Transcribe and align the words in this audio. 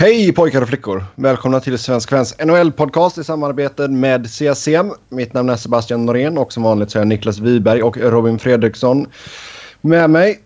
Hej 0.00 0.32
pojkar 0.32 0.62
och 0.62 0.68
flickor! 0.68 1.04
Välkomna 1.14 1.60
till 1.60 1.78
Svensk 1.78 2.10
Fans 2.10 2.38
NHL-podcast 2.38 3.20
i 3.20 3.24
samarbete 3.24 3.88
med 3.88 4.26
CSM. 4.26 4.90
Mitt 5.08 5.32
namn 5.32 5.48
är 5.48 5.56
Sebastian 5.56 6.06
Norén 6.06 6.38
och 6.38 6.52
som 6.52 6.62
vanligt 6.62 6.90
så 6.90 6.98
är 6.98 7.00
jag 7.00 7.08
Niklas 7.08 7.38
Wiberg 7.38 7.82
och 7.82 7.96
Robin 7.96 8.38
Fredriksson 8.38 9.06
med 9.80 10.10
mig. 10.10 10.40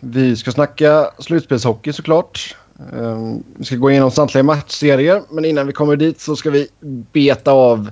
Vi 0.00 0.36
ska 0.36 0.52
snacka 0.52 1.10
slutspelshockey 1.18 1.92
såklart. 1.92 2.56
Ehm, 2.92 3.42
vi 3.56 3.64
ska 3.64 3.76
gå 3.76 3.90
igenom 3.90 4.10
samtliga 4.10 4.42
matchserier 4.42 5.22
men 5.30 5.44
innan 5.44 5.66
vi 5.66 5.72
kommer 5.72 5.96
dit 5.96 6.20
så 6.20 6.36
ska 6.36 6.50
vi 6.50 6.68
beta 7.12 7.52
av 7.52 7.90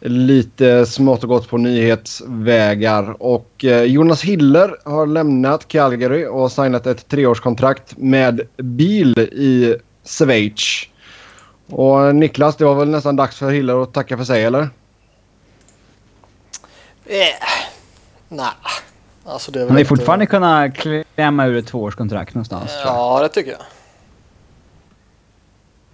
lite 0.00 0.86
smått 0.86 1.22
och 1.22 1.28
gott 1.28 1.48
på 1.48 1.56
nyhetsvägar. 1.56 3.22
Och 3.22 3.64
eh, 3.64 3.82
Jonas 3.82 4.22
Hiller 4.22 4.76
har 4.84 5.06
lämnat 5.06 5.68
Calgary 5.68 6.26
och 6.26 6.52
signat 6.52 6.86
ett 6.86 7.08
treårskontrakt 7.08 7.98
med 7.98 8.40
bil 8.56 9.18
i 9.18 9.76
Schweiz. 10.04 10.86
Och 11.66 12.14
Niklas, 12.14 12.56
det 12.56 12.64
var 12.64 12.74
väl 12.74 12.88
nästan 12.88 13.16
dags 13.16 13.36
för 13.38 13.50
Hiller 13.50 13.82
att 13.82 13.92
tacka 13.92 14.16
för 14.16 14.24
sig, 14.24 14.44
eller? 14.44 14.62
Eh, 17.04 17.48
nej. 18.28 18.46
Alltså 19.24 19.52
det 19.52 19.58
är 19.58 19.64
Han 19.64 19.72
har 19.72 19.78
inte... 19.78 19.88
fortfarande 19.88 20.26
kunnat 20.26 20.74
klämma 20.74 21.46
ur 21.46 21.56
ett 21.56 21.66
tvåårskontrakt 21.66 22.34
någonstans. 22.34 22.70
Ja, 22.84 23.20
det 23.22 23.28
tycker 23.28 23.50
jag. 23.50 23.60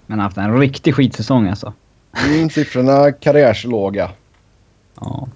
Men 0.07 0.19
han 0.19 0.19
har 0.19 0.25
haft 0.25 0.37
en 0.37 0.61
riktig 0.61 0.95
skitsäsong 0.95 1.49
alltså. 1.49 1.73
Mm, 2.27 2.51
siffrorna 2.51 3.13
karriärslåga. 3.13 4.11
Ja. 5.01 5.29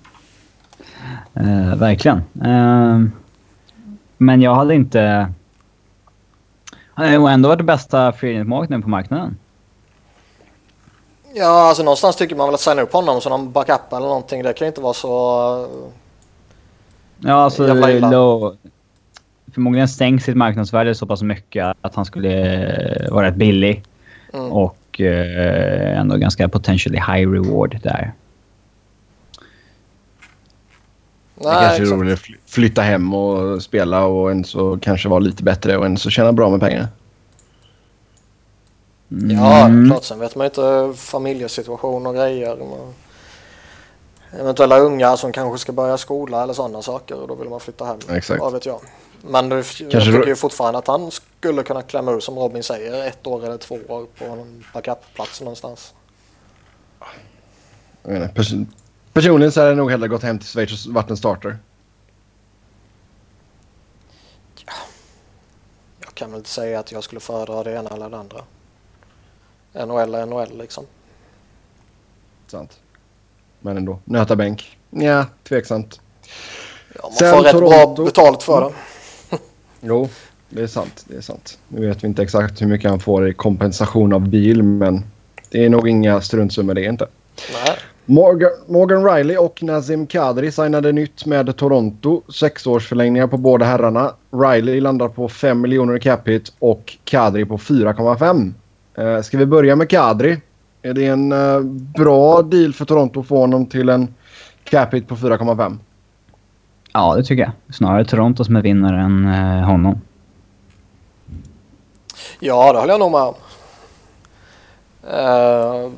Eh, 1.35 1.77
verkligen. 1.77 2.23
Eh, 2.45 3.01
men 4.19 4.43
jag 4.43 4.55
hade 4.55 4.75
inte... 4.75 5.33
Har 7.01 7.07
ju 7.07 7.27
ändå 7.27 7.49
varit 7.49 7.59
det 7.59 7.65
bästa 7.65 8.13
free 8.13 8.45
på 8.45 8.89
marknaden. 8.89 9.37
Ja, 11.35 11.69
alltså 11.69 11.83
någonstans 11.83 12.17
tycker 12.17 12.37
man 12.37 12.47
väl 12.47 12.55
att 12.55 12.61
signa 12.61 12.83
upp 12.83 12.93
honom 12.93 13.21
som 13.21 13.31
någon 13.31 13.53
backup 13.53 13.93
eller 13.93 14.07
någonting. 14.07 14.43
Det 14.43 14.53
kan 14.53 14.65
ju 14.65 14.69
inte 14.69 14.81
vara 14.81 14.95
så... 14.95 15.69
Ja, 17.19 17.35
alltså 17.35 17.75
low, 18.11 18.57
Förmodligen 19.55 19.89
stängs 19.89 20.25
sitt 20.25 20.37
marknadsvärde 20.37 20.95
så 20.95 21.07
pass 21.07 21.23
mycket 21.23 21.77
att 21.81 21.95
han 21.95 22.05
skulle 22.05 22.57
eh, 23.05 23.13
vara 23.13 23.27
rätt 23.27 23.37
billig. 23.37 23.83
Mm. 24.33 24.53
Och 24.53 25.01
eh, 25.01 25.99
ändå 25.99 26.17
ganska 26.17 26.49
potentially 26.49 26.99
high 26.99 27.31
reward 27.31 27.79
där. 27.83 28.13
Det 31.43 31.47
Nej, 31.49 31.77
kanske 31.79 31.95
är 31.95 31.99
roligt 31.99 32.13
att 32.15 32.21
fly- 32.21 32.37
flytta 32.47 32.83
hem 32.83 33.15
och 33.15 33.63
spela 33.63 34.05
och 34.05 34.31
en 34.31 34.45
så 34.45 34.79
kanske 34.83 35.09
vara 35.09 35.21
lite 35.21 35.43
bättre 35.43 35.77
och 35.77 35.87
en 35.87 35.97
så 35.97 36.11
tjäna 36.11 36.33
bra 36.33 36.51
med 36.51 36.61
pengar. 36.61 36.89
Ja, 39.09 39.65
Mm. 39.67 39.91
klart. 39.91 40.05
Sen 40.05 40.19
vet 40.19 40.37
man 40.37 40.45
inte 40.47 40.93
familjesituation 40.97 42.07
och 42.07 42.15
grejer. 42.15 42.57
Man- 42.57 42.95
Eventuella 44.41 44.79
unga 44.79 45.17
som 45.17 45.33
kanske 45.33 45.59
ska 45.59 45.73
börja 45.73 45.99
skola 45.99 46.43
eller 46.43 46.53
sådana 46.53 46.83
saker 46.83 47.15
och 47.21 47.29
då 47.29 47.35
vill 47.35 47.49
man 47.49 47.61
flytta 47.61 47.85
hem. 47.85 47.99
Exakt. 48.09 48.41
Vad 48.41 48.53
vet 48.53 48.67
jag. 48.67 48.81
Men 49.29 49.49
det, 49.49 49.57
jag 49.57 49.67
tycker 49.91 50.01
du- 50.19 50.29
ju 50.29 50.37
fortfarande 50.37 50.79
att 50.79 50.87
han 50.87 51.11
skulle 51.11 51.63
kunna 51.63 51.83
klämma 51.83 52.13
ur 52.13 52.21
som 52.21 52.39
Robin 52.39 52.63
säger 52.63 53.07
ett 53.07 53.27
år 53.27 53.45
eller 53.45 53.57
två 53.57 53.79
år 53.89 54.07
på 54.19 54.25
någon 54.27 54.65
backup-plats 54.75 55.41
någonstans. 55.41 55.95
Jag 58.03 58.13
menar, 58.13 58.29
personligen 59.13 59.53
så 59.53 59.61
hade 59.61 59.71
jag 59.71 59.77
nog 59.79 59.91
hellre 59.91 60.09
gått 60.09 60.23
hem 60.23 60.39
till 60.39 60.49
Schweiz 60.49 60.87
och 60.87 60.93
varit 60.95 61.11
en 61.11 61.17
starter. 61.17 61.59
Jag 66.01 66.15
kan 66.15 66.31
väl 66.31 66.39
inte 66.39 66.51
säga 66.51 66.79
att 66.81 66.93
jag 66.93 67.05
skulle 67.05 67.21
föredra 67.21 67.63
det 67.65 67.73
ena 67.73 67.91
eller 67.91 68.09
det 68.11 68.19
andra. 68.19 68.45
NHL 69.73 70.15
är 70.15 70.27
NHL 70.27 70.59
liksom. 70.59 70.85
Sant. 72.47 72.81
Men 73.61 73.77
ändå. 73.77 73.99
Nöta 74.05 74.37
bänk. 74.37 74.79
Ja, 74.91 75.27
tveksamt. 75.49 76.01
Ja, 76.95 77.01
man 77.03 77.13
Sen 77.13 77.35
får 77.35 77.43
rätt 77.45 77.53
Toronto. 77.53 77.95
bra 77.95 78.05
betalt 78.05 78.43
för 78.43 78.61
det. 78.61 78.75
Jo, 79.81 80.09
det 80.49 80.63
är 80.63 80.67
sant. 80.67 81.05
Det 81.09 81.17
är 81.17 81.21
sant. 81.21 81.59
Nu 81.69 81.87
vet 81.89 82.05
vi 82.05 82.09
inte 82.09 82.23
exakt 82.23 82.63
hur 82.63 82.67
mycket 82.67 82.91
han 82.91 83.01
får 83.01 83.29
i 83.29 83.35
kompensation 83.35 84.13
av 84.13 84.29
bil, 84.29 84.63
men 84.63 85.05
det 85.51 85.65
är 85.65 85.69
nog 85.69 85.89
inga 85.89 86.21
struntsummor 86.21 86.75
det 86.75 86.85
är 86.87 86.89
inte. 86.89 87.09
Nej. 87.53 87.77
Morgan, 88.11 88.51
Morgan 88.67 89.05
Riley 89.05 89.37
och 89.37 89.63
Nazim 89.63 90.07
Kadri 90.07 90.53
signade 90.53 90.93
nytt 90.93 91.27
med 91.27 91.57
Toronto. 91.57 92.23
Sexårsförlängningar 92.29 93.27
på 93.27 93.37
båda 93.37 93.65
herrarna. 93.65 94.15
Riley 94.31 94.81
landar 94.81 95.09
på 95.09 95.29
5 95.29 95.61
miljoner 95.61 95.97
i 95.97 96.01
cap 96.01 96.29
hit 96.29 96.53
och 96.59 96.97
Kadri 97.05 97.45
på 97.45 97.59
4,5. 97.59 98.53
Eh, 98.95 99.23
ska 99.23 99.39
vi 99.39 99.47
börja 99.47 99.77
med 99.77 99.91
Kadri? 99.91 100.41
Är 100.83 100.95
det 100.95 101.07
en 101.07 101.33
eh, 101.33 101.61
bra 101.97 102.43
deal 102.43 102.73
för 102.73 102.85
Toronto 102.85 103.21
att 103.21 103.27
få 103.27 103.39
honom 103.39 103.67
till 103.67 103.89
en 103.89 104.15
cap 104.65 104.95
hit 104.95 105.09
på 105.09 105.17
4,5? 105.17 105.79
Ja, 106.93 107.15
det 107.17 107.23
tycker 107.23 107.43
jag. 107.43 107.75
Snarare 107.75 108.05
Toronto 108.05 108.45
som 108.45 108.57
är 108.57 108.63
vinnare 108.63 109.01
än 109.01 109.27
eh, 109.27 109.67
honom. 109.67 110.01
Ja, 112.41 112.73
det 112.73 112.79
håller 112.79 112.93
jag 112.93 113.01
nog 113.01 113.13
med 113.13 113.23
om. 113.23 113.35
Eh, 115.11 115.91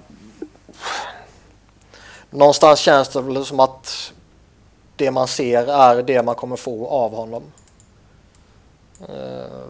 någonstans 2.33 2.81
känns 2.81 3.09
det 3.09 3.23
väl 3.23 3.45
som 3.45 3.61
att 3.61 4.13
det 4.97 5.11
man 5.11 5.29
ser 5.29 5.67
är 5.67 6.03
det 6.03 6.23
man 6.23 6.35
kommer 6.35 6.57
få 6.57 6.89
av 6.89 7.15
honom. 7.15 7.43
Eh, 9.01 9.63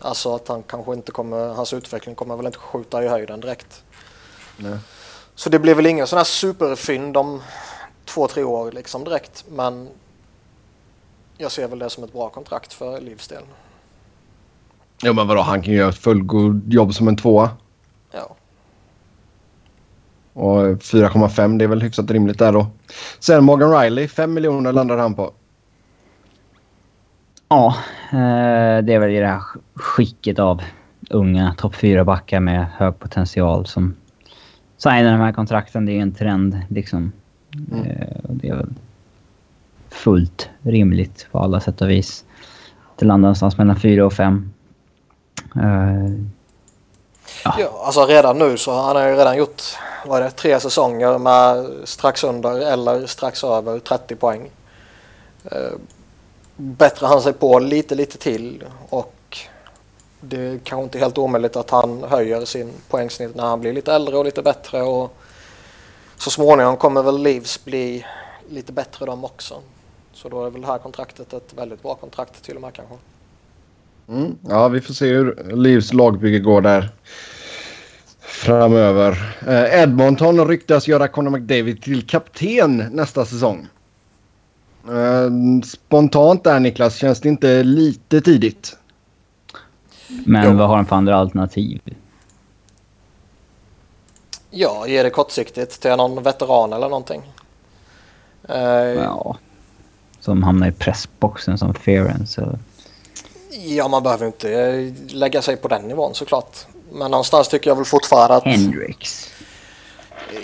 alltså 0.00 0.34
att 0.34 0.48
han 0.48 0.62
kanske 0.62 0.92
inte 0.92 1.12
kommer, 1.12 1.48
hans 1.48 1.72
utveckling 1.72 2.14
kommer 2.14 2.36
väl 2.36 2.46
inte 2.46 2.58
skjuta 2.58 3.04
i 3.04 3.08
höjden 3.08 3.40
direkt. 3.40 3.82
Nej. 4.56 4.78
Så 5.34 5.50
det 5.50 5.58
blir 5.58 5.74
väl 5.74 5.86
ingen 5.86 6.06
sån 6.06 6.16
här 6.16 6.24
superfynd 6.24 7.16
om 7.16 7.42
två, 8.04 8.28
tre 8.28 8.44
år 8.44 8.72
liksom 8.72 9.04
direkt. 9.04 9.44
Men 9.48 9.88
jag 11.36 11.52
ser 11.52 11.68
väl 11.68 11.78
det 11.78 11.90
som 11.90 12.04
ett 12.04 12.12
bra 12.12 12.28
kontrakt 12.28 12.72
för 12.72 13.00
Livs 13.00 13.28
del. 13.28 13.42
Jo, 15.02 15.12
men 15.12 15.28
vadå? 15.28 15.40
Han 15.40 15.62
kan 15.62 15.72
ju 15.72 15.78
göra 15.78 15.88
ett 15.88 15.98
fullgod 15.98 16.72
jobb 16.72 16.94
som 16.94 17.08
en 17.08 17.16
tvåa. 17.16 17.50
Ja. 18.10 18.36
Och 20.36 20.62
4,5 20.62 21.58
det 21.58 21.64
är 21.64 21.68
väl 21.68 21.82
hyfsat 21.82 22.10
rimligt 22.10 22.38
där 22.38 22.52
då. 22.52 22.66
Sen 23.18 23.44
Morgan 23.44 23.80
Riley, 23.80 24.08
5 24.08 24.34
miljoner 24.34 24.72
landar 24.72 24.98
han 24.98 25.14
på. 25.14 25.32
Ja, 27.48 27.76
eh, 28.12 28.84
det 28.84 28.94
är 28.94 28.98
väl 28.98 29.10
i 29.10 29.20
det 29.20 29.26
här 29.26 29.42
skicket 29.74 30.38
av 30.38 30.62
unga 31.10 31.54
topp 31.58 31.74
4-backar 31.74 32.40
med 32.40 32.66
hög 32.76 32.98
potential 32.98 33.66
som 33.66 33.94
signar 34.76 35.12
de 35.12 35.20
här 35.20 35.32
kontrakten. 35.32 35.86
Det 35.86 35.92
är 35.92 36.02
en 36.02 36.14
trend 36.14 36.60
liksom. 36.68 37.12
Mm. 37.70 37.86
Eh, 37.86 38.16
det 38.22 38.48
är 38.48 38.54
väl 38.54 38.74
fullt 39.90 40.50
rimligt 40.62 41.28
på 41.32 41.38
alla 41.38 41.60
sätt 41.60 41.80
och 41.80 41.90
vis. 41.90 42.24
Det 42.96 43.06
landar 43.06 43.26
någonstans 43.26 43.58
mellan 43.58 43.76
4 43.76 44.06
och 44.06 44.12
5. 44.12 44.52
Eh, 45.54 46.26
Ja, 47.44 47.82
alltså 47.84 48.06
redan 48.06 48.38
nu 48.38 48.56
så 48.56 48.82
han 48.82 48.96
har 48.96 49.08
ju 49.08 49.14
redan 49.14 49.36
gjort 49.36 49.62
var 50.06 50.20
det, 50.20 50.30
tre 50.30 50.60
säsonger 50.60 51.18
med 51.18 51.70
strax 51.84 52.24
under 52.24 52.60
eller 52.60 53.06
strax 53.06 53.44
över 53.44 53.78
30 53.78 54.16
poäng. 54.16 54.50
Eh, 55.44 55.72
bättrar 56.56 57.08
han 57.08 57.22
sig 57.22 57.32
på 57.32 57.58
lite, 57.58 57.94
lite 57.94 58.18
till 58.18 58.64
och 58.88 59.38
det 60.20 60.36
är 60.36 60.58
kanske 60.58 60.84
inte 60.84 60.98
helt 60.98 61.18
omöjligt 61.18 61.56
att 61.56 61.70
han 61.70 62.02
höjer 62.02 62.44
sin 62.44 62.72
poängsnitt 62.88 63.34
när 63.34 63.44
han 63.44 63.60
blir 63.60 63.72
lite 63.72 63.92
äldre 63.92 64.16
och 64.16 64.24
lite 64.24 64.42
bättre 64.42 64.82
och 64.82 65.16
så 66.16 66.30
småningom 66.30 66.76
kommer 66.76 67.02
väl 67.02 67.22
Leaves 67.22 67.64
bli 67.64 68.06
lite 68.48 68.72
bättre 68.72 69.06
de 69.06 69.24
också. 69.24 69.54
Så 70.12 70.28
då 70.28 70.46
är 70.46 70.50
väl 70.50 70.60
det 70.60 70.66
här 70.66 70.78
kontraktet 70.78 71.32
ett 71.32 71.54
väldigt 71.56 71.82
bra 71.82 71.94
kontrakt 71.94 72.42
till 72.42 72.56
och 72.56 72.62
med 72.62 72.72
kanske. 72.72 72.94
Mm. 74.08 74.38
Ja, 74.48 74.68
vi 74.68 74.80
får 74.80 74.94
se 74.94 75.06
hur 75.06 75.44
Leaves 75.54 75.92
lagbygge 75.92 76.38
går 76.38 76.60
där 76.60 76.90
framöver. 78.26 79.36
Eh, 79.46 79.80
Edmonton 79.82 80.48
ryktas 80.48 80.88
göra 80.88 81.08
Conor 81.08 81.30
McDavid 81.30 81.82
till 81.82 82.06
kapten 82.06 82.76
nästa 82.76 83.24
säsong. 83.24 83.66
Eh, 84.88 85.62
spontant 85.64 86.44
där 86.44 86.60
Niklas, 86.60 86.96
känns 86.96 87.20
det 87.20 87.28
inte 87.28 87.62
lite 87.62 88.20
tidigt? 88.20 88.76
men 90.24 90.44
Jo. 90.50 90.56
vad 90.56 90.68
har 90.68 90.76
han 90.76 90.86
för 90.86 90.96
andra 90.96 91.16
alternativ? 91.16 91.80
Ja, 94.50 94.86
ge 94.86 95.02
det 95.02 95.10
kortsiktigt 95.10 95.80
till 95.80 95.90
någon 95.90 96.22
veteran 96.22 96.72
eller 96.72 96.88
någonting. 96.88 97.22
Eh, 98.48 98.56
Ja. 98.58 99.36
Som 100.20 100.42
hamnar 100.42 100.68
i 100.68 100.72
pressboxen 100.72 101.58
som 101.58 101.74
Ference. 101.74 102.42
eller- 102.42 102.58
Ja, 103.66 103.88
man 103.88 104.02
behöver 104.02 104.26
inte 104.26 104.92
lägga 105.08 105.42
sig 105.42 105.56
på 105.56 105.68
den 105.68 105.82
nivån 105.82 106.14
såklart. 106.14 106.56
Men 106.92 107.10
någonstans 107.10 107.48
tycker 107.48 107.70
jag 107.70 107.76
väl 107.76 107.84
fortfarande 107.84 108.36
att... 108.36 108.44
Hendrix. 108.44 109.32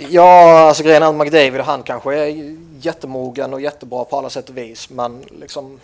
Ja, 0.08 0.58
alltså 0.58 0.82
grejen 0.82 1.02
är 1.02 1.06
att 1.06 1.14
McDavid 1.14 1.60
han 1.60 1.82
kanske 1.82 2.18
är 2.18 2.56
jättemogen 2.80 3.54
och 3.54 3.60
jättebra 3.60 4.04
på 4.04 4.18
alla 4.18 4.30
sätt 4.30 4.48
och 4.48 4.56
vis. 4.56 4.90
Men 4.90 5.24
liksom 5.30 5.80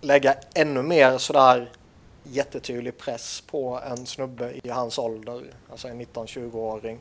lägga 0.00 0.34
ännu 0.54 0.82
mer 0.82 1.18
sådär 1.18 1.70
jättetydlig 2.22 2.98
press 2.98 3.42
på 3.50 3.80
en 3.90 4.06
snubbe 4.06 4.52
i 4.62 4.68
hans 4.68 4.98
ålder, 4.98 5.42
alltså 5.70 5.88
en 5.88 6.00
19-20-åring. 6.00 6.98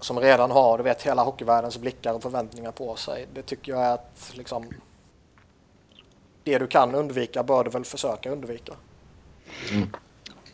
Som 0.00 0.20
redan 0.20 0.50
har, 0.50 0.78
du 0.78 0.84
vet, 0.84 1.02
hela 1.02 1.22
hockeyvärldens 1.22 1.78
blickar 1.78 2.14
och 2.14 2.22
förväntningar 2.22 2.72
på 2.72 2.96
sig. 2.96 3.26
Det 3.34 3.42
tycker 3.42 3.72
jag 3.72 3.82
är 3.82 3.94
att 3.94 4.32
liksom 4.32 4.70
det 6.44 6.58
du 6.58 6.66
kan 6.66 6.94
undvika 6.94 7.42
bör 7.42 7.64
du 7.64 7.70
väl 7.70 7.84
försöka 7.84 8.30
undvika. 8.30 8.72
Mm. 9.70 9.88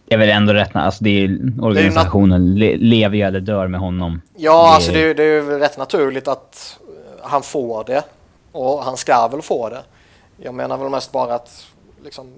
Det 0.09 0.15
är 0.15 0.19
väl 0.19 0.29
ändå 0.29 0.53
rätt... 0.53 0.77
Alltså 0.77 1.05
det 1.05 1.11
är, 1.25 1.39
organisationen 1.61 2.59
det 2.59 2.75
är 2.75 2.79
lever 2.79 3.17
ju 3.17 3.23
eller 3.23 3.41
dör 3.41 3.67
med 3.67 3.81
honom. 3.81 4.23
Ja, 4.37 4.63
det... 4.63 4.75
alltså 4.75 4.93
det 4.93 5.11
är, 5.11 5.15
det 5.15 5.25
är 5.25 5.43
rätt 5.43 5.79
naturligt 5.79 6.29
att 6.29 6.79
han 7.23 7.43
får 7.43 7.85
det. 7.85 8.05
Och 8.53 8.85
han 8.85 8.97
ska 8.97 9.29
väl 9.29 9.43
få 9.43 9.69
det. 9.69 9.83
Jag 10.37 10.55
menar 10.55 10.79
väl 10.79 10.89
mest 10.89 11.13
bara 11.13 11.35
att 11.35 11.67
liksom, 12.05 12.33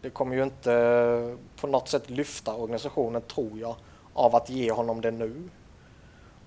det 0.00 0.10
kommer 0.10 0.36
ju 0.36 0.42
inte 0.42 1.36
på 1.60 1.66
något 1.66 1.88
sätt 1.88 2.10
lyfta 2.10 2.54
organisationen, 2.54 3.22
tror 3.22 3.58
jag, 3.60 3.76
av 4.14 4.36
att 4.36 4.50
ge 4.50 4.72
honom 4.72 5.00
det 5.00 5.10
nu. 5.10 5.32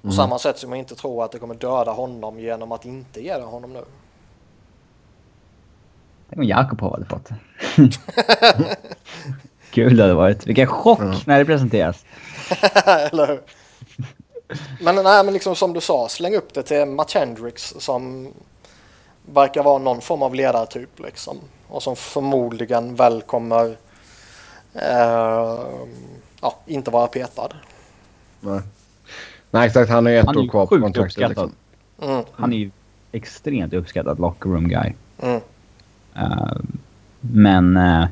På 0.01 0.07
mm. 0.07 0.15
samma 0.15 0.39
sätt 0.39 0.57
som 0.57 0.69
jag 0.69 0.79
inte 0.79 0.95
tror 0.95 1.23
att 1.23 1.31
det 1.31 1.39
kommer 1.39 1.55
döda 1.55 1.91
honom 1.91 2.39
genom 2.39 2.71
att 2.71 2.85
inte 2.85 3.21
ge 3.23 3.37
det 3.37 3.43
honom 3.43 3.73
nu. 3.73 3.83
Tänk 6.29 6.39
om 6.39 6.47
Jakob 6.47 6.81
hade 6.81 7.05
fått 7.05 7.29
det. 7.29 7.35
Kul 9.71 9.97
det 9.97 10.03
hade 10.03 10.13
varit. 10.13 10.47
Vilken 10.47 10.67
chock 10.67 10.99
mm. 10.99 11.15
när 11.25 11.39
det 11.39 11.45
presenteras. 11.45 12.05
Eller 12.85 13.27
hur? 13.27 13.41
Men, 14.81 14.95
nej, 14.95 15.23
men 15.25 15.33
liksom 15.33 15.55
som 15.55 15.73
du 15.73 15.81
sa, 15.81 16.07
släng 16.09 16.35
upp 16.35 16.53
det 16.53 16.63
till 16.63 16.85
Matt 16.85 17.11
Hendricks 17.11 17.75
som 17.79 18.27
verkar 19.25 19.63
vara 19.63 19.77
någon 19.77 20.01
form 20.01 20.23
av 20.23 20.35
ledartyp 20.35 20.99
liksom. 20.99 21.37
Och 21.67 21.83
som 21.83 21.95
förmodligen 21.95 22.95
väl 22.95 23.21
kommer 23.21 23.77
eh, 24.73 25.59
ja, 26.41 26.55
inte 26.65 26.91
vara 26.91 27.07
petad. 27.07 27.49
Nej. 28.39 28.61
Nej 29.51 29.67
exakt, 29.67 29.89
han 29.89 30.07
är 30.07 30.19
ett 30.19 30.35
år 30.35 30.49
kvar 30.49 30.65
på 30.65 30.79
kontraktet. 30.79 31.29
Liksom. 31.29 31.51
Mm. 32.01 32.23
Han 32.31 32.53
är 32.53 32.57
ju 32.57 32.71
extremt 33.11 33.73
uppskattad 33.73 34.19
locker 34.19 34.49
room 34.49 34.67
guy. 34.67 34.93
Mm. 35.19 35.41
Uh, 36.17 36.57
men 37.19 37.77
uh, 37.77 38.05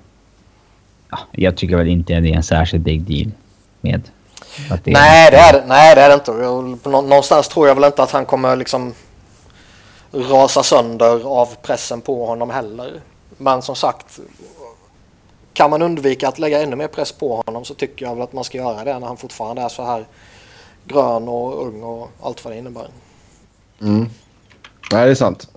ja, 1.09 1.17
jag 1.31 1.57
tycker 1.57 1.77
väl 1.77 1.87
inte 1.87 2.19
det 2.19 2.29
är 2.29 2.35
en 2.35 2.43
särskilt 2.43 2.83
big 2.83 3.01
deal 3.01 3.31
med 3.81 4.01
att 4.71 4.83
det 4.83 4.91
nej, 4.91 5.27
är... 5.27 5.31
det 5.31 5.37
är 5.37 5.53
det, 5.53 5.63
nej, 5.67 5.95
det 5.95 6.01
är 6.01 6.09
det 6.09 6.15
inte. 6.15 6.89
Någonstans 6.89 7.47
tror 7.47 7.67
jag 7.67 7.75
väl 7.75 7.83
inte 7.83 8.03
att 8.03 8.11
han 8.11 8.25
kommer 8.25 8.55
liksom 8.55 8.93
rasa 10.11 10.63
sönder 10.63 11.27
av 11.27 11.49
pressen 11.61 12.01
på 12.01 12.25
honom 12.25 12.49
heller. 12.49 13.01
Men 13.37 13.61
som 13.61 13.75
sagt, 13.75 14.19
kan 15.53 15.69
man 15.69 15.81
undvika 15.81 16.27
att 16.27 16.39
lägga 16.39 16.61
ännu 16.61 16.75
mer 16.75 16.87
press 16.87 17.11
på 17.11 17.43
honom 17.45 17.65
så 17.65 17.73
tycker 17.73 18.05
jag 18.05 18.15
väl 18.15 18.23
att 18.23 18.33
man 18.33 18.43
ska 18.43 18.57
göra 18.57 18.83
det 18.83 18.99
när 18.99 19.07
han 19.07 19.17
fortfarande 19.17 19.61
är 19.61 19.69
så 19.69 19.83
här 19.83 20.05
grön 20.85 21.27
och 21.27 21.67
ung 21.67 21.83
och 21.83 22.09
allt 22.21 22.45
vad 22.45 22.53
det 22.53 22.57
innebär. 22.57 22.87
Mm. 23.81 24.09
Nej, 24.91 25.05
det 25.05 25.11
är 25.11 25.15
sant. 25.15 25.49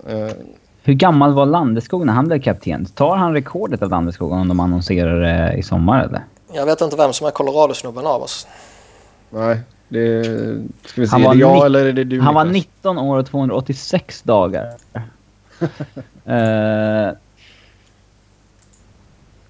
Hur 0.82 0.94
gammal 0.94 1.32
var 1.32 1.46
Landeskog 1.46 2.06
när 2.06 2.12
han 2.12 2.26
blev 2.26 2.40
kapten? 2.40 2.84
Tar 2.84 3.16
han 3.16 3.32
rekordet 3.32 3.82
av 3.82 3.90
Landeskog 3.90 4.32
om 4.32 4.48
de 4.48 4.60
annonserar 4.60 5.20
det 5.20 5.56
i 5.56 5.62
sommar 5.62 6.04
eller? 6.04 6.24
Jag 6.52 6.66
vet 6.66 6.80
inte 6.80 6.96
vem 6.96 7.12
som 7.12 7.26
är 7.26 7.30
Colorado-snubben 7.30 8.06
av 8.06 8.22
oss. 8.22 8.46
Nej, 9.30 9.60
det... 9.88 10.24
Ska 10.86 11.00
vi 11.00 11.06
se, 11.06 11.12
han 11.12 11.22
var 11.22 11.30
är 11.30 11.34
det 11.34 11.40
jag 11.40 11.66
eller 11.66 11.84
är 11.84 11.92
det 11.92 12.04
du? 12.04 12.20
Han 12.20 12.34
var 12.34 12.44
19 12.44 12.98
år 12.98 13.18
och 13.18 13.26
286 13.26 14.22
dagar. 14.22 14.64
uh, 16.28 17.12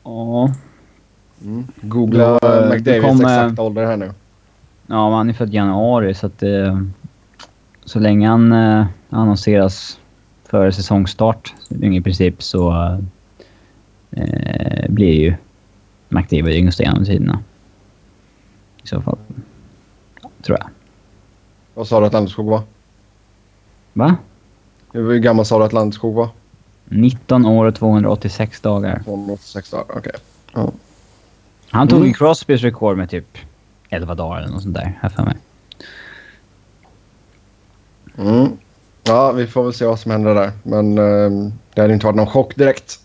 Ja. 0.04 0.50
Mm. 1.42 1.66
Googla 1.80 2.38
Då, 2.38 2.74
McDavids 2.74 3.06
kom, 3.06 3.20
exakta 3.20 3.62
ålder 3.62 3.86
här 3.86 3.96
nu. 3.96 4.12
Ja, 4.86 5.16
han 5.16 5.28
är 5.28 5.32
född 5.32 5.54
i 5.54 5.56
januari 5.56 6.14
så 6.14 6.26
att 6.26 6.42
eh, 6.42 6.80
så 7.84 7.98
länge 7.98 8.28
han 8.28 8.52
eh, 8.52 8.86
annonseras 9.10 9.99
före 10.50 10.72
säsongstart 10.72 11.54
i 11.80 12.00
princip 12.00 12.42
så 12.42 12.72
eh, 14.10 14.88
blir 14.88 15.12
ju 15.12 15.34
McDavid 16.08 16.56
yngsta 16.56 16.82
genom 16.82 17.04
tiderna. 17.04 17.42
I 18.84 18.88
så 18.88 19.02
fall. 19.02 19.18
Tror 20.42 20.58
jag. 20.60 20.68
Vad 21.74 21.88
sa 21.88 22.00
du 22.00 22.06
att 22.06 22.12
Landeskog 22.12 22.46
var? 22.46 22.62
Va? 23.92 24.16
Hur 24.92 25.18
gammal 25.18 25.46
sa 25.46 25.58
du 25.58 25.64
att 25.64 25.72
Landeskog 25.72 26.14
var? 26.14 26.28
19 26.84 27.46
år 27.46 27.66
och 27.66 27.74
286 27.74 28.60
dagar. 28.60 29.02
286 29.04 29.70
dagar, 29.70 29.84
okej. 29.88 29.98
Okay. 29.98 30.12
Ja. 30.52 30.72
Han 31.70 31.88
tog 31.88 32.00
mm. 32.00 32.12
Crosbys 32.12 32.62
rekord 32.62 32.96
med 32.96 33.10
typ 33.10 33.38
11 33.88 34.14
dagar 34.14 34.38
eller 34.38 34.48
något 34.48 34.62
sånt 34.62 34.74
där, 34.74 34.98
här 35.02 35.08
för 35.08 35.22
mig. 35.22 35.36
Mm. 38.18 38.56
Ja, 39.10 39.32
vi 39.32 39.46
får 39.46 39.62
väl 39.62 39.74
se 39.74 39.86
vad 39.86 40.00
som 40.00 40.10
händer 40.10 40.34
där. 40.34 40.52
Men 40.62 40.98
eh, 40.98 41.52
det 41.74 41.80
hade 41.80 41.94
inte 41.94 42.06
varit 42.06 42.16
någon 42.16 42.26
chock 42.26 42.56
direkt. 42.56 43.00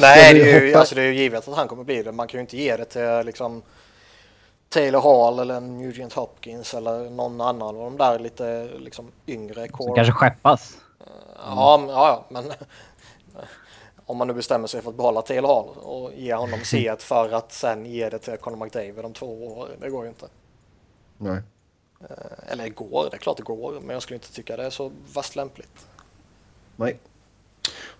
Nej, 0.00 0.34
det 0.34 0.52
är, 0.52 0.60
ju, 0.60 0.74
alltså, 0.74 0.94
det 0.94 1.02
är 1.02 1.06
ju 1.06 1.14
givet 1.14 1.48
att 1.48 1.56
han 1.56 1.68
kommer 1.68 1.84
bli 1.84 2.02
det. 2.02 2.12
Man 2.12 2.28
kan 2.28 2.38
ju 2.38 2.40
inte 2.40 2.56
ge 2.56 2.76
det 2.76 2.84
till 2.84 3.26
liksom, 3.26 3.62
Taylor 4.68 5.00
Hall 5.00 5.38
eller 5.38 5.54
en 5.54 5.78
Nugent 5.78 6.12
Hopkins 6.12 6.74
eller 6.74 7.10
någon 7.10 7.40
annan 7.40 7.62
av 7.62 7.74
de 7.74 7.96
där 7.96 8.18
lite 8.18 8.68
liksom, 8.78 9.10
yngre. 9.26 9.68
Som 9.76 9.94
kanske 9.94 10.12
skeppas. 10.12 10.76
Ja, 11.46 11.84
ja, 11.88 12.26
men 12.28 12.44
om 14.06 14.16
man 14.16 14.28
nu 14.28 14.34
bestämmer 14.34 14.66
sig 14.66 14.82
för 14.82 14.90
att 14.90 14.96
behålla 14.96 15.22
Taylor 15.22 15.48
Hall 15.48 15.68
och 15.82 16.12
ge 16.14 16.34
honom 16.34 16.60
C 16.64 16.94
för 16.98 17.32
att 17.32 17.52
sen 17.52 17.86
ge 17.86 18.08
det 18.08 18.18
till 18.18 18.36
Conor 18.36 18.64
McDavid 18.64 19.04
om 19.04 19.12
två 19.12 19.58
år. 19.58 19.68
Det 19.80 19.90
går 19.90 20.02
ju 20.02 20.08
inte. 20.08 20.26
Nej. 21.16 21.42
Eh, 22.00 22.52
eller 22.52 22.68
går, 22.68 23.08
det 23.10 23.16
är 23.16 23.18
klart 23.18 23.36
det 23.36 23.42
går, 23.42 23.80
men 23.80 23.90
jag 23.90 24.02
skulle 24.02 24.16
inte 24.16 24.32
tycka 24.32 24.56
det 24.56 24.64
är 24.64 24.70
så 24.70 24.92
vast 25.14 25.36
lämpligt. 25.36 25.86
Nej. 26.76 26.98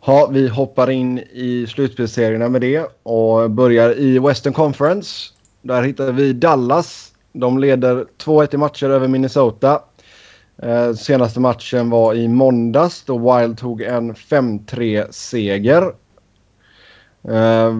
Ja, 0.07 0.29
vi 0.33 0.49
hoppar 0.49 0.91
in 0.91 1.19
i 1.19 1.67
slutspelsserierna 1.69 2.49
med 2.49 2.61
det 2.61 2.87
och 3.03 3.51
börjar 3.51 3.99
i 3.99 4.19
Western 4.19 4.53
Conference. 4.53 5.33
Där 5.63 5.83
hittar 5.83 6.13
vi 6.13 6.33
Dallas. 6.33 7.13
De 7.33 7.59
leder 7.59 8.07
2-1 8.19 8.55
i 8.55 8.57
matcher 8.57 8.91
över 8.91 9.09
Minnesota. 9.09 9.83
Eh, 10.63 10.95
senaste 10.95 11.41
matchen 11.41 11.91
var 11.91 12.15
i 12.15 12.29
måndags 12.29 13.05
då 13.05 13.19
Wild 13.19 13.59
tog 13.59 13.83
en 13.83 14.15
5-3-seger. 14.15 15.95
Eh, 17.23 17.75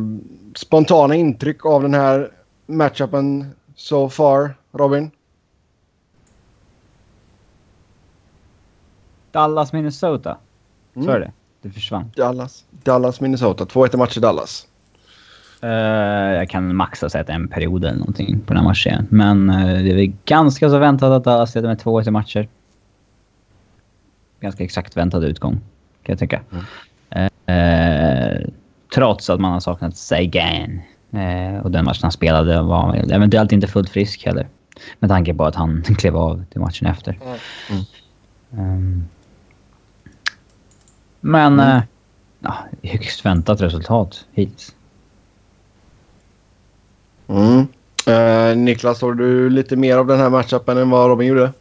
spontana 0.57 1.15
intryck 1.15 1.67
av 1.67 1.83
den 1.83 1.95
här 1.95 2.33
matchupen 2.67 3.51
so 3.77 4.09
far, 4.09 4.55
Robin? 4.73 5.11
Dallas, 9.31 9.73
Minnesota. 9.73 10.37
Så 10.95 11.01
mm. 11.01 11.15
är 11.15 11.21
det. 11.21 11.33
Det 11.63 11.71
försvann. 11.71 12.13
Dallas, 12.17 12.65
Dallas 12.71 13.21
Minnesota. 13.21 13.65
2-1 13.65 13.97
match 13.97 14.17
i 14.17 14.21
Dallas. 14.21 14.67
Uh, 15.65 15.71
jag 15.71 16.51
kan 16.51 16.77
maxa 16.77 17.09
säga 17.09 17.23
att 17.23 17.29
en 17.29 17.49
period 17.49 17.85
eller 17.85 17.99
någonting 17.99 18.41
på 18.41 18.55
den 18.55 18.63
här 18.63 18.69
matchen. 18.69 19.07
Men 19.11 19.51
uh, 19.51 19.83
det 19.83 19.91
är 19.91 19.95
väl 19.95 20.13
ganska 20.25 20.71
så 20.71 20.79
väntat 20.79 21.11
att 21.11 21.25
Dallas 21.25 21.55
leder 21.55 21.69
med 21.69 21.79
2-1 21.79 22.11
matcher 22.11 22.49
ganska 24.41 24.65
exakt 24.65 24.97
väntad 24.97 25.27
utgång, 25.27 25.53
kan 26.03 26.13
jag 26.13 26.19
tycka. 26.19 26.43
Mm. 26.53 26.65
Eh, 27.47 28.49
trots 28.95 29.31
att 29.31 29.41
man 29.41 29.53
har 29.53 29.61
saknat 29.61 29.97
Sagan. 29.97 30.81
Och 31.63 31.71
den 31.71 31.85
matchen 31.85 32.01
han 32.03 32.13
spelade 32.13 32.63
var 32.63 33.13
eventuellt 33.13 33.53
inte 33.53 33.67
fullt 33.67 33.91
frisk 33.91 34.27
heller. 34.27 34.49
Med 34.99 35.11
tanke 35.11 35.35
på 35.35 35.45
att 35.45 35.55
han 35.55 35.83
klev 35.99 36.17
av 36.17 36.45
till 36.51 36.61
matchen 36.61 36.87
efter. 36.87 37.19
Mm. 37.71 37.85
Um, 38.51 39.09
men 41.21 41.53
mm. 41.53 41.77
eh, 41.77 41.83
ja, 42.41 42.55
högst 42.83 43.25
väntat 43.25 43.61
resultat 43.61 44.25
hittills. 44.33 44.75
Mm. 47.29 47.67
Eh, 48.07 48.57
Niklas, 48.57 49.03
har 49.03 49.13
du 49.13 49.51
lite 49.51 49.77
mer 49.77 49.97
av 49.97 50.07
den 50.07 50.19
här 50.19 50.31
matchupen 50.31 50.79
än 50.79 50.91
vad 50.91 51.09
Robin 51.09 51.29
gjorde? 51.29 51.53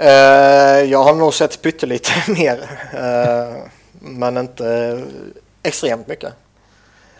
Uh, 0.00 0.90
jag 0.90 1.04
har 1.04 1.14
nog 1.14 1.34
sett 1.34 1.62
pyttelite 1.62 2.10
mer. 2.32 2.56
Uh, 2.94 3.62
men 4.00 4.36
inte 4.36 5.02
extremt 5.62 6.06
mycket. 6.08 6.32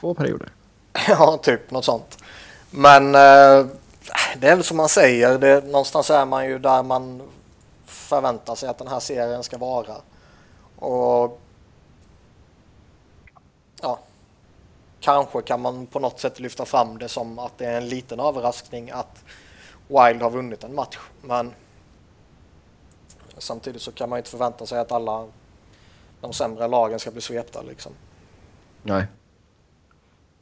Två 0.00 0.14
perioder? 0.14 0.48
ja, 1.08 1.38
typ 1.42 1.70
något 1.70 1.84
sånt. 1.84 2.18
Men 2.70 3.06
uh, 3.06 3.66
det 4.36 4.48
är 4.48 4.56
väl 4.56 4.64
som 4.64 4.76
man 4.76 4.88
säger. 4.88 5.38
Det, 5.38 5.64
någonstans 5.64 6.10
är 6.10 6.24
man 6.24 6.46
ju 6.46 6.58
där 6.58 6.82
man 6.82 7.22
förväntar 7.86 8.54
sig 8.54 8.68
att 8.68 8.78
den 8.78 8.88
här 8.88 9.00
serien 9.00 9.42
ska 9.42 9.58
vara. 9.58 9.94
Och 10.78 11.40
ja, 13.82 13.98
kanske 15.00 15.42
kan 15.42 15.60
man 15.60 15.86
på 15.86 16.00
något 16.00 16.20
sätt 16.20 16.40
lyfta 16.40 16.64
fram 16.64 16.98
det 16.98 17.08
som 17.08 17.38
att 17.38 17.58
det 17.58 17.66
är 17.66 17.76
en 17.76 17.88
liten 17.88 18.20
överraskning 18.20 18.90
att 18.90 19.24
Wild 19.88 20.22
har 20.22 20.30
vunnit 20.30 20.64
en 20.64 20.74
match. 20.74 20.98
Men 21.22 21.52
Samtidigt 23.38 23.82
så 23.82 23.92
kan 23.92 24.08
man 24.08 24.18
inte 24.18 24.30
förvänta 24.30 24.66
sig 24.66 24.78
att 24.78 24.92
alla 24.92 25.26
de 26.20 26.32
sämre 26.32 26.68
lagen 26.68 26.98
ska 26.98 27.10
bli 27.10 27.20
svepta 27.20 27.62
liksom. 27.62 27.92
Nej. 28.82 29.06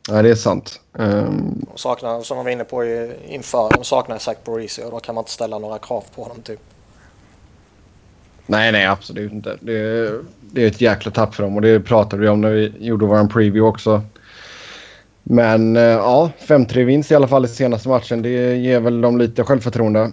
Nej, 0.09 0.23
det 0.23 0.31
är 0.31 0.35
sant. 0.35 0.81
Um... 0.93 1.67
De 1.73 1.79
saknar, 1.79 2.23
som 2.23 2.37
de 2.37 2.45
var 2.45 2.53
inne 2.53 2.65
på 2.65 2.85
inför, 2.85 3.71
de 3.71 3.85
saknar 3.85 4.19
Zach 4.19 4.37
Parisi 4.45 4.85
och 4.85 4.91
då 4.91 5.01
kan 5.01 5.15
man 5.15 5.23
inte 5.23 5.31
ställa 5.31 5.59
några 5.59 5.79
krav 5.79 6.05
på 6.15 6.23
honom 6.23 6.43
typ. 6.43 6.61
Nej, 8.47 8.73
nej, 8.73 8.87
absolut 8.87 9.33
inte. 9.33 9.59
Det 9.61 9.73
är, 9.73 10.21
det 10.41 10.63
är 10.63 10.67
ett 10.67 10.81
jäkla 10.81 11.11
tapp 11.11 11.35
för 11.35 11.43
dem 11.43 11.57
och 11.57 11.63
det 11.63 11.81
pratade 11.81 12.23
vi 12.23 12.29
om 12.29 12.41
när 12.41 12.51
vi 12.51 12.73
gjorde 12.79 13.07
vår 13.07 13.29
preview 13.29 13.61
också. 13.61 14.03
Men 15.23 15.77
eh, 15.77 15.83
ja, 15.83 16.31
5-3 16.47 16.85
vinst 16.85 17.11
i 17.11 17.15
alla 17.15 17.29
fall 17.29 17.45
i 17.45 17.49
senaste 17.49 17.89
matchen. 17.89 18.23
Det 18.23 18.57
ger 18.57 18.81
väl 18.81 19.01
dem 19.01 19.19
lite 19.19 19.45
självförtroende. 19.45 20.13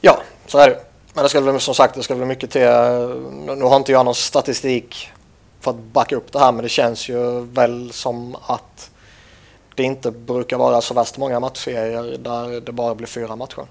Ja, 0.00 0.22
så 0.46 0.58
är 0.58 0.68
det. 0.68 0.78
Men 1.14 1.22
det 1.22 1.28
ska 1.28 1.40
väl 1.40 1.60
som 1.60 1.74
sagt 1.74 1.94
det 1.94 2.02
ska 2.02 2.14
väl 2.14 2.28
mycket 2.28 2.50
till. 2.50 2.62
Eh, 2.62 3.08
nu 3.56 3.64
har 3.64 3.76
inte 3.76 3.92
jag 3.92 4.04
någon 4.04 4.14
statistik 4.14 5.10
för 5.60 5.70
att 5.70 5.76
backa 5.76 6.16
upp 6.16 6.32
det 6.32 6.38
här 6.38 6.52
men 6.52 6.62
det 6.62 6.68
känns 6.68 7.08
ju 7.08 7.40
väl 7.40 7.92
som 7.92 8.36
att 8.46 8.90
det 9.74 9.82
inte 9.82 10.10
brukar 10.10 10.58
vara 10.58 10.80
så 10.80 10.94
värst 10.94 11.18
många 11.18 11.40
matchserier 11.40 12.18
där 12.18 12.60
det 12.60 12.72
bara 12.72 12.94
blir 12.94 13.06
fyra 13.06 13.36
matcher. 13.36 13.66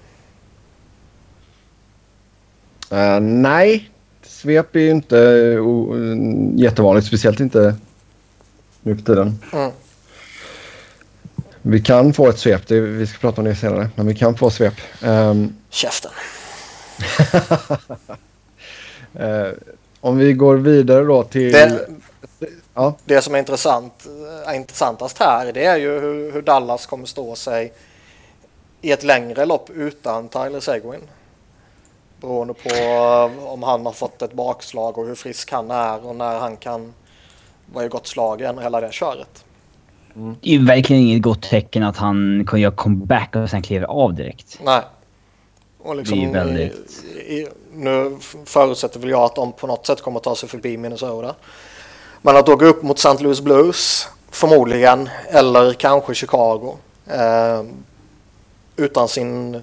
Uh, 2.92 3.20
nej, 3.20 3.90
svep 4.22 4.76
är 4.76 4.80
ju 4.80 4.90
inte 4.90 5.16
uh, 5.16 6.60
jättevanligt. 6.60 7.06
Speciellt 7.06 7.40
inte 7.40 7.76
nu 8.82 8.96
för 8.96 9.02
tiden. 9.02 9.40
Mm. 9.52 9.70
Vi 11.62 11.80
kan 11.80 12.12
få 12.12 12.28
ett 12.28 12.38
svep. 12.38 12.66
Det, 12.66 12.80
vi 12.80 13.06
ska 13.06 13.18
prata 13.18 13.40
om 13.40 13.44
det 13.44 13.54
senare. 13.54 13.90
Men 13.94 14.06
vi 14.06 14.14
kan 14.14 14.34
få 14.36 14.50
svep. 14.50 14.74
Um... 15.02 15.56
Käften. 15.70 16.10
uh, 19.20 19.52
om 20.00 20.18
vi 20.18 20.32
går 20.32 20.56
vidare 20.56 21.04
då 21.04 21.22
till... 21.22 21.52
Det, 21.52 21.86
ja. 22.74 22.96
det 23.04 23.22
som 23.22 23.34
är 23.34 23.38
intressant, 23.38 24.06
är 24.46 24.54
intressantast 24.54 25.18
här 25.18 25.52
det 25.52 25.64
är 25.64 25.76
ju 25.76 26.00
hur, 26.00 26.32
hur 26.32 26.42
Dallas 26.42 26.86
kommer 26.86 27.06
stå 27.06 27.34
sig 27.34 27.72
i 28.80 28.92
ett 28.92 29.02
längre 29.02 29.46
lopp 29.46 29.70
utan 29.70 30.28
Tyler 30.28 30.60
Seguin. 30.60 31.00
Beroende 32.20 32.54
på 32.54 32.70
om 33.46 33.62
han 33.62 33.86
har 33.86 33.92
fått 33.92 34.22
ett 34.22 34.32
bakslag 34.32 34.98
och 34.98 35.06
hur 35.06 35.14
frisk 35.14 35.52
han 35.52 35.70
är 35.70 36.06
och 36.06 36.16
när 36.16 36.38
han 36.38 36.56
kan 36.56 36.94
vara 37.72 37.84
i 37.84 37.88
gott 37.88 38.06
slag 38.06 38.40
igen 38.40 38.58
och 38.58 38.64
hela 38.64 38.80
det 38.80 38.92
köret. 38.92 39.44
Mm. 40.16 40.36
Det 40.40 40.48
är 40.48 40.52
ju 40.52 40.66
verkligen 40.66 41.02
inget 41.02 41.22
gott 41.22 41.42
tecken 41.42 41.82
att 41.82 41.96
han 41.96 42.46
kan 42.48 42.60
göra 42.60 42.74
comeback 42.74 43.36
och 43.36 43.50
sen 43.50 43.62
kliver 43.62 43.86
av 43.86 44.14
direkt. 44.14 44.60
Nej. 44.64 44.82
Och 45.78 45.96
liksom, 45.96 46.18
det 46.18 46.24
är 46.24 46.32
väldigt... 46.32 47.04
I, 47.16 47.18
i, 47.18 47.48
nu 47.74 48.18
förutsätter 48.44 49.00
väl 49.00 49.10
jag 49.10 49.22
att 49.22 49.34
de 49.34 49.52
på 49.52 49.66
något 49.66 49.86
sätt 49.86 50.02
kommer 50.02 50.18
att 50.18 50.24
ta 50.24 50.36
sig 50.36 50.48
förbi 50.48 50.76
Minnesota. 50.76 51.34
Men 52.22 52.36
att 52.36 52.46
då 52.46 52.56
gå 52.56 52.66
upp 52.66 52.82
mot 52.82 52.98
St. 52.98 53.22
Louis 53.22 53.40
Blues, 53.40 54.08
förmodligen, 54.30 55.08
eller 55.28 55.72
kanske 55.72 56.14
Chicago. 56.14 56.76
Eh, 57.06 57.62
utan 58.76 59.08
sin 59.08 59.62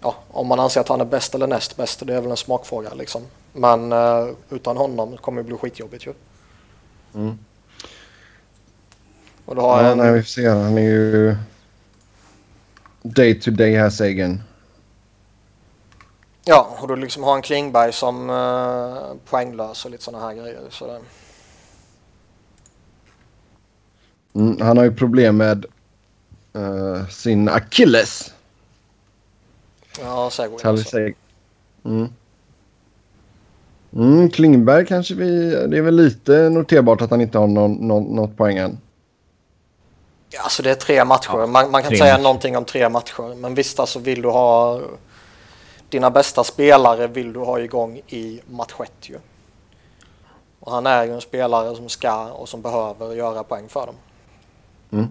ja, 0.00 0.14
om 0.30 0.46
man 0.46 0.60
anser 0.60 0.80
att 0.80 0.88
han 0.88 1.00
är 1.00 1.04
bäst 1.04 1.34
eller 1.34 1.46
näst 1.46 1.76
bäst, 1.76 2.06
det 2.06 2.14
är 2.14 2.20
väl 2.20 2.30
en 2.30 2.36
smakfråga 2.36 2.94
liksom. 2.94 3.22
Men 3.52 3.92
uh, 3.92 4.34
utan 4.50 4.76
honom 4.76 5.16
kommer 5.16 5.42
det 5.42 5.46
bli 5.46 5.56
skitjobbigt 5.56 6.06
ju. 6.06 6.12
Mm. 7.14 7.38
Och 9.44 9.56
då 9.56 9.62
har 9.62 9.82
ja, 9.82 9.90
en... 9.90 9.98
nej, 9.98 10.12
vi 10.12 10.22
får 10.22 10.28
se. 10.28 10.48
Han 10.48 10.78
är 10.78 10.82
ju 10.82 11.36
day 13.02 13.40
to 13.40 13.50
day 13.50 13.76
här 13.76 13.90
Sagan. 13.90 14.42
Ja, 16.44 16.76
och 16.80 16.88
då 16.88 16.94
liksom 16.94 17.22
har 17.22 17.36
en 17.36 17.42
Klingberg 17.42 17.92
som 17.92 18.30
uh, 18.30 19.14
poänglös 19.30 19.84
och 19.84 19.90
lite 19.90 20.04
sådana 20.04 20.26
här 20.26 20.34
grejer. 20.34 20.60
Så 20.70 20.86
det... 20.86 21.00
mm, 24.34 24.60
han 24.60 24.76
har 24.76 24.84
ju 24.84 24.94
problem 24.94 25.36
med 25.36 25.66
uh, 26.56 27.08
sin 27.08 27.48
akilles. 27.48 28.34
Ja, 29.98 30.30
Segway 30.30 30.72
också. 30.72 30.98
Mm. 31.84 32.08
Mm, 33.92 34.30
Klingberg 34.30 34.86
kanske 34.86 35.14
vi... 35.14 35.50
Det 35.68 35.78
är 35.78 35.82
väl 35.82 35.96
lite 35.96 36.48
noterbart 36.48 37.02
att 37.02 37.10
han 37.10 37.20
inte 37.20 37.38
har 37.38 37.46
någon, 37.46 37.72
någon, 37.72 38.02
något 38.02 38.36
poäng 38.36 38.56
än. 38.56 38.78
Ja, 40.30 40.42
alltså 40.42 40.62
det 40.62 40.70
är 40.70 40.74
tre 40.74 41.04
matcher. 41.04 41.38
Ja, 41.38 41.46
man, 41.46 41.70
man, 41.70 41.82
kan 41.82 41.96
säga 41.96 42.12
matcher. 42.12 42.22
någonting 42.22 42.56
om 42.56 42.64
tre 42.64 42.88
matcher. 42.88 43.34
Men 43.34 43.54
visst, 43.54 43.80
alltså 43.80 43.98
vill 43.98 44.22
du 44.22 44.28
ha... 44.28 44.80
Dina 45.88 46.10
bästa 46.10 46.44
spelare 46.44 47.06
vill 47.06 47.32
du 47.32 47.40
ha 47.40 47.60
igång 47.60 48.00
i 48.08 48.40
match 48.50 48.74
1 48.82 48.92
ju. 49.02 49.18
Och 50.60 50.72
han 50.72 50.86
är 50.86 51.04
ju 51.04 51.14
en 51.14 51.20
spelare 51.20 51.76
som 51.76 51.88
ska 51.88 52.30
och 52.30 52.48
som 52.48 52.62
behöver 52.62 53.14
göra 53.14 53.42
poäng 53.42 53.68
för 53.68 53.86
dem. 53.86 53.94
Mm. 54.90 55.08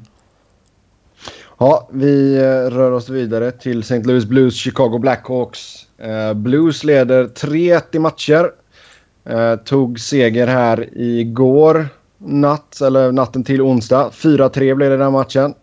Ja, 1.61 1.87
vi 1.91 2.37
eh, 2.37 2.69
rör 2.69 2.91
oss 2.91 3.09
vidare 3.09 3.51
till 3.51 3.79
St. 3.79 4.03
Louis 4.03 4.25
Blues, 4.25 4.55
Chicago 4.55 4.97
Blackhawks. 4.99 5.87
Eh, 5.97 6.33
Blues 6.33 6.83
leder 6.83 7.25
3-1 7.25 7.81
i 7.91 7.99
matcher. 7.99 8.51
Eh, 9.25 9.55
tog 9.55 9.99
seger 9.99 10.47
här 10.47 10.89
igår 10.91 11.87
natt, 12.17 12.81
eller 12.81 13.11
natten 13.11 13.43
till 13.43 13.61
onsdag. 13.61 14.09
4-3 14.13 14.75
blev 14.75 14.89
det 14.89 14.97
den 14.97 15.13
matchen. 15.13 15.53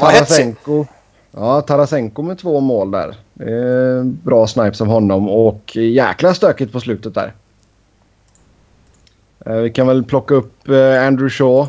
Tarasenko. 0.00 0.86
Ja, 1.30 1.60
Tarasenko 1.60 2.22
med 2.22 2.38
två 2.38 2.60
mål 2.60 2.90
där. 2.90 3.16
Det 3.34 3.52
är 3.52 4.02
bra 4.02 4.46
snipes 4.46 4.80
av 4.80 4.86
honom 4.86 5.28
och 5.28 5.76
jäkla 5.76 6.34
stökigt 6.34 6.72
på 6.72 6.80
slutet 6.80 7.14
där. 7.14 7.34
Vi 9.62 9.70
kan 9.70 9.86
väl 9.86 10.04
plocka 10.04 10.34
upp 10.34 10.68
Andrew 11.06 11.30
Shaw 11.30 11.68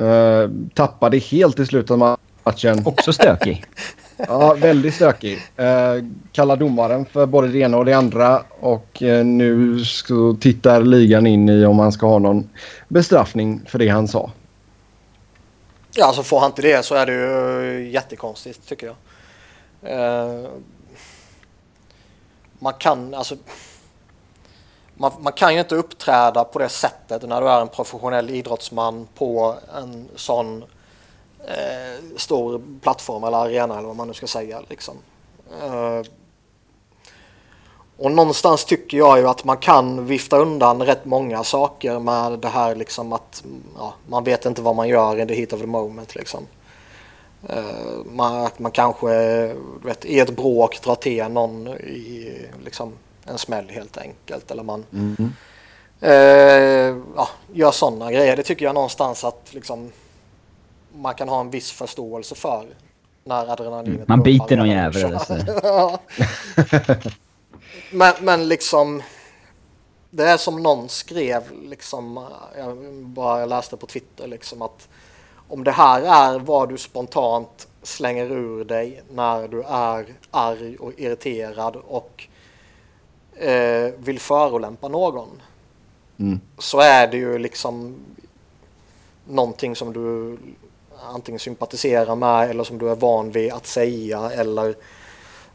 Uh, 0.00 0.50
tappade 0.74 1.18
helt 1.18 1.58
i 1.58 1.66
slutet 1.66 1.90
av 1.90 2.18
matchen. 2.44 2.82
Också 2.86 3.12
stökig. 3.12 3.64
ja, 4.16 4.54
väldigt 4.54 4.94
stökig. 4.94 5.36
Uh, 5.36 6.04
kallar 6.32 6.56
domaren 6.56 7.04
för 7.04 7.26
både 7.26 7.48
det 7.48 7.58
ena 7.58 7.76
och 7.76 7.84
det 7.84 7.92
andra. 7.92 8.42
Och 8.60 9.02
uh, 9.02 9.24
nu 9.24 9.84
så 9.84 10.36
tittar 10.40 10.82
ligan 10.82 11.26
in 11.26 11.48
i 11.48 11.64
om 11.64 11.78
han 11.78 11.92
ska 11.92 12.06
ha 12.06 12.18
någon 12.18 12.48
bestraffning 12.88 13.60
för 13.66 13.78
det 13.78 13.88
han 13.88 14.08
sa. 14.08 14.30
Ja, 15.94 16.06
alltså 16.06 16.22
får 16.22 16.40
han 16.40 16.50
inte 16.50 16.62
det 16.62 16.84
så 16.84 16.94
är 16.94 17.06
det 17.06 17.12
ju 17.12 17.90
jättekonstigt 17.90 18.68
tycker 18.68 18.86
jag. 18.86 18.96
Uh, 19.90 20.48
man 22.58 22.72
kan 22.78 23.14
alltså 23.14 23.36
man, 24.94 25.12
man, 25.20 25.32
kan 25.32 25.54
ju 25.54 25.60
inte 25.60 25.74
uppträda 25.74 26.44
på 26.44 26.58
det 26.58 26.68
sättet 26.68 27.22
när 27.22 27.40
du 27.40 27.48
är 27.48 27.60
en 27.60 27.68
professionell 27.68 28.30
idrottsman 28.30 29.08
på 29.14 29.54
en 29.78 30.08
sån 30.16 30.64
eh, 31.38 32.16
stor 32.16 32.62
plattform 32.82 33.24
eller 33.24 33.38
arena 33.38 33.78
eller 33.78 33.86
vad 33.86 33.96
man 33.96 34.08
nu 34.08 34.14
ska 34.14 34.26
säga. 34.26 34.62
Liksom. 34.68 34.94
Eh, 35.62 36.02
och 37.96 38.10
någonstans 38.10 38.64
tycker 38.64 38.98
jag 38.98 39.18
ju 39.18 39.28
att 39.28 39.44
man 39.44 39.56
kan 39.56 40.06
vifta 40.06 40.38
undan 40.38 40.82
rätt 40.82 41.04
många 41.04 41.44
saker 41.44 41.98
med 41.98 42.38
det 42.38 42.48
här 42.48 42.74
liksom 42.74 43.12
att 43.12 43.44
ja, 43.78 43.94
man 44.06 44.24
vet 44.24 44.46
inte 44.46 44.62
vad 44.62 44.76
man 44.76 44.88
gör 44.88 45.20
in 45.20 45.28
the 45.28 45.34
heat 45.34 45.52
of 45.52 45.60
the 45.60 45.66
moment. 45.66 46.14
Liksom. 46.14 46.46
Uh, 47.50 48.04
man, 48.04 48.50
man 48.56 48.72
kanske 48.72 49.08
vet, 49.82 50.04
i 50.04 50.20
ett 50.20 50.36
bråk 50.36 50.82
drar 50.82 50.94
till 50.94 51.24
någon 51.24 51.68
i 51.68 52.38
liksom, 52.64 52.92
en 53.24 53.38
smäll 53.38 53.68
helt 53.68 53.96
enkelt. 53.96 54.50
Eller 54.50 54.62
man 54.62 54.84
mm. 54.92 55.32
eh, 56.00 57.02
ja, 57.16 57.28
gör 57.52 57.70
sådana 57.70 58.12
grejer. 58.12 58.36
Det 58.36 58.42
tycker 58.42 58.64
jag 58.64 58.74
någonstans 58.74 59.24
att 59.24 59.48
liksom, 59.54 59.92
man 60.94 61.14
kan 61.14 61.28
ha 61.28 61.40
en 61.40 61.50
viss 61.50 61.72
förståelse 61.72 62.34
för. 62.34 62.66
När 63.24 63.52
adrenalinet 63.52 64.08
Man 64.08 64.22
biter 64.22 64.56
någon 64.56 64.70
jävel 64.70 65.04
eller 65.04 65.18
så. 65.18 65.98
men, 67.90 68.14
men 68.20 68.48
liksom 68.48 69.02
det 70.14 70.24
är 70.24 70.36
som 70.36 70.62
någon 70.62 70.88
skrev, 70.88 71.42
liksom, 71.62 72.26
jag, 72.56 72.76
bara 73.04 73.46
läste 73.46 73.76
på 73.76 73.86
Twitter, 73.86 74.26
liksom 74.26 74.62
att 74.62 74.88
om 75.48 75.64
det 75.64 75.70
här 75.70 76.02
är 76.02 76.38
vad 76.38 76.68
du 76.68 76.78
spontant 76.78 77.68
slänger 77.82 78.24
ur 78.24 78.64
dig 78.64 79.02
när 79.10 79.48
du 79.48 79.62
är 79.62 80.14
arg 80.30 80.76
och 80.76 80.92
irriterad 80.96 81.76
och 81.76 82.28
eh, 83.36 83.92
vill 83.98 84.20
förolämpa 84.20 84.88
någon 84.88 85.42
mm. 86.18 86.40
så 86.58 86.80
är 86.80 87.06
det 87.06 87.16
ju 87.16 87.38
liksom 87.38 87.94
någonting 89.28 89.76
som 89.76 89.92
du 89.92 90.38
antingen 91.02 91.38
sympatiserar 91.38 92.14
med 92.14 92.50
eller 92.50 92.64
som 92.64 92.78
du 92.78 92.90
är 92.90 92.96
van 92.96 93.30
vid 93.30 93.52
att 93.52 93.66
säga 93.66 94.30
eller 94.30 94.74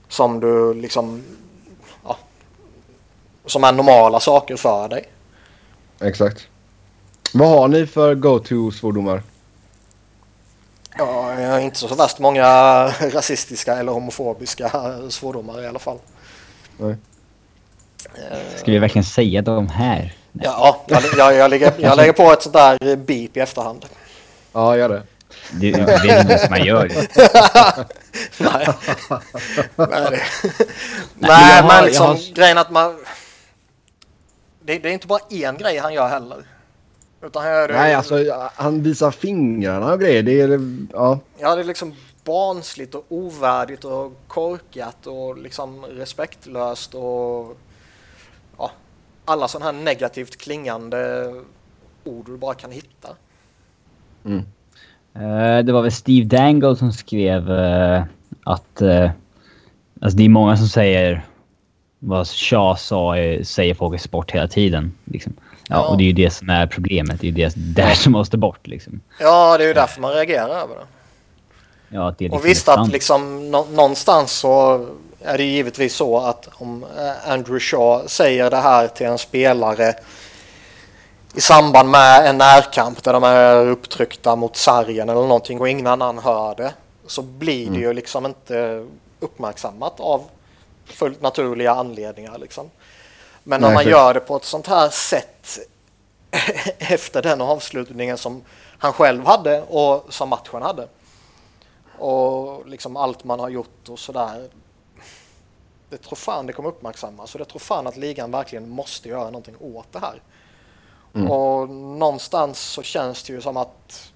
som 0.08 0.40
du 0.40 0.74
liksom 0.74 1.24
ja, 2.04 2.18
som 3.46 3.64
är 3.64 3.72
normala 3.72 4.20
saker 4.20 4.56
för 4.56 4.88
dig. 4.90 5.06
Exakt. 6.00 6.48
Vad 7.34 7.50
har 7.50 7.68
ni 7.68 7.88
för 7.88 8.16
go-to-svordomar? 8.16 9.24
Ja, 10.98 11.42
jag 11.42 11.52
har 11.52 11.60
inte 11.60 11.78
så 11.78 11.96
värst 11.96 12.20
många 12.20 12.44
rasistiska 13.00 13.76
eller 13.76 13.92
homofobiska 13.92 14.94
svordomar 15.10 15.64
i 15.64 15.68
alla 15.68 15.80
fall. 15.80 15.98
Nej. 16.78 16.96
Ska 18.56 18.72
vi 18.72 18.80
verkligen 18.80 19.04
säga 19.06 19.42
de 19.42 19.68
här? 19.68 20.14
Ja, 20.32 20.84
jag, 20.88 21.02
jag, 21.18 21.36
jag, 21.36 21.50
lägger, 21.50 21.74
jag 21.78 21.98
lägger 21.98 22.14
på 22.14 22.32
ett 22.32 22.42
sånt 22.44 22.54
där 22.54 22.96
beep 22.96 23.38
i 23.38 23.40
efterhand. 23.40 23.86
Ja, 24.54 24.78
gör 24.78 24.90
det. 24.90 25.04
Det 25.52 25.72
det 25.72 25.92
är 25.92 26.22
inte 26.22 26.38
som 26.40 26.50
man 26.50 26.64
gör. 26.66 26.92
Nej. 28.38 28.68
Nej, 29.76 30.22
Nej, 31.16 31.64
men 31.68 31.86
liksom 31.86 32.06
har- 32.08 32.34
grejen 32.36 32.58
att 32.58 32.72
man... 32.72 32.98
Det, 34.62 34.80
det 34.80 34.90
är 34.90 34.94
inte 34.94 35.08
bara 35.08 35.20
en 35.30 35.58
grej 35.58 35.78
han 35.78 35.94
gör 35.94 36.08
heller. 36.08 36.38
Utan 37.24 37.44
han 37.44 37.52
gör 37.52 37.68
det... 37.68 37.74
Nej, 37.74 37.94
alltså 37.94 38.16
han 38.56 38.84
visar 38.84 39.12
fingrarna 39.12 39.94
och 39.94 40.00
grejer. 40.00 40.24
Det 40.24 40.42
är... 40.42 40.60
Ja. 40.94 41.20
Ja, 41.38 41.56
det 41.56 41.62
är 41.62 41.66
liksom 41.66 41.96
barnsligt 42.24 42.96
och 42.96 43.06
ovärdigt 43.10 43.86
och 43.86 44.14
korkat 44.28 45.08
och 45.08 45.38
liksom 45.38 45.86
respektlöst 45.86 46.94
och... 46.94 47.58
Alla 49.30 49.48
sådana 49.48 49.66
här 49.72 49.84
negativt 49.84 50.38
klingande 50.38 51.34
ord 52.04 52.26
du 52.26 52.38
bara 52.38 52.54
kan 52.54 52.72
hitta. 52.72 53.10
Eh, 55.16 55.64
det 55.66 55.72
var 55.72 55.82
väl 55.82 55.92
Steve 55.92 56.26
Dangle 56.26 56.76
som 56.76 56.94
skrev 56.94 57.52
eh, 57.52 58.04
att... 58.44 58.82
eh, 58.82 59.12
alltså 60.02 60.18
det 60.18 60.26
är 60.26 60.30
många 60.30 60.58
som 60.58 60.68
säger 60.68 61.26
vad 62.00 62.28
Shaw 62.28 62.76
sa, 62.76 63.16
säger 63.44 63.74
folk 63.74 63.96
i 63.96 64.00
sport 64.00 64.32
hela 64.32 64.48
tiden. 64.48 64.94
Liksom. 65.06 65.34
Ja, 65.70 65.76
Ja. 65.76 65.88
Och 65.88 65.98
det 65.98 66.04
är 66.04 66.06
ju 66.06 66.14
det 66.14 66.30
som 66.30 66.50
är 66.50 66.68
problemet. 66.68 67.22
Det 67.22 67.28
är 67.28 67.32
ju 67.32 67.36
det 67.36 67.54
där 67.76 67.94
som 67.94 68.12
måste 68.12 68.38
bort. 68.38 68.68
Liksom. 68.68 69.02
Ja, 69.20 69.58
det 69.58 69.64
är 69.64 69.68
ju 69.68 69.74
därför 69.74 70.02
man 70.02 70.12
reagerar 70.14 70.50
över 70.50 70.76
det. 70.76 70.86
Ja, 71.90 72.16
det 72.18 72.26
är 72.26 72.30
Och 72.30 72.36
liksom 72.36 72.50
visst 72.50 72.70
att 72.70 72.92
liksom 72.92 73.52
nå- 73.52 73.68
någonstans 73.72 74.32
så 74.32 74.86
är 75.22 75.38
det 75.38 75.44
givetvis 75.44 75.96
så 75.96 76.18
att 76.18 76.50
om 76.54 76.84
eh, 76.84 77.32
Andrew 77.32 77.60
Shaw 77.60 78.08
säger 78.08 78.50
det 78.50 78.58
här 78.58 78.88
till 78.88 79.06
en 79.06 79.18
spelare 79.18 79.94
i 81.36 81.42
samband 81.42 81.90
med 81.90 82.30
en 82.30 82.38
närkamp 82.38 83.04
där 83.04 83.14
de 83.14 83.24
är 83.24 83.68
upptryckta 83.68 84.36
mot 84.36 84.56
sargen 84.56 85.10
eller 85.10 85.22
någonting 85.22 85.62
och 85.62 85.70
ingen 85.70 85.88
annan 85.88 86.20
hör 86.20 86.56
det 86.56 86.74
så 87.08 87.22
blir 87.22 87.70
det 87.70 87.80
ju 87.80 87.94
liksom 87.94 88.26
inte 88.26 88.88
uppmärksammat 89.20 90.00
av 90.00 90.24
fullt 90.86 91.22
naturliga 91.22 91.72
anledningar 91.72 92.38
liksom. 92.38 92.70
Men 93.44 93.62
när 93.62 93.74
man 93.74 93.86
gör 93.88 94.14
det 94.14 94.20
på 94.20 94.36
ett 94.36 94.46
sånt 94.46 94.68
här 94.68 94.90
sätt 94.90 95.60
efter 96.78 97.22
den 97.22 97.42
avslutningen 97.42 98.18
som 98.18 98.44
han 98.78 98.94
själv 98.94 99.26
hade 99.26 99.62
och 99.62 100.06
som 100.10 100.30
matchen 100.30 100.62
hade 100.62 100.88
och 101.98 102.68
liksom 102.68 102.98
allt 102.98 103.24
man 103.24 103.40
har 103.40 103.50
gjort 103.50 103.90
och 103.90 104.00
sådär. 104.00 104.50
Det 105.90 105.98
tror 105.98 106.16
fan 106.16 106.46
det 106.48 106.54
kommer 106.54 106.70
uppmärksammas 106.70 107.36
och 107.36 107.40
det 107.40 107.46
tror 107.46 107.60
fan 107.60 107.88
att 107.88 107.98
ligan 107.98 108.32
verkligen 108.32 108.70
måste 108.70 109.10
göra 109.10 109.26
någonting 109.26 109.56
åt 109.60 109.92
det 109.94 110.00
här. 110.00 110.22
Mm. 111.14 111.28
Och 111.28 111.70
någonstans 111.70 112.60
så 112.60 112.84
känns 112.84 113.24
det 113.24 113.34
ju 113.34 113.42
som 113.42 113.58
att 113.58 114.14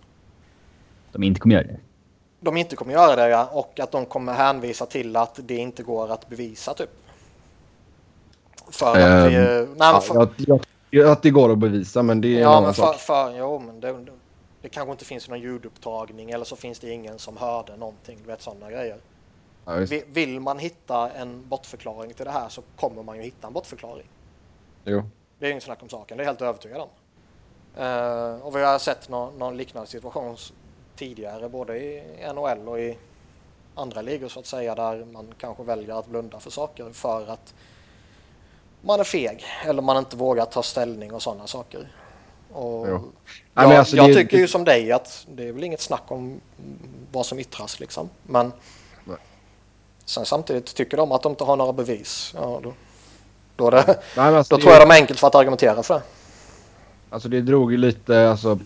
De 1.12 1.24
inte 1.24 1.40
kommer 1.40 1.56
göra 1.56 1.68
det. 1.68 1.80
de 2.40 2.58
inte 2.58 2.76
kommer 2.76 2.94
göra 2.94 3.16
det 3.16 3.30
ja, 3.30 3.46
och 3.54 3.80
att 3.80 3.92
de 3.92 4.06
kommer 4.06 4.34
hänvisa 4.34 4.86
till 4.86 5.16
att 5.16 5.40
det 5.44 5.56
inte 5.58 5.84
går 5.84 6.12
att 6.12 6.30
bevisa 6.30 6.74
typ. 6.74 6.90
För 8.72 9.02
att 9.02 9.24
Ehm, 9.24 9.24
det, 9.24 9.70
nej, 9.78 9.94
men 9.94 10.02
för, 10.02 10.16
jag, 10.38 10.62
jag, 10.90 11.10
att 11.12 11.24
det 11.24 11.30
går 11.30 11.52
att 11.52 11.58
bevisa, 11.58 12.04
men 12.04 12.22
det 12.22 12.28
är 12.42 12.44
en 12.46 12.50
Ja, 12.50 12.50
annan 12.52 12.64
men 12.64 12.74
för, 12.74 12.94
sak. 12.94 12.98
för, 12.98 13.38
jo, 13.38 13.60
men 13.60 13.80
det, 13.80 14.06
det 14.62 14.70
kanske 14.70 14.92
inte 14.92 15.06
finns 15.06 15.30
någon 15.30 15.40
ljudupptagning 15.42 16.32
eller 16.32 16.46
så 16.46 16.56
finns 16.56 16.80
det 16.80 16.90
ingen 16.92 17.20
som 17.20 17.38
hörde 17.38 17.78
någonting, 17.78 18.20
du 18.22 18.28
vet 18.28 18.42
sådana 18.42 18.72
grejer. 18.72 18.98
Ja, 19.80 20.02
Vill 20.08 20.40
man 20.40 20.60
hitta 20.60 21.10
en 21.10 21.48
bortförklaring 21.50 22.14
till 22.14 22.26
det 22.26 22.32
här 22.32 22.50
så 22.50 22.62
kommer 22.76 23.04
man 23.04 23.18
ju 23.18 23.24
hitta 23.24 23.48
en 23.48 23.54
bortförklaring. 23.54 24.08
Jo. 24.84 25.04
Det 25.40 25.46
är 25.46 25.50
ingen 25.50 25.62
snack 25.62 25.82
om 25.84 25.90
saken, 25.90 26.18
det 26.18 26.22
är 26.24 26.26
jag 26.26 26.30
helt 26.34 26.42
övertygad 26.42 26.82
om. 26.82 26.90
Eh, 27.84 28.36
och 28.48 28.56
vi 28.56 28.64
har 28.64 28.80
sett 28.80 29.10
någon, 29.10 29.38
någon 29.40 29.58
liknande 29.58 29.90
situation 29.90 30.38
tidigare, 30.96 31.50
både 31.50 31.78
i 31.78 32.04
NHL 32.34 32.68
och 32.70 32.80
i 32.80 32.98
andra 33.76 34.02
ligor 34.02 34.28
så 34.28 34.40
att 34.40 34.46
säga, 34.46 34.76
där 34.76 35.06
man 35.06 35.34
kanske 35.38 35.64
väljer 35.64 36.00
att 36.00 36.08
blunda 36.08 36.40
för 36.40 36.52
saker 36.52 36.90
för 36.92 37.28
att 37.28 37.54
man 38.82 39.00
är 39.00 39.04
feg 39.04 39.44
eller 39.66 39.82
man 39.82 39.98
inte 39.98 40.16
vågar 40.18 40.46
ta 40.46 40.64
ställning 40.64 41.14
och 41.14 41.22
sådana 41.22 41.48
saker. 41.48 41.92
Och 42.54 42.88
Jo. 42.88 42.94
jag, 42.94 43.02
Ja, 43.54 43.68
men 43.68 43.80
alltså 43.80 43.96
jag 43.96 44.10
det- 44.10 44.14
tycker 44.14 44.38
ju 44.38 44.48
som 44.48 44.64
dig 44.64 44.92
att 44.92 45.28
det 45.30 45.48
är 45.48 45.52
väl 45.52 45.64
inget 45.64 45.82
snack 45.82 46.04
om 46.12 46.42
vad 47.12 47.26
som 47.26 47.40
yttras 47.40 47.80
liksom. 47.80 48.10
Men 48.24 48.48
Nej. 48.48 48.58
Sen 50.12 50.26
samtidigt 50.26 50.76
tycker 50.76 50.98
de 50.98 51.12
att 51.12 51.24
de 51.24 51.32
inte 51.32 51.44
har 51.44 51.56
några 51.56 51.74
bevis. 51.74 52.34
Ja, 52.36 52.60
då, 52.64 52.74
då, 53.56 53.70
det, 53.70 53.86
Nej, 54.18 54.36
alltså, 54.36 54.56
då 54.56 54.62
tror 54.62 54.74
jag 54.74 54.82
de 54.88 54.92
är 54.94 54.96
enkelt 54.96 55.20
för 55.20 55.28
att 55.28 55.36
argumentera 55.36 55.84
för 55.84 55.94
det. 55.94 56.02
Alltså 57.10 57.30
det 57.30 57.42
drog 57.42 57.72
ju 57.72 57.78
lite 57.78 58.30
alltså, 58.30 58.60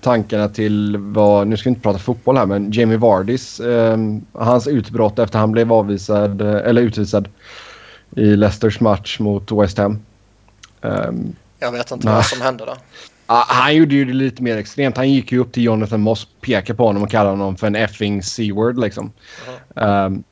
tankarna 0.00 0.48
till 0.48 0.96
vad, 0.96 1.46
nu 1.46 1.56
ska 1.56 1.68
vi 1.68 1.70
inte 1.70 1.82
prata 1.82 1.98
fotboll 1.98 2.36
här, 2.36 2.46
men 2.46 2.72
Jamie 2.72 2.96
Vardys, 2.96 3.60
eh, 3.60 3.98
hans 4.32 4.66
utbrott 4.66 5.18
efter 5.18 5.38
han 5.38 5.52
blev 5.52 5.72
avvisad, 5.72 6.40
eh, 6.40 6.54
eller 6.54 6.82
utvisad 6.82 7.28
i 8.16 8.24
Leicesters 8.36 8.80
match 8.80 9.18
mot 9.20 9.52
West 9.52 9.78
Ham. 9.78 9.98
Ehm, 10.82 11.36
Jag 11.58 11.72
vet 11.72 11.90
inte 11.90 12.06
vad 12.06 12.24
som 12.26 12.40
hände 12.40 12.64
där. 12.64 12.76
ah, 13.26 13.44
han 13.48 13.76
gjorde 13.76 13.94
ju 13.94 14.04
det 14.04 14.12
lite 14.12 14.42
mer 14.42 14.56
extremt. 14.56 14.96
Han 14.96 15.10
gick 15.12 15.32
ju 15.32 15.38
upp 15.38 15.52
till 15.52 15.62
Jonathan 15.62 16.00
Moss, 16.00 16.28
pekade 16.40 16.76
på 16.76 16.86
honom 16.86 17.02
och 17.02 17.10
kallade 17.10 17.30
honom 17.30 17.56
för 17.56 17.66
en 17.66 17.76
effing 17.76 18.22
C-word 18.22 18.78
liksom. 18.78 19.12
Ehm, 19.76 20.24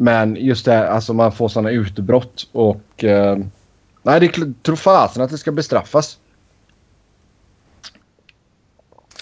men 0.00 0.36
just 0.36 0.64
det, 0.64 0.88
alltså 0.88 1.12
man 1.14 1.32
får 1.32 1.48
sådana 1.48 1.70
utbrott 1.70 2.48
och... 2.52 3.04
ehm, 3.04 3.50
nej, 4.02 4.20
det 4.20 4.62
tror 4.62 4.76
fasen 4.76 5.22
att 5.22 5.30
det 5.30 5.38
ska 5.38 5.52
bestraffas. 5.52 6.18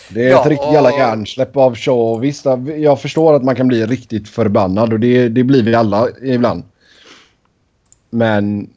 Det 0.08 0.24
är 0.24 0.30
Ja, 0.30 0.40
ett 0.40 0.46
riktigt 0.46 0.72
jävla 0.72 0.90
hjärnsläpp 0.90 1.56
av 1.56 1.74
show. 1.74 2.14
Och 2.14 2.24
Visst, 2.24 2.46
jag 2.76 3.00
förstår 3.00 3.34
att 3.34 3.44
man 3.44 3.56
kan 3.56 3.68
bli 3.68 3.86
riktigt 3.86 4.28
förbannad 4.28 4.92
och 4.92 5.00
det, 5.00 5.28
det 5.28 5.44
blir 5.44 5.62
vi 5.62 5.74
alla 5.74 6.08
ibland. 6.22 6.64
Men 8.10 8.70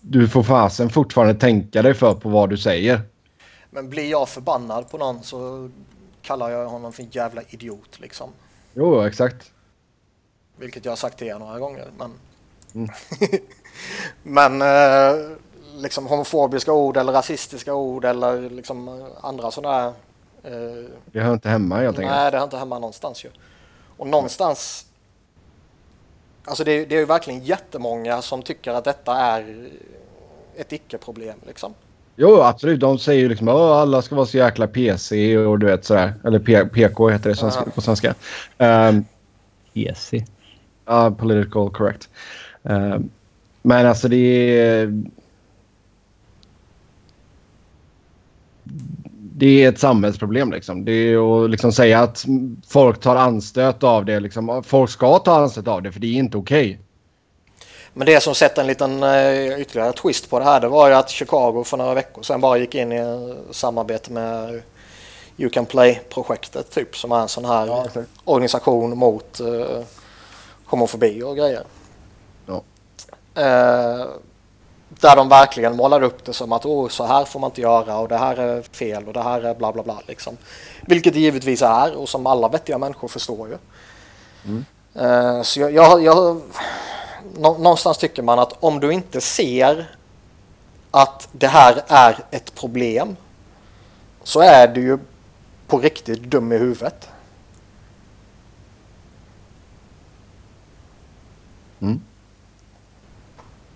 du 0.00 0.28
får 0.28 0.42
fasen 0.42 0.90
fortfarande 0.90 1.34
tänka 1.34 1.82
dig 1.82 1.94
för 1.94 2.14
på 2.14 2.28
vad 2.28 2.50
du 2.50 2.56
säger. 2.56 3.00
Men 3.70 3.90
blir 3.90 4.10
jag 4.10 4.28
förbannad 4.28 4.90
på 4.90 4.98
någon 4.98 5.22
så 5.22 5.70
kallar 6.22 6.50
jag 6.50 6.68
honom 6.68 6.92
för 6.92 7.02
en 7.02 7.10
jävla 7.10 7.42
idiot 7.48 8.00
liksom. 8.00 8.30
Jo, 8.74 9.02
exakt. 9.02 9.50
Vilket 10.56 10.84
jag 10.84 10.92
har 10.92 10.96
sagt 10.96 11.18
till 11.18 11.26
er 11.26 11.38
några 11.38 11.58
gånger. 11.58 11.86
Men, 11.98 12.10
Mm. 12.74 12.90
men 14.22 14.62
eh, 14.62 15.20
liksom 15.76 16.06
homofobiska 16.06 16.72
ord 16.72 16.96
eller 16.96 17.12
rasistiska 17.12 17.74
ord 17.74 18.04
eller 18.04 18.50
liksom 18.50 18.88
eh, 18.88 19.06
andra 19.20 19.50
sådana 19.50 19.86
eh, 20.42 20.52
Det 21.12 21.20
hör 21.20 21.32
inte 21.34 21.48
hemma 21.48 21.76
helt 21.76 21.98
enkelt. 21.98 22.16
Nej, 22.16 22.30
det 22.30 22.36
hör 22.36 22.44
inte 22.44 22.56
hemma 22.56 22.78
någonstans 22.78 23.24
ju. 23.24 23.28
Och 23.96 24.06
någonstans... 24.06 24.86
Alltså 26.44 26.64
det, 26.64 26.72
är- 26.72 26.86
det 26.86 26.94
är 26.94 26.98
ju 26.98 27.04
verkligen 27.04 27.40
jättemånga 27.44 28.22
som 28.22 28.42
tycker 28.42 28.70
att 28.72 28.84
detta 28.84 29.16
är 29.16 29.68
ett 30.56 30.72
icke-problem 30.72 31.36
liksom. 31.46 31.74
Jo, 32.16 32.40
absolut. 32.40 32.80
De 32.80 32.98
säger 32.98 33.20
ju 33.20 33.28
liksom 33.28 33.48
att 33.48 33.56
alla 33.56 34.02
ska 34.02 34.14
vara 34.14 34.26
så 34.26 34.36
jäkla 34.36 34.66
PC 34.66 35.36
och 35.38 35.58
du 35.58 35.66
vet 35.66 35.84
sådär. 35.84 36.14
Eller 36.24 36.38
P- 36.38 36.64
PK 36.64 37.08
heter 37.08 37.30
det 37.30 37.36
svenska, 37.36 37.62
på 37.74 37.80
svenska. 37.80 38.14
Um, 38.58 39.04
Easy. 39.74 40.22
Ja, 40.86 41.10
political 41.10 41.70
correct. 41.70 42.08
Um, 42.62 43.10
men 43.62 43.86
alltså 43.86 44.08
det 44.08 44.58
är... 44.58 45.02
Det 49.36 49.64
är 49.64 49.68
ett 49.68 49.78
samhällsproblem 49.78 50.52
liksom. 50.52 50.84
Det 50.84 50.92
är 50.92 51.44
att 51.44 51.50
liksom 51.50 51.72
säga 51.72 52.00
att 52.00 52.24
folk 52.68 53.00
tar 53.00 53.16
anstöt 53.16 53.82
av 53.82 54.04
det. 54.04 54.20
Liksom. 54.20 54.62
Folk 54.66 54.90
ska 54.90 55.18
ta 55.18 55.36
anstöt 55.36 55.68
av 55.68 55.82
det 55.82 55.92
för 55.92 56.00
det 56.00 56.06
är 56.06 56.18
inte 56.18 56.36
okej. 56.36 56.80
Men 57.92 58.06
det 58.06 58.22
som 58.22 58.34
sätter 58.34 58.62
en 58.62 58.66
liten 58.66 59.02
eh, 59.02 59.60
ytterligare 59.60 59.92
twist 59.92 60.30
på 60.30 60.38
det 60.38 60.44
här 60.44 60.60
det 60.60 60.68
var 60.68 60.88
ju 60.88 60.94
att 60.94 61.10
Chicago 61.10 61.64
för 61.64 61.76
några 61.76 61.94
veckor 61.94 62.22
sedan 62.22 62.40
bara 62.40 62.58
gick 62.58 62.74
in 62.74 62.92
i 62.92 63.34
samarbete 63.50 64.12
med 64.12 64.62
You 65.36 65.50
Can 65.50 65.66
Play-projektet 65.66 66.70
typ 66.70 66.96
som 66.96 67.12
är 67.12 67.20
en 67.20 67.28
sån 67.28 67.44
här 67.44 67.66
Ja, 67.66 67.86
organisation 68.24 68.98
mot 68.98 69.40
homofobi 70.74 71.22
och 71.22 71.36
grejer. 71.36 71.64
Ja. 72.46 72.62
Eh, 73.34 74.06
där 74.88 75.16
de 75.16 75.28
verkligen 75.28 75.76
målar 75.76 76.02
upp 76.02 76.24
det 76.24 76.32
som 76.32 76.52
att 76.52 76.66
oh, 76.66 76.88
så 76.88 77.04
här 77.04 77.24
får 77.24 77.40
man 77.40 77.50
inte 77.50 77.60
göra 77.60 77.98
och 77.98 78.08
det 78.08 78.16
här 78.16 78.36
är 78.36 78.62
fel 78.62 79.06
och 79.06 79.12
det 79.12 79.22
här 79.22 79.42
är 79.42 79.54
bla 79.54 79.72
bla 79.72 79.82
bla. 79.82 80.00
Liksom. 80.06 80.36
Vilket 80.80 81.14
det 81.14 81.20
givetvis 81.20 81.62
är 81.62 81.96
och 81.96 82.08
som 82.08 82.26
alla 82.26 82.48
vettiga 82.48 82.78
människor 82.78 83.08
förstår 83.08 83.48
ju. 83.48 83.56
Eh, 85.02 85.42
så 85.42 85.60
jag, 85.60 85.72
jag, 85.72 86.02
jag, 86.02 86.40
nå, 87.38 87.58
någonstans 87.58 87.98
tycker 87.98 88.22
man 88.22 88.38
att 88.38 88.52
om 88.60 88.80
du 88.80 88.92
inte 88.92 89.20
ser 89.20 89.96
att 90.90 91.28
det 91.32 91.46
här 91.46 91.82
är 91.86 92.24
ett 92.30 92.54
problem 92.54 93.16
så 94.22 94.40
är 94.40 94.68
du 94.68 94.80
ju 94.80 94.98
på 95.66 95.78
riktigt 95.78 96.22
dum 96.22 96.52
i 96.52 96.58
huvudet. 96.58 97.08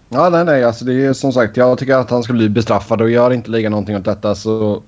Ja, 0.08 0.28
nej, 0.28 0.44
nej. 0.44 0.64
Alltså, 0.64 0.84
det 0.84 1.06
är 1.06 1.12
som 1.12 1.32
sagt, 1.32 1.56
jag 1.56 1.78
tycker 1.78 1.94
att 1.94 2.10
han 2.10 2.22
ska 2.22 2.32
bli 2.32 2.48
bestraffad 2.48 3.00
och 3.00 3.10
gör 3.10 3.32
inte 3.32 3.50
ligan 3.50 3.72
någonting 3.72 3.96
åt 3.96 4.04
detta 4.04 4.34
så 4.34 4.82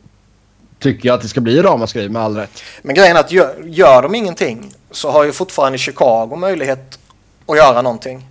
tycker 0.79 1.09
jag 1.09 1.15
att 1.15 1.23
det 1.23 1.29
ska 1.29 1.41
bli 1.41 1.63
ramaskri 1.63 2.09
med 2.09 2.23
all 2.23 2.37
rätt. 2.37 2.63
Men 2.83 2.95
grejen 2.95 3.17
är 3.17 3.21
att 3.21 3.33
gör, 3.33 3.63
gör 3.65 4.03
de 4.03 4.15
ingenting 4.15 4.75
så 4.91 5.11
har 5.11 5.25
ju 5.25 5.33
fortfarande 5.33 5.79
Chicago 5.79 6.37
möjlighet 6.37 6.99
att 7.47 7.57
göra 7.57 7.83
någonting. 7.83 8.29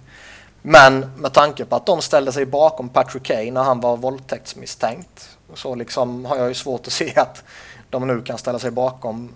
Men 0.62 1.12
med 1.18 1.34
tanke 1.34 1.66
på 1.66 1.76
att 1.76 1.86
de 1.86 2.02
ställde 2.02 2.32
sig 2.32 2.46
bakom 2.46 2.90
Patrick 2.90 3.24
Kane 3.24 3.52
när 3.52 3.64
han 3.64 3.80
var 3.80 3.98
våldtäktsmisstänkt 3.98 5.30
så 5.54 5.76
liksom 5.76 6.26
har 6.26 6.38
jag 6.38 6.48
ju 6.48 6.54
svårt 6.54 6.88
att 6.88 6.94
se 6.94 7.14
att 7.16 7.44
de 7.90 8.08
nu 8.08 8.22
kan 8.22 8.38
ställa 8.38 8.60
sig 8.60 8.72
bakom 8.72 9.30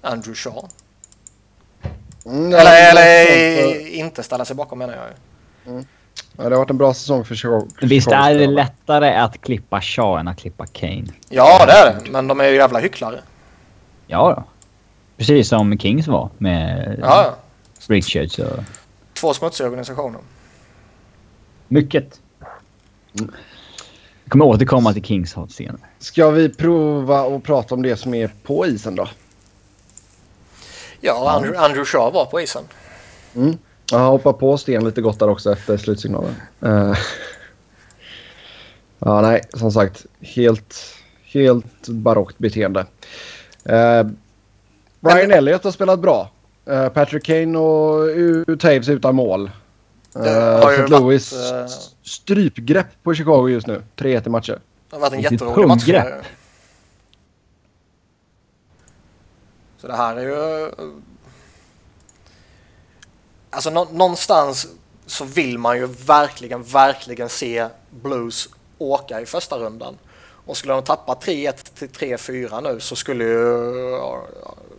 Andrew 0.00 0.34
Shaw. 0.34 0.68
Mm, 2.26 2.54
eller 2.54 2.90
eller 2.90 3.86
inte 3.88 4.22
ställa 4.22 4.44
sig 4.44 4.56
bakom 4.56 4.78
menar 4.78 4.94
jag 4.94 5.06
ju. 5.06 5.72
Mm. 5.72 5.86
Ja, 6.36 6.48
det 6.48 6.54
har 6.54 6.58
varit 6.58 6.70
en 6.70 6.78
bra 6.78 6.94
säsong 6.94 7.24
för 7.24 7.34
Chicago. 7.34 7.68
Visst 7.82 8.08
är 8.08 8.34
det 8.34 8.46
lättare 8.46 9.14
att 9.14 9.40
klippa 9.40 9.80
Shaw 9.80 10.20
än 10.20 10.28
att 10.28 10.38
klippa 10.38 10.66
Kane? 10.66 11.06
Ja, 11.28 11.66
det 11.66 11.72
är 11.72 11.94
det. 11.94 12.10
Men 12.10 12.28
de 12.28 12.40
är 12.40 12.48
ju 12.48 12.56
jävla 12.56 12.78
hycklare. 12.78 13.20
Ja 14.06 14.34
då. 14.36 14.44
Precis 15.16 15.48
som 15.48 15.78
Kings 15.78 16.08
var 16.08 16.30
med 16.38 16.96
ja, 17.02 17.24
ja. 17.24 17.36
Richards 17.94 18.38
och... 18.38 18.58
Två 19.20 19.34
smutsiga 19.34 19.66
organisationer. 19.66 20.20
Mycket. 21.68 22.20
Mm. 23.18 23.32
Jag 24.24 24.30
kommer 24.30 24.44
återkomma 24.44 24.92
till 24.92 25.04
Kings 25.04 25.34
hat 25.34 25.50
senare. 25.50 25.80
Ska 25.98 26.30
vi 26.30 26.48
prova 26.48 27.36
att 27.36 27.42
prata 27.42 27.74
om 27.74 27.82
det 27.82 27.96
som 27.96 28.14
är 28.14 28.30
på 28.42 28.66
isen 28.66 28.94
då? 28.94 29.08
Ja, 31.00 31.30
Andrew, 31.30 31.58
Andrew 31.58 31.84
Shaw 31.84 32.10
var 32.10 32.24
på 32.24 32.40
isen. 32.40 32.64
Mm. 33.36 33.58
Jag 33.90 33.98
hoppar 33.98 34.32
på 34.32 34.58
Sten 34.58 34.84
lite 34.84 35.00
gott 35.00 35.18
där 35.18 35.28
också 35.28 35.52
efter 35.52 35.76
slutsignalen. 35.76 36.34
Uh. 36.64 36.94
ja, 38.98 39.20
nej, 39.20 39.42
som 39.54 39.72
sagt. 39.72 40.06
Helt, 40.20 40.76
helt 41.24 41.88
barockt 41.88 42.38
beteende. 42.38 42.80
Uh, 43.70 44.10
Brian 45.00 45.30
Elliott 45.30 45.64
har 45.64 45.70
spelat 45.70 46.00
bra. 46.00 46.30
Uh, 46.70 46.88
Patrick 46.88 47.24
Kane 47.24 47.58
och 47.58 48.60
Taves 48.60 48.88
utan 48.88 49.14
mål. 49.14 49.50
Det 50.12 50.30
har 50.30 50.72
ju 50.72 50.78
varit, 50.78 50.90
Louis 50.90 51.34
strypgrepp 52.02 52.86
på 53.02 53.14
Chicago 53.14 53.48
just 53.48 53.66
nu. 53.66 53.82
3-1 53.96 54.26
i 54.26 54.30
matcher. 54.30 54.58
Det 54.90 54.96
har 54.96 55.00
varit 55.00 55.12
en 55.12 55.20
jätterolig 55.20 55.68
match. 55.68 55.84
Så 59.80 59.86
det 59.86 59.96
här 59.96 60.16
är 60.16 60.22
ju 60.22 60.70
alltså 63.50 63.70
nå 63.70 63.84
någonstans 63.84 64.66
så 65.06 65.24
vill 65.24 65.58
man 65.58 65.76
ju 65.76 65.86
verkligen, 65.86 66.62
verkligen 66.62 67.28
se 67.28 67.68
Blues 67.90 68.48
åka 68.78 69.20
i 69.20 69.26
första 69.26 69.58
rundan. 69.58 69.98
Och 70.20 70.56
skulle 70.56 70.72
de 70.72 70.82
tappa 70.82 71.14
3-1 71.14 71.52
till 71.74 71.88
3-4 71.88 72.62
nu 72.62 72.80
så 72.80 72.96
skulle 72.96 73.24
ju 73.24 74.00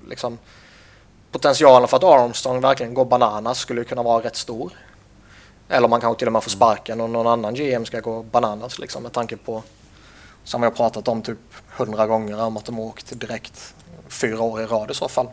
liksom 0.09 0.37
potentialen 1.31 1.87
för 1.87 1.97
att 1.97 2.03
Armstrong 2.03 2.61
verkligen 2.61 2.93
går 2.93 3.05
bananas 3.05 3.59
skulle 3.59 3.83
kunna 3.83 4.03
vara 4.03 4.23
rätt 4.23 4.35
stor. 4.35 4.71
Eller 5.69 5.87
man 5.87 6.01
kanske 6.01 6.19
till 6.19 6.27
och 6.27 6.33
med 6.33 6.43
får 6.43 6.51
sparken 6.51 7.01
och 7.01 7.09
någon 7.09 7.27
annan 7.27 7.53
GM 7.53 7.85
ska 7.85 7.99
gå 7.99 8.23
bananas 8.23 8.79
liksom 8.79 9.03
med 9.03 9.11
tanke 9.11 9.37
på 9.37 9.63
som 10.43 10.61
vi 10.61 10.67
har 10.67 10.71
pratat 10.71 11.07
om 11.07 11.21
typ 11.21 11.37
hundra 11.69 12.07
gånger 12.07 12.41
om 12.41 12.57
att 12.57 12.65
de 12.65 12.79
åkt 12.79 13.19
direkt 13.19 13.75
fyra 14.09 14.41
år 14.41 14.61
i 14.61 14.65
rad 14.65 14.91
i 14.91 14.93
så 14.93 15.07
fall. 15.07 15.27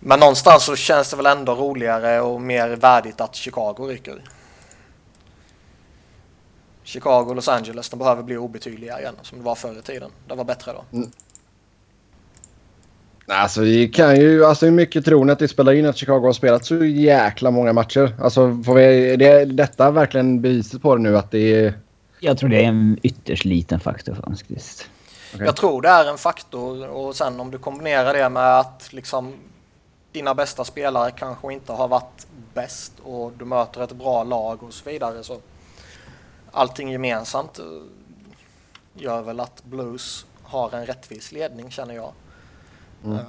Men 0.00 0.20
någonstans 0.20 0.64
så 0.64 0.76
känns 0.76 1.10
det 1.10 1.16
väl 1.16 1.26
ändå 1.26 1.54
roligare 1.54 2.20
och 2.20 2.40
mer 2.40 2.68
värdigt 2.68 3.20
att 3.20 3.34
Chicago 3.34 3.86
ryker. 3.88 4.22
Chicago 6.84 7.26
och 7.28 7.34
Los 7.34 7.48
Angeles, 7.48 7.88
de 7.88 7.98
behöver 7.98 8.22
bli 8.22 8.36
obetydliga 8.36 9.00
igen 9.00 9.14
som 9.22 9.38
det 9.38 9.44
var 9.44 9.54
förr 9.54 9.78
i 9.78 9.82
tiden. 9.82 10.10
Det 10.28 10.34
var 10.34 10.44
bättre 10.44 10.72
då. 10.72 10.84
Mm. 10.96 11.10
Alltså 13.28 13.60
vi 13.60 13.88
kan 13.88 14.16
ju, 14.16 14.44
alltså 14.44 14.66
hur 14.66 14.72
mycket 14.72 15.04
tror 15.04 15.24
ni 15.24 15.32
att 15.32 15.38
det 15.38 15.48
spelar 15.48 15.72
in 15.72 15.86
att 15.86 15.96
Chicago 15.96 16.20
har 16.20 16.32
spelat 16.32 16.64
så 16.64 16.84
jäkla 16.84 17.50
många 17.50 17.72
matcher? 17.72 18.14
Alltså 18.20 18.62
får 18.64 18.74
vi, 18.74 19.16
det, 19.16 19.44
detta 19.44 19.90
verkligen 19.90 20.40
beviset 20.40 20.82
på 20.82 20.96
det 20.96 21.02
nu 21.02 21.16
att 21.16 21.30
det 21.30 21.54
är... 21.54 21.74
Jag 22.20 22.38
tror 22.38 22.48
det 22.48 22.64
är 22.64 22.68
en 22.68 22.98
ytterst 23.02 23.44
liten 23.44 23.80
faktor 23.80 24.14
faktiskt. 24.14 24.90
Okay. 25.36 25.46
Jag 25.46 25.56
tror 25.56 25.82
det 25.82 25.88
är 25.88 26.10
en 26.10 26.18
faktor 26.18 26.88
och 26.88 27.16
sen 27.16 27.40
om 27.40 27.50
du 27.50 27.58
kombinerar 27.58 28.14
det 28.14 28.28
med 28.28 28.58
att 28.58 28.92
liksom 28.92 29.34
dina 30.12 30.34
bästa 30.34 30.64
spelare 30.64 31.10
kanske 31.10 31.52
inte 31.52 31.72
har 31.72 31.88
varit 31.88 32.26
bäst 32.54 32.92
och 33.04 33.32
du 33.38 33.44
möter 33.44 33.84
ett 33.84 33.92
bra 33.92 34.24
lag 34.24 34.62
och 34.62 34.72
så 34.72 34.90
vidare. 34.90 35.22
Så 35.22 35.38
allting 36.50 36.90
gemensamt 36.90 37.58
eh, 37.58 37.64
gör 38.94 39.22
väl 39.22 39.40
att 39.40 39.64
Blues 39.64 40.26
har 40.42 40.74
en 40.74 40.86
rättvis 40.86 41.32
ledning 41.32 41.70
känner 41.70 41.94
jag. 41.94 42.12
Mm. 43.04 43.16
Eh, 43.16 43.22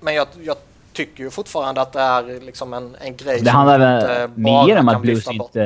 men 0.00 0.14
jag, 0.14 0.26
jag, 0.42 0.56
tycker 0.92 1.24
ju 1.24 1.30
fortfarande 1.30 1.80
att 1.80 1.92
det 1.92 2.00
är 2.00 2.40
liksom 2.40 2.72
en, 2.74 2.96
en 3.00 3.16
grej 3.16 3.40
det 3.42 3.50
handlar 3.50 3.78
väl 3.78 4.28
mer 4.34 4.78
om 4.78 4.88
att 4.88 5.02
Blues 5.02 5.30
inte... 5.30 5.62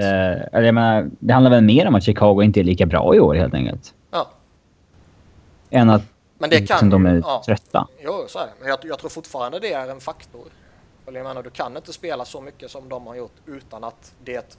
Eller 0.52 0.66
jag 0.66 0.74
menar, 0.74 1.10
det 1.18 1.32
handlar 1.32 1.50
väl 1.50 1.64
mer 1.64 1.88
om 1.88 1.94
att 1.94 2.02
Chicago 2.02 2.42
inte 2.42 2.60
är 2.60 2.64
lika 2.64 2.86
bra 2.86 3.14
i 3.14 3.20
år 3.20 3.34
helt 3.34 3.54
enkelt. 3.54 3.94
Än 5.70 5.90
att 5.90 6.02
men 6.38 6.50
det 6.50 6.56
kan 6.56 6.60
liksom 6.60 6.90
de 6.90 7.06
är 7.06 7.22
ja. 7.24 7.42
trötta. 7.46 7.88
Jo, 7.98 8.24
så 8.28 8.38
är 8.38 8.46
det. 8.46 8.52
Men 8.60 8.68
jag, 8.68 8.78
jag, 8.82 8.98
tror 8.98 9.10
fortfarande 9.10 9.58
det 9.58 9.72
är 9.72 9.88
en 9.88 10.00
faktor. 10.00 10.44
Jag 11.04 11.14
menar, 11.14 11.42
du 11.42 11.50
kan 11.50 11.76
inte 11.76 11.92
spela 11.92 12.24
så 12.24 12.40
mycket 12.40 12.70
som 12.70 12.88
de 12.88 13.06
har 13.06 13.14
gjort 13.14 13.34
utan 13.46 13.84
att 13.84 14.14
det 14.24 14.58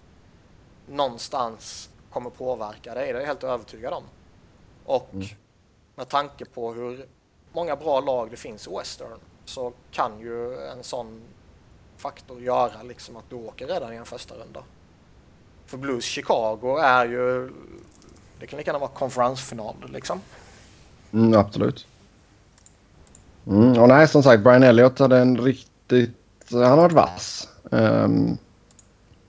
någonstans 0.88 1.90
kommer 2.12 2.30
påverka 2.30 2.94
dig. 2.94 3.14
Det 3.14 3.18
är 3.18 3.20
jag 3.20 3.28
helt 3.28 3.44
övertygad 3.44 3.94
om. 3.94 4.04
Och 4.86 5.14
mm. 5.14 5.28
med 5.96 6.10
tanke 6.10 6.46
på 6.46 6.74
hur 6.74 7.06
många 7.54 7.76
bra 7.76 8.00
lag 8.00 8.32
det 8.32 8.38
finns 8.38 8.68
i 8.68 8.72
Western 8.78 9.20
så 9.46 9.74
kan 9.92 10.20
ju 10.20 10.66
en 10.68 10.84
sån 10.84 11.22
faktor 11.98 12.42
göra 12.42 12.84
liksom 12.84 13.18
att 13.18 13.30
du 13.30 13.36
åker 13.36 13.68
redan 13.68 13.94
i 13.94 13.96
en 13.96 14.06
första 14.06 14.36
runda. 14.36 14.64
För 15.66 15.78
Blues 15.78 16.06
Chicago 16.06 16.78
är 16.78 17.06
ju, 17.06 17.52
det 18.40 18.48
kan 18.48 18.58
lika 18.58 18.70
gärna 18.70 18.80
vara 18.80 18.92
konferensfinal 18.92 19.76
liksom. 19.90 20.22
Mm, 21.14 21.40
absolut. 21.40 21.86
Mm, 23.48 23.78
och 23.78 23.88
nej, 23.88 24.08
som 24.08 24.24
sagt, 24.24 24.44
Brian 24.44 24.64
Elliott 24.64 25.00
hade 25.00 25.18
en 25.18 25.38
riktigt... 25.38 26.18
Han 26.52 26.62
har 26.64 26.78
varit 26.78 26.92
vass. 26.92 27.48
Um, 27.64 28.38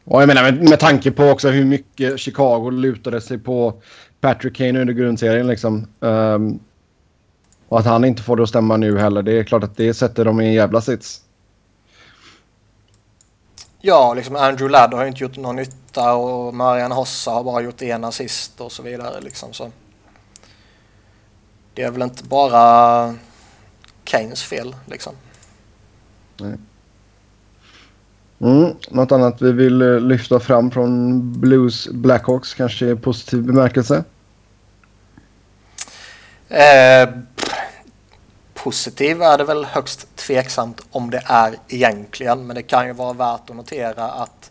och 0.04 0.22
jag 0.22 0.26
menar 0.26 0.42
med, 0.42 0.68
med 0.68 0.80
tanke 0.80 1.10
på 1.10 1.24
också 1.24 1.48
hur 1.48 1.64
mycket 1.64 2.20
Chicago 2.20 2.70
lutade 2.70 3.20
sig 3.20 3.38
på 3.38 3.74
Patrick 4.20 4.56
Kane 4.56 4.80
under 4.80 4.94
grundserien 4.94 5.46
liksom. 5.46 5.86
Um, 6.00 6.60
och 7.68 7.78
att 7.78 7.86
han 7.86 8.04
inte 8.04 8.22
får 8.22 8.36
det 8.36 8.42
att 8.42 8.48
stämma 8.48 8.76
nu 8.76 8.98
heller. 8.98 9.22
Det 9.22 9.38
är 9.38 9.44
klart 9.44 9.64
att 9.64 9.76
det 9.76 9.94
sätter 9.94 10.24
dem 10.24 10.40
i 10.40 10.46
en 10.46 10.52
jävla 10.52 10.80
sits. 10.80 11.20
Ja, 13.80 14.14
liksom 14.14 14.36
Andrew 14.36 14.72
Ladd 14.72 14.94
har 14.94 15.06
inte 15.06 15.22
gjort 15.22 15.36
någon 15.36 15.56
nytta 15.56 16.14
och 16.14 16.54
Marian 16.54 16.92
Hossa 16.92 17.30
har 17.30 17.44
bara 17.44 17.62
gjort 17.62 17.82
en 17.82 18.04
assist 18.04 18.60
och 18.60 18.72
så 18.72 18.82
vidare. 18.82 19.20
Liksom, 19.20 19.52
så. 19.52 19.70
Det 21.74 21.82
är 21.82 21.90
väl 21.90 22.02
inte 22.02 22.24
bara 22.24 23.14
Keynes 24.04 24.42
fel 24.42 24.76
liksom. 24.86 25.12
Nej. 26.40 26.56
Mm, 28.40 28.76
något 28.90 29.12
annat 29.12 29.42
vi 29.42 29.52
vill 29.52 29.82
eh, 29.82 30.00
lyfta 30.00 30.40
fram 30.40 30.70
från 30.70 31.20
Blues 31.40 31.88
Blackhawks 31.88 32.54
kanske 32.54 32.90
i 32.90 32.96
positiv 32.96 33.42
bemärkelse? 33.42 34.04
Eh, 36.48 37.08
positiv 38.54 39.22
är 39.22 39.38
det 39.38 39.44
väl 39.44 39.64
högst 39.64 40.16
tveksamt 40.16 40.80
om 40.90 41.10
det 41.10 41.22
är 41.26 41.56
egentligen. 41.68 42.46
Men 42.46 42.56
det 42.56 42.62
kan 42.62 42.86
ju 42.86 42.92
vara 42.92 43.12
värt 43.12 43.50
att 43.50 43.56
notera 43.56 44.10
att 44.10 44.50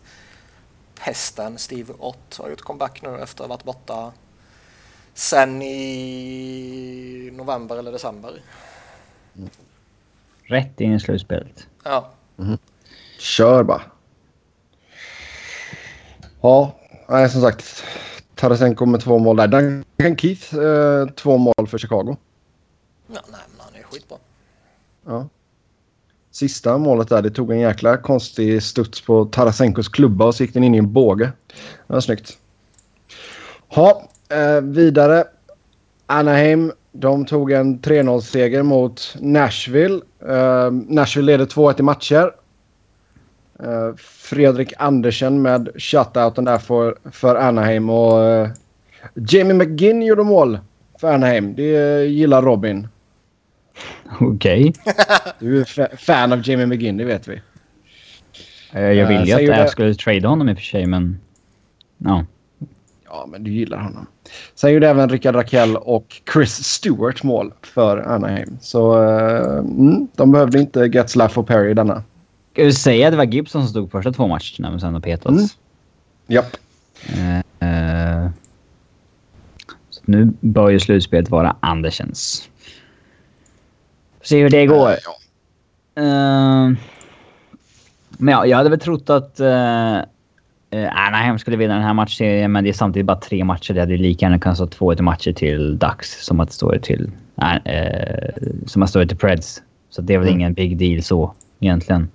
hästen 0.98 1.58
Steve 1.58 1.92
Ott 1.98 2.36
har 2.38 2.50
gjort 2.50 2.60
comeback 2.60 3.02
nu 3.02 3.18
efter 3.22 3.44
att 3.44 3.50
ha 3.50 3.56
varit 3.56 3.64
borta 3.64 4.12
sen 5.14 5.62
i 5.62 7.30
november 7.32 7.76
eller 7.76 7.92
december. 7.92 8.42
Mm. 9.36 9.50
Rätt 10.44 10.80
in 10.80 10.94
i 10.94 11.00
slutspelet. 11.00 11.66
Ja. 11.84 12.10
Mm. 12.38 12.58
Kör 13.18 13.62
bara. 13.62 13.82
Ja, 16.40 16.76
nej, 17.08 17.30
som 17.30 17.40
sagt. 17.40 17.84
Tarasenko 18.34 18.86
med 18.86 19.00
två 19.00 19.18
mål 19.18 19.36
där. 19.36 19.48
Duncan 19.48 20.16
Keith, 20.16 20.54
eh, 20.58 21.06
två 21.06 21.36
mål 21.36 21.66
för 21.66 21.78
Chicago. 21.78 22.16
Ja, 23.06 23.20
nej, 23.30 23.40
men 23.50 23.60
han 23.60 23.74
är 23.74 23.82
skitbra. 23.82 24.18
Ja. 25.06 25.28
Sista 26.30 26.78
målet 26.78 27.08
där, 27.08 27.22
det 27.22 27.30
tog 27.30 27.52
en 27.52 27.60
jäkla 27.60 27.96
konstig 27.96 28.62
studs 28.62 29.00
på 29.00 29.24
Tarasenkos 29.24 29.88
klubba 29.88 30.24
och 30.24 30.34
så 30.34 30.42
gick 30.42 30.54
den 30.54 30.64
in 30.64 30.74
i 30.74 30.78
en 30.78 30.92
båge. 30.92 31.32
Det 31.86 31.92
var 31.92 32.00
snyggt. 32.00 32.38
Ja, 33.74 34.08
Eh, 34.32 34.60
vidare. 34.60 35.24
Anaheim. 36.06 36.72
De 36.92 37.26
tog 37.26 37.52
en 37.52 37.80
3-0-seger 37.80 38.62
mot 38.62 39.16
Nashville. 39.20 40.00
Eh, 40.28 40.70
Nashville 40.70 41.26
leder 41.26 41.46
2-1 41.46 41.80
i 41.80 41.82
matcher. 41.82 42.32
Uh, 43.62 43.96
Fredrik 43.96 44.72
Andersen 44.78 45.42
med 45.42 45.68
shutouten 45.76 46.44
där 46.44 46.58
för, 46.58 46.96
för 47.12 47.36
Anaheim. 47.36 47.90
Och 47.90 48.18
uh, 48.18 48.48
Jamie 49.14 49.54
McGinn 49.54 50.02
gjorde 50.02 50.22
mål 50.22 50.58
för 51.00 51.12
Anaheim. 51.12 51.54
Det 51.54 52.04
gillar 52.04 52.42
Robin. 52.42 52.88
Okej. 54.20 54.68
Okay. 54.68 54.94
Du 55.38 55.60
är 55.60 55.96
fan 55.96 56.32
av 56.32 56.48
Jamie 56.48 56.66
McGinn, 56.66 56.96
det 56.96 57.04
vet 57.04 57.28
vi. 57.28 57.40
Jag 58.72 59.06
ville 59.06 59.24
ju 59.24 59.52
att 59.52 59.58
jag 59.58 59.70
skulle 59.70 59.94
trade 59.94 60.28
honom 60.28 60.48
i 60.48 60.52
och 60.52 60.56
för 60.56 60.64
sig, 60.64 60.86
men... 60.86 61.20
Ja. 61.98 62.24
Ja, 63.12 63.26
men 63.26 63.44
du 63.44 63.50
gillar 63.50 63.78
honom. 63.78 64.06
Sen 64.54 64.72
gjorde 64.72 64.88
även 64.88 65.08
Rickard 65.08 65.34
Rakell 65.34 65.76
och 65.76 66.20
Chris 66.32 66.64
Stewart 66.64 67.22
mål 67.22 67.52
för 67.62 67.98
Anaheim. 67.98 68.58
Så 68.60 69.02
uh, 69.02 69.58
mm, 69.58 70.08
de 70.16 70.32
behövde 70.32 70.58
inte 70.58 70.80
Getzlaff 70.80 71.38
och 71.38 71.46
Perry 71.46 71.74
denna. 71.74 72.02
Ska 72.52 72.64
du 72.64 72.72
säga 72.72 73.06
att 73.06 73.12
det 73.12 73.16
var 73.16 73.24
Gibson 73.24 73.62
som 73.62 73.68
stod 73.68 73.90
första 73.90 74.12
två 74.12 74.26
matcherna 74.26 74.70
men 74.70 74.80
sen 74.80 74.94
har 74.94 75.00
petats? 75.00 75.28
Mm. 75.28 75.48
Japp. 76.26 76.56
Uh, 77.10 77.36
uh, 77.68 78.30
så 79.90 80.02
nu 80.04 80.32
bör 80.40 80.70
ju 80.70 80.80
slutspelet 80.80 81.30
vara 81.30 81.56
Andersens. 81.60 82.48
Se 84.22 84.42
hur 84.42 84.50
det 84.50 84.66
går. 84.66 84.90
Uh, 84.90 84.96
ja. 85.94 86.74
men 88.08 88.32
ja, 88.32 88.46
jag 88.46 88.56
hade 88.56 88.70
väl 88.70 88.80
trott 88.80 89.10
att 89.10 89.40
Eh, 90.72 91.06
Anaheim 91.06 91.38
skulle 91.38 91.56
vinna 91.56 91.74
den 91.74 91.82
här 91.82 91.94
matchserien, 91.94 92.52
men 92.52 92.64
det 92.64 92.70
är 92.70 92.74
samtidigt 92.74 93.06
bara 93.06 93.16
tre 93.16 93.44
matcher. 93.44 93.74
Det 93.74 93.80
hade 93.80 93.96
lika 93.96 94.26
gärna 94.26 94.38
kunnat 94.38 94.56
stå 94.56 94.66
2-1 94.66 95.02
matcher 95.02 95.32
till 95.32 95.78
Ducks 95.78 96.24
som 96.24 96.40
att 96.40 96.52
står 96.52 96.78
till, 96.82 97.10
äh, 97.64 98.44
som 98.66 98.82
att 98.82 98.90
stå 98.90 99.06
till 99.06 99.16
Preds. 99.16 99.62
Så 99.90 100.02
det 100.02 100.14
är 100.14 100.18
väl 100.18 100.28
mm. 100.28 100.40
ingen 100.40 100.54
big 100.54 100.78
deal 100.78 101.02
så 101.02 101.34
egentligen. 101.60 102.08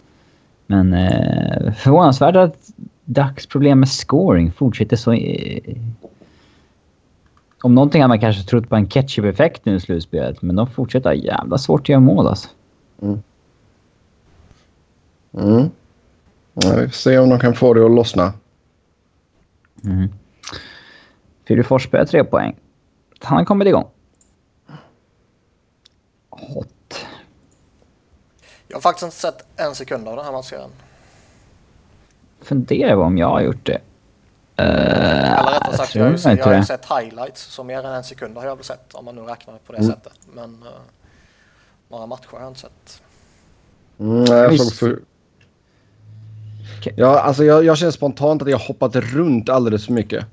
Men 0.67 0.93
eh, 0.93 1.73
förvånansvärt 1.73 2.35
att 2.35 2.69
Ducks 3.05 3.47
problem 3.47 3.79
med 3.79 3.89
scoring 3.89 4.51
fortsätter 4.51 4.97
så... 4.97 5.13
Eh, 5.13 5.77
om 7.61 7.75
någonting 7.75 8.01
hade 8.01 8.09
man 8.09 8.19
kanske 8.19 8.43
trott 8.43 8.69
på 8.69 8.75
en 8.75 8.87
ketchup-effekt 8.87 9.65
nu 9.65 9.75
i 9.75 9.79
slutspelet, 9.79 10.41
men 10.41 10.55
de 10.55 10.67
fortsätter 10.67 11.11
jävla 11.11 11.57
svårt 11.57 11.81
att 11.81 11.89
göra 11.89 11.99
mål 11.99 12.27
alltså. 12.27 12.47
Mm. 13.01 13.23
Mm. 15.33 15.69
Ja, 16.53 16.75
vi 16.75 16.87
får 16.87 16.95
se 16.95 17.17
om 17.17 17.29
de 17.29 17.39
kan 17.39 17.53
få 17.53 17.73
det 17.73 17.85
att 17.85 17.91
lossna. 17.91 18.33
Mm. 19.83 20.09
Filip 21.45 21.65
Forsberg 21.65 22.01
har 22.01 22.05
tre 22.05 22.23
poäng. 22.23 22.55
Han 23.19 23.37
har 23.37 23.45
kommit 23.45 23.67
igång. 23.67 23.89
Hot. 26.29 27.05
Jag 28.67 28.75
har 28.75 28.81
faktiskt 28.81 29.03
inte 29.03 29.15
sett 29.15 29.45
en 29.55 29.75
sekund 29.75 30.07
av 30.07 30.15
den 30.15 30.25
här 30.25 30.31
matchen. 30.31 30.69
Funderar 32.41 32.95
på 32.95 33.01
om 33.01 33.17
jag 33.17 33.27
har 33.27 33.41
gjort 33.41 33.65
det. 33.65 33.81
Uh, 34.59 35.39
Eller 35.39 35.51
rättare 35.51 35.77
sagt, 35.77 35.95
jag, 35.95 36.05
jag, 36.05 36.19
jag, 36.19 36.37
jag 36.37 36.57
har 36.57 36.61
sett 36.61 36.85
highlights. 36.85 37.41
Så 37.41 37.63
mer 37.63 37.85
än 37.85 37.93
en 37.93 38.03
sekund 38.03 38.37
har 38.37 38.45
jag 38.45 38.55
väl 38.55 38.65
sett 38.65 38.93
om 38.93 39.05
man 39.05 39.15
nu 39.15 39.21
räknar 39.21 39.57
på 39.57 39.73
det 39.73 39.77
mm. 39.77 39.91
sättet. 39.91 40.19
Men 40.33 40.63
uh, 40.63 40.69
några 41.89 42.05
matcher 42.05 42.27
har 42.31 42.39
jag 42.39 42.47
inte 42.47 42.59
sett. 42.59 43.01
Mm, 43.99 44.25
jag 44.25 44.59
såg 44.59 44.73
för, 44.73 44.99
Ja, 46.95 47.19
alltså 47.19 47.43
jag, 47.43 47.65
jag 47.65 47.77
känner 47.77 47.91
spontant 47.91 48.41
att 48.41 48.49
jag 48.49 48.57
hoppat 48.57 48.95
runt 48.95 49.49
alldeles 49.49 49.85
för 49.85 49.93
mycket. 49.93 50.25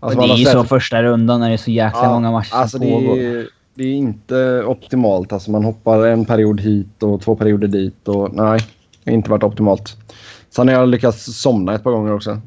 Alltså 0.00 0.20
det 0.20 0.32
är 0.32 0.36
ju 0.36 0.44
så 0.44 0.64
första 0.64 1.02
rundan 1.02 1.40
när 1.40 1.48
det 1.48 1.54
är 1.54 1.58
så 1.58 1.70
jäkla 1.70 2.02
ja, 2.02 2.12
många 2.12 2.30
matcher 2.30 2.54
alltså 2.54 2.78
som 2.78 2.86
pågår. 2.86 3.16
Det 3.16 3.26
är, 3.26 3.48
det 3.74 3.84
är 3.84 3.92
inte 3.92 4.62
optimalt. 4.66 5.32
Alltså 5.32 5.50
man 5.50 5.64
hoppar 5.64 6.06
en 6.06 6.24
period 6.24 6.60
hit 6.60 7.02
och 7.02 7.20
två 7.20 7.36
perioder 7.36 7.68
dit. 7.68 8.08
Och, 8.08 8.34
nej, 8.34 8.60
det 9.04 9.10
har 9.10 9.16
inte 9.16 9.30
varit 9.30 9.42
optimalt. 9.42 9.96
Sen 10.50 10.68
har 10.68 10.74
jag 10.74 10.88
lyckats 10.88 11.40
somna 11.40 11.74
ett 11.74 11.84
par 11.84 11.90
gånger 11.90 12.14
också. 12.14 12.40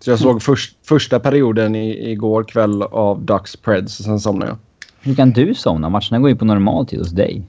Så 0.00 0.10
jag 0.10 0.18
såg 0.18 0.30
mm. 0.30 0.40
först, 0.40 0.76
första 0.82 1.20
perioden 1.20 1.74
i, 1.74 2.10
igår 2.10 2.44
kväll 2.44 2.82
av 2.82 3.22
Ducks 3.22 3.56
Preds 3.56 3.98
och 3.98 4.04
sen 4.04 4.20
somnade 4.20 4.50
jag. 4.50 4.58
Hur 5.00 5.14
kan 5.14 5.30
du 5.30 5.54
somna? 5.54 5.88
Matcherna 5.88 6.18
går 6.18 6.28
ju 6.28 6.36
på 6.36 6.44
normal 6.44 6.86
tid 6.86 6.98
hos 6.98 7.10
dig. 7.10 7.42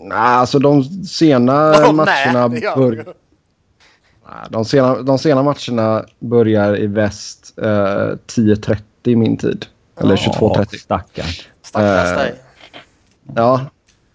Nej, 0.00 0.18
alltså 0.18 0.58
de 0.58 0.84
sena 1.04 1.70
oh, 1.72 1.92
matcherna... 1.92 2.48
Nej, 2.48 2.60
bör... 2.76 3.14
De 4.50 4.64
sena, 4.64 5.02
de 5.02 5.18
sena 5.18 5.42
matcherna 5.42 6.04
börjar 6.18 6.80
i 6.80 6.86
väst 6.86 7.54
eh, 7.56 7.66
10.30 7.66 9.16
min 9.16 9.36
tid. 9.36 9.66
Eller 10.00 10.16
22.30. 10.16 10.76
Stackarn. 10.76 11.26
Stackars 11.62 12.16
dig. 12.16 12.34
Ja, 13.36 13.66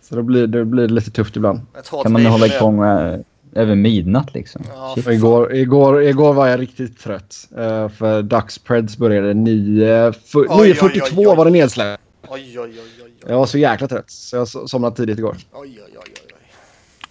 så 0.01 0.15
då 0.15 0.21
blir 0.21 0.47
det 0.47 0.65
blir 0.65 0.87
lite 0.87 1.11
tufft 1.11 1.35
ibland. 1.35 1.61
Kan 2.03 2.11
man 2.11 2.25
hålla 2.25 2.47
igång 2.47 2.83
äh, 2.83 3.19
över 3.55 3.75
midnatt 3.75 4.33
liksom? 4.33 4.61
Ja, 4.75 4.95
igår, 5.11 5.53
igår, 5.53 6.03
igår 6.03 6.33
var 6.33 6.47
jag 6.47 6.59
riktigt 6.59 6.99
trött. 6.99 7.35
Uh, 7.51 7.89
för 7.89 8.21
Ducks 8.21 8.57
Preds 8.57 8.97
började 8.97 9.33
9.42 9.33 11.35
var 11.35 11.45
det 11.45 11.51
nedsläppt. 11.51 12.03
Oj, 12.27 12.59
oj, 12.59 12.59
oj, 12.59 13.03
oj. 13.05 13.11
Jag 13.27 13.37
var 13.37 13.45
så 13.45 13.57
jäkla 13.57 13.87
trött 13.87 14.11
så 14.11 14.35
jag 14.35 14.47
somnade 14.47 14.95
tidigt 14.95 15.19
igår. 15.19 15.37
Oj, 15.53 15.79
oj, 15.85 15.97
oj. 15.97 16.22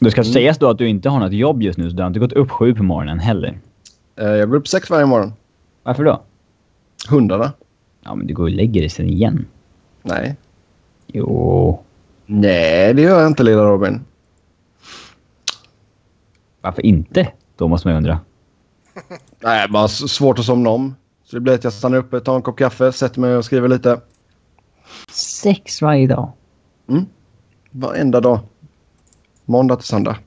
Det 0.02 0.10
ska 0.10 0.20
mm. 0.20 0.32
sägas 0.32 0.58
då 0.58 0.70
att 0.70 0.78
du 0.78 0.88
inte 0.88 1.08
har 1.08 1.20
något 1.20 1.32
jobb 1.32 1.62
just 1.62 1.78
nu, 1.78 1.90
så 1.90 1.96
du 1.96 2.02
har 2.02 2.06
inte 2.06 2.20
gått 2.20 2.32
upp 2.32 2.50
sju 2.50 2.74
på 2.74 2.82
morgonen 2.82 3.18
heller. 3.18 3.58
Uh, 4.20 4.26
jag 4.26 4.50
går 4.50 4.56
upp 4.56 4.68
sex 4.68 4.90
varje 4.90 5.06
morgon. 5.06 5.32
Varför 5.82 6.04
då? 6.04 6.22
Hundarna. 7.08 7.52
Ja, 8.04 8.14
men 8.14 8.26
du 8.26 8.34
går 8.34 8.44
och 8.44 8.50
lägger 8.50 8.80
dig 8.80 8.90
sen 8.90 9.08
igen. 9.08 9.46
Nej. 10.02 10.36
Jo. 11.06 11.82
Nej, 12.26 12.94
det 12.94 13.02
gör 13.02 13.20
jag 13.20 13.26
inte, 13.26 13.42
lilla 13.42 13.62
Robin. 13.62 14.00
Varför 16.60 16.86
inte? 16.86 17.28
Då 17.56 17.68
måste 17.68 17.88
man 17.88 17.94
ju 17.94 17.96
undra. 17.96 18.20
Nej, 19.40 19.68
bara 19.68 19.88
svårt 19.88 20.38
att 20.38 20.44
somna 20.44 20.70
om. 20.70 20.94
Så 21.24 21.36
det 21.36 21.40
blir 21.40 21.54
att 21.54 21.64
jag 21.64 21.72
stannar 21.72 21.98
uppe, 21.98 22.20
tar 22.20 22.36
en 22.36 22.42
kopp 22.42 22.58
kaffe, 22.58 22.92
sätter 22.92 23.20
mig 23.20 23.36
och 23.36 23.44
skriver 23.44 23.68
lite. 23.68 24.00
Sex 25.12 25.82
varje 25.82 26.06
dag? 26.06 26.32
Mm. 26.88 27.06
Varenda 27.70 28.20
dag. 28.20 28.40
Måndag 29.44 29.76
till 29.76 29.86
söndag. 29.86 30.18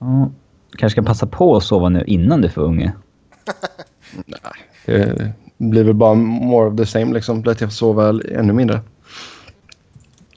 Ja, 0.00 0.30
du 0.70 0.76
kanske 0.76 0.94
ska 0.94 1.06
passa 1.06 1.26
på 1.26 1.56
att 1.56 1.64
sova 1.64 1.88
nu 1.88 2.04
innan 2.06 2.40
du 2.40 2.48
får 2.48 2.62
unge. 2.62 2.92
Nej, 4.26 4.52
det 4.86 5.32
blir 5.58 5.84
väl 5.84 5.94
bara 5.94 6.14
more 6.14 6.70
of 6.70 6.76
the 6.76 6.86
same 6.86 7.14
liksom. 7.14 7.38
Att 7.38 7.60
jag 7.60 7.70
får 7.70 7.74
sova 7.74 8.08
ännu 8.08 8.52
mindre. 8.52 8.80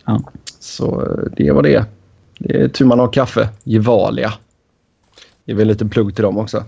Ja. 0.06 0.22
Så 0.60 1.02
eh, 1.02 1.32
det 1.38 1.52
var 1.52 1.63
det 1.63 1.86
Det 2.38 2.62
är 2.62 2.67
tur 2.67 2.86
man 2.86 3.00
har 3.00 3.13
kaffe. 3.13 3.50
Gevalia. 3.63 4.34
Är 5.46 5.54
väl 5.54 5.67
lite 5.67 5.86
plugg 5.86 6.15
till 6.15 6.24
dem 6.24 6.38
också. 6.38 6.63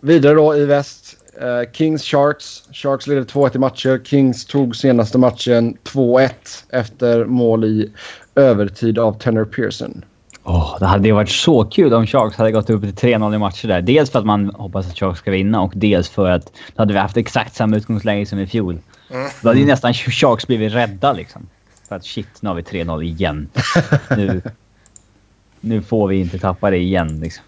Vidare 0.00 0.34
då 0.34 0.56
i 0.56 0.64
väst. 0.64 1.03
Uh, 1.42 1.72
Kings 1.72 2.04
Sharks. 2.04 2.62
Sharks 2.72 3.06
ledde 3.06 3.22
2-1 3.22 3.56
i 3.56 3.58
matcher. 3.58 4.00
Kings 4.04 4.46
tog 4.46 4.76
senaste 4.76 5.18
matchen 5.18 5.76
2-1 5.84 6.30
efter 6.70 7.24
mål 7.24 7.64
i 7.64 7.92
övertid 8.34 8.98
av 8.98 9.12
Tanner 9.12 9.44
Pearson. 9.44 10.04
Oh, 10.44 10.76
det 10.78 10.86
hade 10.86 11.08
ju 11.08 11.14
varit 11.14 11.30
så 11.30 11.64
kul 11.64 11.94
om 11.94 12.06
Sharks 12.06 12.36
hade 12.36 12.52
gått 12.52 12.70
upp 12.70 12.82
till 12.82 13.14
3-0 13.14 13.34
i 13.34 13.38
matcher 13.38 13.68
där. 13.68 13.82
Dels 13.82 14.10
för 14.10 14.18
att 14.18 14.24
man 14.24 14.50
hoppas 14.54 14.86
att 14.86 14.98
Sharks 14.98 15.18
ska 15.18 15.30
vinna 15.30 15.60
och 15.60 15.72
dels 15.76 16.08
för 16.08 16.30
att 16.30 16.44
då 16.44 16.82
hade 16.82 16.92
vi 16.92 16.98
haft 16.98 17.16
exakt 17.16 17.54
samma 17.54 17.76
utgångsläge 17.76 18.26
som 18.26 18.38
i 18.38 18.46
fjol. 18.46 18.78
Mm. 19.10 19.28
Då 19.42 19.48
hade 19.48 19.60
ju 19.60 19.66
nästan 19.66 19.94
Sharks 19.94 20.46
blivit 20.46 20.72
rädda 20.72 21.12
liksom. 21.12 21.48
För 21.88 21.96
att 21.96 22.04
shit, 22.04 22.42
nu 22.42 22.48
har 22.48 22.56
vi 22.56 22.62
3-0 22.62 23.02
igen. 23.02 23.48
nu, 24.16 24.42
nu 25.60 25.82
får 25.82 26.08
vi 26.08 26.20
inte 26.20 26.38
tappa 26.38 26.70
det 26.70 26.78
igen 26.78 27.20
liksom. 27.20 27.44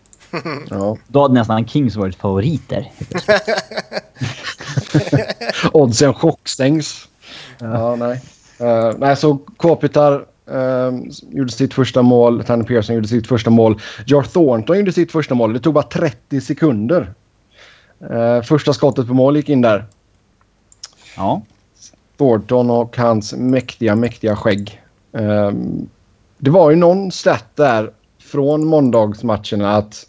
Ja. 0.71 0.97
Då 1.09 1.23
hade 1.23 1.35
nästan 1.35 1.67
Kings 1.67 1.97
varit 1.97 2.17
favoriter. 2.17 2.93
Oddsen 5.73 6.15
chockstängs. 6.15 7.09
Ja, 7.59 7.97
nej. 7.97 8.21
Uh, 8.61 8.99
nej, 8.99 9.17
så 9.17 9.39
Kopitar 9.57 10.25
uh, 10.51 10.99
gjorde 11.31 11.53
sitt 11.53 11.75
första 11.75 12.03
mål. 12.03 12.45
Tanner 12.45 12.65
Pearson 12.65 12.95
gjorde 12.95 13.09
sitt 13.09 13.27
första 13.27 13.51
mål. 13.51 13.81
Jar 14.07 14.23
Thornton 14.23 14.79
gjorde 14.79 14.93
sitt 14.93 15.13
första 15.13 15.35
mål. 15.35 15.53
Det 15.53 15.61
tog 15.61 15.75
bara 15.75 15.85
30 15.85 16.41
sekunder. 16.41 17.15
Uh, 18.11 18.43
första 18.43 18.73
skottet 18.73 19.07
på 19.07 19.15
mål 19.15 19.37
gick 19.37 19.49
in 19.49 19.61
där. 19.61 19.85
Ja. 21.17 21.43
Thornton 22.19 22.71
och 22.71 22.97
hans 22.97 23.35
mäktiga, 23.35 23.97
mäktiga 23.97 24.37
skägg. 24.37 24.83
Um, 25.13 25.89
det 26.39 26.51
var 26.51 26.71
ju 26.71 26.77
någon 26.77 27.13
stat 27.13 27.45
där 27.55 27.91
från 28.23 28.67
måndagsmatcherna 28.67 29.77
att 29.77 30.07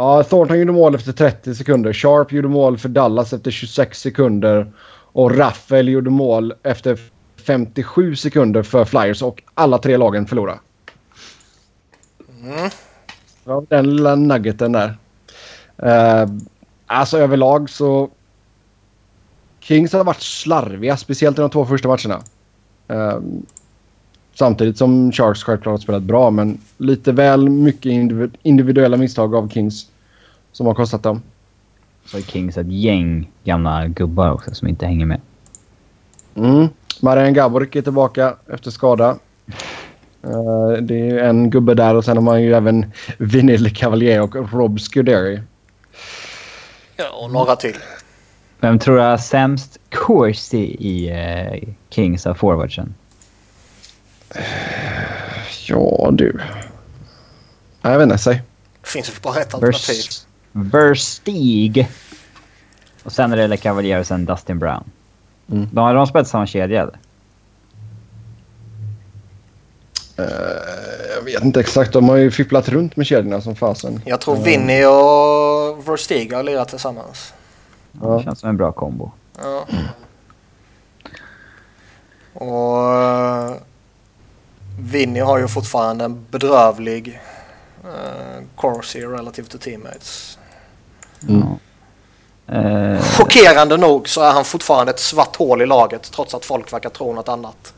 Ja, 0.00 0.22
Thornton 0.22 0.58
gjorde 0.58 0.72
mål 0.72 0.94
efter 0.94 1.12
30 1.12 1.54
sekunder. 1.54 1.92
Sharp 1.92 2.32
gjorde 2.32 2.48
mål 2.48 2.78
för 2.78 2.88
Dallas 2.88 3.32
efter 3.32 3.50
26 3.50 4.00
sekunder. 4.00 4.72
Och 5.12 5.36
Raffel 5.36 5.88
gjorde 5.88 6.10
mål 6.10 6.54
efter 6.62 7.00
57 7.36 8.16
sekunder 8.16 8.62
för 8.62 8.84
Flyers 8.84 9.22
och 9.22 9.42
alla 9.54 9.78
tre 9.78 9.96
lagen 9.96 10.26
förlorade. 10.26 10.60
Mm. 12.42 12.70
Ja, 13.44 13.62
den 13.68 13.96
lilla 13.96 14.14
nuggeten 14.14 14.72
där. 14.72 14.96
Uh, 15.82 16.30
alltså 16.86 17.18
överlag 17.18 17.70
så... 17.70 18.10
Kings 19.60 19.92
har 19.92 20.04
varit 20.04 20.22
slarviga, 20.22 20.96
speciellt 20.96 21.38
i 21.38 21.40
de 21.40 21.50
två 21.50 21.66
första 21.66 21.88
matcherna. 21.88 22.22
Uh, 22.92 23.20
Samtidigt 24.40 24.78
som 24.78 25.12
Sharks 25.12 25.42
självklart 25.42 25.72
har 25.72 25.78
spelat 25.78 26.02
bra, 26.02 26.30
men 26.30 26.58
lite 26.78 27.12
väl 27.12 27.48
mycket 27.48 27.92
individuella 28.42 28.96
misstag 28.96 29.34
av 29.34 29.48
Kings 29.48 29.86
som 30.52 30.66
har 30.66 30.74
kostat 30.74 31.02
dem. 31.02 31.22
Så 32.04 32.16
har 32.16 32.22
Kings 32.22 32.58
ett 32.58 32.72
gäng 32.72 33.30
gamla 33.44 33.86
gubbar 33.86 34.30
också 34.30 34.54
som 34.54 34.68
inte 34.68 34.86
hänger 34.86 35.06
med. 35.06 35.20
Mm. 36.34 36.68
Marian 37.00 37.34
Gaborik 37.34 37.76
är 37.76 37.82
tillbaka 37.82 38.34
efter 38.46 38.70
skada. 38.70 39.18
Uh, 40.24 40.72
det 40.82 41.10
är 41.10 41.18
en 41.18 41.50
gubbe 41.50 41.74
där 41.74 41.94
och 41.94 42.04
sen 42.04 42.16
har 42.16 42.24
man 42.24 42.42
ju 42.42 42.54
även 42.54 42.92
Vinil 43.18 43.76
Cavalier 43.76 44.20
och 44.20 44.52
Rob 44.52 44.80
Scuderi. 44.80 45.40
Ja, 46.96 47.04
och 47.24 47.32
några 47.32 47.56
till. 47.56 47.76
Vem 48.60 48.78
tror 48.78 48.96
du 48.96 49.02
har 49.02 49.16
sämst 49.16 49.78
kurs 49.88 50.54
i, 50.54 50.88
i 50.88 51.10
uh, 51.10 51.72
Kings 51.90 52.26
av 52.26 52.34
forwardsen? 52.34 52.94
Ja, 55.66 56.08
du. 56.12 56.40
Jag 57.82 57.98
vet 57.98 58.04
inte. 58.04 58.18
Säg. 58.18 58.42
Det 58.82 58.88
finns 58.88 59.08
väl 59.08 59.16
bara 59.22 59.40
ett 59.40 59.54
alternativ. 59.54 60.04
Verstig. 60.52 61.88
Och 63.02 63.12
sen 63.12 63.32
är 63.32 63.36
det 63.36 63.48
Le 63.48 63.56
Cavalier 63.56 64.00
och 64.00 64.06
sen 64.06 64.24
Dustin 64.24 64.58
Brown. 64.58 64.84
Mm. 65.50 65.68
De, 65.72 65.80
har 65.80 65.94
de 65.94 66.06
spelat 66.06 66.28
samma 66.28 66.46
kedja 66.46 66.82
eller? 66.82 66.98
Uh, 70.18 70.26
jag 71.16 71.22
vet 71.22 71.44
inte 71.44 71.60
exakt. 71.60 71.92
De 71.92 72.08
har 72.08 72.16
ju 72.16 72.30
fipplat 72.30 72.68
runt 72.68 72.96
med 72.96 73.06
kedjorna 73.06 73.40
som 73.40 73.56
fasen. 73.56 74.02
Jag 74.04 74.20
tror 74.20 74.36
uh. 74.36 74.42
Vinny 74.42 74.84
och 74.84 75.88
Verstig 75.88 76.32
har 76.32 76.42
lirat 76.42 76.68
tillsammans. 76.68 77.34
Ja, 78.02 78.08
det 78.08 78.22
känns 78.22 78.40
som 78.40 78.48
en 78.48 78.56
bra 78.56 78.72
kombo. 78.72 79.10
Ja. 79.38 79.66
Och 82.32 82.94
uh, 83.50 83.56
Vinny 84.80 85.20
har 85.20 85.38
ju 85.38 85.48
fortfarande 85.48 86.04
en 86.04 86.26
bedrövlig 86.30 87.20
uh, 87.84 88.44
Corsi 88.56 89.00
relative 89.00 89.48
to 89.48 89.58
teammates. 89.58 90.38
Mm. 91.28 91.42
Uh, 92.52 93.00
Chockerande 93.02 93.76
nog 93.76 94.08
så 94.08 94.22
är 94.22 94.32
han 94.32 94.44
fortfarande 94.44 94.92
ett 94.92 95.00
svart 95.00 95.36
hål 95.36 95.62
i 95.62 95.66
laget 95.66 96.02
trots 96.02 96.34
att 96.34 96.44
folk 96.44 96.72
verkar 96.72 96.90
tro 96.90 97.12
något 97.12 97.28
annat. 97.28 97.74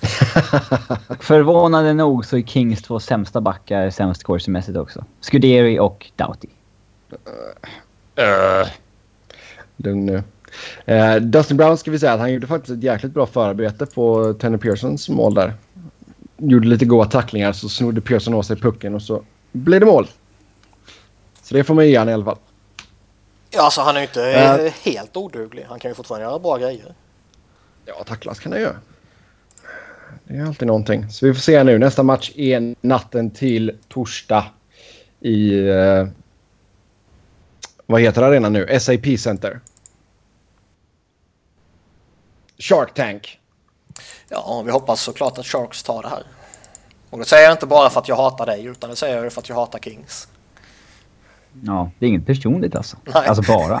Förvånande 1.20 1.94
nog 1.94 2.24
så 2.24 2.36
är 2.36 2.42
Kings 2.42 2.82
två 2.82 3.00
sämsta 3.00 3.40
backar 3.40 3.90
sämst 3.90 4.24
corsi 4.24 4.52
också. 4.76 5.04
Scuderi 5.20 5.78
och 5.78 6.10
Doughty. 6.16 6.48
Uh, 7.12 8.24
uh. 8.24 8.68
Lugn 9.76 10.06
nu. 10.06 10.22
Uh, 10.94 11.16
Dustin 11.16 11.56
Brown 11.56 11.78
ska 11.78 11.90
vi 11.90 11.98
säga 11.98 12.12
att 12.12 12.20
han 12.20 12.32
gjorde 12.32 12.46
faktiskt 12.46 12.78
ett 12.78 12.82
jäkligt 12.82 13.12
bra 13.12 13.26
förarbete 13.26 13.86
på 13.86 14.34
Tanner 14.34 14.58
Pearsons 14.58 15.08
mål 15.08 15.34
där. 15.34 15.54
Gjorde 16.38 16.68
lite 16.68 16.84
goda 16.84 17.10
tacklingar 17.10 17.52
så 17.52 17.68
snodde 17.68 18.00
Pearson 18.00 18.34
av 18.34 18.42
sig 18.42 18.56
pucken 18.56 18.94
och 18.94 19.02
så 19.02 19.24
blev 19.52 19.80
det 19.80 19.86
mål. 19.86 20.08
Så 21.42 21.54
det 21.54 21.64
får 21.64 21.74
man 21.74 21.88
ge 21.88 21.98
han 21.98 22.08
i 22.08 22.12
alla 22.12 22.24
fall. 22.24 22.38
Ja, 23.50 23.62
alltså 23.62 23.80
han 23.80 23.96
är 23.96 24.00
ju 24.00 24.06
inte 24.06 24.64
uh, 24.64 24.72
helt 24.84 25.16
oduglig. 25.16 25.66
Han 25.68 25.78
kan 25.78 25.90
ju 25.90 25.94
fortfarande 25.94 26.26
göra 26.26 26.38
bra 26.38 26.56
grejer. 26.58 26.94
Ja, 27.84 28.04
tacklas 28.06 28.40
kan 28.40 28.52
han 28.52 28.60
göra. 28.60 28.76
Det 30.24 30.36
är 30.36 30.44
alltid 30.44 30.66
någonting. 30.66 31.10
Så 31.10 31.26
vi 31.26 31.34
får 31.34 31.40
se 31.40 31.64
nu. 31.64 31.78
Nästa 31.78 32.02
match 32.02 32.32
är 32.36 32.74
natten 32.80 33.30
till 33.30 33.78
torsdag 33.88 34.44
i... 35.20 35.54
Uh, 35.54 36.08
vad 37.86 38.00
heter 38.00 38.22
arenan 38.22 38.52
nu? 38.52 38.80
SAP 38.80 39.18
Center. 39.18 39.60
Shark 42.58 42.94
Tank. 42.94 43.37
Ja, 44.28 44.62
vi 44.66 44.72
hoppas 44.72 45.00
såklart 45.00 45.38
att 45.38 45.46
Sharks 45.46 45.82
tar 45.82 46.02
det 46.02 46.08
här. 46.08 46.22
Och 47.10 47.18
det 47.18 47.24
säger 47.24 47.44
jag 47.44 47.52
inte 47.52 47.66
bara 47.66 47.90
för 47.90 48.00
att 48.00 48.08
jag 48.08 48.16
hatar 48.16 48.46
dig, 48.46 48.64
utan 48.64 48.90
det 48.90 48.96
säger 48.96 49.22
jag 49.22 49.32
för 49.32 49.40
att 49.40 49.48
jag 49.48 49.56
hatar 49.56 49.78
Kings. 49.78 50.28
Ja, 51.62 51.90
det 51.98 52.06
är 52.06 52.08
inget 52.10 52.26
personligt 52.26 52.76
alltså. 52.76 52.96
Nej. 53.14 53.28
Alltså 53.28 53.52
bara. 53.52 53.80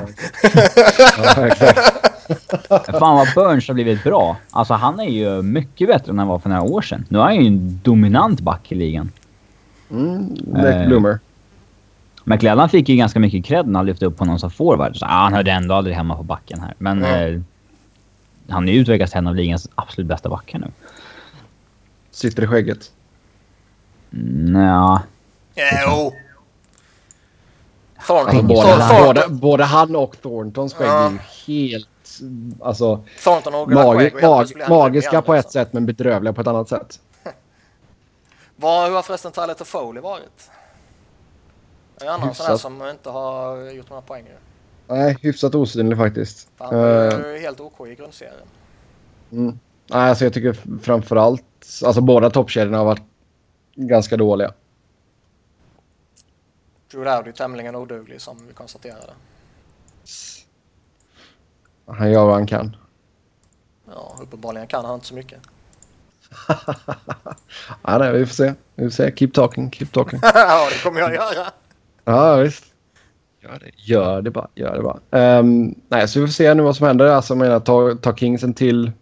ja, 2.68 2.82
Fan 2.98 3.16
vad 3.16 3.28
Burns 3.34 3.68
har 3.68 3.74
blivit 3.74 4.04
bra. 4.04 4.36
Alltså 4.50 4.74
han 4.74 5.00
är 5.00 5.08
ju 5.08 5.42
mycket 5.42 5.88
bättre 5.88 6.10
än 6.10 6.18
han 6.18 6.28
var 6.28 6.38
för 6.38 6.48
några 6.48 6.62
år 6.62 6.82
sedan. 6.82 7.04
Nu 7.08 7.18
är 7.18 7.22
han 7.22 7.36
ju 7.36 7.46
en 7.46 7.80
dominant 7.84 8.40
back 8.40 8.72
i 8.72 8.74
ligan. 8.74 9.12
Mm, 9.90 10.34
Black 10.34 10.74
eh, 10.74 10.86
Bloomer. 10.86 11.18
McLellan 12.24 12.68
fick 12.68 12.88
ju 12.88 12.96
ganska 12.96 13.20
mycket 13.20 13.44
cred 13.44 13.66
när 13.66 13.78
han 13.78 13.86
lyfte 13.86 14.06
upp 14.06 14.18
honom 14.18 14.38
som 14.38 14.50
forward. 14.50 14.96
Så, 14.96 15.04
ah, 15.04 15.08
han 15.08 15.32
hörde 15.32 15.50
ändå 15.50 15.74
aldrig 15.74 15.96
hemma 15.96 16.16
på 16.16 16.22
backen 16.22 16.60
här. 16.60 16.74
Men 16.78 17.04
mm. 17.04 17.34
eh, 17.34 17.40
han 18.48 18.68
är 18.68 18.72
ju 18.72 18.80
utvecklats 18.80 19.12
till 19.12 19.18
en 19.18 19.26
av 19.26 19.34
ligans 19.34 19.68
absolut 19.74 20.08
bästa 20.08 20.28
backar 20.28 20.58
nu. 20.58 20.66
Sitter 22.10 22.42
i 22.42 22.46
skägget? 22.46 22.92
Nja. 24.10 25.02
Jo. 25.86 26.12
Thornton. 28.06 28.36
Alltså, 28.36 28.42
både, 28.42 28.82
han, 28.82 29.04
både, 29.04 29.28
både, 29.28 29.64
han 29.64 29.96
och 29.96 30.20
Thorntons 30.22 30.74
skägg 30.74 30.88
ja. 30.88 31.06
är 31.06 31.10
ju 31.10 31.18
helt... 31.46 31.88
Alltså, 32.60 33.04
Thornton 33.24 33.54
och 33.54 33.70
magi 33.70 34.12
mag 34.22 34.68
magiska 34.68 35.22
på 35.22 35.34
ett 35.34 35.50
sätt 35.50 35.72
men 35.72 35.86
bedrövliga 35.86 36.32
på 36.32 36.40
ett 36.40 36.46
annat 36.46 36.68
sätt. 36.68 37.00
Vad, 38.56 38.88
hur 38.88 38.94
har 38.94 39.02
förresten 39.02 39.32
Tyler 39.32 39.64
Foley 39.64 40.02
varit? 40.02 40.50
Det 41.98 42.06
är 42.06 42.10
annan 42.10 42.34
sån 42.34 42.46
här 42.46 42.56
som 42.56 42.88
inte 42.88 43.10
har 43.10 43.70
gjort 43.70 43.90
några 43.90 44.02
poäng. 44.02 44.24
Nej, 44.88 45.18
hyfsat 45.22 45.54
osynlig 45.54 45.98
faktiskt. 45.98 46.48
Han 46.58 46.76
var 46.76 47.14
uh, 47.14 47.40
helt 47.40 47.60
OK 47.60 47.86
i 47.86 47.94
grundserien. 47.94 48.46
Mm. 49.32 49.58
Nej, 49.90 50.08
alltså 50.08 50.24
jag 50.24 50.32
tycker 50.32 50.80
framförallt... 50.82 51.44
Alltså 51.84 52.00
båda 52.00 52.30
toppkedjorna 52.30 52.78
har 52.78 52.84
varit 52.84 53.02
ganska 53.74 54.16
dåliga. 54.16 54.52
Drew 56.90 57.04
Dowdy 57.04 57.32
tämligen 57.32 57.76
oduglig 57.76 58.20
som 58.20 58.46
vi 58.46 58.54
konstaterade. 58.54 59.12
Han 61.86 62.10
gör 62.10 62.24
vad 62.24 62.34
han 62.34 62.46
kan. 62.46 62.76
Ja, 63.86 64.16
uppenbarligen 64.20 64.66
kan 64.66 64.84
han 64.84 64.94
inte 64.94 65.06
så 65.06 65.14
mycket. 65.14 65.40
ja, 67.82 67.98
nej, 67.98 68.12
vi 68.12 68.26
får 68.26 68.34
se. 68.34 68.54
Vi 68.74 68.84
får 68.84 68.90
se. 68.90 69.16
Keep 69.16 69.30
talking, 69.34 69.70
keep 69.70 69.88
talking. 69.92 70.20
ja, 70.34 70.68
det 70.70 70.82
kommer 70.82 71.00
jag 71.00 71.14
göra. 71.14 71.52
Ja, 72.04 72.36
visst. 72.36 72.67
Gör 73.40 73.58
det, 73.58 73.70
gör 73.76 74.22
det 74.22 74.30
bara. 74.30 74.48
Gör 74.54 74.76
det 74.76 74.82
bara. 74.82 75.38
Um, 75.38 75.74
nej, 75.88 76.08
så 76.08 76.20
vi 76.20 76.26
får 76.26 76.32
se 76.32 76.54
nu 76.54 76.62
vad 76.62 76.76
som 76.76 76.86
händer. 76.86 77.06
Alltså, 77.06 77.34
jag 77.34 77.38
menar, 77.38 77.60
tar, 77.60 77.94
tar 77.94 78.12
Kings 78.12 78.42
en 78.42 78.54
till 78.54 78.92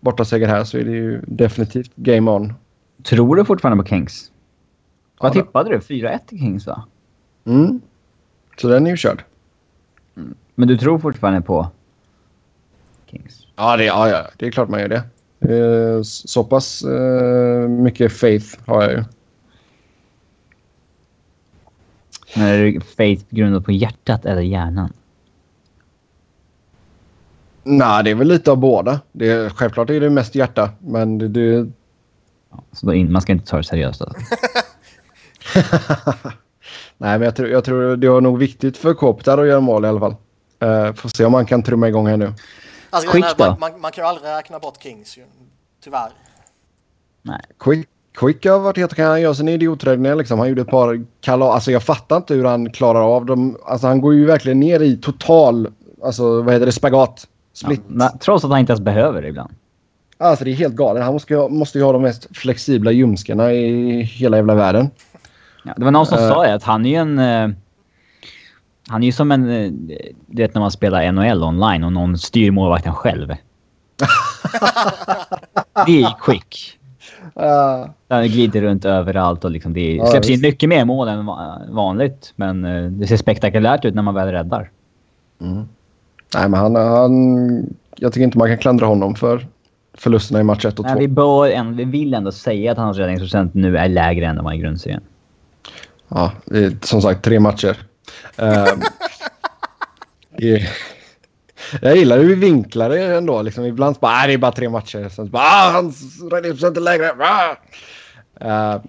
bortaseger 0.00 0.48
här 0.48 0.64
så 0.64 0.78
är 0.78 0.84
det 0.84 0.90
ju 0.90 1.20
definitivt 1.26 1.96
game 1.96 2.30
on. 2.30 2.54
Tror 3.02 3.36
du 3.36 3.44
fortfarande 3.44 3.82
på 3.82 3.88
Kings? 3.88 4.30
Vad 5.20 5.32
tippade 5.32 5.70
du? 5.70 5.78
4-1 5.78 6.18
till 6.26 6.38
Kings 6.38 6.66
va? 6.66 6.84
Mm. 7.44 7.80
Så 8.56 8.68
den 8.68 8.86
är 8.86 8.90
ju 8.90 8.96
körd. 8.96 9.24
Mm. 10.16 10.34
Men 10.54 10.68
du 10.68 10.78
tror 10.78 10.98
fortfarande 10.98 11.42
på 11.42 11.68
Kings? 13.06 13.46
Ja, 13.56 13.76
det, 13.76 13.84
ja, 13.84 14.08
ja, 14.08 14.26
det 14.36 14.46
är 14.46 14.50
klart 14.50 14.68
man 14.68 14.80
gör 14.80 14.88
det. 14.88 15.02
Eh, 15.54 16.02
så 16.02 16.44
pass 16.44 16.82
eh, 16.82 17.68
mycket 17.68 18.12
faith 18.12 18.46
har 18.66 18.82
jag 18.82 18.92
ju. 18.92 19.04
Men 22.36 22.46
är 22.46 22.64
det 22.64 22.80
faith 22.80 23.24
grundat 23.30 23.64
på 23.64 23.72
hjärtat 23.72 24.24
eller 24.24 24.42
hjärnan? 24.42 24.92
Nej, 27.62 28.04
det 28.04 28.10
är 28.10 28.14
väl 28.14 28.28
lite 28.28 28.50
av 28.50 28.56
båda. 28.56 29.00
Det 29.12 29.30
är, 29.30 29.50
självklart 29.50 29.90
är 29.90 30.00
det 30.00 30.10
mest 30.10 30.34
hjärta, 30.34 30.70
men 30.78 31.18
det... 31.18 31.28
det... 31.28 31.70
Ja, 32.50 32.62
så 32.72 32.86
då 32.86 32.94
in, 32.94 33.12
man 33.12 33.22
ska 33.22 33.32
inte 33.32 33.46
ta 33.46 33.56
det 33.56 33.64
seriöst 33.64 34.02
alltså. 34.02 34.18
Nej, 36.98 37.18
men 37.18 37.22
jag 37.22 37.36
tror, 37.36 37.48
jag 37.48 37.64
tror 37.64 37.96
det 37.96 38.08
var 38.08 38.20
nog 38.20 38.38
viktigt 38.38 38.76
för 38.76 38.94
Kopitar 38.94 39.38
att 39.38 39.46
göra 39.46 39.60
mål 39.60 39.84
i 39.84 39.88
alla 39.88 40.00
fall. 40.00 40.14
Uh, 40.64 40.92
får 40.92 41.08
se 41.08 41.24
om 41.24 41.32
man 41.32 41.46
kan 41.46 41.62
trumma 41.62 41.88
igång 41.88 42.06
här 42.06 42.16
nu. 42.16 42.32
Alltså, 42.90 43.10
Quick? 43.10 43.38
Man, 43.38 43.56
man, 43.60 43.80
man, 43.80 43.92
kan 43.92 44.04
ju 44.04 44.08
aldrig 44.08 44.30
räkna 44.30 44.58
bort 44.58 44.82
Kings 44.82 45.18
ju. 45.18 45.24
Tyvärr. 45.84 46.10
Nej. 47.22 47.40
Quick, 47.58 47.88
Quick 48.14 48.46
har 48.46 48.58
varit 48.58 48.76
helt 48.76 48.92
okej. 48.92 49.04
Han 49.04 49.20
gör 49.20 49.34
sina 49.34 49.50
idioträddningar 49.50 50.14
liksom. 50.16 50.38
Han 50.38 50.48
gjorde 50.48 50.62
ett 50.62 50.68
par 50.68 51.04
kalas. 51.20 51.54
Alltså 51.54 51.72
jag 51.72 51.82
fattar 51.82 52.16
inte 52.16 52.34
hur 52.34 52.44
han 52.44 52.70
klarar 52.70 53.16
av 53.16 53.26
dem. 53.26 53.56
Alltså 53.66 53.86
han 53.86 54.00
går 54.00 54.14
ju 54.14 54.26
verkligen 54.26 54.60
ner 54.60 54.80
i 54.80 54.96
total, 54.96 55.68
alltså 56.04 56.42
vad 56.42 56.54
heter 56.54 56.66
det, 56.66 56.72
spagat. 56.72 57.26
Split. 57.52 57.82
Ja, 57.98 58.12
trots 58.20 58.44
att 58.44 58.50
han 58.50 58.60
inte 58.60 58.72
ens 58.72 58.80
behöver 58.80 59.22
det 59.22 59.28
ibland. 59.28 59.50
Alltså 60.18 60.44
det 60.44 60.50
är 60.50 60.54
helt 60.54 60.74
galet. 60.74 61.04
Han 61.04 61.12
måste 61.12 61.48
måste 61.48 61.78
ju 61.78 61.84
ha 61.84 61.92
de 61.92 62.02
mest 62.02 62.36
flexibla 62.36 62.92
ljumskarna 62.92 63.52
i 63.52 64.02
hela 64.02 64.36
jävla 64.36 64.54
världen. 64.54 64.90
Ja, 65.64 65.74
det 65.76 65.84
var 65.84 65.90
någon 65.90 66.06
som 66.06 66.18
uh, 66.18 66.28
sa 66.28 66.46
att 66.46 66.62
han 66.62 66.86
är 66.86 66.90
ju 66.90 66.96
en... 66.96 67.18
Uh, 67.18 67.54
han 68.88 69.02
är 69.02 69.06
ju 69.06 69.12
som 69.12 69.32
en... 69.32 69.48
Uh, 69.48 69.72
du 70.26 70.42
vet 70.42 70.54
när 70.54 70.60
man 70.60 70.70
spelar 70.70 71.12
NHL 71.12 71.42
online 71.42 71.84
och 71.84 71.92
någon 71.92 72.18
styr 72.18 72.50
målvakten 72.50 72.94
själv. 72.94 73.28
det 75.86 76.02
är 76.02 76.14
quick. 76.20 76.79
Uh, 77.36 77.90
han 78.08 78.28
glider 78.28 78.62
runt 78.62 78.84
överallt 78.84 79.44
och 79.44 79.50
liksom 79.50 79.72
det 79.72 80.00
släpps 80.10 80.30
in 80.30 80.40
mycket 80.40 80.68
mer 80.68 80.84
mål 80.84 81.08
än 81.08 81.26
vanligt. 81.68 82.32
Men 82.36 82.62
det 82.98 83.06
ser 83.06 83.16
spektakulärt 83.16 83.84
ut 83.84 83.94
när 83.94 84.02
man 84.02 84.14
väl 84.14 84.28
räddar. 84.28 84.70
Mm. 85.40 85.68
Nej, 86.34 86.48
men 86.48 86.60
han, 86.60 86.74
han... 86.76 87.74
Jag 87.96 88.12
tycker 88.12 88.24
inte 88.24 88.38
man 88.38 88.48
kan 88.48 88.58
klandra 88.58 88.86
honom 88.86 89.14
för, 89.14 89.46
förlusterna 89.94 90.40
i 90.40 90.42
match 90.42 90.64
1 90.64 90.78
och 90.78 90.86
2. 90.86 90.98
vi, 90.98 91.08
bör 91.08 91.72
vi 91.72 91.84
vill 91.84 92.14
ändå 92.14 92.32
säga 92.32 92.72
att 92.72 92.78
hans 92.78 92.98
räddningsprocent 92.98 93.54
nu 93.54 93.76
är 93.76 93.88
lägre 93.88 94.26
än 94.26 94.36
den 94.36 94.44
var 94.44 94.52
i 94.52 94.58
grundserien. 94.58 95.02
Ja, 96.08 96.32
det 96.44 96.64
är 96.64 96.76
som 96.82 97.02
sagt 97.02 97.24
tre 97.24 97.40
matcher. 97.40 97.76
uh, 98.42 98.66
jag 101.82 101.96
gillar 101.96 102.18
hur 102.18 102.28
vi 102.28 102.34
vinklar 102.34 102.88
det 102.88 103.16
ändå. 103.16 103.42
Liksom, 103.42 103.64
ibland 103.64 103.96
så 103.96 104.00
bara, 104.00 104.12
ah, 104.12 104.26
det 104.26 104.32
är 104.32 104.38
bara 104.38 104.52
tre 104.52 104.68
matcher. 104.68 105.08
Sen 105.08 105.26
så 105.26 105.32
bara, 105.32 105.42
ah, 105.42 105.70
hans 105.70 106.22
räddningsprocent 106.32 106.76
är 106.76 106.80
lägre. 106.80 107.12
Ah! 107.18 107.56
Uh, 108.44 108.82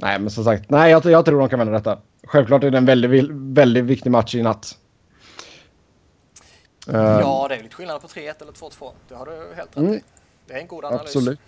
nej, 0.00 0.18
men 0.18 0.30
som 0.30 0.44
sagt, 0.44 0.70
nej, 0.70 0.90
jag, 0.90 1.04
jag 1.04 1.24
tror 1.24 1.40
de 1.40 1.48
kan 1.48 1.58
vända 1.58 1.72
detta. 1.72 1.98
Självklart 2.26 2.64
är 2.64 2.70
det 2.70 2.78
en 2.78 2.86
väldigt, 2.86 3.30
väldigt 3.30 3.84
viktig 3.84 4.10
match 4.10 4.34
i 4.34 4.42
natt. 4.42 4.78
Uh, 6.88 6.96
ja, 6.96 7.46
det 7.48 7.54
är 7.54 7.62
lite 7.62 7.74
skillnad 7.74 8.00
på 8.00 8.06
3-1 8.06 8.20
eller 8.20 8.52
2-2. 8.52 8.90
Det 9.08 9.14
har 9.14 9.26
du 9.26 9.32
helt 9.56 9.68
rätt 9.68 9.76
mm, 9.76 9.94
i. 9.94 10.02
Det 10.46 10.54
är 10.54 10.58
en 10.58 10.66
god 10.66 10.84
analys. 10.84 11.02
Absolut. 11.02 11.40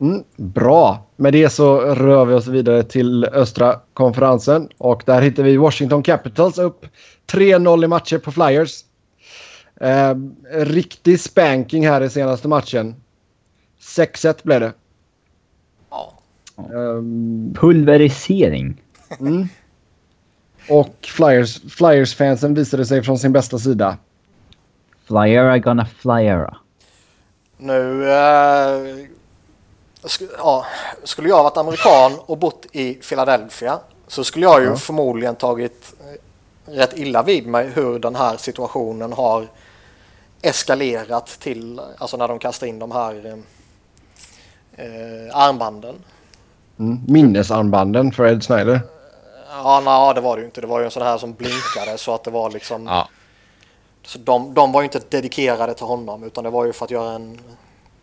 Mm, 0.00 0.24
bra. 0.36 1.06
Med 1.16 1.32
det 1.32 1.50
så 1.50 1.80
rör 1.80 2.24
vi 2.24 2.34
oss 2.34 2.46
vidare 2.46 2.82
till 2.82 3.24
östra 3.24 3.80
konferensen. 3.94 4.68
Och 4.78 5.02
där 5.06 5.22
hittar 5.22 5.42
vi 5.42 5.56
Washington 5.56 6.02
Capitals 6.02 6.58
upp 6.58 6.86
3-0 7.32 7.84
i 7.84 7.88
matcher 7.88 8.18
på 8.18 8.32
Flyers. 8.32 8.80
Eh, 9.82 10.14
riktig 10.50 11.20
spanking 11.20 11.86
här 11.86 12.00
i 12.00 12.10
senaste 12.10 12.48
matchen. 12.48 12.94
6-1 13.80 14.34
blev 14.42 14.60
det. 14.60 14.72
Ja. 15.90 16.12
Um, 16.56 17.54
Pulverisering. 17.60 18.82
Mm. 19.20 19.48
Och 20.68 20.94
Flyers, 21.02 21.60
Flyers-fansen 21.60 22.54
visade 22.54 22.86
sig 22.86 23.02
från 23.02 23.18
sin 23.18 23.32
bästa 23.32 23.58
sida. 23.58 23.96
Flyera 25.06 25.58
gonna 25.58 25.86
flyera. 25.86 26.56
Nu... 27.56 28.02
Uh, 28.02 29.06
sk 30.04 30.22
ja, 30.38 30.66
skulle 31.04 31.28
jag 31.28 31.42
varit 31.42 31.56
amerikan 31.56 32.12
och 32.26 32.38
bott 32.38 32.66
i 32.72 32.94
Philadelphia 32.94 33.78
så 34.06 34.24
skulle 34.24 34.46
jag 34.46 34.60
ju 34.60 34.66
ja. 34.66 34.76
förmodligen 34.76 35.34
tagit 35.34 35.94
eh, 36.00 36.72
rätt 36.72 36.98
illa 36.98 37.22
vid 37.22 37.46
mig 37.46 37.70
hur 37.74 37.98
den 37.98 38.16
här 38.16 38.36
situationen 38.36 39.12
har 39.12 39.48
eskalerat 40.42 41.26
till, 41.26 41.80
alltså 41.98 42.16
när 42.16 42.28
de 42.28 42.38
kastar 42.38 42.66
in 42.66 42.78
de 42.78 42.92
här 42.92 43.42
eh, 44.76 45.36
armbanden. 45.36 45.94
Mm, 46.78 47.00
minnesarmbanden 47.08 48.12
för 48.12 48.26
Ed 48.26 48.42
Snyder. 48.42 48.80
Ja, 49.50 49.80
nej, 49.84 50.14
det 50.14 50.20
var 50.20 50.36
det 50.36 50.40
ju 50.40 50.46
inte. 50.46 50.60
Det 50.60 50.66
var 50.66 50.78
ju 50.78 50.84
en 50.84 50.90
sån 50.90 51.02
här 51.02 51.18
som 51.18 51.32
blinkade 51.32 51.98
så 51.98 52.14
att 52.14 52.24
det 52.24 52.30
var 52.30 52.50
liksom... 52.50 52.86
Ja. 52.86 53.08
Så 54.04 54.18
de, 54.18 54.54
de 54.54 54.72
var 54.72 54.80
ju 54.80 54.84
inte 54.84 55.00
dedikerade 55.08 55.74
till 55.74 55.86
honom 55.86 56.24
utan 56.24 56.44
det 56.44 56.50
var 56.50 56.64
ju 56.64 56.72
för 56.72 56.84
att 56.84 56.90
göra 56.90 57.12
en 57.12 57.40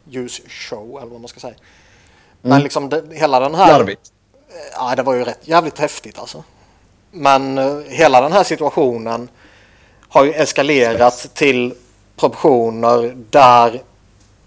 ljusshow 0.03 0.97
eller 0.97 1.11
vad 1.11 1.21
man 1.21 1.27
ska 1.27 1.39
säga. 1.39 1.55
Men 2.41 2.51
mm. 2.51 2.63
liksom 2.63 2.89
det, 2.89 3.03
hela 3.11 3.39
den 3.39 3.55
här... 3.55 3.67
Larvigt. 3.67 4.11
Ja, 4.73 4.95
det 4.95 5.03
var 5.03 5.13
ju 5.13 5.23
rätt 5.23 5.47
jävligt 5.47 5.79
häftigt 5.79 6.19
alltså. 6.19 6.43
Men 7.11 7.57
uh, 7.57 7.83
hela 7.83 8.21
den 8.21 8.31
här 8.31 8.43
situationen 8.43 9.29
har 10.09 10.25
ju 10.25 10.33
eskalerat 10.33 11.13
Stress. 11.13 11.33
till 11.33 11.73
proportioner 12.19 13.15
där 13.29 13.81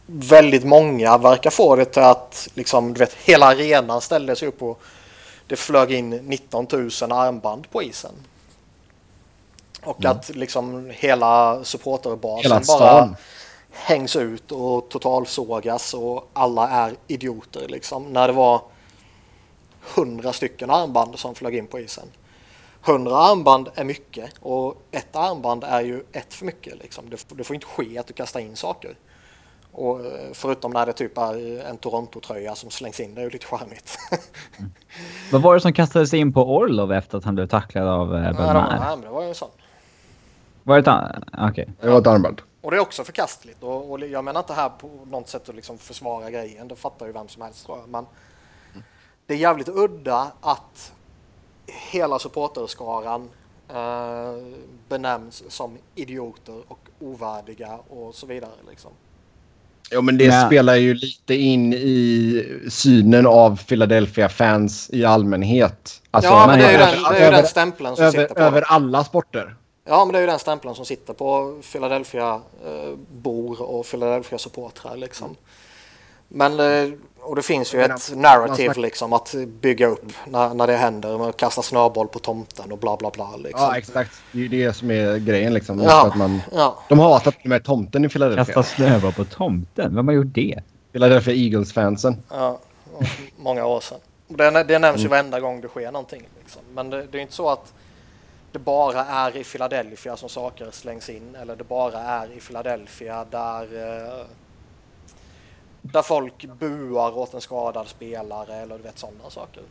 väldigt 0.06 0.64
många 0.64 1.18
verkar 1.18 1.50
få 1.50 1.76
det 1.76 1.84
till 1.84 2.02
att 2.02 2.48
liksom, 2.54 2.94
du 2.94 2.98
vet, 2.98 3.14
hela 3.14 3.46
arenan 3.46 4.00
ställde 4.00 4.36
sig 4.36 4.48
upp 4.48 4.62
och 4.62 4.82
det 5.46 5.56
flög 5.56 5.92
in 5.92 6.10
19 6.10 6.66
000 6.72 6.82
armband 7.12 7.70
på 7.70 7.82
isen. 7.82 8.12
Och 9.82 10.00
mm. 10.00 10.16
att 10.16 10.28
liksom 10.28 10.92
hela 10.94 11.64
supporterbasen 11.64 12.52
hela 12.52 12.78
bara 12.78 13.14
hängs 13.72 14.16
ut 14.16 14.52
och 14.52 14.88
totalsågas 14.88 15.94
och 15.94 16.28
alla 16.32 16.68
är 16.68 16.94
idioter 17.06 17.68
liksom. 17.68 18.12
När 18.12 18.28
det 18.28 18.34
var 18.34 18.60
hundra 19.94 20.32
stycken 20.32 20.70
armband 20.70 21.18
som 21.18 21.34
flög 21.34 21.54
in 21.54 21.66
på 21.66 21.80
isen. 21.80 22.06
Hundra 22.85 23.16
armband 23.16 23.68
är 23.74 23.85
mycket 23.85 24.33
och 24.41 24.83
ett 24.91 25.16
armband 25.16 25.64
är 25.64 25.80
ju 25.80 26.03
ett 26.12 26.35
för 26.35 26.47
mycket. 26.47 26.78
Liksom. 26.78 27.11
Det, 27.11 27.26
det 27.28 27.45
får 27.45 27.55
inte 27.55 27.66
ske 27.66 27.99
att 27.99 28.07
du 28.07 28.12
kastar 28.12 28.41
in 28.41 28.57
saker. 28.57 28.97
Och 29.72 30.01
eh, 30.01 30.33
förutom 30.33 30.70
när 30.70 30.87
det 30.87 30.93
typ 30.93 31.18
är 31.18 31.64
en 31.64 31.78
Toronto-tröja 31.78 32.55
som 32.55 32.70
slängs 32.70 33.01
in, 33.01 33.14
det 33.14 33.20
är 33.20 33.24
ju 33.24 33.30
lite 33.30 33.47
charmigt. 33.47 33.99
mm. 34.59 34.72
Vad 35.33 35.43
var 35.43 35.55
det 35.55 35.61
som 35.61 35.72
kastades 35.72 36.14
in 36.14 36.33
på 36.33 36.57
Orlov 36.57 36.93
efter 36.93 37.18
att 37.18 37.24
han 37.24 37.35
blev 37.35 37.47
tacklad 37.47 37.89
av 37.89 38.16
eh, 38.16 38.22
Belmar? 38.22 38.87
Ja, 38.89 38.97
det 38.97 39.09
var 39.09 39.22
ju 39.22 39.28
en 39.28 39.35
sån. 39.35 39.51
Var 40.62 40.80
det 40.80 40.91
ett, 40.91 41.51
okay. 41.51 41.66
det 41.80 41.89
var 41.89 42.01
ett 42.01 42.07
armband? 42.07 42.43
Och 42.61 42.70
det 42.70 42.76
är 42.76 42.80
också 42.80 43.05
förkastligt. 43.05 43.62
Och, 43.62 43.91
och 43.91 44.01
jag 44.01 44.24
menar 44.24 44.41
inte 44.41 44.55
här 44.55 44.68
på 44.68 44.89
något 45.07 45.28
sätt 45.28 45.49
att 45.49 45.55
liksom 45.55 45.78
försvara 45.78 46.30
grejen, 46.30 46.68
det 46.68 46.76
fattar 46.76 47.07
ju 47.07 47.12
vem 47.12 47.28
som 47.28 47.43
helst 47.43 47.66
tror 47.66 47.78
jag. 47.78 47.89
Men 47.89 48.07
mm. 48.72 48.85
det 49.26 49.35
är 49.35 49.39
jävligt 49.39 49.68
udda 49.68 50.33
att 50.41 50.93
hela 51.66 52.18
supporterskaran 52.18 53.30
eh, 53.68 54.32
benämns 54.88 55.42
som 55.48 55.78
idioter 55.94 56.62
och 56.68 56.78
ovärdiga 57.00 57.78
och 57.88 58.14
så 58.14 58.26
vidare. 58.26 58.50
Liksom. 58.68 58.90
Jo, 59.90 60.02
men 60.02 60.18
det 60.18 60.28
Nej. 60.28 60.46
spelar 60.46 60.74
ju 60.74 60.94
lite 60.94 61.34
in 61.34 61.72
i 61.72 62.44
synen 62.70 63.26
av 63.26 63.56
Philadelphia-fans 63.56 64.90
i 64.92 65.04
allmänhet. 65.04 66.02
Alltså, 66.10 66.30
ja, 66.30 66.46
men 66.46 66.58
det 66.58 66.64
är 66.64 66.72
ju 66.72 66.78
den, 66.78 67.02
det 67.02 67.18
är 67.18 67.26
över, 67.26 67.36
den 67.36 67.46
stämpeln 67.46 67.96
som 67.96 68.04
över, 68.04 68.20
sitter 68.22 68.34
på 68.34 68.40
Över 68.40 68.62
alla 68.62 69.04
sporter. 69.04 69.56
Ja, 69.84 70.04
men 70.04 70.12
det 70.12 70.18
är 70.18 70.20
ju 70.20 70.26
den 70.26 70.38
stämpeln 70.38 70.74
som 70.74 70.84
sitter 70.84 71.12
på 71.14 71.58
Philadelphia-bor 71.72 73.56
eh, 73.60 73.62
och 73.62 73.86
Philadelphia-supportrar. 73.86 74.96
Liksom. 74.96 75.36
Men 76.28 76.60
eh, 76.60 76.92
och 77.22 77.36
det 77.36 77.42
finns 77.42 77.74
ju 77.74 77.82
ett 77.82 78.12
narrative 78.16 78.74
liksom 78.76 79.12
att 79.12 79.34
bygga 79.60 79.86
upp 79.86 80.12
när, 80.26 80.54
när 80.54 80.66
det 80.66 80.76
händer. 80.76 81.18
Man 81.18 81.32
kastar 81.32 81.62
snöboll 81.62 82.08
på 82.08 82.18
tomten 82.18 82.72
och 82.72 82.78
bla 82.78 82.96
bla 82.96 83.10
bla. 83.10 83.36
Liksom. 83.36 83.60
Ja 83.60 83.76
exakt. 83.76 84.10
Det 84.32 84.38
är 84.38 84.42
ju 84.42 84.48
det 84.48 84.72
som 84.72 84.90
är 84.90 85.16
grejen 85.16 85.54
liksom. 85.54 85.80
Ja. 85.80 86.06
Att 86.06 86.16
man, 86.16 86.40
ja. 86.52 86.78
De 86.88 86.98
hatar 86.98 87.34
med 87.42 87.64
tomten 87.64 88.04
i 88.04 88.08
Philadelphia. 88.08 88.54
Kasta 88.54 88.74
snöboll 88.76 89.12
på 89.12 89.24
tomten? 89.24 89.96
Vem 89.96 90.08
har 90.08 90.14
gjort 90.14 90.34
det? 90.34 90.62
Philadelphia 90.92 91.34
Eagles-fansen. 91.34 92.22
Ja, 92.28 92.58
många 93.36 93.66
år 93.66 93.80
sedan. 93.80 93.98
Det, 94.28 94.64
det 94.64 94.78
nämns 94.78 94.94
mm. 94.94 95.02
ju 95.02 95.08
varenda 95.08 95.40
gång 95.40 95.60
det 95.60 95.68
sker 95.68 95.92
någonting. 95.92 96.22
Liksom. 96.38 96.62
Men 96.74 96.90
det, 96.90 97.06
det 97.10 97.18
är 97.18 97.22
inte 97.22 97.34
så 97.34 97.48
att 97.48 97.72
det 98.52 98.58
bara 98.58 99.04
är 99.04 99.36
i 99.36 99.44
Philadelphia 99.44 100.16
som 100.16 100.28
saker 100.28 100.70
slängs 100.70 101.08
in. 101.08 101.36
Eller 101.42 101.56
det 101.56 101.64
bara 101.64 101.98
är 101.98 102.32
i 102.36 102.40
Philadelphia 102.40 103.24
där 103.30 103.62
eh, 103.62 104.24
där 105.83 106.03
folk 106.03 106.45
buar 106.45 107.18
åt 107.18 107.35
en 107.35 107.41
skadad 107.41 107.89
spelare 107.89 108.55
eller 108.55 108.76
du 108.76 108.83
vet 108.83 108.99
sådana 108.99 109.30
saker. 109.30 109.62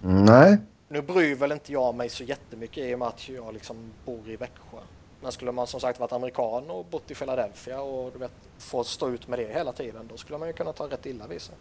Nej. 0.00 0.58
Nu 0.88 1.02
bryr 1.02 1.34
väl 1.34 1.52
inte 1.52 1.72
jag 1.72 1.94
mig 1.94 2.08
så 2.08 2.24
jättemycket 2.24 2.84
i 2.84 2.94
och 2.94 2.98
med 2.98 3.08
att 3.08 3.28
jag 3.28 3.54
liksom 3.54 3.76
bor 4.04 4.30
i 4.30 4.36
Växjö. 4.36 4.78
Men 5.20 5.32
skulle 5.32 5.52
man 5.52 5.66
som 5.66 5.80
sagt 5.80 6.00
varit 6.00 6.12
amerikan 6.12 6.70
och 6.70 6.84
bott 6.84 7.10
i 7.10 7.14
Philadelphia 7.14 7.80
och 7.80 8.12
du 8.12 8.18
vet, 8.18 8.32
få 8.58 8.84
stå 8.84 9.10
ut 9.10 9.28
med 9.28 9.38
det 9.38 9.52
hela 9.52 9.72
tiden, 9.72 10.08
då 10.10 10.16
skulle 10.16 10.38
man 10.38 10.48
ju 10.48 10.54
kunna 10.54 10.72
ta 10.72 10.86
rätt 10.88 11.06
illa 11.06 11.26
vid 11.26 11.40
sig. 11.40 11.54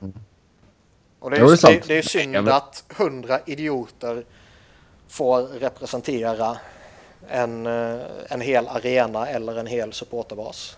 Mm. 0.00 0.14
Och 1.18 1.30
det 1.30 1.36
är, 1.36 1.40
ju, 1.40 1.56
det, 1.56 1.88
det 1.88 1.98
är 1.98 2.02
synd 2.02 2.48
att 2.48 2.84
hundra 2.96 3.40
idioter 3.46 4.24
får 5.08 5.42
representera 5.42 6.56
en, 7.28 7.66
eh, 7.66 8.00
en 8.28 8.40
hel 8.40 8.68
arena 8.68 9.28
eller 9.28 9.56
en 9.56 9.66
hel 9.66 9.92
supporterbas 9.92 10.76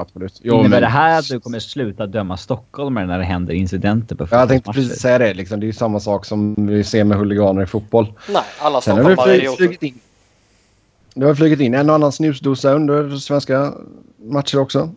absolut. 0.00 0.40
Jo, 0.42 0.54
Innebär 0.54 0.68
men... 0.68 0.82
det 0.82 0.88
här 0.88 1.18
att 1.18 1.28
du 1.28 1.40
kommer 1.40 1.58
sluta 1.58 2.06
döma 2.06 2.36
stockholmare 2.36 3.06
när 3.06 3.18
det 3.18 3.24
händer 3.24 3.54
incidenter 3.54 4.16
på 4.16 4.26
ja, 4.30 4.38
Jag 4.38 4.48
tänkte 4.48 4.72
precis 4.72 5.00
säga 5.00 5.18
det. 5.18 5.34
Liksom. 5.34 5.60
Det 5.60 5.64
är 5.64 5.66
ju 5.66 5.72
samma 5.72 6.00
sak 6.00 6.24
som 6.24 6.54
vi 6.66 6.84
ser 6.84 7.04
med 7.04 7.18
huliganer 7.18 7.62
i 7.62 7.66
fotboll. 7.66 8.12
Nej, 8.28 8.42
alla 8.58 8.80
stockholmare 8.80 9.34
är 9.34 9.38
idioter. 9.38 9.94
Du 11.14 11.26
har 11.26 11.34
flugit 11.34 11.60
in 11.60 11.74
en 11.74 11.88
och 11.88 11.94
annan 11.94 12.12
snusdosa 12.12 12.72
under 12.72 13.16
svenska 13.16 13.74
matcher 14.16 14.58
också. 14.58 14.94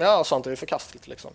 Ja, 0.00 0.22
sånt 0.24 0.46
är 0.46 0.50
ju 0.50 0.56
förkastligt 0.56 1.08
liksom. 1.08 1.30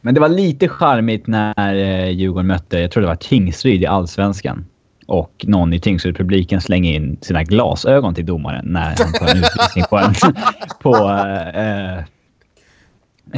Men 0.00 0.14
det 0.14 0.20
var 0.20 0.28
lite 0.28 0.68
charmigt 0.68 1.26
när 1.26 1.74
eh, 1.74 2.10
Djurgården 2.10 2.46
mötte, 2.46 2.78
jag 2.78 2.90
tror 2.90 3.00
det 3.00 3.06
var 3.06 3.16
Tingsryd 3.16 3.82
i 3.82 3.86
Allsvenskan 3.86 4.64
och 5.12 5.44
någon 5.48 5.72
i 5.72 5.80
Tingsryd-publiken 5.80 6.60
slänger 6.60 6.92
in 6.92 7.18
sina 7.20 7.42
glasögon 7.44 8.14
till 8.14 8.26
domaren 8.26 8.64
när 8.66 8.96
han 8.98 9.12
tar 9.12 9.26
en 9.26 9.44
utvisning 9.44 9.84
på, 9.90 9.96
en, 9.96 10.14
på 10.80 10.96
eh, 10.96 11.96
eh 11.96 12.04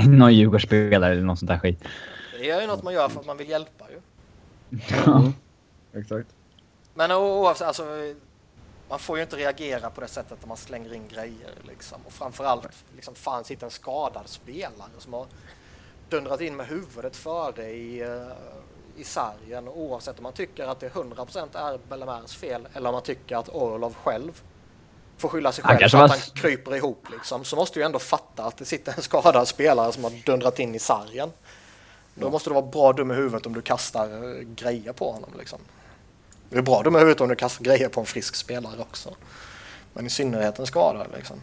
någon 0.07 0.35
Djurgårdsspelare 0.35 1.13
eller 1.13 1.23
något 1.23 1.39
sånt 1.39 1.49
där 1.49 1.59
skit. 1.59 1.85
Det 2.39 2.51
är 2.51 2.61
ju 2.61 2.67
något 2.67 2.83
man 2.83 2.95
gör 2.95 3.09
för 3.09 3.21
att 3.21 3.27
man 3.27 3.37
vill 3.37 3.49
hjälpa 3.49 3.85
ju. 3.91 4.01
Ja, 5.07 5.19
mm. 5.19 5.33
exakt. 5.95 6.29
Men 6.95 7.13
oavsett, 7.13 7.67
alltså, 7.67 7.85
man 8.89 8.99
får 8.99 9.17
ju 9.17 9.23
inte 9.23 9.37
reagera 9.37 9.91
på 9.91 10.01
det 10.01 10.09
sättet 10.09 10.33
att 10.33 10.49
man 10.49 10.57
slänger 10.57 10.95
in 10.95 11.09
grejer 11.09 11.51
liksom. 11.69 11.99
Och 12.07 12.13
framförallt, 12.13 12.69
liksom, 12.95 13.15
fan 13.15 13.45
sitter 13.45 13.67
en 13.67 13.71
skadad 13.71 14.29
spelare 14.29 14.91
som 14.99 15.13
har 15.13 15.27
dundrat 16.09 16.41
in 16.41 16.57
med 16.57 16.67
huvudet 16.67 17.17
före 17.17 17.65
i 17.65 18.05
uh, 18.05 18.27
i 18.97 19.05
sargen 19.05 19.69
oavsett 19.69 20.19
om 20.19 20.23
man 20.23 20.33
tycker 20.33 20.67
att 20.67 20.81
det 20.81 20.89
100% 20.89 21.39
är 21.55 21.79
Bellemers 21.89 22.37
fel 22.37 22.69
eller 22.75 22.89
om 22.89 22.93
man 22.95 23.03
tycker 23.03 23.37
att 23.37 23.49
Orlov 23.49 23.95
själv 23.95 24.43
får 25.17 25.29
skylla 25.29 25.53
sig 25.53 25.65
själv 25.65 25.89
för 25.89 25.99
att 25.99 26.11
han 26.11 26.21
kryper 26.35 26.77
ihop 26.77 27.07
liksom, 27.11 27.45
så 27.45 27.57
måste 27.57 27.81
du 27.81 27.85
ändå 27.85 27.99
fatta 27.99 28.45
att 28.45 28.57
det 28.57 28.65
sitter 28.65 28.95
en 28.97 29.03
skadad 29.03 29.49
spelare 29.49 29.93
som 29.93 30.05
har 30.05 30.27
dundrat 30.27 30.59
in 30.59 30.75
i 30.75 30.79
sargen. 30.79 31.31
Då 32.15 32.31
måste 32.31 32.51
du 32.51 32.55
vara 32.55 32.67
bra 32.67 32.93
dum 32.93 33.11
i 33.11 33.15
huvudet 33.15 33.47
om 33.47 33.55
du 33.55 33.63
kastar 33.63 34.05
eh, 34.05 34.41
grejer 34.41 34.93
på 34.93 35.13
honom. 35.13 35.31
Liksom. 35.39 35.59
Du 36.51 36.59
är 36.59 36.63
bra 36.63 36.83
dum 36.83 36.97
i 36.97 36.99
huvudet 36.99 37.21
om 37.21 37.29
du 37.29 37.35
kastar 37.35 37.65
grejer 37.65 37.89
på 37.89 38.01
en 38.01 38.07
frisk 38.07 38.35
spelare 38.35 38.81
också. 38.81 39.11
Men 39.93 40.07
i 40.07 40.11
synnerhet 40.11 40.59
en 40.59 40.67
skadad 40.67 41.07
liksom. 41.17 41.37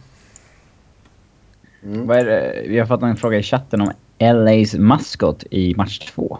Mm. 1.82 2.06
Vad 2.06 2.18
är 2.18 2.24
det? 2.24 2.64
Vi 2.68 2.78
har 2.78 2.86
fått 2.86 3.02
en 3.02 3.16
fråga 3.16 3.38
i 3.38 3.42
chatten 3.42 3.80
om 3.80 3.92
LA's 4.18 4.78
maskot 4.78 5.44
i 5.50 5.74
match 5.74 5.98
två. 5.98 6.38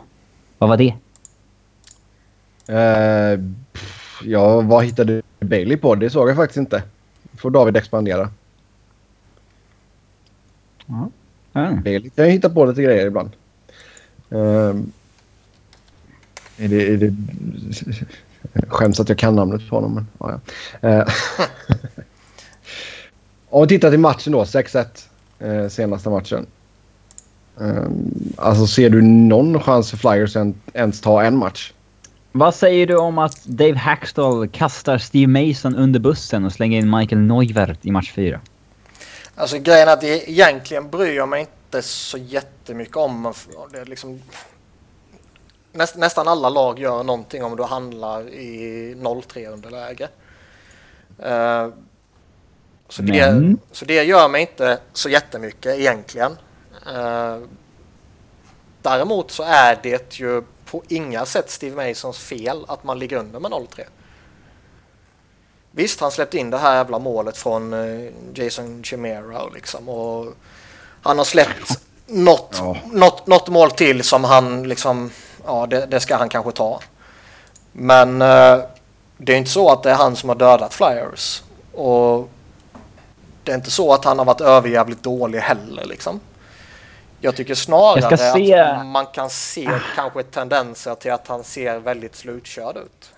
Vad 0.63 0.69
var 0.69 0.77
det? 0.77 0.95
Uh, 2.69 3.41
ja, 4.25 4.61
vad 4.61 4.85
hittade 4.85 5.23
Bailey 5.41 5.77
på? 5.77 5.95
Det 5.95 6.11
såg 6.11 6.29
jag 6.29 6.37
faktiskt 6.37 6.57
inte. 6.57 6.83
får 7.37 7.51
David 7.51 7.77
expandera. 7.77 8.31
Ja. 10.87 11.11
Mm. 11.53 11.83
Bailey 11.83 12.11
kan 12.11 12.27
ju 12.27 12.31
hitta 12.31 12.51
på 12.51 12.65
lite 12.65 12.83
grejer 12.83 13.07
ibland. 13.07 13.31
Uh, 14.33 14.75
är 16.57 16.69
det, 16.69 16.93
är 16.93 16.97
det... 16.97 17.15
Skäms 18.69 19.01
att 19.01 19.09
jag 19.09 19.19
kan 19.19 19.37
namnet 19.37 19.69
på 19.69 19.77
honom, 19.77 19.95
men 19.95 20.07
ja, 20.19 20.41
ja. 20.81 20.89
Uh, 20.89 21.09
Om 23.49 23.63
vi 23.63 23.69
tittar 23.69 23.91
till 23.91 24.01
matchen 24.01 24.33
då, 24.33 24.45
6-1 24.45 24.87
eh, 25.39 25.69
senaste 25.69 26.11
matchen. 26.11 26.47
Um, 27.57 28.35
alltså 28.37 28.67
ser 28.67 28.91
du 28.91 29.03
någon 29.03 29.61
chans 29.61 29.91
för 29.91 29.97
Flyers 29.97 30.37
att 30.37 30.47
ens 30.75 31.01
ta 31.01 31.23
en 31.23 31.37
match? 31.37 31.73
Vad 32.33 32.55
säger 32.55 32.87
du 32.87 32.97
om 32.97 33.19
att 33.19 33.45
Dave 33.45 33.77
Hackstall 33.77 34.49
kastar 34.49 34.99
Steve 34.99 35.47
Mason 35.49 35.77
under 35.77 36.01
bussen 36.01 36.45
och 36.45 36.53
slänger 36.53 36.79
in 36.79 36.91
Michael 36.91 37.21
Neuwert 37.21 37.79
i 37.83 37.91
match 37.91 38.13
4? 38.13 38.41
Alltså 39.35 39.59
grejen 39.59 39.89
är 39.89 39.93
att 39.93 40.01
det 40.01 40.31
egentligen 40.31 40.91
bryr 40.91 41.17
jag 41.17 41.29
mig 41.29 41.41
inte 41.41 41.83
så 41.83 42.19
jättemycket 42.19 42.97
om. 42.97 43.35
Det 43.73 43.85
liksom, 43.85 44.23
näst, 45.73 45.97
nästan 45.97 46.29
alla 46.29 46.49
lag 46.49 46.79
gör 46.79 47.03
någonting 47.03 47.45
om 47.45 47.57
du 47.57 47.63
handlar 47.63 48.29
i 48.29 48.95
0-3 48.95 49.53
underläge. 49.53 50.09
Uh, 51.19 51.75
så, 52.89 53.03
det, 53.03 53.57
så 53.73 53.85
det 53.85 54.05
gör 54.05 54.29
mig 54.29 54.41
inte 54.41 54.79
så 54.93 55.09
jättemycket 55.09 55.79
egentligen. 55.79 56.37
Uh, 56.87 57.39
däremot 58.83 59.31
så 59.31 59.43
är 59.43 59.79
det 59.83 60.21
ju 60.21 60.43
på 60.65 60.83
inga 60.89 61.27
sätt 61.27 61.51
Steve 61.51 61.89
Masons 61.89 62.19
fel 62.19 62.65
att 62.69 62.85
man 62.85 62.99
ligger 62.99 63.17
under 63.17 63.41
med 63.41 63.51
0-3. 63.51 63.67
Visst, 65.71 66.01
han 66.01 66.11
släppte 66.11 66.39
in 66.39 66.51
det 66.51 66.59
här 66.59 66.77
jävla 66.77 66.99
målet 66.99 67.37
från 67.37 67.73
uh, 67.73 68.11
Jason 68.35 68.85
Chimera 68.85 69.49
liksom 69.55 69.89
och 69.89 70.35
han 71.03 71.19
har 71.19 71.25
släppt 71.25 71.81
något, 72.07 72.57
ja. 72.59 72.77
något, 72.93 73.27
något 73.27 73.49
mål 73.49 73.71
till 73.71 74.03
som 74.03 74.25
han 74.25 74.69
liksom, 74.69 75.11
ja 75.47 75.67
det, 75.67 75.87
det 75.87 76.01
ska 76.01 76.17
han 76.17 76.29
kanske 76.29 76.53
ta. 76.53 76.81
Men 77.73 78.23
uh, 78.23 78.65
det 79.17 79.33
är 79.33 79.37
inte 79.37 79.51
så 79.51 79.71
att 79.71 79.83
det 79.83 79.91
är 79.91 79.95
han 79.95 80.17
som 80.17 80.29
har 80.29 80.37
dödat 80.37 80.75
Flyers. 80.75 81.43
Och 81.73 82.29
det 83.45 83.53
är 83.53 83.57
inte 83.57 83.71
så 83.71 83.93
att 83.93 84.05
han 84.05 84.19
har 84.19 84.25
varit 84.25 84.41
överjävligt 84.41 85.03
dålig 85.03 85.39
heller 85.39 85.85
liksom. 85.85 86.21
Jag 87.23 87.37
tycker 87.37 87.55
snarare 87.55 88.17
se... 88.17 88.55
att 88.55 88.87
man 88.87 89.07
kan 89.07 89.31
se 89.31 89.69
kanske 89.97 90.23
tendenser 90.23 90.95
till 90.95 91.13
att 91.13 91.29
han 91.29 91.45
ser 91.45 91.79
väldigt 91.79 92.15
slutkörd 92.15 92.77
ut. 92.77 93.11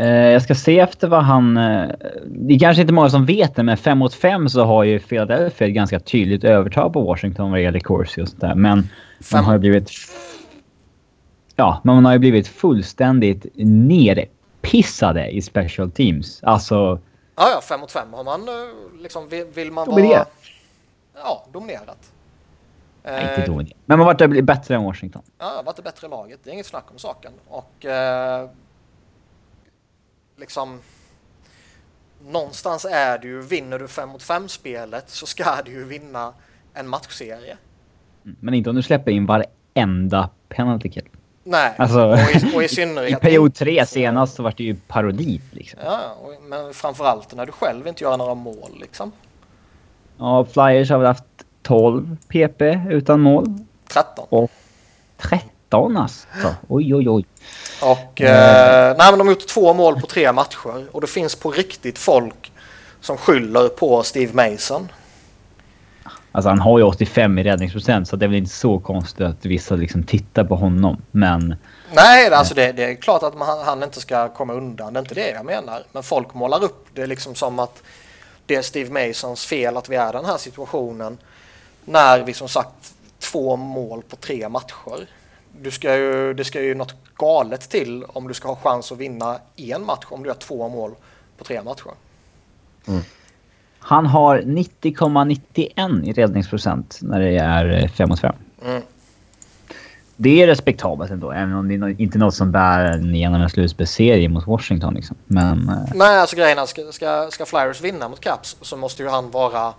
Uh, 0.00 0.06
jag 0.06 0.42
ska 0.42 0.54
se 0.54 0.78
efter 0.78 1.08
vad 1.08 1.24
han... 1.24 1.56
Uh, 1.56 1.90
det 2.26 2.54
är 2.54 2.58
kanske 2.58 2.80
inte 2.80 2.94
många 2.94 3.10
som 3.10 3.26
vet 3.26 3.56
det, 3.56 3.62
men 3.62 3.76
5 3.76 3.98
mot 3.98 4.14
5 4.14 4.48
så 4.48 4.64
har 4.64 4.84
ju 4.84 4.98
Philadelphia 4.98 5.68
ett 5.68 5.74
ganska 5.74 6.00
tydligt 6.00 6.44
övertag 6.44 6.92
på 6.92 7.00
Washington 7.02 7.50
vad 7.50 7.62
gäller 7.62 7.80
Corsi 7.80 8.22
och 8.22 8.28
sådär. 8.28 8.54
Men 8.54 8.82
fem... 8.82 8.88
man 9.30 9.44
har 9.44 9.52
ju 9.52 9.58
blivit... 9.58 9.90
Ja, 11.56 11.80
men 11.84 11.94
man 11.94 12.04
har 12.04 12.12
ju 12.12 12.18
blivit 12.18 12.48
fullständigt 12.48 13.46
nerpissade 13.54 15.28
i 15.28 15.42
special 15.42 15.90
teams. 15.90 16.40
Alltså 16.42 17.00
Ja, 17.36 17.50
ja, 17.50 17.60
fem 17.60 17.80
mot 17.80 17.92
fem 17.92 18.12
har 18.12 18.24
man 18.24 18.48
eh, 18.48 18.54
liksom, 19.02 19.28
vill, 19.54 19.72
man 19.72 19.88
vara... 19.88 20.26
Ja, 21.14 21.46
dominerat. 21.52 22.12
Nej, 23.06 23.22
inte 23.22 23.42
eh, 23.42 23.46
dominerat. 23.46 23.76
Men 23.86 23.98
man 23.98 24.06
har 24.06 24.14
varit 24.14 24.44
bättre 24.44 24.74
än 24.74 24.84
Washington. 24.84 25.22
Ja, 25.38 25.62
varit 25.66 25.76
det 25.76 25.82
bättre 25.82 26.08
laget. 26.08 26.40
Det 26.44 26.50
är 26.50 26.54
inget 26.54 26.66
snack 26.66 26.84
om 26.90 26.98
saken. 26.98 27.32
Och 27.48 27.84
eh, 27.84 28.50
liksom... 30.36 30.80
Någonstans 32.26 32.84
är 32.84 33.18
det 33.18 33.26
ju, 33.26 33.42
vinner 33.42 33.78
du 33.78 33.88
fem 33.88 34.08
mot 34.08 34.22
fem 34.22 34.48
spelet 34.48 35.10
så 35.10 35.26
ska 35.26 35.62
du 35.64 35.70
ju 35.70 35.84
vinna 35.84 36.32
en 36.74 36.88
matchserie. 36.88 37.56
Mm, 38.24 38.36
men 38.40 38.54
inte 38.54 38.70
om 38.70 38.76
du 38.76 38.82
släpper 38.82 39.10
in 39.10 39.26
varenda 39.26 40.30
penalty 40.48 40.88
kill. 40.88 41.08
Nej, 41.44 41.74
alltså, 41.78 42.00
och, 42.00 42.18
i, 42.18 42.56
och 42.56 42.62
i 42.62 42.68
synnerhet... 42.74 43.18
I 43.18 43.20
period 43.20 43.54
tre 43.54 43.86
senast 43.86 44.36
så 44.36 44.42
var 44.42 44.54
det 44.56 44.64
ju 44.64 44.74
parodi. 44.74 45.40
Liksom. 45.50 45.80
Ja, 45.84 46.00
och, 46.22 46.42
men 46.42 46.74
framförallt 46.74 47.34
när 47.34 47.46
du 47.46 47.52
själv 47.52 47.86
inte 47.86 48.04
gör 48.04 48.16
några 48.16 48.34
mål 48.34 48.78
liksom. 48.80 49.12
Ja, 50.18 50.44
Flyers 50.44 50.90
har 50.90 50.98
väl 50.98 51.06
haft 51.06 51.45
12 51.66 52.16
PP 52.28 52.62
utan 52.90 53.20
mål. 53.20 53.58
13. 53.88 54.26
Och 54.28 54.50
13 55.16 55.96
alltså. 55.96 56.26
Oj, 56.68 56.94
oj, 56.94 57.08
oj. 57.08 57.24
Och 57.82 58.20
eh, 58.20 58.96
nej, 58.98 59.10
men 59.10 59.18
de 59.18 59.26
har 59.26 59.34
gjort 59.34 59.46
två 59.46 59.74
mål 59.74 60.00
på 60.00 60.06
tre 60.06 60.32
matcher 60.32 60.86
och 60.92 61.00
det 61.00 61.06
finns 61.06 61.34
på 61.34 61.50
riktigt 61.50 61.98
folk 61.98 62.52
som 63.00 63.16
skyller 63.16 63.68
på 63.68 64.02
Steve 64.02 64.50
Mason. 64.50 64.88
Alltså 66.32 66.48
han 66.48 66.58
har 66.58 66.78
ju 66.78 66.84
85 66.84 67.38
i 67.38 67.42
räddningsprocent 67.42 68.08
så 68.08 68.16
det 68.16 68.26
är 68.26 68.28
väl 68.28 68.38
inte 68.38 68.54
så 68.54 68.78
konstigt 68.78 69.26
att 69.26 69.44
vissa 69.44 69.74
liksom 69.74 70.02
tittar 70.02 70.44
på 70.44 70.56
honom. 70.56 71.02
Men... 71.10 71.54
Nej, 71.92 72.32
alltså 72.32 72.54
det, 72.54 72.72
det 72.72 72.84
är 72.84 72.94
klart 72.94 73.22
att 73.22 73.38
man, 73.38 73.64
han 73.64 73.82
inte 73.82 74.00
ska 74.00 74.28
komma 74.28 74.52
undan. 74.52 74.92
Det 74.92 74.98
är 74.98 75.00
inte 75.00 75.14
det 75.14 75.30
jag 75.30 75.46
menar. 75.46 75.82
Men 75.92 76.02
folk 76.02 76.34
målar 76.34 76.64
upp 76.64 76.86
det 76.94 77.06
liksom 77.06 77.34
som 77.34 77.58
att 77.58 77.82
det 78.46 78.54
är 78.54 78.62
Steve 78.62 79.06
Masons 79.08 79.46
fel 79.46 79.76
att 79.76 79.88
vi 79.88 79.96
är 79.96 80.08
i 80.08 80.12
den 80.12 80.24
här 80.24 80.38
situationen. 80.38 81.18
När 81.88 82.22
vi 82.22 82.32
som 82.32 82.48
sagt 82.48 82.94
två 83.18 83.56
mål 83.56 84.02
på 84.08 84.16
tre 84.16 84.48
matcher. 84.48 85.08
Du 85.60 85.70
ska 85.70 85.96
ju, 85.96 86.34
det 86.34 86.44
ska 86.44 86.62
ju 86.62 86.74
något 86.74 86.94
galet 87.16 87.70
till 87.70 88.04
om 88.04 88.28
du 88.28 88.34
ska 88.34 88.48
ha 88.48 88.56
chans 88.56 88.92
att 88.92 88.98
vinna 88.98 89.38
en 89.56 89.84
match 89.84 90.06
om 90.08 90.22
du 90.22 90.28
gör 90.28 90.34
två 90.34 90.68
mål 90.68 90.90
på 91.38 91.44
tre 91.44 91.62
matcher. 91.62 91.92
Mm. 92.88 93.00
Han 93.78 94.06
har 94.06 94.38
90,91 94.38 96.04
i 96.04 96.12
räddningsprocent 96.12 96.98
när 97.02 97.20
det 97.20 97.36
är 97.36 97.88
5 97.88 98.08
mot 98.08 98.20
5. 98.20 98.34
Mm. 98.64 98.82
Det 100.16 100.42
är 100.42 100.46
respektabelt 100.46 101.10
ändå, 101.10 101.32
även 101.32 101.52
om 101.52 101.68
det 101.68 101.74
är 101.74 102.00
inte 102.00 102.18
något 102.18 102.34
som 102.34 102.52
bär 102.52 102.98
genom 102.98 103.42
en 103.42 103.50
slutspelsserie 103.50 104.28
mot 104.28 104.46
Washington. 104.46 104.94
Liksom. 104.94 105.16
Men, 105.26 105.68
eh, 105.68 105.94
Nej, 105.94 106.18
alltså 106.18 106.36
grejen 106.36 106.58
är 106.58 106.66
ska, 106.66 106.92
ska, 106.92 107.28
ska 107.30 107.46
Flyers 107.46 107.80
vinna 107.80 108.08
mot 108.08 108.20
Caps 108.20 108.56
så 108.60 108.76
måste 108.76 109.02
ju 109.02 109.08
han 109.08 109.30
vara 109.30 109.74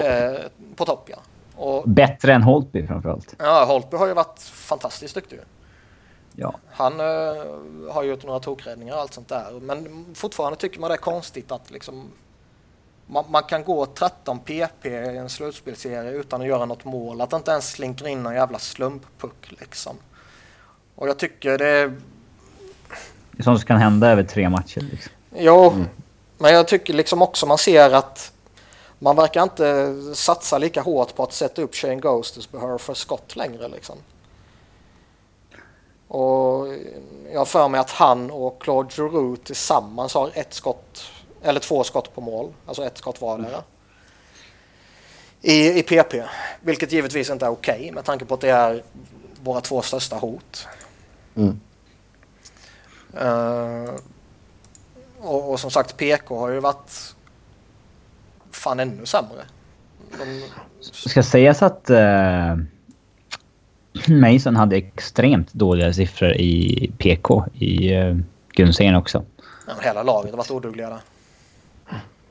top. 0.00 0.04
Eh, 0.04 0.34
på 0.76 0.84
topp. 0.84 1.08
Ja. 1.10 1.16
Och, 1.56 1.88
Bättre 1.88 2.32
än 2.32 2.42
Holtby 2.42 2.86
framförallt. 2.86 3.34
Ja, 3.38 3.64
Holtby 3.64 3.96
har 3.96 4.06
ju 4.06 4.14
varit 4.14 4.40
fantastiskt 4.42 5.14
duktig. 5.14 5.40
Ja. 6.36 6.54
Han 6.70 7.00
uh, 7.00 7.92
har 7.92 8.02
gjort 8.02 8.24
några 8.24 8.40
tokräddningar 8.40 8.94
och 8.94 9.00
allt 9.00 9.14
sånt 9.14 9.28
där. 9.28 9.60
Men 9.60 10.06
fortfarande 10.14 10.58
tycker 10.58 10.80
man 10.80 10.90
det 10.90 10.94
är 10.94 10.98
konstigt 10.98 11.52
att 11.52 11.70
liksom 11.70 12.10
man, 13.06 13.24
man, 13.28 13.42
kan 13.42 13.64
gå 13.64 13.86
13 13.86 14.38
PP 14.38 14.86
i 14.86 15.16
en 15.16 15.28
slutspelserie 15.28 16.10
utan 16.10 16.40
att 16.40 16.46
göra 16.46 16.64
något 16.64 16.84
mål. 16.84 17.20
Att 17.20 17.30
det 17.30 17.36
inte 17.36 17.50
ens 17.50 17.70
slinker 17.70 18.06
in 18.06 18.22
någon 18.22 18.34
jävla 18.34 18.58
slumppuck 18.58 19.54
liksom. 19.60 19.96
Och 20.94 21.08
jag 21.08 21.18
tycker 21.18 21.58
det... 21.58 21.92
Det 23.30 23.40
är 23.40 23.42
sånt 23.42 23.60
som 23.60 23.66
kan 23.66 23.76
hända 23.76 24.10
över 24.10 24.22
tre 24.22 24.48
matcher. 24.48 24.80
Liksom. 24.80 25.12
Jo, 25.36 25.70
mm. 25.70 25.86
men 26.38 26.54
jag 26.54 26.68
tycker 26.68 26.94
liksom 26.94 27.22
också 27.22 27.46
man 27.46 27.58
ser 27.58 27.90
att 27.90 28.32
man 28.98 29.16
verkar 29.16 29.42
inte 29.42 29.94
satsa 30.14 30.58
lika 30.58 30.80
hårt 30.80 31.14
på 31.14 31.22
att 31.22 31.32
sätta 31.32 31.62
upp 31.62 31.74
Shane 31.74 31.96
Ghostesbehör 31.96 32.78
för 32.78 32.94
skott 32.94 33.36
längre 33.36 33.68
liksom. 33.68 33.96
Och 36.08 36.66
jag 37.32 37.40
har 37.40 37.44
för 37.44 37.68
mig 37.68 37.80
att 37.80 37.90
han 37.90 38.30
och 38.30 38.62
Claude 38.62 38.90
Giroux 38.94 39.44
tillsammans 39.44 40.14
har 40.14 40.30
ett 40.34 40.54
skott 40.54 41.10
eller 41.42 41.60
två 41.60 41.84
skott 41.84 42.14
på 42.14 42.20
mål, 42.20 42.52
alltså 42.66 42.84
ett 42.84 42.98
skott 42.98 43.20
vardera. 43.20 43.62
I, 45.40 45.78
I 45.78 45.82
PP, 45.82 46.14
vilket 46.60 46.92
givetvis 46.92 47.30
inte 47.30 47.46
är 47.46 47.50
okej 47.50 47.74
okay, 47.74 47.92
med 47.92 48.04
tanke 48.04 48.24
på 48.24 48.34
att 48.34 48.40
det 48.40 48.50
är 48.50 48.82
våra 49.42 49.60
två 49.60 49.82
största 49.82 50.16
hot. 50.16 50.66
Mm. 51.34 51.60
Uh, 53.20 53.90
och, 55.20 55.50
och, 55.50 55.60
som 55.60 55.70
sagt 55.70 55.96
PK 55.96 56.38
har 56.38 56.48
ju 56.48 56.60
varit 56.60 57.13
fan 58.64 58.80
ännu 58.80 59.06
sämre. 59.06 59.42
De... 60.10 60.42
Ska 60.80 61.22
sägas 61.22 61.62
att 61.62 61.90
uh, 61.90 62.56
Mason 64.20 64.56
hade 64.56 64.76
extremt 64.76 65.52
dåliga 65.52 65.92
siffror 65.92 66.32
i 66.32 66.90
PK 66.98 67.44
i 67.54 67.96
uh, 67.96 68.18
grundserien 68.52 68.94
också. 68.94 69.24
Ja, 69.66 69.72
hela 69.82 70.02
laget 70.02 70.30
har 70.30 70.38
varit 70.38 70.50
odugliga 70.50 70.88
där. 70.90 71.00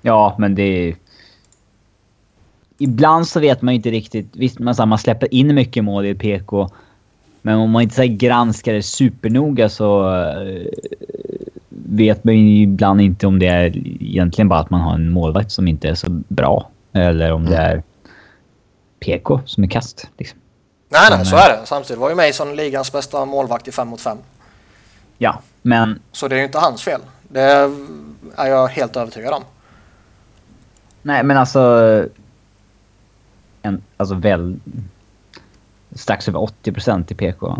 Ja, 0.01 0.35
men 0.39 0.55
det. 0.55 0.95
Ibland 2.77 3.27
så 3.27 3.39
vet 3.39 3.61
man 3.61 3.73
inte 3.73 3.91
riktigt. 3.91 4.27
Visst, 4.31 4.59
man, 4.59 4.75
man 4.85 4.97
släpper 4.97 5.33
in 5.33 5.55
mycket 5.55 5.83
mål 5.83 6.05
i 6.05 6.15
PK. 6.15 6.69
Men 7.41 7.57
om 7.57 7.71
man 7.71 7.81
inte 7.81 7.95
så 7.95 8.05
granskar 8.07 8.73
det 8.73 8.83
supernoga 8.83 9.69
så 9.69 10.09
uh, 10.09 10.65
vet 11.85 12.23
man 12.23 12.35
ju 12.37 12.63
ibland 12.63 13.01
inte 13.01 13.27
om 13.27 13.39
det 13.39 13.47
är 13.47 13.77
egentligen 13.77 14.49
bara 14.49 14.59
att 14.59 14.69
man 14.69 14.81
har 14.81 14.93
en 14.93 15.09
målvakt 15.09 15.51
som 15.51 15.67
inte 15.67 15.89
är 15.89 15.95
så 15.95 16.07
bra. 16.09 16.69
Eller 16.93 17.31
om 17.31 17.45
det 17.45 17.57
är 17.57 17.83
PK 18.99 19.41
som 19.45 19.63
är 19.63 19.67
kast. 19.67 20.09
Liksom. 20.17 20.39
Nej, 20.89 21.01
nej, 21.09 21.25
så 21.25 21.35
är 21.35 21.49
det. 21.49 21.65
Samtidigt 21.65 21.99
var 21.99 22.09
ju 22.09 22.15
Mason 22.15 22.55
ligans 22.55 22.91
bästa 22.91 23.25
målvakt 23.25 23.67
i 23.67 23.71
5 23.71 23.87
mot 23.87 24.01
5. 24.01 24.17
Ja, 25.17 25.41
men... 25.61 25.99
Så 26.11 26.27
det 26.27 26.35
är 26.35 26.37
ju 26.37 26.45
inte 26.45 26.59
hans 26.59 26.83
fel. 26.83 27.01
Det 27.29 27.41
är 28.35 28.47
jag 28.47 28.67
helt 28.67 28.95
övertygad 28.95 29.33
om. 29.33 29.43
Nej, 31.01 31.23
men 31.23 31.37
alltså... 31.37 32.05
En, 33.61 33.83
alltså 33.97 34.15
väl... 34.15 34.59
Strax 35.95 36.27
över 36.27 36.41
80 36.41 36.71
procent 36.71 37.11
i 37.11 37.15
PK. 37.15 37.57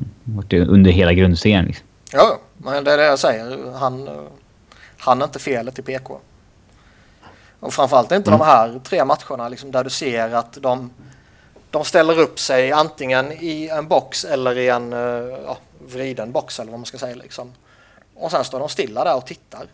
Under 0.52 0.92
hela 0.92 1.14
grundserien 1.14 1.66
liksom. 1.66 1.88
Ja, 2.12 2.40
men 2.64 2.84
det 2.84 2.92
är 2.92 2.98
det 2.98 3.06
jag 3.06 3.20
säger. 3.20 3.72
Han, 3.72 4.28
han 4.98 5.22
är 5.22 5.26
inte 5.26 5.40
felet 5.40 5.80
i 5.80 5.82
PK. 5.82 6.20
Och 7.60 7.74
framförallt 7.74 8.12
inte 8.12 8.30
mm. 8.30 8.40
de 8.40 8.46
här 8.46 8.80
tre 8.84 9.06
matcherna 9.06 9.50
liksom, 9.50 9.72
där 9.72 9.84
du 9.84 9.90
ser 9.90 10.34
att 10.34 10.54
de, 10.54 10.92
de 11.70 11.86
ställer 11.86 12.20
upp 12.20 12.40
sig 12.40 12.72
antingen 12.72 13.32
i 13.32 13.68
en 13.68 13.88
box 13.88 14.26
eller 14.26 14.58
i 14.58 14.70
en 14.70 14.92
ja, 15.46 15.58
vriden 15.88 16.32
box 16.32 16.60
eller 16.60 16.72
vad 16.72 16.80
man 16.80 16.86
ska 16.86 16.98
säga. 16.98 17.16
Liksom. 17.16 17.54
Och 18.16 18.32
sen 18.32 18.44
står 18.44 18.60
de 18.60 18.70
stilla 18.70 19.04
där 19.04 19.16
och 19.16 19.26
tittar. 19.26 19.68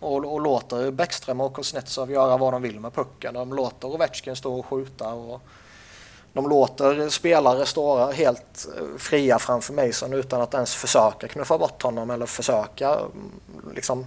Och, 0.00 0.34
och 0.34 0.40
låter 0.40 0.90
Bäckström 0.90 1.40
och 1.40 1.54
Kuznetsov 1.56 2.10
göra 2.10 2.36
vad 2.36 2.52
de 2.52 2.62
vill 2.62 2.80
med 2.80 2.94
pucken. 2.94 3.34
De 3.34 3.52
låter 3.54 3.88
Ovechkin 3.88 4.36
stå 4.36 4.58
och 4.58 4.66
skjuta. 4.66 5.12
Och 5.12 5.42
de 6.34 6.48
låter 6.48 7.08
spelare 7.08 7.66
stå 7.66 8.10
helt 8.10 8.66
eh, 8.76 8.98
fria 8.98 9.38
framför 9.38 9.72
Mason 9.72 10.12
utan 10.12 10.40
att 10.40 10.54
ens 10.54 10.74
försöka 10.74 11.28
knuffa 11.28 11.58
bort 11.58 11.82
honom 11.82 12.10
eller 12.10 12.26
försöka 12.26 12.88
mm, 12.88 13.30
liksom 13.74 14.06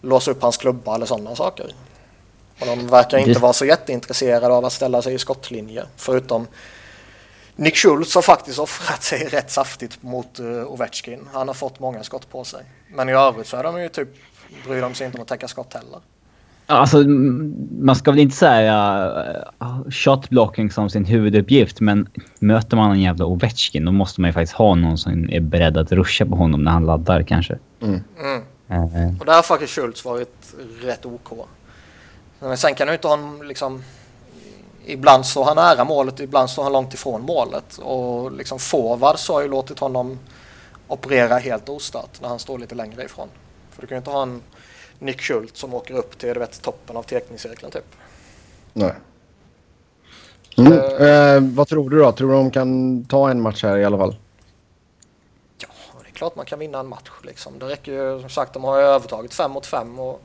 låsa 0.00 0.30
upp 0.30 0.42
hans 0.42 0.56
klubba 0.56 0.94
eller 0.94 1.06
sådana 1.06 1.36
saker. 1.36 1.74
Och 2.60 2.66
de 2.66 2.86
verkar 2.86 3.18
inte 3.18 3.40
vara 3.40 3.52
så 3.52 3.64
jätteintresserade 3.64 4.54
av 4.54 4.64
att 4.64 4.72
ställa 4.72 5.02
sig 5.02 5.14
i 5.14 5.18
skottlinje 5.18 5.86
förutom 5.96 6.46
Nick 7.56 7.76
Schultz 7.76 8.14
har 8.14 8.22
faktiskt 8.22 8.58
offrat 8.58 9.02
sig 9.02 9.28
rätt 9.28 9.50
saftigt 9.50 10.02
mot 10.02 10.40
uh, 10.40 10.72
Ovechkin. 10.72 11.28
Han 11.32 11.48
har 11.48 11.54
fått 11.54 11.80
många 11.80 12.02
skott 12.04 12.30
på 12.30 12.44
sig. 12.44 12.64
Men 12.88 13.08
i 13.08 13.12
övrigt 13.12 13.46
så 13.46 13.56
är 13.56 13.62
de 13.62 13.82
ju 13.82 13.88
typ, 13.88 14.08
bryr 14.66 14.82
de 14.82 14.94
sig 14.94 15.06
inte 15.06 15.18
om 15.18 15.22
att 15.22 15.28
täcka 15.28 15.48
skott 15.48 15.74
heller. 15.74 16.00
Alltså, 16.72 16.98
man 17.78 17.96
ska 17.96 18.10
väl 18.10 18.20
inte 18.20 18.36
säga 18.36 19.06
uh, 19.62 19.90
shotblocking 19.90 20.70
som 20.70 20.90
sin 20.90 21.04
huvuduppgift, 21.04 21.80
men 21.80 22.08
möter 22.38 22.76
man 22.76 22.90
en 22.90 23.00
jävla 23.00 23.24
Ovechkin 23.24 23.84
då 23.84 23.92
måste 23.92 24.20
man 24.20 24.28
ju 24.28 24.34
faktiskt 24.34 24.52
ha 24.52 24.74
någon 24.74 24.98
som 24.98 25.30
är 25.30 25.40
beredd 25.40 25.76
att 25.76 25.92
ruscha 25.92 26.26
på 26.26 26.36
honom 26.36 26.64
när 26.64 26.70
han 26.70 26.86
laddar 26.86 27.22
kanske. 27.22 27.58
Mm. 27.82 28.00
Mm. 28.20 28.42
Uh. 28.70 29.20
Och 29.20 29.26
där 29.26 29.34
har 29.34 29.42
faktiskt 29.42 29.72
Schultz 29.72 30.04
varit 30.04 30.54
rätt 30.82 31.06
OK. 31.06 31.48
Men 32.40 32.56
sen 32.56 32.74
kan 32.74 32.86
du 32.86 32.92
inte 32.92 33.08
ha 33.08 33.14
en 33.14 33.48
liksom 33.48 33.82
ibland 34.86 35.26
står 35.26 35.44
han 35.44 35.56
nära 35.56 35.84
målet, 35.84 36.20
ibland 36.20 36.50
står 36.50 36.62
han 36.62 36.72
långt 36.72 36.94
ifrån 36.94 37.22
målet. 37.22 37.78
Och 37.78 38.32
liksom 38.32 38.58
forwards 38.58 39.28
har 39.28 39.42
ju 39.42 39.48
låtit 39.48 39.78
honom 39.78 40.18
operera 40.88 41.38
helt 41.38 41.68
ostört 41.68 42.20
när 42.20 42.28
han 42.28 42.38
står 42.38 42.58
lite 42.58 42.74
längre 42.74 43.04
ifrån. 43.04 43.28
För 43.70 43.80
du 43.80 43.86
kan 43.86 43.96
ju 43.96 43.98
inte 43.98 44.10
ha 44.10 44.22
en 44.22 44.42
Nick 45.02 45.20
Schultz 45.20 45.60
som 45.60 45.74
åker 45.74 45.94
upp 45.94 46.18
till 46.18 46.34
du 46.34 46.40
vet, 46.40 46.62
toppen 46.62 46.96
av 46.96 47.02
teckningscirkeln 47.02 47.72
typ. 47.72 47.94
Nej. 48.72 48.92
Mm. 50.56 50.72
Uh, 50.72 51.08
eh, 51.08 51.40
vad 51.40 51.68
tror 51.68 51.90
du 51.90 51.98
då? 51.98 52.12
Tror 52.12 52.28
du 52.28 52.34
de 52.34 52.50
kan 52.50 53.04
ta 53.04 53.30
en 53.30 53.40
match 53.40 53.62
här 53.62 53.78
i 53.78 53.84
alla 53.84 53.98
fall? 53.98 54.16
Ja, 55.58 55.68
det 56.02 56.08
är 56.08 56.12
klart 56.12 56.36
man 56.36 56.46
kan 56.46 56.58
vinna 56.58 56.78
en 56.78 56.86
match. 56.86 57.10
Liksom. 57.22 57.58
Det 57.58 57.66
räcker 57.66 57.92
ju, 57.92 58.20
som 58.20 58.30
sagt, 58.30 58.52
de 58.52 58.64
har 58.64 58.78
ju 58.78 58.84
övertaget 58.84 59.34
fem 59.34 59.50
mot 59.50 59.66
fem. 59.66 59.98
Och 59.98 60.22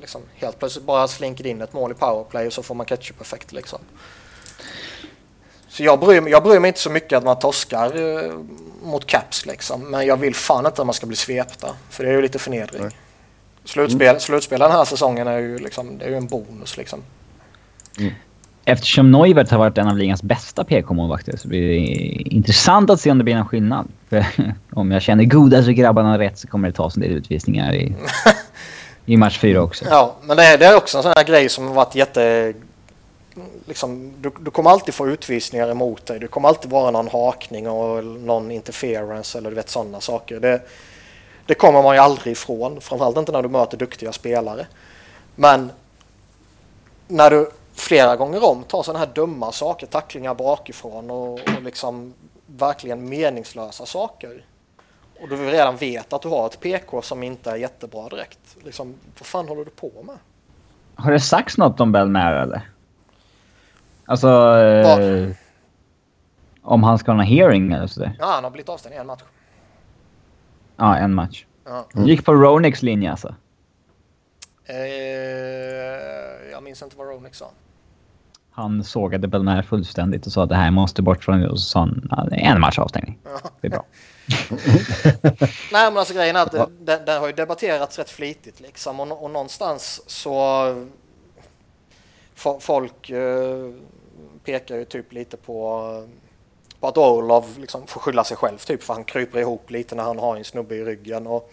liksom, 0.00 0.22
helt 0.34 0.58
plötsligt 0.58 0.84
bara 0.84 1.08
slinker 1.08 1.46
in 1.46 1.60
ett 1.60 1.72
mål 1.72 1.90
i 1.90 1.94
powerplay 1.94 2.46
och 2.46 2.52
så 2.52 2.62
får 2.62 2.74
man 2.74 2.86
ketchup-effekt. 2.86 3.52
Liksom. 3.52 3.78
Så 5.68 5.82
jag 5.82 6.00
bryr, 6.00 6.28
jag 6.28 6.42
bryr 6.42 6.60
mig 6.60 6.68
inte 6.68 6.80
så 6.80 6.90
mycket 6.90 7.16
att 7.16 7.24
man 7.24 7.38
torskar 7.38 7.96
eh, 7.96 8.32
mot 8.82 9.06
Caps 9.06 9.46
liksom. 9.46 9.90
Men 9.90 10.06
jag 10.06 10.16
vill 10.16 10.34
fan 10.34 10.66
inte 10.66 10.82
att 10.82 10.86
man 10.86 10.94
ska 10.94 11.06
bli 11.06 11.16
svepta. 11.16 11.76
För 11.90 12.04
det 12.04 12.10
är 12.10 12.14
ju 12.14 12.22
lite 12.22 12.38
förnedring. 12.38 12.82
Nej. 12.82 12.96
Slutspel, 13.64 14.08
mm. 14.08 14.20
Slutspel 14.20 14.60
den 14.60 14.70
här 14.70 14.84
säsongen 14.84 15.26
är 15.26 15.38
ju, 15.38 15.58
liksom, 15.58 15.98
det 15.98 16.04
är 16.04 16.08
ju 16.08 16.16
en 16.16 16.26
bonus 16.26 16.76
liksom. 16.76 17.02
Mm. 17.98 18.12
Eftersom 18.64 19.10
Neuvert 19.10 19.50
har 19.50 19.58
varit 19.58 19.78
en 19.78 19.88
av 19.88 19.96
ligans 19.96 20.22
bästa 20.22 20.64
PK-målvakter 20.64 21.36
så 21.36 21.48
blir 21.48 21.68
det 21.68 21.76
intressant 22.34 22.90
att 22.90 23.00
se 23.00 23.10
om 23.10 23.18
det 23.18 23.24
blir 23.24 23.34
någon 23.34 23.48
skillnad. 23.48 23.88
För 24.08 24.26
om 24.72 24.90
jag 24.90 25.02
känner 25.02 25.24
godaste 25.24 25.72
grabbarna 25.72 26.18
rätt 26.18 26.38
så 26.38 26.48
kommer 26.48 26.68
det 26.68 26.74
tas 26.74 26.96
en 26.96 27.02
del 27.02 27.12
utvisningar 27.12 27.74
i 27.74 27.94
I 29.06 29.16
match 29.16 29.38
fyra 29.38 29.62
också. 29.62 29.84
Ja, 29.90 30.16
men 30.22 30.36
det 30.36 30.44
är, 30.44 30.58
det 30.58 30.66
är 30.66 30.76
också 30.76 30.96
en 30.96 31.02
sån 31.02 31.12
här 31.16 31.24
grej 31.24 31.48
som 31.48 31.66
har 31.66 31.74
varit 31.74 31.94
jätte... 31.94 32.54
Liksom, 33.66 34.12
du, 34.20 34.30
du 34.40 34.50
kommer 34.50 34.70
alltid 34.70 34.94
få 34.94 35.08
utvisningar 35.08 35.70
emot 35.70 36.06
dig. 36.06 36.18
Det 36.18 36.26
kommer 36.26 36.48
alltid 36.48 36.70
vara 36.70 36.90
någon 36.90 37.08
hakning 37.08 37.68
och 37.68 38.04
någon 38.04 38.50
interference 38.50 39.38
eller 39.38 39.50
du 39.50 39.56
vet 39.56 39.68
sådana 39.70 40.00
saker. 40.00 40.40
Det, 40.40 40.60
det 41.50 41.54
kommer 41.54 41.82
man 41.82 41.94
ju 41.94 42.00
aldrig 42.00 42.32
ifrån. 42.32 42.80
Framförallt 42.80 43.16
inte 43.16 43.32
när 43.32 43.42
du 43.42 43.48
möter 43.48 43.76
duktiga 43.76 44.12
spelare. 44.12 44.66
Men 45.34 45.70
när 47.08 47.30
du 47.30 47.50
flera 47.74 48.16
gånger 48.16 48.44
om 48.44 48.62
tar 48.62 48.82
sådana 48.82 48.98
här 48.98 49.10
dumma 49.14 49.52
saker, 49.52 49.86
tacklingar 49.86 50.34
bakifrån 50.34 51.10
och, 51.10 51.32
och 51.32 51.62
liksom 51.62 52.14
verkligen 52.46 53.08
meningslösa 53.08 53.86
saker 53.86 54.44
och 55.20 55.28
du 55.28 55.36
redan 55.36 55.76
vet 55.76 56.12
att 56.12 56.22
du 56.22 56.28
har 56.28 56.46
ett 56.46 56.60
PK 56.60 57.02
som 57.02 57.22
inte 57.22 57.50
är 57.50 57.56
jättebra 57.56 58.08
direkt. 58.08 58.56
Liksom, 58.64 58.94
vad 59.18 59.26
fan 59.26 59.48
håller 59.48 59.64
du 59.64 59.70
på 59.70 59.90
med? 60.04 60.16
Har 60.94 61.12
det 61.12 61.20
sagts 61.20 61.58
något 61.58 61.80
om 61.80 61.92
Belmer 61.92 62.32
eller? 62.32 62.70
Alltså... 64.04 64.28
Eh, 64.58 65.28
om 66.62 66.82
han 66.82 66.98
ska 66.98 67.12
ha 67.12 67.20
en 67.20 67.26
hearing 67.26 67.72
eller 67.72 67.86
sådär? 67.86 68.16
Ja, 68.18 68.26
han 68.26 68.44
har 68.44 68.50
blivit 68.50 68.68
avstängd 68.68 68.94
i 68.94 68.98
en 68.98 69.06
match. 69.06 69.22
Ja, 70.80 70.96
en 70.96 71.14
match. 71.14 71.46
Ja. 71.64 71.86
Mm. 71.94 72.06
Gick 72.06 72.24
på 72.24 72.34
Ronix 72.34 72.82
linje 72.82 73.10
alltså? 73.10 73.34
Eh, 74.64 74.76
jag 76.52 76.62
minns 76.62 76.82
inte 76.82 76.96
vad 76.96 77.06
Ronix 77.06 77.38
sa. 77.38 77.50
Han 78.50 78.84
sågade 78.84 79.28
Belmer 79.28 79.62
fullständigt 79.62 80.26
och 80.26 80.32
sa 80.32 80.42
att 80.42 80.48
det 80.48 80.54
här 80.54 80.70
måste 80.70 81.02
bort 81.02 81.24
från... 81.24 81.46
Och 81.46 81.60
så 81.60 81.64
sa 81.64 81.80
han 82.10 82.32
en 82.32 82.60
match 82.60 82.78
avstängning. 82.78 83.18
Ja. 83.24 83.50
Det 83.60 83.66
är 83.66 83.70
bra. 83.70 83.84
Nej 85.72 85.90
men 85.90 85.96
alltså 85.96 86.14
grejen 86.14 86.36
är 86.36 86.42
att 86.42 86.52
det, 86.52 86.66
det, 86.80 87.02
det, 87.06 87.12
har 87.12 87.26
ju 87.26 87.32
debatterats 87.32 87.98
rätt 87.98 88.10
flitigt 88.10 88.60
liksom 88.60 89.00
och, 89.00 89.24
och 89.24 89.30
någonstans 89.30 90.02
så 90.06 90.86
folk 92.60 93.10
eh, 93.10 93.70
pekar 94.44 94.76
ju 94.76 94.84
typ 94.84 95.12
lite 95.12 95.36
på, 95.36 96.08
på 96.80 96.88
att 96.88 96.98
Orlov 96.98 97.44
liksom 97.58 97.86
får 97.86 98.00
skylla 98.00 98.24
sig 98.24 98.36
själv 98.36 98.58
typ 98.58 98.82
för 98.82 98.94
han 98.94 99.04
kryper 99.04 99.38
ihop 99.38 99.70
lite 99.70 99.94
när 99.94 100.02
han 100.02 100.18
har 100.18 100.36
en 100.36 100.44
snubbe 100.44 100.74
i 100.74 100.84
ryggen 100.84 101.26
och 101.26 101.52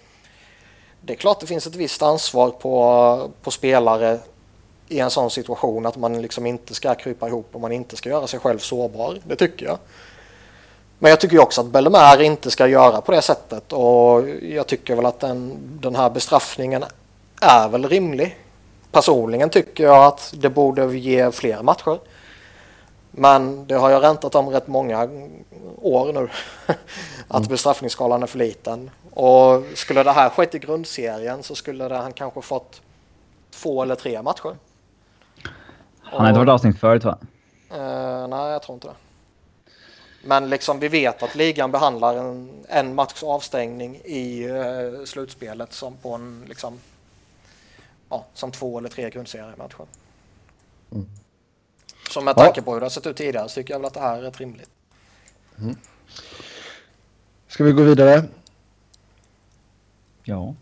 det 1.02 1.14
är 1.14 1.18
klart 1.18 1.40
det 1.40 1.48
finns 1.48 1.68
ett 1.68 1.76
visst 1.76 2.02
ansvar 2.02 2.50
på, 2.50 3.32
på 3.42 3.52
spelare 3.52 4.20
i 4.88 5.00
en 5.00 5.10
sån 5.10 5.30
situation 5.30 5.86
att 5.86 5.98
man 5.98 6.22
liksom 6.22 6.46
inte 6.46 6.74
ska 6.74 6.96
krypa 6.96 7.28
ihop 7.28 7.48
och 7.52 7.62
man 7.62 7.72
inte 7.72 7.96
ska 7.96 8.10
göra 8.10 8.28
sig 8.28 8.40
själv 8.40 8.60
sårbar. 8.60 9.20
Det 9.24 9.36
tycker 9.36 9.66
jag. 9.66 9.78
Men 11.00 11.10
jag 11.10 11.20
tycker 11.20 11.40
också 11.40 11.62
att 11.62 11.68
Bellemare 11.68 12.26
inte 12.26 12.52
ska 12.52 12.68
göra 12.68 13.02
på 13.02 13.12
det 13.12 13.22
sättet 13.22 13.74
och 13.74 14.30
jag 14.42 14.68
tycker 14.68 14.96
väl 14.96 15.06
att 15.06 15.20
den, 15.20 15.58
den 15.82 15.96
här 15.96 16.10
bestraffningen 16.10 16.84
är 17.42 17.70
väl 17.70 17.90
rimlig. 17.90 18.38
Personligen 18.92 19.50
tycker 19.50 19.84
jag 19.84 20.06
att 20.06 20.34
det 20.38 20.50
borde 20.50 20.98
ge 20.98 21.32
fler 21.32 21.62
matcher. 21.64 22.00
Men 23.20 23.68
det 23.68 23.76
har 23.76 23.90
jag 23.90 24.04
räntat 24.04 24.36
om 24.36 24.50
rätt 24.50 24.68
många 24.68 25.10
år 25.82 26.14
nu. 26.14 26.30
att 27.28 27.38
mm. 27.38 27.48
bestraffningsskalan 27.48 28.24
är 28.24 28.28
för 28.28 28.38
liten. 28.38 28.90
Och 29.12 29.64
skulle 29.76 30.04
det 30.04 30.12
här 30.12 30.30
skett 30.30 30.56
i 30.56 30.60
grundserien 30.60 31.44
så 31.44 31.56
skulle 31.56 31.88
det, 31.88 31.96
han 31.96 32.14
kanske 32.14 32.42
fått 32.42 32.82
två 33.52 33.84
eller 33.84 33.96
tre 33.96 34.22
matcher. 34.22 34.56
Han 36.02 36.22
har 36.22 36.28
inte 36.28 36.40
varit 36.40 36.50
avstängd 36.50 36.80
förut 36.80 37.04
va? 37.04 37.18
Uh, 37.72 38.28
nej, 38.28 38.52
jag 38.52 38.62
tror 38.62 38.74
inte 38.74 38.88
det. 38.88 38.96
Men 40.24 40.50
liksom 40.50 40.80
vi 40.80 40.88
vet 40.88 41.24
att 41.24 41.36
ligan 41.36 41.72
behandlar 41.72 42.16
en, 42.16 42.50
en 42.68 42.96
matchs 42.96 43.24
avstängning 43.24 43.96
i 43.96 44.50
uh, 44.50 45.06
slutspelet 45.06 45.74
som 45.74 45.98
på 45.98 46.14
en 46.14 46.46
liksom 46.48 46.80
ja, 48.10 48.26
som 48.34 48.52
två 48.52 48.78
eller 48.78 48.90
tre 48.90 49.10
grundseriematcher. 49.10 49.86
Mm. 50.92 51.08
Så 52.10 52.22
med 52.22 52.36
tanke 52.36 52.62
på 52.62 52.74
hur 52.74 52.80
det 52.80 52.86
har 52.86 52.90
sett 52.90 53.08
ut 53.08 53.18
tidigare 53.18 53.50
så 53.50 53.56
tycker 53.56 53.74
jag 53.74 53.80
väl 53.80 53.88
att 53.88 53.94
det 53.94 54.00
här 54.00 54.18
är 54.18 54.22
rätt 54.22 54.40
rimligt. 54.40 54.70
Mm. 55.60 55.76
Ska 57.48 57.64
vi 57.64 57.72
gå 57.72 57.84
vidare? 57.84 58.24
Ja. 60.24 60.56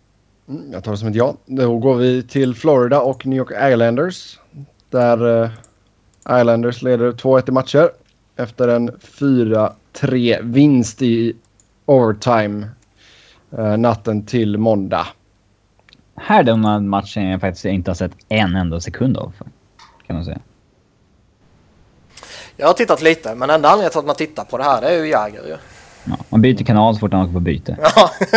Mm, 0.48 0.72
jag 0.72 0.84
tar 0.84 0.92
det 0.92 0.98
som 0.98 1.08
ett 1.08 1.16
ja. 1.16 1.36
Då 1.46 1.78
går 1.78 1.96
vi 1.96 2.24
till 2.24 2.56
Florida 2.56 3.02
och 3.02 3.26
New 3.26 3.38
York 3.38 3.52
Islanders. 3.74 4.40
Där 4.90 5.26
uh, 5.26 5.50
Islanders 6.42 6.82
leder 6.82 7.12
2-1 7.12 7.50
i 7.50 7.52
matcher 7.52 7.90
efter 8.36 8.68
en 8.68 8.92
4-3 8.92 10.42
vinst 10.42 11.02
i 11.02 11.36
overtime 11.86 12.68
uh, 13.60 13.78
natten 13.78 14.26
till 14.26 14.58
måndag. 14.58 15.08
Här 16.16 16.40
är 16.40 16.44
den 16.44 16.90
matchen 16.90 17.24
jag 17.24 17.42
faktiskt 17.42 17.66
inte 17.66 17.92
har 17.92 17.96
sett 17.96 18.12
en 18.30 18.56
enda 18.56 18.80
sekund 18.80 19.18
av. 19.18 19.34
Kan 20.08 20.16
man 20.16 20.26
säga. 20.26 20.40
Jag 22.58 22.68
har 22.68 22.74
tittat 22.74 23.02
lite, 23.02 23.36
men 23.36 23.50
enda 23.50 23.70
anledningen 23.70 23.92
till 23.92 24.00
att 24.00 24.06
man 24.06 24.16
tittar 24.16 24.44
på 24.44 24.58
det 24.58 24.64
här 24.64 24.82
det 24.82 24.88
är 24.88 25.04
ju 25.04 25.10
Jäger 25.10 25.44
ju. 25.48 25.58
Ja, 26.04 26.18
man 26.30 26.42
byter 26.42 26.64
kanal 26.64 26.94
så 26.94 27.00
fort 27.00 27.12
man 27.12 27.22
åker 27.22 27.34
på 27.34 27.40
byte. 27.40 27.78
Ja. 27.82 28.12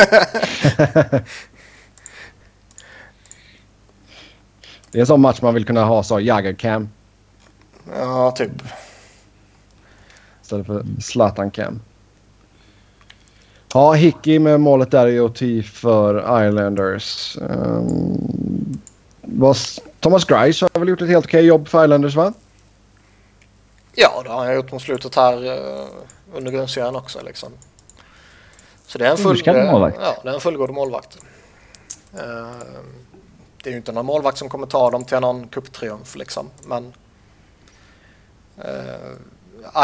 det 4.91 4.99
är 4.99 5.01
en 5.01 5.07
sån 5.07 5.21
match 5.21 5.43
man 5.43 5.55
vill 5.55 5.65
kunna 5.65 5.85
ha 5.85 6.03
så 6.03 6.21
Jagger-cam. 6.21 6.89
Ja, 7.95 8.31
typ. 8.31 8.51
Istället 10.43 10.67
för 10.67 10.85
Zlatan-cam. 11.01 11.81
Ja, 13.75 13.93
Hickey 13.93 14.39
med 14.39 14.61
målet 14.61 14.91
där 14.91 15.07
i 15.07 15.21
OT 15.21 15.39
för 15.73 16.19
Islanders. 16.47 17.39
Um, 17.41 18.81
Thomas 20.01 20.25
Grice 20.25 20.69
har 20.73 20.81
väl 20.81 20.89
gjort 20.89 21.03
ett 21.03 21.09
helt 21.09 21.27
okej 21.27 21.45
jobb 21.45 21.69
för 21.69 21.85
Islanders 21.85 22.15
va? 22.15 22.33
Ja, 24.01 24.23
det 24.25 24.31
har 24.31 24.45
han 24.45 24.55
gjort 24.55 24.73
mot 24.73 24.83
slutet 24.83 25.15
här 25.15 25.45
uh, 25.47 25.87
under 26.35 26.53
grundserien 26.53 26.97
också 26.97 27.23
liksom. 27.23 27.53
Så 28.87 28.99
det 28.99 29.07
är 29.07 29.11
en, 29.11 29.17
full, 29.17 29.67
målvakt. 29.71 29.99
Ja, 30.01 30.17
det 30.23 30.29
är 30.29 30.35
en 30.35 30.41
fullgod 30.41 30.71
målvakt. 30.71 31.19
Uh, 32.15 32.21
det 33.63 33.71
är 33.71 33.71
ju 33.71 33.77
inte 33.77 33.93
någon 33.93 34.07
målvakt 34.07 34.39
som 34.39 34.49
kommer 34.49 34.67
ta 34.67 34.91
dem 34.91 35.05
till 35.05 35.21
någon 35.21 35.49
cuptriumf 35.49 36.17
liksom. 36.17 36.51
Men 36.67 36.93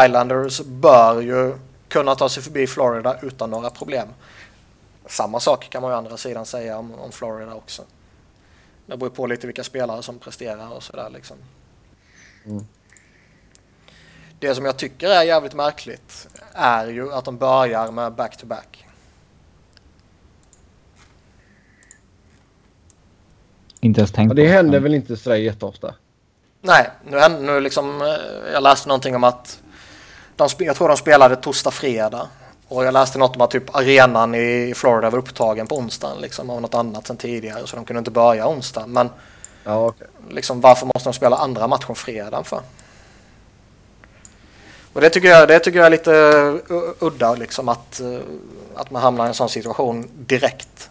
Islanders 0.04 0.60
bör 0.60 1.20
ju 1.20 1.58
kunna 1.88 2.14
ta 2.14 2.28
sig 2.28 2.42
förbi 2.42 2.66
Florida 2.66 3.16
utan 3.22 3.50
några 3.50 3.70
problem. 3.70 4.08
Samma 5.06 5.40
sak 5.40 5.70
kan 5.70 5.82
man 5.82 5.90
ju 5.90 5.96
andra 5.96 6.16
sidan 6.16 6.46
säga 6.46 6.78
om, 6.78 6.94
om 6.94 7.12
Florida 7.12 7.54
också. 7.54 7.82
Det 8.86 8.96
beror 8.96 9.10
på 9.10 9.26
lite 9.26 9.46
vilka 9.46 9.64
spelare 9.64 10.02
som 10.02 10.18
presterar 10.18 10.72
och 10.72 10.82
sådär 10.82 11.10
liksom. 11.10 11.36
Mm. 12.44 12.66
Det 14.38 14.54
som 14.54 14.64
jag 14.64 14.76
tycker 14.76 15.08
är 15.08 15.22
jävligt 15.22 15.54
märkligt 15.54 16.28
är 16.52 16.86
ju 16.86 17.12
att 17.12 17.24
de 17.24 17.38
börjar 17.38 17.90
med 17.90 18.12
back-to-back. 18.12 18.86
Inte 23.80 24.00
ens 24.00 24.12
tänkt 24.12 24.30
ja, 24.30 24.34
Det 24.34 24.48
händer 24.48 24.80
väl 24.80 24.94
inte 24.94 25.16
sådär 25.16 25.36
jätteofta? 25.36 25.94
Nej, 26.60 26.90
nu, 27.04 27.28
nu 27.40 27.60
liksom, 27.60 28.02
eh, 28.02 28.52
jag 28.52 28.62
läste 28.62 28.88
någonting 28.88 29.16
om 29.16 29.24
att 29.24 29.60
de, 30.36 30.48
jag 30.58 30.76
tror 30.76 30.88
de 30.88 30.96
spelade 30.96 31.36
torsdag, 31.36 31.70
fredag. 31.70 32.28
Och 32.68 32.84
jag 32.84 32.92
läste 32.92 33.18
något 33.18 33.36
om 33.36 33.42
att 33.42 33.50
typ 33.50 33.76
arenan 33.76 34.34
i 34.34 34.72
Florida 34.76 35.10
var 35.10 35.18
upptagen 35.18 35.66
på 35.66 35.76
onsdagen 35.76 36.20
liksom, 36.20 36.50
av 36.50 36.60
något 36.60 36.74
annat 36.74 37.06
sen 37.06 37.16
tidigare. 37.16 37.66
Så 37.66 37.76
de 37.76 37.84
kunde 37.84 37.98
inte 37.98 38.10
börja 38.10 38.48
onsdag. 38.48 38.86
Men 38.86 39.10
ja, 39.64 39.86
okay. 39.86 40.08
liksom, 40.30 40.60
varför 40.60 40.86
måste 40.86 41.08
de 41.08 41.12
spela 41.12 41.36
andra 41.36 41.66
matchen 41.66 41.94
fredag 41.94 42.44
för? 42.44 42.60
Och 44.94 45.00
det 45.00 45.10
tycker 45.10 45.28
jag, 45.28 45.48
det 45.48 45.58
tycker 45.58 45.78
jag 45.78 45.86
är 45.86 45.90
lite 45.90 46.12
udda 46.98 47.34
liksom 47.34 47.68
att, 47.68 48.00
eh, 48.00 48.18
att 48.74 48.90
man 48.90 49.02
hamnar 49.02 49.24
i 49.24 49.28
en 49.28 49.34
sån 49.34 49.48
situation 49.48 50.08
direkt. 50.16 50.90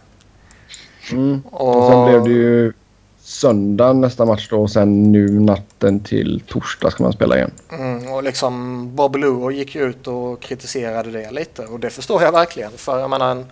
Mm. 1.12 1.42
Och... 1.50 1.76
och 1.76 1.92
sen 1.92 2.04
blev 2.04 2.24
det 2.24 2.30
ju 2.30 2.72
söndag 3.20 3.92
nästa 3.92 4.24
match 4.24 4.48
då 4.50 4.62
och 4.62 4.70
sen 4.70 5.12
nu 5.12 5.40
natten 5.40 6.00
till 6.00 6.42
torsdag 6.46 6.90
ska 6.90 7.02
man 7.02 7.12
spela 7.12 7.36
igen. 7.36 7.50
Mm, 7.72 8.12
och 8.12 8.22
liksom 8.22 8.96
Bob 8.96 9.16
Luo 9.16 9.50
gick 9.50 9.74
ju 9.74 9.82
ut 9.82 10.06
och 10.06 10.40
kritiserade 10.40 11.10
det 11.10 11.30
lite 11.30 11.66
och 11.66 11.80
det 11.80 11.90
förstår 11.90 12.22
jag 12.22 12.32
verkligen. 12.32 12.70
För 12.70 12.98
jag 12.98 13.10
menar 13.10 13.30
en, 13.30 13.46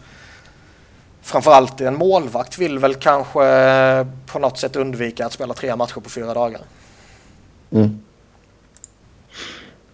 framförallt 1.22 1.80
en 1.80 1.96
målvakt 1.96 2.58
vill 2.58 2.78
väl 2.78 2.94
kanske 2.94 4.06
på 4.26 4.38
något 4.38 4.58
sätt 4.58 4.76
undvika 4.76 5.26
att 5.26 5.32
spela 5.32 5.54
tre 5.54 5.76
matcher 5.76 6.00
på 6.00 6.10
fyra 6.10 6.34
dagar. 6.34 6.60
Mm. 7.70 8.00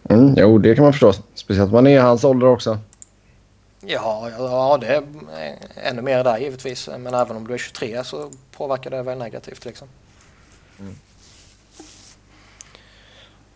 Mm, 0.08 0.34
jo, 0.36 0.58
det 0.58 0.74
kan 0.74 0.84
man 0.84 0.92
förstå. 0.92 1.12
Speciellt 1.34 1.68
om 1.68 1.74
man 1.74 1.86
är 1.86 1.90
i 1.90 1.96
hans 1.96 2.24
ålder 2.24 2.46
också. 2.46 2.78
Ja, 3.80 4.30
ja, 4.38 4.78
det 4.80 4.86
är 4.86 5.02
ännu 5.74 6.02
mer 6.02 6.24
där 6.24 6.38
givetvis. 6.38 6.88
Men 6.98 7.14
även 7.14 7.36
om 7.36 7.46
du 7.46 7.54
är 7.54 7.58
23 7.58 8.04
så 8.04 8.30
påverkar 8.52 8.90
det 8.90 9.02
väl 9.02 9.18
negativt 9.18 9.64
liksom. 9.64 9.88
Mm. 10.80 10.94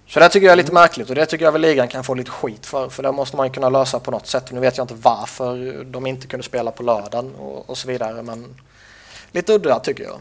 Så 0.07 0.21
det 0.21 0.29
tycker 0.29 0.47
jag 0.47 0.53
är 0.53 0.57
lite 0.57 0.73
märkligt 0.73 1.09
och 1.09 1.15
det 1.15 1.27
tycker 1.27 1.45
jag 1.45 1.53
väl 1.53 1.61
ligan 1.61 1.89
kan 1.89 2.05
få 2.05 2.15
lite 2.15 2.31
skit 2.31 2.67
för. 2.67 2.89
För 2.89 3.03
det 3.03 3.13
måste 3.13 3.37
man 3.37 3.51
kunna 3.51 3.69
lösa 3.69 4.01
på 4.01 4.11
något 4.11 4.27
sätt. 4.27 4.53
Nu 4.53 4.61
vet 4.61 4.77
jag 4.77 4.85
inte 4.85 4.95
varför 4.95 5.85
de 5.85 6.07
inte 6.07 6.27
kunde 6.27 6.45
spela 6.45 6.71
på 6.71 6.83
lördagen 6.83 7.35
och, 7.35 7.71
och 7.71 7.79
så 7.79 7.89
vidare. 7.89 8.23
Men 8.23 8.55
lite 9.31 9.53
udda 9.53 9.81
tycker 9.81 10.05
jag. 10.05 10.19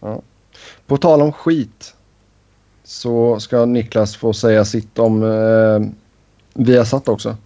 Ja. 0.00 0.22
På 0.86 0.96
tal 0.96 1.22
om 1.22 1.32
skit 1.32 1.94
så 2.88 3.40
ska 3.40 3.64
Niklas 3.64 4.16
få 4.16 4.32
säga 4.32 4.64
sitt 4.64 4.98
om 4.98 5.22
eh, 5.22 5.88
Viasat 6.54 7.08
också. 7.08 7.36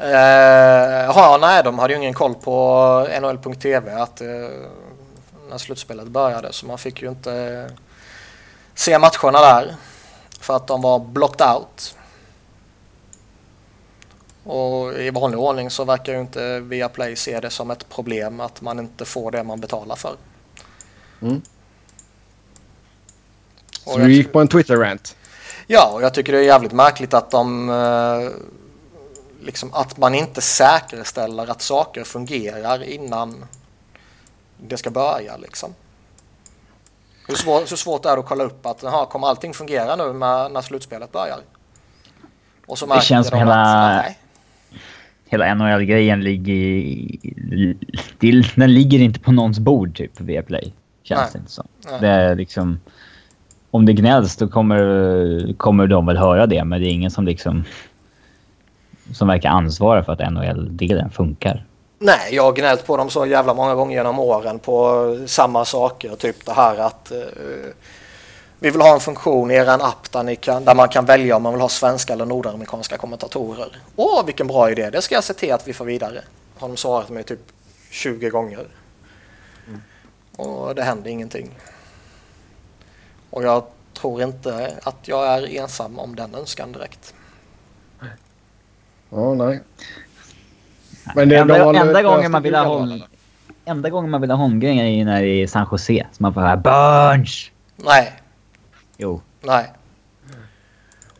Uh, 0.00 0.06
ja, 0.06 1.38
nej, 1.40 1.62
de 1.62 1.78
hade 1.78 1.92
ju 1.92 1.98
ingen 1.98 2.14
koll 2.14 2.34
på 2.34 3.06
NHL.tv 3.20 3.92
att 3.92 4.20
uh, 4.20 4.48
när 5.50 5.58
slutspelet 5.58 6.06
började 6.08 6.52
så 6.52 6.66
man 6.66 6.78
fick 6.78 7.02
ju 7.02 7.08
inte 7.08 7.30
uh, 7.30 7.76
se 8.74 8.98
matcherna 8.98 9.40
där 9.40 9.74
för 10.40 10.56
att 10.56 10.66
de 10.66 10.82
var 10.82 10.98
blocked 10.98 11.46
out. 11.46 11.96
Och 14.44 14.92
i 14.92 15.10
vanlig 15.10 15.40
ordning 15.40 15.70
så 15.70 15.84
verkar 15.84 16.12
ju 16.12 16.20
inte 16.20 16.60
Viaplay 16.60 17.16
se 17.16 17.40
det 17.40 17.50
som 17.50 17.70
ett 17.70 17.88
problem 17.88 18.40
att 18.40 18.60
man 18.60 18.78
inte 18.78 19.04
får 19.04 19.30
det 19.30 19.42
man 19.42 19.60
betalar 19.60 19.96
för. 19.96 20.16
Mm. 21.22 21.42
Så 23.92 23.98
du 23.98 24.12
gick 24.12 24.32
på 24.32 24.40
en 24.40 24.48
Twitter-rant? 24.48 25.16
Ja, 25.66 25.90
och 25.94 26.02
jag 26.02 26.14
tycker 26.14 26.32
det 26.32 26.38
är 26.38 26.42
jävligt 26.42 26.72
märkligt 26.72 27.14
att 27.14 27.30
de 27.30 27.70
liksom 29.42 29.74
att 29.74 29.98
man 29.98 30.14
inte 30.14 30.40
säkerställer 30.40 31.50
att 31.50 31.62
saker 31.62 32.04
fungerar 32.04 32.82
innan 32.82 33.44
det 34.56 34.76
ska 34.76 34.90
börja 34.90 35.36
liksom. 35.36 35.74
Hur 37.28 37.34
svårt, 37.34 37.72
hur 37.72 37.76
svårt 37.76 38.04
är 38.04 38.10
det 38.10 38.20
att 38.20 38.26
kolla 38.26 38.44
upp 38.44 38.66
att 38.66 38.84
aha, 38.84 39.06
kommer 39.06 39.26
allting 39.26 39.54
fungera 39.54 39.96
nu 39.96 40.12
med, 40.12 40.52
när 40.52 40.60
slutspelet 40.60 41.12
börjar? 41.12 41.38
Och 42.66 42.78
så 42.78 42.86
det 42.86 43.00
känns 43.00 43.28
som 43.28 43.38
hela, 43.38 43.54
att, 43.54 44.06
hela 45.26 45.54
NHL-grejen 45.54 46.20
ligger 46.20 46.54
i, 46.54 47.76
Den 48.54 48.74
ligger 48.74 48.98
inte 48.98 49.20
på 49.20 49.32
någons 49.32 49.58
bord 49.58 49.96
typ 49.96 50.20
via 50.20 50.42
Play. 50.42 50.72
Känns 51.02 51.20
nej. 51.20 51.28
det 51.32 51.38
inte 51.38 51.52
som. 51.52 51.68
Nej. 51.90 52.00
Det 52.00 52.08
är 52.08 52.34
liksom... 52.34 52.80
Om 53.70 53.86
det 53.86 53.92
gnälls 53.92 54.36
då 54.36 54.48
kommer, 54.48 55.52
kommer 55.56 55.86
de 55.86 56.06
väl 56.06 56.16
höra 56.16 56.46
det 56.46 56.64
men 56.64 56.80
det 56.80 56.86
är 56.86 56.90
ingen 56.90 57.10
som 57.10 57.24
liksom 57.24 57.64
som 59.12 59.28
verkar 59.28 59.48
ansvara 59.48 60.04
för 60.04 60.12
att 60.12 60.32
NHL-delen 60.32 61.10
funkar. 61.10 61.64
Nej, 61.98 62.34
jag 62.34 62.42
har 62.42 62.52
gnällt 62.52 62.86
på 62.86 62.96
dem 62.96 63.10
så 63.10 63.26
jävla 63.26 63.54
många 63.54 63.74
gånger 63.74 63.96
genom 63.96 64.18
åren 64.18 64.58
på 64.58 65.16
samma 65.26 65.64
saker. 65.64 66.16
Typ 66.16 66.44
det 66.44 66.52
här 66.52 66.76
att 66.76 67.12
uh, 67.14 67.70
vi 68.58 68.70
vill 68.70 68.80
ha 68.80 68.94
en 68.94 69.00
funktion 69.00 69.50
i 69.50 69.54
er 69.54 69.68
app 69.68 70.12
där, 70.12 70.22
ni 70.22 70.36
kan, 70.36 70.64
där 70.64 70.74
man 70.74 70.88
kan 70.88 71.04
välja 71.04 71.36
om 71.36 71.42
man 71.42 71.52
vill 71.52 71.60
ha 71.60 71.68
svenska 71.68 72.12
eller 72.12 72.24
nordamerikanska 72.24 72.96
kommentatorer. 72.96 73.76
Åh, 73.96 74.26
vilken 74.26 74.46
bra 74.46 74.70
idé. 74.70 74.90
Det 74.90 75.02
ska 75.02 75.14
jag 75.14 75.24
se 75.24 75.34
till 75.34 75.52
att 75.52 75.68
vi 75.68 75.72
får 75.72 75.84
vidare. 75.84 76.20
Har 76.58 76.68
de 76.68 76.76
svarat 76.76 77.08
mig 77.08 77.22
typ 77.22 77.40
20 77.90 78.30
gånger. 78.30 78.66
Mm. 79.66 79.80
Och 80.36 80.74
det 80.74 80.82
händer 80.82 81.10
ingenting. 81.10 81.50
Och 83.30 83.42
jag 83.42 83.64
tror 83.94 84.22
inte 84.22 84.78
att 84.82 85.08
jag 85.08 85.26
är 85.26 85.60
ensam 85.62 85.98
om 85.98 86.16
den 86.16 86.34
önskan 86.34 86.72
direkt. 86.72 87.14
Ja, 89.10 89.34
nej. 89.34 89.60
Men 91.14 91.28
det, 91.28 91.36
enda, 91.36 91.80
enda 91.80 92.02
gången 92.02 92.30
man 92.32 92.42
vill 92.42 92.54
ha 92.54 92.64
home, 92.64 93.00
enda 93.64 93.90
gången 93.90 94.10
man 94.10 94.20
vill 94.20 94.30
ha 94.30 94.36
home-grejer 94.36 94.84
är 94.84 95.04
när 95.04 95.22
det 95.22 95.28
är 95.28 95.46
San 95.46 95.66
Jose. 95.70 96.06
Så 96.12 96.22
man 96.22 96.34
får 96.34 96.40
höra 96.40 96.56
Burns! 96.56 97.50
Nej. 97.76 98.12
Jo. 98.96 99.20
Nej. 99.40 99.72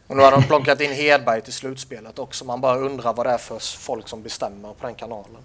Och 0.07 0.17
nu 0.17 0.23
har 0.23 0.31
de 0.31 0.43
plockat 0.43 0.81
in 0.81 0.93
Hedberg 0.93 1.41
till 1.41 1.53
slutspelet 1.53 2.19
också. 2.19 2.45
Man 2.45 2.61
bara 2.61 2.79
undrar 2.79 3.15
vad 3.15 3.27
det 3.27 3.31
är 3.31 3.39
för 3.39 3.79
folk 3.79 4.09
som 4.09 4.23
bestämmer 4.23 4.69
på 4.69 4.87
den 4.87 4.95
kanalen. 4.95 5.43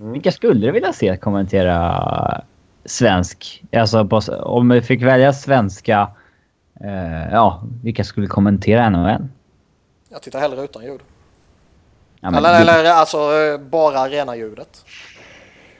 Mm. 0.00 0.12
Vilka 0.12 0.32
skulle 0.32 0.66
du 0.66 0.72
vilja 0.72 0.92
se 0.92 1.16
kommentera 1.16 2.44
svensk? 2.84 3.62
Alltså 3.72 4.06
på, 4.06 4.20
om 4.42 4.68
vi 4.68 4.82
fick 4.82 5.02
välja 5.02 5.32
svenska, 5.32 6.10
eh, 6.80 7.32
ja, 7.32 7.62
vilka 7.82 8.04
skulle 8.04 8.26
kommentera 8.26 8.90
NHL? 8.90 9.28
Jag 10.08 10.22
tittar 10.22 10.40
hellre 10.40 10.64
utan 10.64 10.84
ljud. 10.84 11.00
Ja, 12.20 12.36
eller, 12.36 12.60
eller 12.60 12.84
alltså 12.90 13.18
bara 13.70 14.08
rena 14.08 14.36
ljudet. 14.36 14.84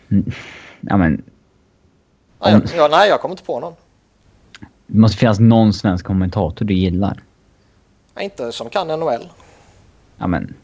Mm. 0.08 0.32
Ja 0.80 0.96
men... 0.96 1.22
Om... 2.38 2.62
Ja, 2.76 2.88
nej, 2.90 3.08
jag 3.08 3.20
kommer 3.20 3.32
inte 3.32 3.44
på 3.44 3.60
någon. 3.60 3.74
Det 4.86 4.98
måste 4.98 5.18
finnas 5.18 5.40
någon 5.40 5.72
svensk 5.72 6.06
kommentator 6.06 6.64
du 6.66 6.74
gillar. 6.74 7.22
Ja, 8.14 8.22
inte 8.22 8.52
som 8.52 8.70
kan 8.70 8.88
NHL. 8.88 9.28
Ja 10.16 10.26
men... 10.26 10.54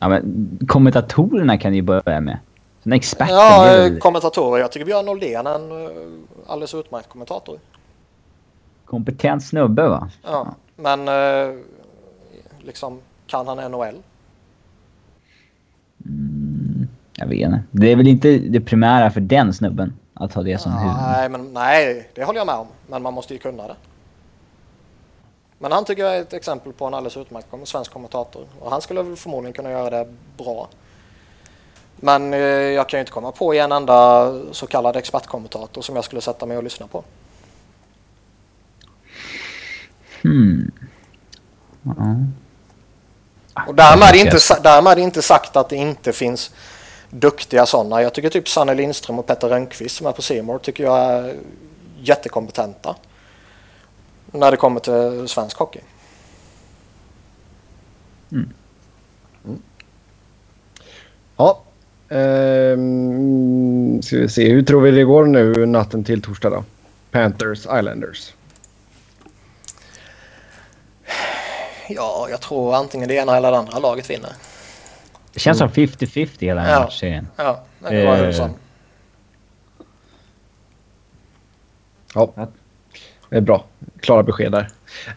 Ja 0.00 0.08
men 0.08 0.58
kommentatorerna 0.68 1.58
kan 1.58 1.72
du 1.72 1.76
ju 1.76 1.82
börja 1.82 2.20
med. 2.20 2.38
Sen 2.84 2.92
experten. 2.92 3.34
Ja, 3.34 3.62
väl... 3.64 3.98
kommentatorer. 3.98 4.60
Jag 4.60 4.72
tycker 4.72 4.86
Björn 4.86 5.08
Oldén 5.08 5.46
är 5.46 5.54
en 5.54 5.84
eh, 5.84 5.90
alldeles 6.46 6.74
utmärkt 6.74 7.08
kommentator. 7.08 7.58
Kompetent 8.84 9.44
snubbe 9.44 9.88
va? 9.88 10.10
Ja, 10.22 10.54
men 10.76 11.08
eh, 11.08 11.54
liksom 12.62 13.00
kan 13.26 13.48
han 13.48 13.70
NHL? 13.70 13.96
Mm, 16.06 16.88
jag 17.12 17.26
vet 17.26 17.40
inte. 17.40 17.62
Det 17.70 17.92
är 17.92 17.96
väl 17.96 18.08
inte 18.08 18.38
det 18.38 18.60
primära 18.60 19.10
för 19.10 19.20
den 19.20 19.54
snubben 19.54 19.94
att 20.14 20.34
ha 20.34 20.42
det 20.42 20.58
som 20.58 20.72
huvud. 20.72 20.96
Nej, 20.96 21.28
men, 21.28 21.52
nej, 21.52 22.10
det 22.14 22.24
håller 22.24 22.40
jag 22.40 22.46
med 22.46 22.54
om. 22.54 22.66
Men 22.86 23.02
man 23.02 23.14
måste 23.14 23.34
ju 23.34 23.38
kunna 23.38 23.66
det. 23.66 23.76
Men 25.58 25.72
han 25.72 25.84
tycker 25.84 26.04
jag 26.04 26.16
är 26.16 26.20
ett 26.20 26.32
exempel 26.32 26.72
på 26.72 26.84
en 26.86 26.94
alldeles 26.94 27.16
utmärkt 27.16 27.68
svensk 27.68 27.92
kommentator. 27.92 28.44
Och 28.60 28.70
han 28.70 28.80
skulle 28.80 29.16
förmodligen 29.16 29.52
kunna 29.52 29.70
göra 29.70 29.90
det 29.90 30.14
bra. 30.36 30.68
Men 32.04 32.34
eh, 32.34 32.38
jag 32.40 32.88
kan 32.88 32.98
ju 32.98 33.00
inte 33.00 33.12
komma 33.12 33.32
på 33.32 33.54
en 33.54 33.72
enda 33.72 34.32
så 34.52 34.66
kallad 34.66 34.96
expertkommentator 34.96 35.82
som 35.82 35.96
jag 35.96 36.04
skulle 36.04 36.20
sätta 36.20 36.46
mig 36.46 36.56
och 36.56 36.62
lyssna 36.62 36.86
på. 36.86 37.04
Hmm. 40.22 40.70
Ja. 41.82 43.62
Och 43.66 43.74
därmed 43.74 44.14
inte, 44.14 44.38
därmed 44.62 44.98
inte 44.98 45.22
sagt 45.22 45.56
att 45.56 45.68
det 45.68 45.76
inte 45.76 46.12
finns 46.12 46.50
duktiga 47.10 47.66
sådana. 47.66 48.02
Jag 48.02 48.14
tycker 48.14 48.30
typ 48.30 48.48
Sanne 48.48 48.74
Lindström 48.74 49.18
och 49.18 49.26
Petter 49.26 49.48
Rönnqvist 49.48 49.96
som 49.96 50.06
är 50.06 50.12
på 50.12 50.22
Simor 50.22 50.58
tycker 50.58 50.84
jag 50.84 50.98
är 50.98 51.36
jättekompetenta. 52.00 52.96
När 54.26 54.50
det 54.50 54.56
kommer 54.56 54.80
till 54.80 55.28
svensk 55.28 55.58
hockey. 55.58 55.80
Mm. 58.32 58.52
Mm. 59.44 59.62
Ja. 61.36 61.63
Ehm, 62.14 64.02
ska 64.02 64.16
vi 64.16 64.28
se. 64.28 64.52
Hur 64.52 64.62
tror 64.62 64.80
vi 64.80 64.90
det 64.90 65.04
går 65.04 65.24
nu 65.24 65.66
natten 65.66 66.04
till 66.04 66.22
torsdag 66.22 66.50
då? 66.50 66.64
Panthers 67.10 67.58
Islanders. 67.58 68.34
Ja, 71.88 72.26
jag 72.30 72.40
tror 72.40 72.74
antingen 72.74 73.08
det 73.08 73.14
ena 73.14 73.36
eller 73.36 73.50
det 73.50 73.58
andra 73.58 73.78
laget 73.78 74.10
vinner. 74.10 74.32
Det 75.32 75.40
känns 75.40 75.58
som 75.58 75.68
50-50 75.68 76.28
hela 76.38 76.60
den 76.60 76.70
här 76.70 76.88
serien. 76.88 77.28
Ja, 77.36 77.64
det 77.88 78.06
var 78.06 78.28
uh, 78.28 78.50
Ja, 82.14 82.32
det 83.30 83.36
är 83.36 83.40
bra. 83.40 83.64
Klara 84.00 84.22
besked 84.22 84.52
där. 84.52 84.68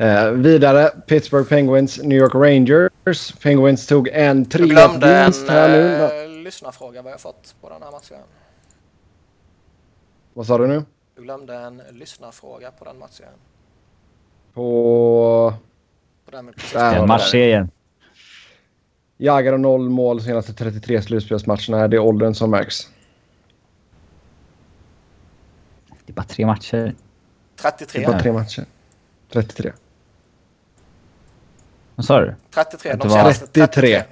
Uh, 0.02 0.32
vidare, 0.32 0.92
Pittsburgh 1.08 1.50
Penguins, 1.50 2.00
New 2.04 2.18
York 2.18 2.36
Rangers. 2.36 3.32
Penguins 3.32 3.88
tog 3.88 4.08
en 4.08 4.46
3 4.46 4.64
vinst 4.64 5.50
här 5.50 5.70
nu. 5.70 6.27
Lyssnarfråga 6.48 7.02
vad 7.02 7.12
jag 7.14 7.22
fått 7.22 7.56
på 7.62 7.70
den 7.70 7.84
här 7.84 7.92
matchen. 7.92 8.18
Vad 10.34 10.48
sa 10.48 10.58
du 10.58 10.68
nu? 10.68 10.86
Du 11.16 11.22
glömde 11.22 11.56
en 11.56 11.82
lyssnarfråga 11.92 12.72
på 12.72 12.86
den 12.86 13.00
matchen. 13.00 13.28
På... 14.54 15.54
På 16.26 16.32
den, 16.32 16.54
den 16.74 17.08
matchserien. 17.08 17.72
Jagr 19.18 19.52
har 19.52 19.58
noll 19.58 19.90
mål 19.90 20.22
senaste 20.22 20.54
33 20.54 21.02
slutspelsmatcherna. 21.02 21.88
Det 21.88 21.98
är 21.98 22.00
åldern 22.00 22.34
som 22.34 22.52
märks. 22.52 22.90
Det 26.06 26.12
är 26.12 26.14
bara 26.14 26.26
tre 26.26 26.46
matcher. 26.46 26.96
33. 27.56 28.00
Det 28.00 28.06
är 28.06 28.12
bara 28.12 28.20
tre 28.20 28.32
matcher. 28.32 28.66
33. 29.30 29.72
Vad 31.96 32.06
sa 32.06 32.20
du? 32.20 32.36
33. 32.54 32.96
De 32.96 33.10
senaste 33.10 33.48
33. 33.48 34.04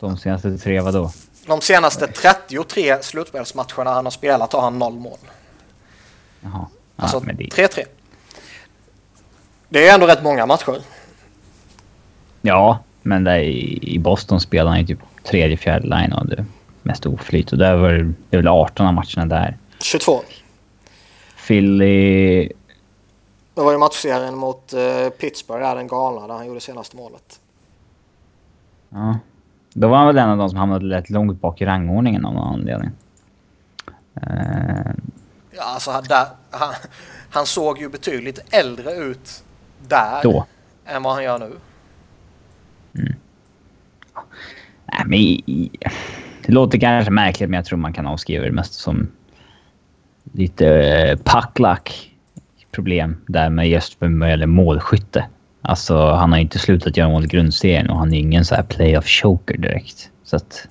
De 0.00 0.16
senaste 0.16 0.58
tre 0.58 0.80
vadå? 0.80 1.10
De 1.46 1.60
senaste 1.60 2.06
33 2.06 3.02
slutspelsmatcherna 3.02 3.90
han 3.90 4.06
har 4.06 4.10
spelat 4.10 4.52
har 4.52 4.60
han 4.60 4.78
noll 4.78 4.94
mål. 4.94 5.18
Jaha. 6.40 6.66
Ja, 6.96 7.02
alltså 7.02 7.18
3-3. 7.18 7.84
Det 9.68 9.88
är 9.88 9.94
ändå 9.94 10.06
rätt 10.06 10.22
många 10.22 10.46
matcher. 10.46 10.80
Ja, 12.40 12.78
men 13.02 13.24
där 13.24 13.38
i 13.38 13.98
Boston 13.98 14.40
spelade 14.40 14.70
han 14.70 14.80
ju 14.80 14.86
typ 14.86 14.98
tredje, 15.24 15.56
fjärde 15.56 15.86
line 15.86 16.12
och 16.12 16.26
det 16.26 16.44
mest 16.82 17.06
oflyt. 17.06 17.52
Och 17.52 17.58
där 17.58 17.76
var 17.76 17.90
det, 17.90 18.12
det 18.30 18.36
väl 18.36 18.48
18 18.48 18.86
av 18.86 18.94
matcherna 18.94 19.26
där. 19.26 19.56
22. 19.78 20.20
Philly... 21.46 22.48
Det 23.54 23.62
var 23.62 23.72
ju 23.72 23.78
matchserien 23.78 24.36
mot 24.36 24.74
uh, 24.74 25.08
Pittsburgh, 25.08 25.60
där 25.60 25.74
den 25.74 25.86
galna, 25.86 26.26
där 26.26 26.34
han 26.34 26.46
gjorde 26.46 26.60
senaste 26.60 26.96
målet. 26.96 27.40
Ja. 28.88 29.18
Då 29.74 29.88
var 29.88 29.96
han 29.96 30.06
väl 30.06 30.18
en 30.18 30.28
av 30.28 30.38
de 30.38 30.48
som 30.48 30.58
hamnade 30.58 30.96
rätt 30.96 31.10
långt 31.10 31.40
bak 31.40 31.60
i 31.60 31.66
rangordningen 31.66 32.24
av 32.24 32.34
någon 32.34 32.54
anledning. 32.54 32.90
Uh... 34.16 34.92
Ja, 35.50 35.62
alltså 35.62 36.02
där, 36.08 36.26
han, 36.50 36.74
han 37.30 37.46
såg 37.46 37.78
ju 37.78 37.88
betydligt 37.88 38.38
äldre 38.50 38.92
ut 38.92 39.44
där 39.88 40.22
då. 40.22 40.46
än 40.86 41.02
vad 41.02 41.14
han 41.14 41.24
gör 41.24 41.38
nu. 41.38 41.52
Mm. 42.94 43.14
Nej, 44.92 45.02
men 45.06 45.88
det 46.46 46.52
låter 46.52 46.78
kanske 46.78 47.10
märkligt, 47.10 47.50
men 47.50 47.56
jag 47.56 47.64
tror 47.64 47.78
man 47.78 47.92
kan 47.92 48.06
avskriva 48.06 48.44
det 48.44 48.52
mest 48.52 48.74
som 48.74 49.08
lite 50.32 50.66
eh, 50.68 51.18
packlack 51.24 52.10
problem 52.70 53.16
där 53.26 53.50
med 53.50 53.68
just 53.68 54.00
vad 54.00 54.30
gäller 54.30 54.46
målskytte. 54.46 55.26
Alltså, 55.62 56.10
han 56.10 56.32
har 56.32 56.38
inte 56.38 56.58
slutat 56.58 56.96
göra 56.96 57.08
mål 57.08 57.24
i 57.24 57.26
grundserien 57.26 57.90
och 57.90 57.96
han 57.96 58.14
är 58.14 58.18
ingen 58.18 58.44
så 58.44 58.54
här 58.54 58.62
playoff 58.62 59.06
choker 59.06 59.56
direkt. 59.56 60.10
Så 60.24 60.36
att... 60.36 60.68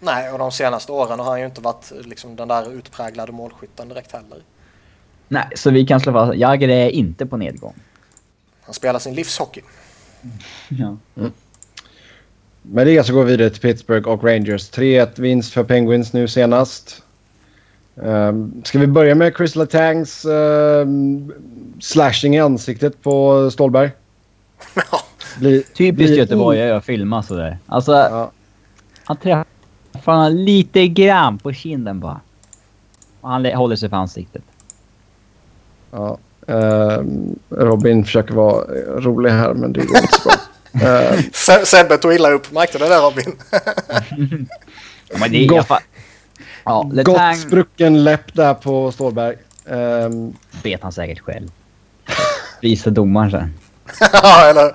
Nej, 0.00 0.30
och 0.30 0.38
de 0.38 0.52
senaste 0.52 0.92
åren 0.92 1.18
har 1.18 1.26
han 1.26 1.40
ju 1.40 1.46
inte 1.46 1.60
varit 1.60 1.92
liksom 2.04 2.36
den 2.36 2.48
där 2.48 2.72
utpräglade 2.72 3.32
målskytten 3.32 3.88
direkt 3.88 4.12
heller. 4.12 4.38
Nej, 5.28 5.48
så 5.54 5.70
vi 5.70 5.86
kan 5.86 6.00
slå 6.00 6.12
fast 6.12 6.34
Jagr 6.34 6.68
är 6.68 6.88
inte 6.88 7.26
på 7.26 7.36
nedgång. 7.36 7.74
Han 8.62 8.74
spelar 8.74 8.98
sin 8.98 9.14
livshockey. 9.14 9.60
Ja. 10.68 10.96
Mm. 11.16 11.32
Med 12.62 12.86
det 12.86 13.04
så 13.06 13.12
går 13.12 13.24
vi 13.24 13.30
vidare 13.30 13.50
till 13.50 13.60
Pittsburgh 13.60 14.08
och 14.08 14.24
Rangers. 14.24 14.70
3-1 14.70 15.20
vinst 15.20 15.52
för 15.52 15.64
Penguins 15.64 16.12
nu 16.12 16.28
senast. 16.28 17.02
Um, 17.94 18.62
ska 18.64 18.78
vi 18.78 18.86
börja 18.86 19.14
med 19.14 19.34
Chris 19.36 19.56
Latangs 19.56 20.24
uh, 20.24 20.86
slashing 21.80 22.36
i 22.36 22.40
ansiktet 22.40 23.02
på 23.02 23.50
Stålberg? 23.50 23.90
Bli, 25.38 25.62
Typiskt 25.62 26.16
Göteborg 26.16 26.70
att 26.70 26.84
filma 26.84 27.22
sådär. 27.22 27.58
Alltså, 27.66 27.92
ja. 27.92 28.30
han 29.04 29.16
träffar 29.16 30.12
honom 30.12 30.36
lite 30.36 30.88
grann 30.88 31.38
på 31.38 31.52
kinden 31.52 32.00
bara. 32.00 32.20
Och 33.20 33.30
han 33.30 33.46
håller 33.46 33.76
sig 33.76 33.88
för 33.88 33.96
ansiktet. 33.96 34.42
Ja. 35.90 36.18
Uh, 36.50 37.02
Robin 37.50 38.04
försöker 38.04 38.34
vara 38.34 38.64
rolig 39.00 39.30
här 39.30 39.54
men 39.54 39.72
det 39.72 39.80
går 39.86 39.96
inte 39.96 40.12
så 40.12 40.28
bra. 40.72 41.12
Uh, 41.12 41.64
Sebbe 41.64 41.96
tog 41.96 42.14
illa 42.14 42.30
upp. 42.30 42.52
Märkte 42.52 42.78
du 42.78 42.84
det 42.84 42.96
Robin? 42.96 43.36
men 45.20 45.32
det 45.32 45.44
är 45.44 45.48
Gott, 45.48 45.68
ja, 46.64 46.90
gott 47.04 47.38
sprucken 47.38 48.04
läpp 48.04 48.34
där 48.34 48.54
på 48.54 48.92
Stålberg. 48.92 49.36
Um, 49.64 50.36
vet 50.62 50.82
han 50.82 50.92
säkert 50.92 51.20
själv. 51.20 51.48
Visa 52.60 52.90
domaren 52.90 53.30
sen. 53.30 53.54
ja, 54.12 54.50
eller 54.50 54.72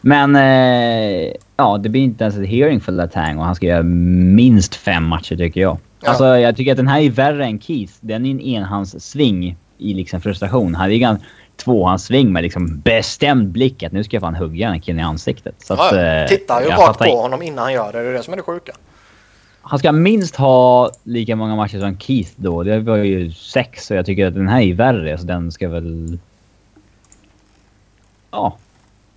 Men 0.00 0.36
eh, 0.36 1.32
ja, 1.56 1.78
det 1.78 1.88
blir 1.88 2.02
inte 2.02 2.24
ens 2.24 2.36
ett 2.36 2.48
hearing 2.48 2.80
för 2.80 2.92
Latang 2.92 3.38
och 3.38 3.44
han 3.44 3.54
ska 3.54 3.66
göra 3.66 3.82
minst 3.82 4.74
fem 4.74 5.04
matcher 5.04 5.36
tycker 5.36 5.60
jag. 5.60 5.78
Ja. 6.00 6.08
Alltså 6.08 6.24
jag 6.24 6.56
tycker 6.56 6.70
att 6.70 6.76
den 6.76 6.88
här 6.88 7.00
är 7.00 7.10
värre 7.10 7.44
än 7.44 7.60
Keith. 7.60 7.92
Den 8.00 8.26
är 8.26 8.30
en 8.30 8.40
enhandssving 8.40 9.56
i 9.78 9.94
liksom 9.94 10.20
frustration. 10.20 10.74
Han 10.74 10.90
är 10.92 11.08
en 11.08 11.18
tvåhandssving 11.56 12.32
med 12.32 12.42
liksom 12.42 12.80
bestämd 12.80 13.48
blick 13.48 13.82
att 13.82 13.92
nu 13.92 14.04
ska 14.04 14.16
jag 14.16 14.22
fan 14.22 14.34
hugga 14.34 14.70
den 14.70 14.80
killen 14.80 15.00
i 15.00 15.02
ansiktet. 15.02 15.54
Så 15.58 15.74
ja, 15.74 15.86
att, 15.86 15.92
eh, 15.92 16.36
tittar 16.36 16.60
ju 16.60 16.68
rakt 16.68 16.98
på 16.98 17.16
honom 17.16 17.42
innan 17.42 17.58
han 17.58 17.72
gör 17.72 17.92
det. 17.92 18.02
Det 18.02 18.08
är 18.08 18.12
det 18.12 18.22
som 18.22 18.32
är 18.32 18.36
det 18.36 18.42
sjuka. 18.42 18.72
Han 19.62 19.78
ska 19.78 19.92
minst 19.92 20.36
ha 20.36 20.90
lika 21.02 21.36
många 21.36 21.56
matcher 21.56 21.80
som 21.80 21.98
Keith 21.98 22.30
då. 22.36 22.62
Det 22.62 22.80
var 22.80 22.96
ju 22.96 23.32
sex 23.32 23.90
och 23.90 23.96
jag 23.96 24.06
tycker 24.06 24.26
att 24.26 24.34
den 24.34 24.48
här 24.48 24.60
är 24.60 24.74
värre 24.74 25.18
så 25.18 25.24
den 25.24 25.52
ska 25.52 25.68
väl... 25.68 26.18
Ja. 28.30 28.56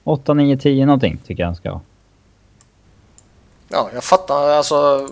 8, 0.03 0.34
9, 0.34 0.57
10 0.57 0.86
någonting 0.86 1.18
tycker 1.26 1.43
jag 1.43 1.47
han 1.47 1.55
ska 1.55 1.72
ha. 1.72 1.82
Ja, 3.68 3.89
jag 3.93 4.03
fattar 4.03 4.49
alltså 4.49 5.09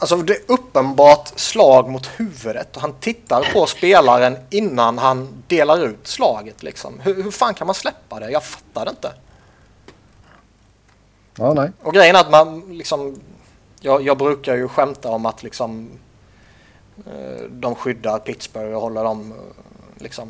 Alltså 0.00 0.16
det 0.16 0.32
är 0.32 0.40
uppenbart 0.46 1.38
slag 1.38 1.90
mot 1.90 2.06
huvudet 2.06 2.76
och 2.76 2.82
han 2.82 2.92
tittar 2.92 3.52
på 3.52 3.66
spelaren 3.66 4.36
innan 4.50 4.98
han 4.98 5.42
delar 5.46 5.84
ut 5.84 6.06
slaget 6.06 6.62
liksom. 6.62 7.00
Hur, 7.00 7.22
hur 7.22 7.30
fan 7.30 7.54
kan 7.54 7.66
man 7.66 7.74
släppa 7.74 8.20
det? 8.20 8.30
Jag 8.30 8.44
fattar 8.44 8.84
det 8.84 8.90
inte. 8.90 9.12
Ja, 11.34 11.54
nej. 11.54 11.70
Och 11.82 11.94
grejen 11.94 12.16
är 12.16 12.20
att 12.20 12.30
man 12.30 12.60
liksom... 12.60 13.20
Jag, 13.80 14.02
jag 14.02 14.18
brukar 14.18 14.54
ju 14.54 14.68
skämta 14.68 15.08
om 15.08 15.26
att 15.26 15.42
liksom... 15.42 15.90
Eh, 17.06 17.42
de 17.50 17.74
skyddar 17.74 18.18
Pittsburgh 18.18 18.74
och 18.74 18.80
håller 18.80 19.04
dem 19.04 19.32
eh, 19.32 20.02
liksom 20.02 20.28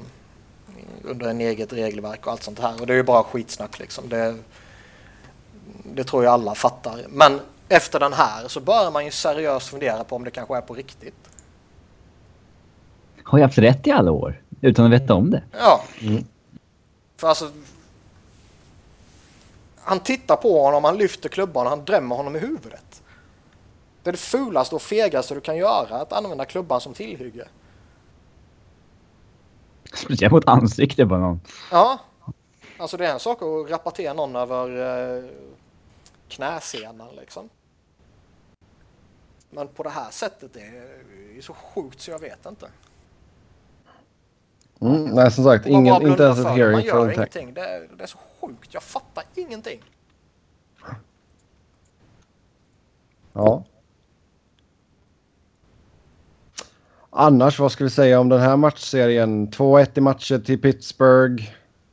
under 1.04 1.28
en 1.28 1.40
eget 1.40 1.72
regelverk 1.72 2.26
och 2.26 2.32
allt 2.32 2.42
sånt 2.42 2.58
här. 2.58 2.80
Och 2.80 2.86
det 2.86 2.92
är 2.92 2.96
ju 2.96 3.02
bara 3.02 3.22
skitsnack 3.22 3.78
liksom. 3.78 4.08
Det, 4.08 4.36
det 5.84 6.04
tror 6.04 6.24
jag 6.24 6.32
alla 6.32 6.54
fattar. 6.54 7.06
Men 7.08 7.40
efter 7.68 8.00
den 8.00 8.12
här 8.12 8.48
så 8.48 8.60
börjar 8.60 8.90
man 8.90 9.04
ju 9.04 9.10
seriöst 9.10 9.68
fundera 9.68 10.04
på 10.04 10.16
om 10.16 10.24
det 10.24 10.30
kanske 10.30 10.56
är 10.56 10.60
på 10.60 10.74
riktigt. 10.74 11.14
Har 13.24 13.38
jag 13.38 13.46
haft 13.46 13.58
rätt 13.58 13.86
i 13.86 13.90
alla 13.90 14.10
år? 14.10 14.42
Utan 14.60 14.84
att 14.84 14.92
veta 14.92 15.14
om 15.14 15.30
det? 15.30 15.42
Ja. 15.52 15.82
Mm. 16.00 16.24
För 17.16 17.28
alltså... 17.28 17.50
Han 19.76 20.00
tittar 20.00 20.36
på 20.36 20.62
honom, 20.62 20.84
han 20.84 20.96
lyfter 20.96 21.28
klubban 21.28 21.66
och 21.66 21.70
han 21.70 21.84
drämmer 21.84 22.16
honom 22.16 22.36
i 22.36 22.38
huvudet. 22.38 23.02
Det 24.02 24.10
är 24.10 24.12
det 24.12 24.18
fulaste 24.18 24.74
och 24.74 24.82
fegaste 24.82 25.34
du 25.34 25.40
kan 25.40 25.56
göra, 25.56 25.96
att 25.96 26.12
använda 26.12 26.44
klubban 26.44 26.80
som 26.80 26.94
tillhygge. 26.94 27.48
Speciellt 29.94 30.32
mot 30.32 30.48
ansiktet 30.48 31.08
på 31.08 31.16
någon. 31.16 31.40
Ja. 31.70 31.98
Alltså 32.78 32.96
det 32.96 33.06
är 33.06 33.12
en 33.12 33.20
sak 33.20 33.42
att 33.42 33.70
rapportera 33.70 34.12
någon 34.12 34.36
över 34.36 34.68
eh, 35.16 35.24
knäsenan 36.28 37.08
liksom. 37.16 37.48
Men 39.50 39.68
på 39.68 39.82
det 39.82 39.90
här 39.90 40.10
sättet 40.10 40.54
det 40.54 40.60
är 40.60 41.40
så 41.40 41.52
sjukt 41.52 42.00
så 42.00 42.10
jag 42.10 42.18
vet 42.18 42.46
inte. 42.46 42.68
Mm, 44.80 45.04
nej, 45.04 45.30
som 45.30 45.44
sagt, 45.44 45.66
ingen, 45.66 46.06
inte 46.06 46.22
ens 46.22 46.38
ett 46.38 46.46
hearing 46.46 46.72
Man 46.72 46.82
gör 46.82 47.12
ingenting. 47.12 47.54
Det 47.54 47.60
är, 47.60 47.88
det 47.96 48.02
är 48.02 48.06
så 48.06 48.18
sjukt. 48.40 48.74
Jag 48.74 48.82
fattar 48.82 49.24
ingenting. 49.34 49.82
Ja. 53.32 53.64
Annars, 57.10 57.58
vad 57.58 57.72
ska 57.72 57.84
vi 57.84 57.90
säga 57.90 58.20
om 58.20 58.28
den 58.28 58.40
här 58.40 58.56
matchserien? 58.56 59.48
2-1 59.48 59.88
i 59.94 60.00
matcher 60.00 60.38
till 60.38 60.60
Pittsburgh. 60.60 61.44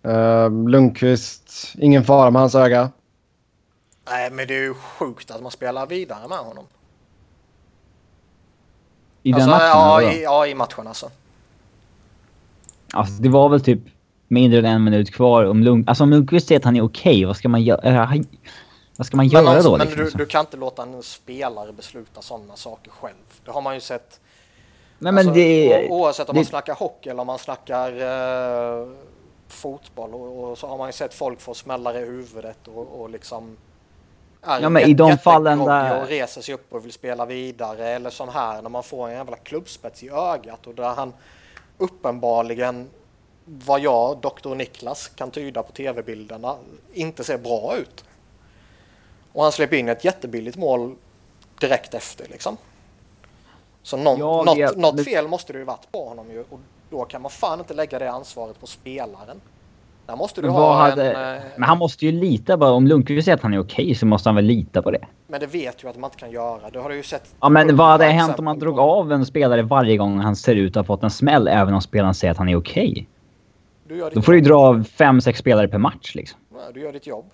Uh, 0.05 0.69
Lundqvist, 0.69 1.73
ingen 1.77 2.03
fara 2.03 2.31
med 2.31 2.41
hans 2.41 2.55
öga. 2.55 2.89
Nej, 4.09 4.31
men 4.31 4.47
det 4.47 4.55
är 4.55 4.61
ju 4.61 4.73
sjukt 4.73 5.31
att 5.31 5.41
man 5.41 5.51
spelar 5.51 5.87
vidare 5.87 6.27
med 6.27 6.37
honom. 6.37 6.65
I 9.23 9.33
alltså, 9.33 9.49
den 9.49 9.57
matchen? 9.57 9.67
Ja, 9.67 10.01
i, 10.01 10.23
ja, 10.23 10.47
i 10.47 10.55
matchen 10.55 10.87
alltså. 10.87 11.11
Alltså, 12.93 13.13
det 13.21 13.29
var 13.29 13.49
väl 13.49 13.61
typ 13.61 13.79
mindre 14.27 14.59
än 14.59 14.65
en 14.65 14.83
minut 14.83 15.13
kvar. 15.13 15.45
Om, 15.45 15.63
Lund, 15.63 15.89
alltså, 15.89 16.03
om 16.03 16.09
Lundqvist 16.09 16.47
säger 16.47 16.59
att 16.59 16.65
han 16.65 16.75
är 16.75 16.81
okej, 16.81 17.11
okay, 17.11 17.25
vad 17.25 17.37
ska 17.37 17.49
man 17.49 17.63
göra? 17.63 18.07
Vad 18.97 19.07
ska 19.07 19.17
man 19.17 19.27
göra 19.27 19.49
alltså, 19.49 19.69
då? 19.69 19.77
Men 19.77 19.87
liksom? 19.87 20.05
du, 20.05 20.11
du, 20.11 20.25
kan 20.25 20.39
inte 20.39 20.57
låta 20.57 20.83
en 20.83 21.03
spelare 21.03 21.71
besluta 21.71 22.21
sådana 22.21 22.55
saker 22.55 22.91
själv. 22.91 23.15
Det 23.45 23.51
har 23.51 23.61
man 23.61 23.73
ju 23.73 23.81
sett. 23.81 24.19
Nej, 24.99 25.13
men 25.13 25.17
alltså, 25.17 25.33
det, 25.33 25.89
oavsett 25.89 26.29
om 26.29 26.33
det, 26.33 26.39
man 26.39 26.45
snackar 26.45 26.73
hockey 26.73 27.09
eller 27.09 27.21
om 27.21 27.27
man 27.27 27.39
snackar 27.39 27.91
uh, 27.91 28.87
fotboll 29.47 30.13
och, 30.13 30.51
och, 30.51 30.57
så 30.57 30.67
har 30.67 30.77
man 30.77 30.87
ju 30.87 30.93
sett 30.93 31.13
folk 31.13 31.41
få 31.41 31.53
smällar 31.53 31.97
i 31.97 32.05
huvudet 32.05 32.67
och, 32.67 33.01
och 33.01 33.09
liksom 33.09 33.57
är 34.41 34.61
ja, 34.61 34.69
men 34.69 34.83
i 34.83 34.93
de 34.93 35.17
fallen 35.17 35.59
där... 35.59 36.01
och 36.01 36.07
reser 36.07 36.41
sig 36.41 36.55
upp 36.55 36.73
och 36.73 36.85
vill 36.85 36.93
spela 36.93 37.25
vidare 37.25 37.89
eller 37.89 38.09
som 38.09 38.29
här 38.29 38.61
när 38.61 38.69
man 38.69 38.83
får 38.83 39.07
en 39.07 39.13
jävla 39.13 39.37
klubbspets 39.37 40.03
i 40.03 40.09
ögat 40.09 40.67
och 40.67 40.75
där 40.75 40.93
han 40.93 41.13
uppenbarligen 41.77 42.89
vad 43.45 43.79
jag, 43.79 44.17
doktor 44.17 44.55
Niklas, 44.55 45.07
kan 45.07 45.31
tyda 45.31 45.63
på 45.63 45.71
tv-bilderna 45.71 46.55
inte 46.93 47.23
ser 47.23 47.37
bra 47.37 47.77
ut. 47.77 48.03
Och 49.31 49.43
han 49.43 49.51
släpper 49.51 49.77
in 49.77 49.89
ett 49.89 50.05
jättebilligt 50.05 50.57
mål 50.57 50.95
direkt 51.59 51.93
efter 51.93 52.27
liksom. 52.27 52.57
Så 53.85 53.97
någon, 53.97 54.19
ja, 54.19 54.43
något, 54.43 54.77
något 54.77 55.03
fel 55.03 55.27
måste 55.27 55.53
det 55.53 55.59
ju 55.59 55.65
varit 55.65 55.91
på 55.91 56.07
honom 56.09 56.31
ju 56.31 56.39
och 56.49 56.59
då 56.89 57.05
kan 57.05 57.21
man 57.21 57.31
fan 57.31 57.59
inte 57.59 57.73
lägga 57.73 57.99
det 57.99 58.11
ansvaret 58.11 58.59
på 58.59 58.67
spelaren. 58.67 59.41
Där 60.05 60.15
måste 60.15 60.41
du 60.41 60.49
ha 60.49 60.75
hade, 60.75 61.13
en... 61.13 61.35
Eh, 61.35 61.43
men 61.55 61.63
han 61.63 61.77
måste 61.77 62.05
ju 62.05 62.11
lita 62.11 62.57
bara. 62.57 62.71
Om 62.71 62.87
Lundqvist 62.87 63.25
säger 63.25 63.35
att 63.35 63.43
han 63.43 63.53
är 63.53 63.59
okej 63.59 63.95
så 63.95 64.05
måste 64.05 64.29
han 64.29 64.35
väl 64.35 64.45
lita 64.45 64.81
på 64.81 64.91
det. 64.91 65.05
Men 65.27 65.39
det 65.39 65.45
vet 65.45 65.83
ju 65.83 65.89
att 65.89 65.97
man 65.97 66.07
inte 66.07 66.17
kan 66.17 66.31
göra. 66.31 66.69
Det 66.69 66.79
har 66.79 66.89
du 66.89 66.95
ju 66.95 67.03
sett. 67.03 67.35
Ja 67.41 67.49
men 67.49 67.75
vad 67.75 67.87
hade 67.87 68.05
hänt 68.05 68.39
om 68.39 68.45
man 68.45 68.59
drog 68.59 68.79
av 68.79 69.11
en 69.11 69.25
spelare 69.25 69.61
varje 69.61 69.97
gång 69.97 70.19
han 70.19 70.35
ser 70.35 70.55
ut 70.55 70.77
att 70.77 70.87
ha 70.87 70.95
fått 70.95 71.03
en 71.03 71.11
smäll 71.11 71.47
även 71.47 71.73
om 71.73 71.81
spelaren 71.81 72.13
säger 72.13 72.31
att 72.31 72.37
han 72.37 72.49
är 72.49 72.55
okej? 72.55 73.07
Då 74.13 74.21
får 74.21 74.31
du 74.31 74.37
ju 74.37 74.43
dra 74.43 74.55
av 74.55 74.83
fem, 74.83 75.21
sex 75.21 75.39
spelare 75.39 75.67
per 75.67 75.77
match 75.77 76.15
liksom. 76.15 76.39
Du 76.73 76.81
gör 76.81 76.93
ditt 76.93 77.07
jobb. 77.07 77.25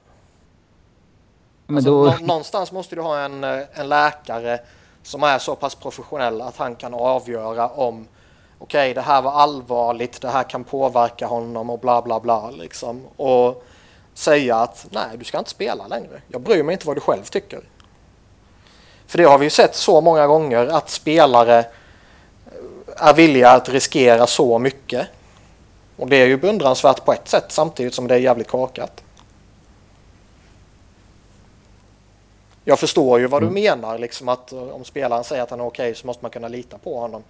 Men 1.68 1.76
alltså, 1.76 2.06
då... 2.06 2.26
Någonstans 2.26 2.72
måste 2.72 2.96
du 2.96 3.02
ha 3.02 3.20
en, 3.20 3.44
eh, 3.44 3.60
en 3.74 3.90
läkare 3.90 4.60
som 5.04 5.24
är 5.24 5.40
så 5.40 5.56
pass 5.56 5.76
professionell 5.76 6.42
att 6.42 6.58
han 6.58 6.76
kan 6.76 6.94
avgöra 6.94 7.68
om 7.68 8.08
okej, 8.58 8.92
okay, 8.92 8.94
det 8.94 9.02
här 9.02 9.22
var 9.22 9.32
allvarligt, 9.32 10.22
det 10.22 10.30
här 10.30 10.44
kan 10.44 10.64
påverka 10.64 11.28
honom 11.28 11.70
och 11.70 11.80
bla 11.80 12.02
bla 12.02 12.20
bla 12.20 12.50
liksom. 12.50 13.02
Och 13.18 13.64
säga 14.14 14.56
att 14.56 14.88
nej, 14.90 15.18
du 15.18 15.26
ska 15.26 15.38
inte 15.38 15.50
spela 15.50 15.88
längre. 15.88 16.22
Jag 16.28 16.42
bryr 16.42 16.64
mig 16.64 16.74
inte 16.74 16.88
vad 16.88 16.96
du 16.96 17.02
själv 17.02 17.24
tycker. 17.24 17.62
För 19.08 19.18
det 19.18 19.24
har 19.24 19.38
vi 19.38 19.46
ju 19.46 19.50
sett 19.50 19.76
så 19.76 20.02
många 20.02 20.28
gånger 20.28 20.68
att 20.68 20.90
spelare 20.90 21.60
eh, 21.60 23.08
är 23.08 23.14
villiga 23.14 23.50
att 23.52 23.70
riskera 23.70 24.28
så 24.28 24.60
mycket. 24.60 25.08
Och 25.98 26.08
det 26.08 26.16
är 26.16 26.26
ju 26.26 26.38
beundransvärt 26.38 27.06
på 27.06 27.14
ett 27.14 27.28
sätt 27.28 27.46
samtidigt 27.48 27.94
som 27.94 28.08
det 28.08 28.16
är 28.16 28.20
jävligt 28.20 28.48
korkat. 28.48 29.04
Jag 32.64 32.80
förstår 32.80 33.20
ju 33.20 33.28
vad 33.28 33.42
du 33.42 33.48
mm. 33.48 33.64
menar, 33.64 33.98
liksom 33.98 34.30
att 34.30 34.54
om 34.54 34.84
spelaren 34.84 35.24
säger 35.24 35.44
att 35.44 35.50
han 35.50 35.60
är 35.60 35.66
okej 35.66 35.84
okay, 35.84 35.96
så 35.96 36.08
måste 36.08 36.24
man 36.24 36.32
kunna 36.32 36.48
lita 36.48 36.78
på 36.78 37.00
honom. 37.00 37.24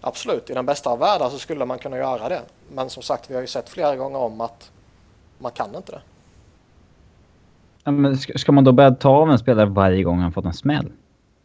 Absolut, 0.00 0.50
i 0.50 0.54
den 0.54 0.66
bästa 0.66 0.90
av 0.90 0.98
världar 0.98 1.30
så 1.30 1.38
skulle 1.38 1.64
man 1.64 1.78
kunna 1.78 1.96
göra 1.96 2.28
det. 2.28 2.42
Men 2.72 2.90
som 2.90 3.02
sagt, 3.02 3.30
vi 3.30 3.34
har 3.34 3.40
ju 3.40 3.46
sett 3.46 3.68
flera 3.68 3.96
gånger 3.96 4.18
om 4.18 4.40
att 4.40 4.70
man 5.38 5.52
kan 5.52 5.74
inte 5.74 5.92
det. 5.92 6.00
Ja, 7.84 7.90
men 7.90 8.18
ska 8.18 8.52
man 8.52 8.64
då 8.64 8.72
börja 8.72 8.90
ta 8.90 9.10
av 9.10 9.30
en 9.30 9.38
spelare 9.38 9.66
varje 9.66 10.02
gång 10.02 10.18
han 10.18 10.32
fått 10.32 10.44
en 10.44 10.54
smäll? 10.54 10.92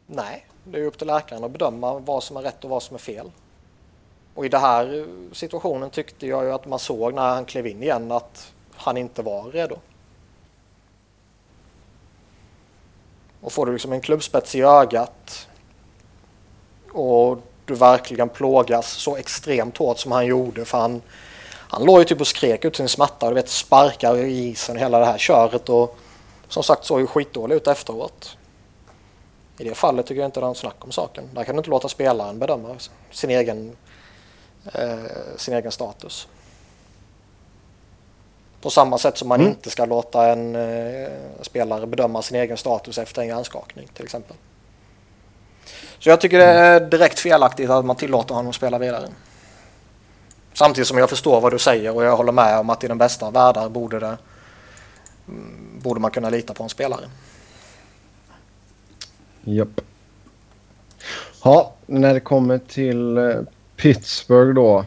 Nej, 0.08 0.46
det 0.64 0.80
är 0.80 0.86
upp 0.86 0.98
till 0.98 1.08
läkaren 1.08 1.44
att 1.44 1.52
bedöma 1.52 2.00
vad 2.00 2.24
som 2.24 2.38
är 2.38 2.42
rätt 2.42 2.64
och 2.64 2.70
vad 2.70 2.84
som 2.84 2.96
är 2.96 3.00
fel. 3.00 3.32
Och 4.34 4.46
i 4.46 4.50
den 4.50 4.62
här 4.62 5.06
situationen 5.32 5.90
tyckte 5.90 6.28
jag 6.28 6.44
ju 6.44 6.52
att 6.52 6.68
man 6.68 6.80
såg 6.80 7.14
när 7.14 7.30
han 7.30 7.46
klev 7.46 7.68
in 7.68 7.84
igen 7.84 8.12
att 8.12 8.54
han 8.76 8.98
inte 8.98 9.22
var 9.22 9.44
redo. 9.44 9.76
Och 13.42 13.52
får 13.52 13.66
du 13.66 13.72
liksom 13.72 13.92
en 13.92 14.02
klubbspets 14.02 14.56
i 14.56 14.62
ögat 14.62 15.48
och 16.92 17.38
du 17.66 17.76
verkligen 17.76 18.30
plågas 18.30 18.92
så 18.92 19.16
extremt 19.16 19.78
hårt 19.78 20.00
som 20.00 20.12
han 20.12 20.26
gjorde. 20.26 20.66
För 20.66 20.78
han, 20.78 21.02
han 21.48 21.84
låg 21.84 22.00
ju 22.00 22.06
typ 22.06 22.22
och 22.22 22.28
skrek 22.28 22.66
ut 22.66 22.76
sin 22.76 22.90
smärta 22.90 23.26
och 23.26 23.32
du 23.32 23.36
vet 23.36 23.50
sparkar 23.50 24.18
i 24.18 24.50
isen 24.50 24.78
hela 24.78 25.00
det 25.00 25.06
här 25.06 25.18
köret 25.18 25.70
och 25.70 25.98
som 26.48 26.64
sagt 26.64 26.86
såg 26.86 27.00
ju 27.00 27.08
skitdålig 27.08 27.56
ut 27.56 27.68
efteråt. 27.68 28.38
I 29.58 29.64
det 29.64 29.76
fallet 29.76 30.06
tycker 30.06 30.22
jag 30.22 30.28
inte 30.28 30.40
det 30.40 30.44
är 30.44 30.48
någon 30.48 30.56
snack 30.56 30.76
om 30.80 30.92
saken. 30.92 31.30
Där 31.34 31.44
kan 31.44 31.56
du 31.56 31.60
inte 31.60 31.70
låta 31.70 31.90
spelaren 31.90 32.40
bedöma 32.40 32.76
sin 33.12 33.30
egen, 33.30 33.76
eh, 34.74 34.98
sin 35.38 35.54
egen 35.54 35.72
status. 35.72 36.28
På 38.62 38.70
samma 38.70 38.98
sätt 38.98 39.18
som 39.18 39.28
man 39.28 39.40
mm. 39.40 39.52
inte 39.52 39.70
ska 39.70 39.86
låta 39.86 40.32
en 40.32 40.56
eh, 40.56 41.10
spelare 41.42 41.88
bedöma 41.88 42.22
sin 42.22 42.38
egen 42.38 42.58
status 42.58 42.98
efter 42.98 43.22
en 43.22 43.28
hjärnskakning 43.28 43.88
till 43.94 44.04
exempel. 44.06 44.36
Så 46.00 46.10
jag 46.10 46.22
tycker 46.22 46.38
det 46.38 46.46
är 46.46 46.80
direkt 46.80 47.20
felaktigt 47.20 47.70
att 47.70 47.86
man 47.86 47.96
tillåter 47.96 48.36
honom 48.36 48.50
att 48.50 48.56
spela 48.56 48.78
vidare. 48.78 49.08
Samtidigt 50.54 50.88
som 50.88 50.98
jag 50.98 51.10
förstår 51.10 51.42
vad 51.42 51.52
du 51.52 51.60
säger 51.60 51.96
och 51.96 52.04
jag 52.04 52.18
håller 52.18 52.32
med 52.32 52.60
om 52.60 52.70
att 52.70 52.84
i 52.84 52.88
den 52.88 52.98
bästa 52.98 53.26
av 53.26 53.34
världar 53.34 53.70
borde, 53.70 54.00
det, 54.00 54.18
mm, 55.28 55.80
borde 55.82 56.00
man 56.00 56.12
kunna 56.12 56.30
lita 56.30 56.54
på 56.54 56.64
en 56.64 56.70
spelare. 56.70 57.02
Japp. 59.44 59.82
Ja, 61.44 61.74
när 61.86 62.14
det 62.14 62.20
kommer 62.20 62.58
till 62.58 63.18
eh, 63.18 63.36
Pittsburgh 63.76 64.54
då. 64.54 64.86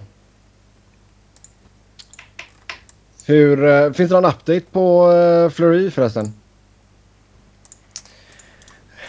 Hur, 3.26 3.64
eh, 3.64 3.92
finns 3.92 4.10
det 4.10 4.20
någon 4.20 4.30
update 4.30 4.64
på 4.72 5.06
uh, 5.06 5.50
Fleury 5.50 5.90
förresten? 5.90 6.32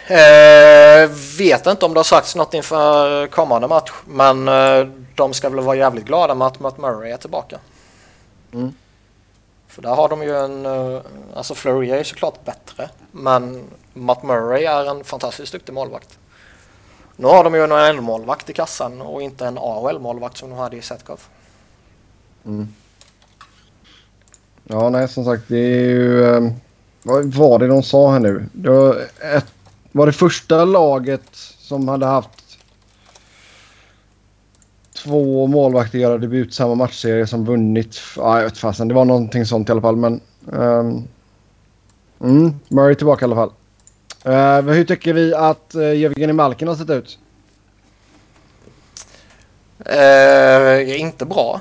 Eh, 0.08 1.10
vet 1.38 1.66
inte 1.66 1.86
om 1.86 1.94
det 1.94 1.98
har 1.98 2.04
sagts 2.04 2.36
något 2.36 2.54
inför 2.54 3.26
kommande 3.26 3.68
match 3.68 3.92
men 4.06 4.48
eh, 4.48 4.86
de 5.14 5.34
ska 5.34 5.48
väl 5.48 5.64
vara 5.64 5.76
jävligt 5.76 6.04
glada 6.04 6.34
med 6.34 6.46
att 6.46 6.60
Matt 6.60 6.78
Murray 6.78 7.10
är 7.10 7.16
tillbaka. 7.16 7.58
Mm. 8.52 8.72
För 9.68 9.82
där 9.82 9.94
har 9.94 10.08
de 10.08 10.22
ju 10.22 10.36
en, 10.36 10.66
eh, 10.66 11.00
alltså 11.34 11.54
Fleury 11.54 11.90
är 11.90 11.98
ju 11.98 12.04
såklart 12.04 12.44
bättre 12.44 12.88
men 13.10 13.64
Matt 13.92 14.22
Murray 14.22 14.64
är 14.64 14.90
en 14.90 15.04
fantastiskt 15.04 15.52
duktig 15.52 15.72
målvakt. 15.72 16.18
Nu 17.16 17.26
har 17.26 17.44
de 17.44 17.54
ju 17.54 17.64
en 17.64 17.70
NHL-målvakt 17.70 18.50
i 18.50 18.52
kassan 18.52 19.00
och 19.00 19.22
inte 19.22 19.46
en 19.46 19.58
AHL-målvakt 19.58 20.36
som 20.36 20.50
de 20.50 20.58
hade 20.58 20.76
i 20.76 20.82
Setkov. 20.82 21.20
Mm. 22.44 22.74
Ja, 24.68 24.90
nej, 24.90 25.08
som 25.08 25.24
sagt, 25.24 25.42
det 25.48 25.58
är 25.58 25.80
ju... 25.80 26.24
Eh, 26.24 26.52
vad 27.02 27.24
var 27.24 27.58
det 27.58 27.66
de 27.66 27.82
sa 27.82 28.12
här 28.12 28.20
nu? 28.20 28.46
Det 28.52 28.70
var, 28.70 28.96
ett, 29.36 29.46
var 29.92 30.06
det 30.06 30.12
första 30.12 30.64
laget 30.64 31.36
som 31.58 31.88
hade 31.88 32.06
haft 32.06 32.58
två 35.06 35.46
målvakter 35.46 35.98
göra 35.98 36.18
debut 36.18 36.54
samma 36.54 36.74
matchserie 36.74 37.26
som 37.26 37.44
vunnit. 37.44 38.00
Ja, 38.16 38.38
jag 38.38 38.44
vet 38.44 38.58
fasen. 38.58 38.88
Det 38.88 38.94
var 38.94 39.04
någonting 39.04 39.46
sånt 39.46 39.68
i 39.68 39.72
alla 39.72 39.80
fall. 39.80 39.96
Men, 39.96 40.20
um, 40.46 41.08
mm, 42.20 42.54
Murray 42.68 42.94
tillbaka 42.94 43.24
i 43.24 43.26
alla 43.26 43.36
fall. 43.36 43.52
Uh, 44.26 44.72
hur 44.72 44.84
tycker 44.84 45.12
vi 45.12 45.34
att 45.34 45.74
eh, 45.74 45.80
uh, 45.80 45.96
Jevgenij 45.96 46.32
Malkin 46.32 46.68
har 46.68 46.74
sett 46.74 46.90
ut? 46.90 47.18
Uh, 49.78 51.00
inte 51.00 51.24
bra. 51.24 51.60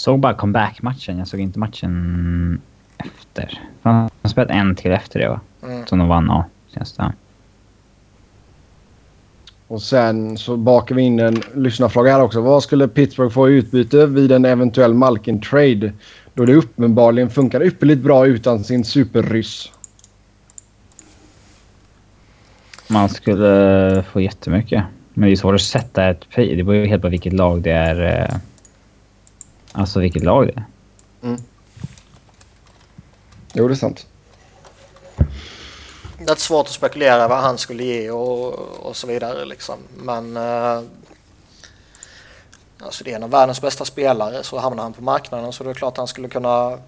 Såg 0.00 0.18
bara 0.18 0.34
comeback-matchen. 0.34 1.18
Jag 1.18 1.28
såg 1.28 1.40
inte 1.40 1.58
matchen 1.58 2.60
efter. 2.98 3.60
Han 3.82 4.10
har 4.22 4.28
spelat 4.28 4.50
en 4.50 4.74
till 4.74 4.92
efter 4.92 5.20
det 5.20 5.28
va? 5.28 5.40
Mm. 5.62 5.86
Som 5.86 5.98
de 5.98 6.08
vann, 6.08 6.26
ja. 6.26 6.44
Det. 6.96 7.12
Och 9.66 9.82
sen 9.82 10.38
så 10.38 10.56
bakar 10.56 10.94
vi 10.94 11.02
in 11.02 11.20
en 11.20 11.42
lyssnarfråga 11.54 12.12
här 12.12 12.22
också. 12.22 12.40
Vad 12.40 12.62
skulle 12.62 12.88
Pittsburgh 12.88 13.32
få 13.32 13.50
i 13.50 13.52
utbyte 13.52 14.06
vid 14.06 14.32
en 14.32 14.44
eventuell 14.44 14.94
Malkin-trade? 14.94 15.92
Då 16.34 16.44
det 16.44 16.54
uppenbarligen 16.54 17.30
funkar 17.30 17.62
ypperligt 17.62 18.02
bra 18.02 18.26
utan 18.26 18.64
sin 18.64 18.84
superryss. 18.84 19.72
Man 22.88 23.08
skulle 23.08 24.04
få 24.12 24.20
jättemycket. 24.20 24.84
Men 25.14 25.26
det 25.26 25.34
är 25.34 25.36
svårt 25.36 25.54
att 25.54 25.60
sätta 25.60 26.10
ett 26.10 26.28
pris. 26.30 26.56
Det 26.56 26.64
beror 26.64 26.76
ju 26.76 26.86
helt 26.86 27.02
på 27.02 27.08
vilket 27.08 27.32
lag 27.32 27.62
det 27.62 27.70
är. 27.70 28.30
Alltså 29.72 30.00
vilket 30.00 30.24
lag 30.24 30.46
det 30.46 30.52
är. 30.52 30.64
Mm. 31.22 31.40
Jo, 33.52 33.68
det 33.68 33.74
är 33.74 33.76
sant. 33.76 34.06
Det 36.18 36.30
är 36.30 36.36
svårt 36.36 36.66
att 36.66 36.72
spekulera 36.72 37.28
vad 37.28 37.38
han 37.38 37.58
skulle 37.58 37.84
ge 37.84 38.10
och, 38.10 38.54
och 38.58 38.96
så 38.96 39.06
vidare 39.06 39.44
liksom. 39.44 39.78
Men 39.96 40.36
eh, 40.36 40.82
alltså 42.78 43.04
det 43.04 43.12
är 43.12 43.16
en 43.16 43.22
av 43.22 43.30
världens 43.30 43.60
bästa 43.60 43.84
spelare 43.84 44.42
så 44.42 44.58
hamnar 44.58 44.82
han 44.82 44.92
på 44.92 45.02
marknaden 45.02 45.52
så 45.52 45.64
det 45.64 45.70
är 45.70 45.74
klart 45.74 45.92
att 45.92 45.98
han 45.98 46.06
skulle 46.06 46.28
kunna 46.28 46.78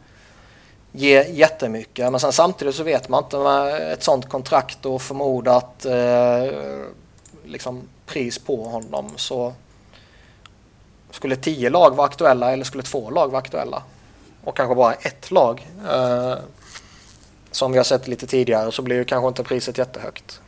ge 0.92 1.24
jättemycket. 1.32 2.10
Men 2.10 2.20
sen 2.20 2.32
samtidigt 2.32 2.74
så 2.74 2.82
vet 2.82 3.08
man 3.08 3.24
inte 3.24 3.38
med 3.38 3.92
ett 3.92 4.02
sånt 4.02 4.28
kontrakt 4.28 4.86
och 4.86 5.02
förmodat 5.02 5.84
eh, 5.84 6.52
liksom 7.44 7.88
pris 8.06 8.38
på 8.38 8.64
honom 8.64 9.10
så 9.16 9.54
skulle 11.12 11.36
tio 11.36 11.70
lag 11.70 11.96
vara 11.96 12.06
aktuella 12.06 12.52
eller 12.52 12.64
skulle 12.64 12.82
två 12.82 13.10
lag 13.10 13.28
vara 13.28 13.38
aktuella? 13.38 13.82
Och 14.44 14.56
kanske 14.56 14.74
bara 14.74 14.92
ett 14.92 15.30
lag. 15.30 15.68
Eh, 15.90 16.34
som 17.50 17.72
vi 17.72 17.78
har 17.78 17.84
sett 17.84 18.08
lite 18.08 18.26
tidigare 18.26 18.72
så 18.72 18.82
blir 18.82 18.96
ju 18.96 19.04
kanske 19.04 19.28
inte 19.28 19.44
priset 19.44 19.78
jättehögt. 19.78 20.40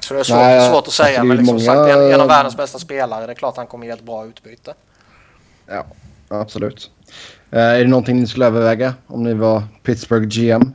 Så 0.00 0.14
det 0.14 0.20
är 0.20 0.24
svårt, 0.24 0.36
Nej, 0.36 0.70
svårt 0.70 0.86
att 0.86 0.92
säga. 0.92 1.24
Men 1.24 1.36
liksom 1.36 1.56
många... 1.56 1.66
sagt, 1.66 1.96
en, 1.96 2.12
en, 2.12 2.20
av 2.20 2.28
världens 2.28 2.56
bästa 2.56 2.78
spelare. 2.78 3.26
Det 3.26 3.32
är 3.32 3.34
klart 3.34 3.56
han 3.56 3.66
kommer 3.66 3.86
ge 3.86 3.92
ett 3.92 4.02
bra 4.02 4.26
utbyte. 4.26 4.74
Ja, 5.66 5.86
absolut. 6.28 6.90
Uh, 7.52 7.58
är 7.58 7.78
det 7.78 7.86
någonting 7.86 8.20
ni 8.20 8.26
skulle 8.26 8.46
överväga 8.46 8.94
om 9.06 9.22
ni 9.22 9.34
var 9.34 9.62
Pittsburgh 9.82 10.26
GM? 10.26 10.74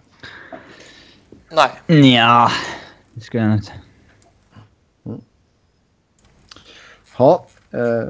Nej. 1.51 2.13
Ja, 2.15 2.51
det 3.13 3.21
skulle 3.21 3.43
jag 3.43 3.53
inte. 3.53 3.71
Mm. 5.05 5.21
Ja. 7.17 7.45
Uh, 7.73 8.09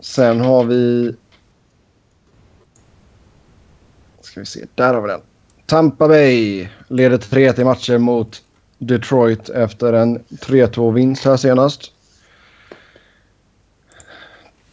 sen 0.00 0.40
har 0.40 0.64
vi 0.64 1.14
ska 4.36 4.40
vi 4.40 4.46
se, 4.46 4.66
där 4.74 4.94
har 4.94 5.02
vi 5.02 5.08
den. 5.08 5.20
Tampa 5.66 6.08
Bay 6.08 6.68
leder 6.88 7.18
3-1 7.18 7.60
i 7.60 7.64
matcher 7.64 7.98
mot 7.98 8.42
Detroit 8.78 9.48
efter 9.48 9.92
en 9.92 10.18
3-2 10.18 10.92
vinst 10.92 11.24
här 11.24 11.36
senast. 11.36 11.92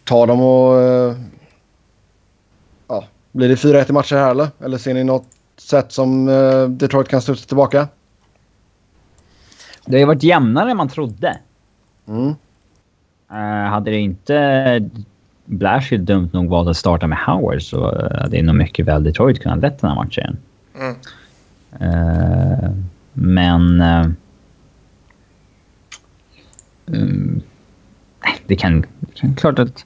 Tar 0.04 0.28
de 0.28 0.41
och... 0.41 0.82
Eh, 0.82 1.16
ja, 2.88 3.06
blir 3.32 3.49
det 3.49 3.56
4-1 3.56 3.89
i 3.89 3.93
matcher 3.93 4.16
här 4.16 4.32
eller? 4.32 4.47
Eller 4.60 4.78
ser 4.78 4.93
ni 4.93 5.04
något 5.04 5.28
sätt 5.58 5.91
som 5.91 6.28
eh, 6.28 6.68
Detroit 6.68 7.08
kan 7.08 7.22
studsa 7.22 7.47
tillbaka? 7.47 7.88
Det 9.86 9.95
har 9.95 9.99
ju 9.99 10.06
varit 10.06 10.24
jämnare 10.24 10.72
än 10.72 10.78
man 10.78 10.89
trodde. 10.89 11.39
Mm. 12.08 12.36
Uh, 13.34 13.69
hade 13.69 13.91
det 13.91 13.99
inte 13.99 14.89
Blash 15.45 15.93
är 15.93 15.97
dumt 15.97 16.29
nog 16.34 16.49
valt 16.49 16.69
att 16.69 16.77
starta 16.77 17.07
med 17.07 17.17
Howard 17.17 17.61
så 17.61 17.91
det 18.29 18.39
är 18.39 18.43
nog 18.43 18.55
mycket 18.55 18.86
väl 18.86 19.03
Detroit 19.03 19.39
kunnat 19.39 19.59
lett 19.59 19.79
den 19.79 19.89
här 19.89 19.95
matchen. 19.95 20.38
Mm. 20.75 20.95
Uh, 21.81 22.71
men... 23.13 23.81
Uh, 23.81 24.07
um, 26.86 27.41
det 28.47 28.55
kan... 28.55 28.86
Klart 29.38 29.59
att 29.59 29.86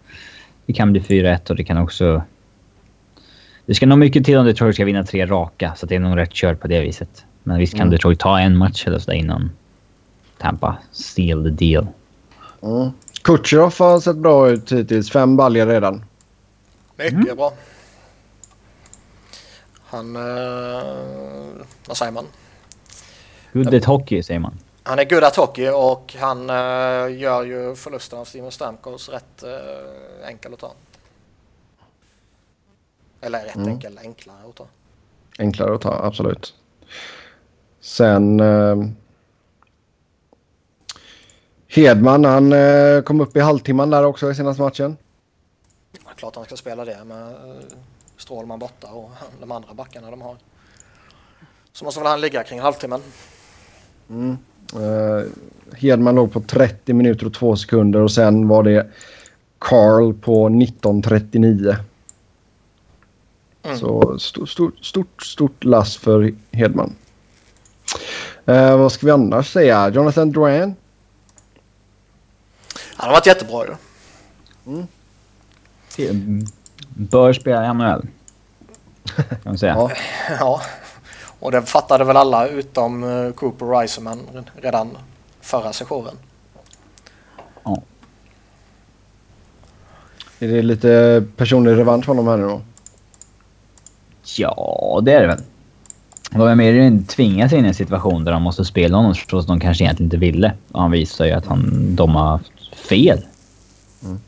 det 0.65 0.73
kan 0.73 0.91
bli 0.91 1.01
4-1 1.01 1.49
och 1.49 1.55
det 1.55 1.63
kan 1.63 1.77
också... 1.77 2.21
Det 3.65 3.73
ska 3.73 3.85
nog 3.85 3.99
mycket 3.99 4.25
till 4.25 4.37
om 4.37 4.45
Detroit 4.45 4.75
ska 4.75 4.85
vinna 4.85 5.03
tre 5.03 5.25
raka, 5.25 5.75
så 5.75 5.85
det 5.85 5.95
är 5.95 5.99
nog 5.99 6.17
rätt 6.17 6.33
kört 6.33 6.59
på 6.59 6.67
det 6.67 6.81
viset. 6.81 7.25
Men 7.43 7.57
visst 7.57 7.73
kan 7.73 7.81
mm. 7.81 7.91
Detroit 7.91 8.19
ta 8.19 8.39
en 8.39 8.57
match 8.57 8.87
eller 8.87 8.99
sådär 8.99 9.17
innan 9.17 9.51
Tampa 10.37 10.77
steal 10.91 11.43
the 11.43 11.65
deal. 11.65 11.87
Mm. 12.61 12.91
Kutjerov 13.27 13.79
har 13.79 13.99
sett 13.99 14.15
bra 14.15 14.49
ut 14.49 14.71
hittills. 14.71 15.11
Fem 15.11 15.37
baljor 15.37 15.65
redan. 15.65 16.05
Mycket 16.95 17.13
mm. 17.13 17.35
bra. 17.35 17.53
Han... 19.83 20.15
Eh, 20.15 20.21
vad 21.87 21.97
säger 21.97 22.11
man? 22.11 22.25
Good 23.53 23.73
at 23.73 23.85
hockey 23.85 24.23
säger 24.23 24.39
man. 24.39 24.59
Han 24.83 24.99
är 24.99 25.05
good 25.05 25.23
at 25.23 25.35
hockey 25.35 25.69
och 25.69 26.15
han 26.19 26.49
eh, 26.49 27.19
gör 27.19 27.43
ju 27.43 27.75
förlusten 27.75 28.19
av 28.19 28.25
Steven 28.25 28.51
Stamkos 28.51 29.09
rätt 29.09 29.43
eh, 29.43 30.29
enkel 30.29 30.53
att 30.53 30.59
ta. 30.59 30.71
Eller 33.21 33.43
rätt 33.43 33.55
mm. 33.55 33.67
enkel, 33.67 33.99
enklare 34.03 34.49
att 34.49 34.55
ta. 34.55 34.65
Enklare 35.39 35.75
att 35.75 35.81
ta, 35.81 35.93
absolut. 36.03 36.53
Sen... 37.81 38.41
Hedman, 41.77 42.25
han 42.25 42.53
eh, 42.53 43.01
kom 43.01 43.21
upp 43.21 43.37
i 43.37 43.39
halvtimman 43.39 43.89
där 43.89 44.05
också 44.05 44.31
i 44.31 44.35
senaste 44.35 44.61
matchen. 44.61 44.97
Ja, 46.05 46.11
klart 46.15 46.35
han 46.35 46.45
ska 46.45 46.55
spela 46.55 46.85
det 46.85 46.97
med 47.05 47.27
eh, 47.27 47.61
Strålman 48.17 48.59
borta 48.59 48.87
och 48.87 49.11
de 49.39 49.51
andra 49.51 49.73
backarna 49.73 50.11
de 50.11 50.21
har. 50.21 50.35
Så 51.73 51.85
måste 51.85 51.99
väl 51.99 52.09
han 52.09 52.21
ligga 52.21 52.43
kring 52.43 52.59
halvtimmen. 52.59 53.01
Mm. 54.09 54.37
Eh, 54.73 55.25
Hedman 55.77 56.15
låg 56.15 56.33
på 56.33 56.41
30 56.41 56.93
minuter 56.93 57.25
och 57.25 57.33
2 57.33 57.55
sekunder 57.55 58.01
och 58.01 58.11
sen 58.11 58.47
var 58.47 58.63
det 58.63 58.87
Carl 59.59 60.13
på 60.13 60.49
19.39. 60.49 61.75
Mm. 63.63 63.77
Så 63.77 64.19
stort, 64.19 64.49
stort, 64.49 64.85
stort, 64.85 65.23
stort 65.23 65.63
lass 65.63 65.97
för 65.97 66.33
Hedman. 66.51 66.95
Eh, 68.45 68.77
vad 68.77 68.91
ska 68.91 69.05
vi 69.05 69.11
annars 69.11 69.51
säga? 69.51 69.89
Jonathan 69.89 70.31
Drouin 70.31 70.75
han 72.97 73.09
har 73.09 73.13
varit 73.13 73.25
jättebra 73.25 73.65
ju. 73.65 73.75
Mm. 76.09 76.45
Bör 76.89 77.33
spela 77.33 77.65
i 77.65 77.73
NHL. 77.73 78.07
Kan 79.15 79.39
man 79.43 79.57
säga. 79.57 79.73
ja. 79.73 79.91
ja. 80.39 80.61
Och 81.39 81.51
det 81.51 81.61
fattade 81.61 82.03
väl 82.03 82.17
alla 82.17 82.47
utom 82.47 83.03
eh, 83.03 83.31
Cooper 83.31 83.65
Reiseman 83.65 84.19
redan 84.61 84.97
förra 85.41 85.73
sessionen. 85.73 86.15
Ja. 87.63 87.81
Är 90.39 90.47
det 90.47 90.61
lite 90.61 91.23
personlig 91.35 91.71
revansch 91.71 92.05
för 92.05 92.13
honom 92.13 92.27
här 92.27 92.37
nu 92.37 92.43
då? 92.43 92.61
Ja, 94.37 94.99
det 95.03 95.13
är 95.13 95.21
det 95.21 95.27
väl. 95.27 95.41
Det 96.31 96.37
var 96.37 96.55
mer 96.55 97.03
tvingas 97.07 97.53
in 97.53 97.65
i 97.65 97.67
en 97.67 97.73
situation 97.73 98.23
där 98.23 98.31
de 98.31 98.41
måste 98.41 98.65
spela 98.65 98.97
honom 98.97 99.13
trots 99.29 99.43
att 99.43 99.47
de 99.47 99.59
kanske 99.59 99.83
egentligen 99.83 100.07
inte 100.07 100.17
ville. 100.17 100.53
Och 100.71 100.81
han 100.81 100.91
visar 100.91 101.25
ju 101.25 101.31
att 101.31 101.45
han, 101.45 101.95
de 101.95 102.15
har 102.15 102.39
fel. 102.89 103.25
Mm. 104.03 104.19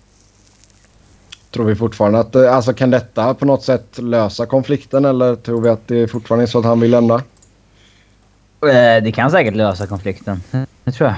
Tror 1.51 1.65
vi 1.65 1.75
fortfarande 1.75 2.19
att 2.19 2.35
eh, 2.35 2.55
alltså 2.55 2.73
kan 2.73 2.91
detta 2.91 3.33
på 3.33 3.45
något 3.45 3.63
sätt 3.63 3.97
lösa 3.97 4.45
konflikten 4.45 5.05
eller 5.05 5.35
tror 5.35 5.61
vi 5.61 5.69
att 5.69 5.87
det 5.87 6.07
fortfarande 6.07 6.45
är 6.45 6.47
så 6.47 6.59
att 6.59 6.65
han 6.65 6.79
vill 6.79 6.91
lämna? 6.91 7.15
Eh, 8.61 9.03
det 9.03 9.11
kan 9.15 9.31
säkert 9.31 9.55
lösa 9.55 9.87
konflikten. 9.87 10.41
Det 10.83 10.91
tror 10.91 11.09
jag. 11.09 11.17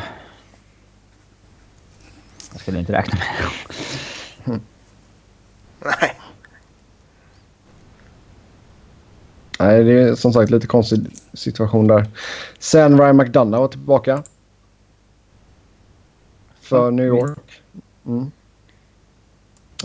Jag 2.52 2.62
skulle 2.62 2.80
inte 2.80 2.94
räkna 2.94 3.20
med 3.20 3.28
det. 4.46 4.60
Nej. 5.86 6.18
Nej, 9.60 9.84
det 9.84 9.92
är 9.92 10.16
som 10.16 10.34
sagt 10.34 10.52
lite 10.52 10.68
konstig 10.68 11.00
situation 11.34 11.88
där. 11.88 12.06
Sen 12.60 13.00
Ryan 13.02 13.18
McDonough 13.18 13.62
var 13.62 13.68
tillbaka. 13.68 14.24
För 16.72 16.91
New 16.91 17.06
York. 17.06 17.61
Mm. 18.06 18.31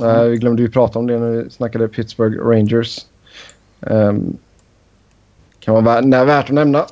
Uh, 0.01 0.23
vi 0.23 0.37
glömde 0.37 0.63
ju 0.63 0.71
prata 0.71 0.99
om 0.99 1.07
det 1.07 1.19
när 1.19 1.31
vi 1.31 1.51
snackade 1.51 1.89
Pittsburgh 1.89 2.49
Rangers. 2.49 3.07
Um, 3.81 4.39
kan 5.61 5.85
vara 5.85 6.01
värt, 6.01 6.29
värt 6.29 6.45
att 6.45 6.55
nämna. 6.55 6.87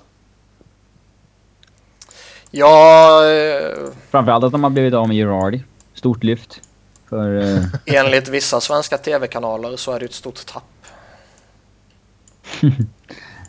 Ja... 2.50 3.26
Eh, 3.30 3.78
Framförallt 4.10 4.44
att 4.44 4.52
de 4.52 4.62
har 4.62 4.70
blivit 4.70 4.94
av 4.94 5.08
med 5.08 5.16
Girardi. 5.16 5.64
Stort 5.94 6.24
lyft. 6.24 6.60
För, 7.08 7.36
eh... 7.36 7.64
Enligt 7.96 8.28
vissa 8.28 8.60
svenska 8.60 8.98
tv-kanaler 8.98 9.76
så 9.76 9.92
är 9.92 10.00
det 10.00 10.04
ett 10.04 10.14
stort 10.14 10.46
tapp. 10.46 10.62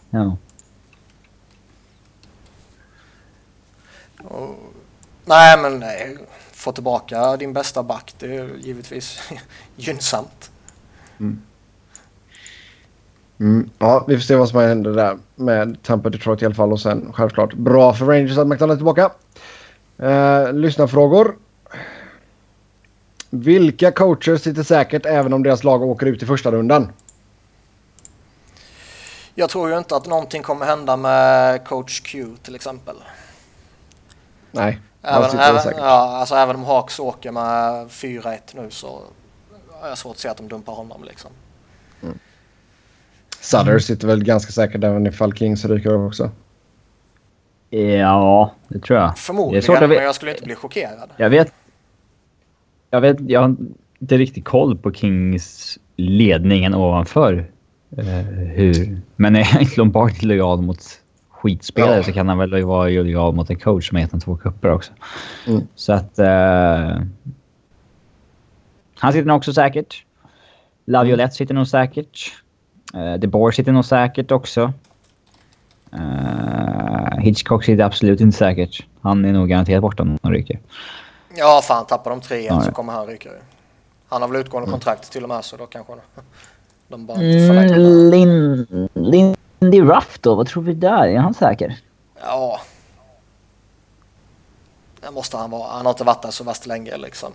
ja. 0.10 0.38
Och, 4.24 4.56
nej 5.26 5.58
men 5.58 5.80
nej. 5.80 6.18
Få 6.66 6.72
tillbaka 6.72 7.38
din 7.38 7.54
bästa 7.54 7.84
back 7.84 8.14
det 8.20 8.36
är 8.36 8.50
givetvis 8.60 9.20
gynnsamt. 9.76 10.52
Mm. 11.20 11.42
Mm, 13.40 13.70
ja, 13.78 14.06
vi 14.08 14.16
får 14.16 14.22
se 14.22 14.36
vad 14.36 14.50
som 14.50 14.60
händer 14.60 14.94
där 14.94 15.18
med 15.36 15.84
Tampa 15.84 16.10
Detroit 16.10 16.42
i 16.42 16.46
alla 16.46 16.56
fall 16.56 16.72
och 16.72 16.82
sen 16.82 17.14
självklart 17.14 17.54
bra 17.54 17.94
för 17.94 18.06
Rangers 18.06 18.38
att 18.38 18.48
McDonald 18.48 18.72
är 18.72 18.76
tillbaka. 18.76 19.12
Eh, 19.98 20.54
lyssnarfrågor. 20.54 21.36
Vilka 23.30 23.92
coacher 23.92 24.38
sitter 24.38 24.64
säkert 24.64 25.06
även 25.06 25.34
om 25.34 25.44
deras 25.44 25.64
lag 25.64 25.82
åker 25.82 26.06
ut 26.06 26.24
i 26.24 26.26
första 26.26 26.52
rundan? 26.52 26.92
Jag 29.36 29.50
tror 29.50 29.70
ju 29.70 29.78
inte 29.78 29.96
att 29.96 30.06
någonting 30.06 30.44
kommer 30.44 30.66
hända 30.66 30.98
med 30.98 31.66
coach 31.66 32.02
Q 32.02 32.28
till 32.44 32.56
exempel. 32.56 32.96
Nej, 34.52 34.80
även, 35.08 35.40
även, 35.40 35.62
ja, 35.78 36.18
alltså 36.18 36.36
även 36.36 36.56
om 36.56 36.64
Hawks 36.64 37.00
åker 37.00 37.32
med 37.32 37.88
4-1 37.88 38.40
nu 38.54 38.70
så 38.70 39.02
har 39.82 39.90
jag 39.90 39.98
svårt 39.98 40.16
att 40.16 40.20
se 40.20 40.30
att 40.30 40.38
de 40.38 40.48
dumpar 40.48 40.74
honom 40.74 41.04
liksom. 41.04 41.32
Mm. 42.04 42.20
Sutter 43.40 43.80
sitter 43.80 44.08
väl 44.08 44.24
ganska 44.24 44.52
säkert 44.52 44.84
även 44.84 45.08
ifall 45.08 45.34
Kings 45.34 45.66
ryker 45.66 46.08
också. 46.08 46.32
Ja, 47.70 48.52
det 48.68 48.80
tror 48.80 49.00
jag. 49.00 49.18
Förmodligen, 49.18 49.90
men 49.90 50.04
jag 50.04 50.16
skulle 50.16 50.32
inte 50.32 50.44
bli 50.44 50.56
chockerad. 50.56 51.10
Jag 51.18 51.30
vet. 51.30 51.54
Jag 52.90 53.02
vet, 53.02 53.18
jag 53.30 53.42
har 53.42 53.56
inte 54.00 54.18
riktigt 54.18 54.46
koll 54.46 54.78
på 54.78 54.94
Kings 54.94 55.78
ledningen 55.96 56.76
ovanför. 56.76 57.52
Uh, 57.98 58.06
hur, 58.54 59.02
men 59.16 59.36
är 59.36 59.60
inte 59.62 59.78
Lombardi 59.78 60.26
lojal 60.26 60.62
mot 60.62 61.02
skitspelare 61.46 61.96
ja. 61.96 62.04
så 62.04 62.12
kan 62.14 62.28
han 62.28 62.38
väl 62.38 62.64
vara 62.64 62.90
lojal 62.90 63.34
mot 63.34 63.50
en 63.50 63.60
coach 63.60 63.88
som 63.88 63.96
har 63.96 64.02
gett 64.02 64.12
honom 64.12 64.22
två 64.22 64.36
kupper 64.36 64.72
också. 64.72 64.92
Mm. 65.48 65.68
Så 65.76 65.94
att... 65.94 66.20
Uh, 66.20 67.02
han 68.98 69.14
sitter 69.14 69.26
nog 69.26 69.38
också 69.38 69.54
säkert. 69.54 70.06
Laviolette 70.86 71.24
mm. 71.24 71.32
sitter 71.32 71.54
nog 71.54 71.68
säkert. 71.68 72.34
Uh, 72.96 73.14
De 73.14 73.28
Boer 73.28 73.52
sitter 73.52 73.72
nog 73.72 73.86
säkert 73.86 74.32
också. 74.32 74.74
Uh, 75.94 77.18
Hitchcock 77.20 77.64
sitter 77.64 77.84
absolut 77.84 78.22
inte 78.22 78.38
säkert. 78.38 78.86
Han 79.02 79.26
är 79.26 79.34
nog 79.34 79.50
garanterat 79.50 79.82
borta 79.82 80.04
om 80.04 80.18
han 80.24 80.32
ryker. 80.32 80.60
Ja, 81.38 81.62
fan 81.64 81.86
tappar 81.86 82.12
de 82.12 82.22
tre 82.22 82.38
igen 82.38 82.56
ja, 82.56 82.62
så 82.62 82.72
kommer 82.72 82.94
han 82.94 83.08
ryka. 83.08 83.30
Han 84.10 84.22
har 84.22 84.30
väl 84.30 84.42
utgående 84.42 84.68
mm. 84.68 84.72
kontrakt 84.72 85.12
till 85.12 85.24
och 85.24 85.30
med 85.30 85.46
så 85.46 85.58
då 85.58 85.66
kanske 85.66 85.94
de 86.88 87.06
bara 87.06 87.24
inte 87.24 87.76
mm, 87.76 88.90
Lin, 88.94 89.36
Lindy 89.60 89.82
Ruff 89.82 90.20
då? 90.22 90.36
Vad 90.36 90.48
tror 90.48 90.64
vi 90.64 90.74
där? 90.74 91.08
Är 91.08 91.18
han 91.18 91.34
säker? 91.34 91.80
Ja. 92.22 92.62
Det 95.02 95.12
måste 95.12 95.38
han 95.38 95.52
vara. 95.52 95.72
Han 95.72 95.86
har 95.86 95.94
inte 95.94 96.04
varit 96.04 96.22
där 96.22 96.32
så 96.32 96.44
värst 96.44 96.66
länge 96.66 96.98
liksom. 96.98 97.32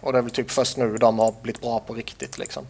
Och 0.00 0.12
det 0.12 0.18
är 0.18 0.22
väl 0.22 0.30
typ 0.30 0.50
först 0.50 0.76
nu 0.76 0.96
de 0.96 1.18
har 1.18 1.34
blivit 1.42 1.60
bra 1.60 1.80
på 1.80 1.94
riktigt 1.94 2.38
liksom. 2.38 2.64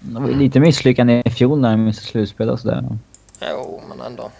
Det 0.00 0.20
var 0.20 0.28
lite 0.28 0.60
misslyckande 0.60 1.22
i 1.24 1.30
fjol 1.30 1.60
när 1.60 1.70
de 1.70 1.84
missade 1.84 2.06
slutspel 2.06 2.50
och 2.50 2.60
sådär. 2.60 2.84
Jo, 3.50 3.82
men 3.88 4.00
ändå. 4.00 4.30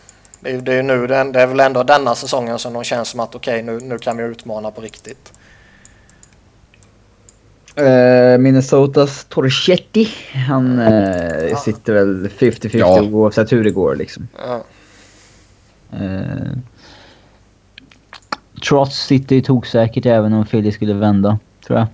Det 0.40 0.50
är, 0.50 0.60
det 0.60 0.74
är, 0.74 0.82
nu, 0.82 1.06
det 1.06 1.16
är 1.16 1.46
väl 1.46 1.60
ändå 1.60 1.82
denna 1.82 2.14
säsongen 2.14 2.58
som 2.58 2.72
de 2.72 2.84
känns 2.84 3.08
som 3.08 3.20
att 3.20 3.34
okej, 3.34 3.62
okay, 3.62 3.74
nu, 3.74 3.80
nu 3.80 3.98
kan 3.98 4.16
vi 4.16 4.22
utmana 4.22 4.70
på 4.70 4.80
riktigt. 4.80 5.37
Uh, 7.78 8.38
Minnesotas 8.38 9.24
Torchetti. 9.24 10.08
Han 10.32 10.78
ja. 11.50 11.56
sitter 11.56 11.92
väl 11.92 12.28
50-50 12.28 12.76
ja. 12.76 13.02
oavsett 13.02 13.52
hur 13.52 13.64
det 13.64 13.70
går 13.70 13.96
liksom. 13.96 14.28
Ja. 14.38 14.64
Uh, 15.92 16.58
Trots 18.68 19.06
sitter 19.06 19.36
ju 19.36 19.42
toksäkert 19.42 20.06
även 20.06 20.32
om 20.32 20.46
Philly 20.46 20.72
skulle 20.72 20.94
vända, 20.94 21.38
tror 21.66 21.78
jag. 21.78 21.88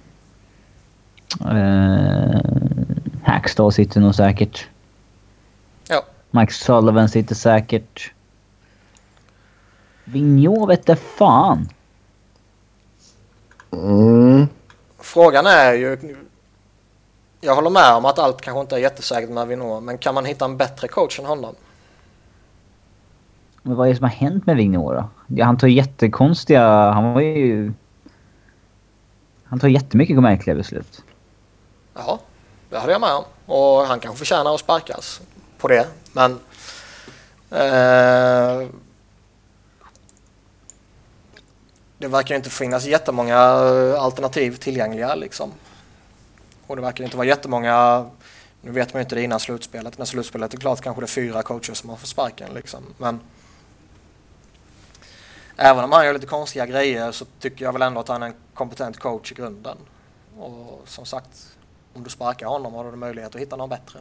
Uh, 1.40 2.40
Hackstall 3.23 3.73
sitter 3.73 4.01
nog 4.01 4.15
säkert. 4.15 4.69
Ja. 5.89 6.02
Mike 6.31 6.52
Sullivan 6.52 7.09
sitter 7.09 7.35
säkert. 7.35 8.12
Vigneault 10.05 10.70
vete 10.70 10.97
fan. 10.97 11.69
Mm. 13.70 14.48
Frågan 15.05 15.47
är 15.47 15.72
ju... 15.72 16.16
Jag 17.40 17.55
håller 17.55 17.70
med 17.70 17.94
om 17.94 18.05
att 18.05 18.18
allt 18.18 18.40
kanske 18.40 18.60
inte 18.60 18.76
är 18.76 18.78
jättesäkert 18.78 19.31
med 19.31 19.48
Vigneault, 19.48 19.85
men 19.85 19.98
kan 19.98 20.14
man 20.14 20.24
hitta 20.24 20.44
en 20.44 20.56
bättre 20.56 20.89
coach 20.89 21.18
än 21.18 21.24
honom? 21.26 21.55
Men 23.62 23.76
vad 23.76 23.86
är 23.86 23.90
det 23.90 23.97
som 23.97 24.05
har 24.05 24.10
hänt 24.10 24.47
med 24.47 24.56
Vigneault 24.56 24.98
då? 24.98 25.09
Ja, 25.26 25.44
han 25.44 25.59
tar 25.59 25.68
jättekonstiga... 25.68 26.90
Han 26.90 27.12
var 27.12 27.20
ju... 27.20 27.72
Han 29.44 29.60
tar 29.60 29.68
jättemycket 29.68 30.22
märkliga 30.22 30.56
beslut. 30.56 31.02
Ja, 31.94 32.18
det 32.70 32.78
hade 32.78 32.93
jag 32.93 33.01
med 33.01 33.14
om. 33.14 33.24
Och 33.47 33.86
han 33.86 34.01
kanske 34.01 34.18
förtjänar 34.18 34.55
att 34.55 34.60
sparkas 34.60 35.20
på 35.59 35.68
det. 35.68 35.86
Men... 36.12 36.32
Eh, 37.51 38.68
det 42.05 42.09
verkar 42.09 42.35
inte 42.35 42.51
finnas 42.51 42.86
jättemånga 42.86 43.35
eh, 43.35 44.02
alternativ 44.02 44.56
tillgängliga 44.56 45.14
liksom. 45.14 45.52
Och 46.66 46.76
det 46.76 46.82
verkar 46.82 47.05
inte 47.05 47.16
vara 47.16 47.26
jättemånga, 47.26 48.06
nu 48.60 48.70
vet 48.70 48.94
man 48.94 49.01
ju 49.01 49.02
inte 49.02 49.14
det 49.14 49.22
innan 49.22 49.40
slutspelet, 49.40 49.98
när 49.98 50.05
slutspelet 50.05 50.55
är 50.55 50.59
klart 50.59 50.81
kanske 50.81 51.02
det 51.02 51.05
är 51.05 51.06
fyra 51.06 51.43
coacher 51.43 51.74
som 51.74 51.90
har 51.90 51.97
fått 51.97 52.09
sparken 52.09 52.55
liksom. 52.55 52.82
Men 52.98 53.20
även 55.56 55.85
om 55.85 55.93
han 55.93 56.06
gör 56.06 56.12
lite 56.12 56.26
konstiga 56.26 56.66
grejer 56.66 57.12
så 57.12 57.24
tycker 57.40 57.64
jag 57.64 57.72
väl 57.72 57.82
ändå 57.82 58.01
att 58.01 58.09
han 58.09 58.22
är 58.22 58.26
en 58.26 58.35
kompetent 58.55 58.98
coach 58.98 59.32
i 59.32 59.35
grunden. 59.35 59.76
Och 60.39 60.82
som 60.85 61.06
sagt, 61.06 61.56
om 61.94 62.05
du 62.05 62.10
sparkar 62.10 62.47
honom 62.47 62.74
har 62.74 62.90
du 62.90 62.97
möjlighet 62.97 63.35
att 63.35 63.40
hitta 63.40 63.56
någon 63.56 63.68
bättre. 63.68 63.98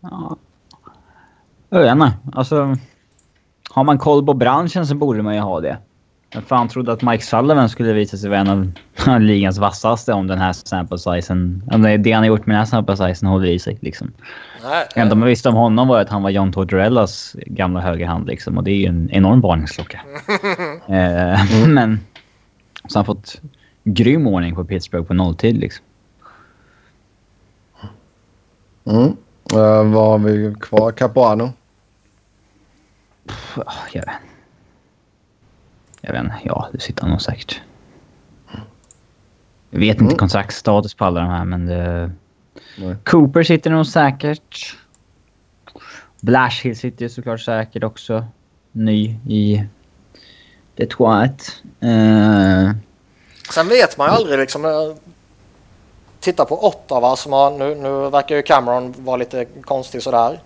Ja. 0.00 0.36
Jag 1.68 1.80
vet 1.80 1.92
inte. 1.92 2.12
Alltså, 2.32 2.76
har 3.78 3.84
man 3.84 3.98
koll 3.98 4.26
på 4.26 4.34
branschen 4.34 4.86
så 4.86 4.94
borde 4.94 5.22
man 5.22 5.34
ju 5.34 5.40
ha 5.40 5.60
det. 5.60 5.78
Jag 6.30 6.44
fan 6.44 6.68
trodde 6.68 6.92
att 6.92 7.02
Mike 7.02 7.24
Sullivan 7.24 7.68
skulle 7.68 7.92
visa 7.92 8.16
sig 8.16 8.30
vara 8.30 8.40
en 8.40 8.74
av 9.06 9.20
ligans 9.20 9.58
vassaste 9.58 10.12
om 10.12 10.26
den 10.26 10.38
här 10.38 10.52
sample 10.52 10.98
sizen... 10.98 11.62
Om 11.72 11.82
det, 11.82 12.12
han 12.12 12.22
har 12.22 12.28
gjort 12.28 12.46
med 12.46 12.54
den 12.54 12.58
här 12.58 12.66
sample 12.66 12.96
sizen 12.96 13.28
håller 13.28 13.46
i 13.46 13.58
sig 13.58 13.78
liksom. 13.80 14.12
Det 14.94 15.00
enda 15.00 15.14
man 15.14 15.28
visste 15.28 15.48
om 15.48 15.54
honom 15.54 15.88
var 15.88 16.00
att 16.00 16.08
han 16.08 16.22
var 16.22 16.30
John 16.30 16.52
Tortorellas 16.52 17.36
gamla 17.46 17.80
högerhand 17.80 18.26
liksom. 18.26 18.58
Och 18.58 18.64
det 18.64 18.70
är 18.70 18.76
ju 18.76 18.86
en 18.86 19.10
enorm 19.10 19.40
varningsklocka. 19.40 20.00
eh, 20.86 21.68
men... 21.68 22.00
Så 22.88 22.98
han 22.98 23.06
har 23.06 23.14
fått 23.14 23.40
grym 23.84 24.26
ordning 24.26 24.54
på 24.54 24.64
Pittsburgh 24.64 25.06
på 25.06 25.14
nolltid 25.14 25.56
liksom. 25.56 25.84
Mm. 28.84 29.16
Uh, 29.54 29.92
vad 29.92 30.10
har 30.10 30.18
vi 30.18 30.54
kvar? 30.60 30.92
Capuano? 30.92 31.52
Jag 33.92 34.00
vet 34.00 34.08
Jag 36.00 36.12
vet 36.12 36.22
inte. 36.22 36.36
Ja, 36.44 36.68
det 36.72 36.80
sitter 36.80 37.02
han 37.02 37.10
nog 37.10 37.22
säkert. 37.22 37.60
Jag 39.70 39.80
vet 39.80 39.94
inte 39.94 40.04
mm. 40.04 40.16
kontraktsstatus 40.16 40.94
på 40.94 41.04
alla 41.04 41.20
de 41.20 41.30
här, 41.30 41.44
men 41.44 41.66
det... 41.66 42.10
Nej. 42.78 42.96
Cooper 43.04 43.42
sitter 43.42 43.70
nog 43.70 43.86
säkert. 43.86 44.76
Blashill 46.20 46.78
sitter 46.78 47.02
ju 47.02 47.08
såklart 47.08 47.40
säkert 47.40 47.84
också. 47.84 48.24
Ny 48.72 49.16
i 49.28 49.64
Detroit. 50.74 51.62
Uh... 51.84 52.70
Sen 53.50 53.68
vet 53.68 53.98
man 53.98 54.08
ju 54.08 54.14
aldrig 54.14 54.38
liksom. 54.38 54.64
Eh, 54.64 54.70
titta 56.20 56.44
på 56.44 56.66
Ottawa 56.66 57.16
som 57.16 57.32
har, 57.32 57.50
nu, 57.50 57.74
nu 57.74 58.10
verkar 58.10 58.36
ju 58.36 58.42
Cameron 58.42 58.94
vara 58.98 59.16
lite 59.16 59.44
konstig 59.44 60.02
sådär. 60.02 60.40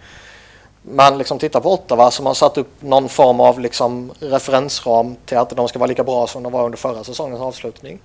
Men 0.82 1.18
liksom 1.18 1.38
titta 1.38 1.60
på 1.60 1.72
Ottawa 1.72 2.10
som 2.10 2.26
har 2.26 2.34
satt 2.34 2.58
upp 2.58 2.82
någon 2.82 3.08
form 3.08 3.40
av 3.40 3.60
liksom 3.60 4.12
referensram 4.20 5.16
till 5.26 5.38
att 5.38 5.50
de 5.50 5.68
ska 5.68 5.78
vara 5.78 5.88
lika 5.88 6.04
bra 6.04 6.26
som 6.26 6.42
de 6.42 6.52
var 6.52 6.64
under 6.64 6.78
förra 6.78 7.04
säsongens 7.04 7.40
avslutning. 7.40 7.98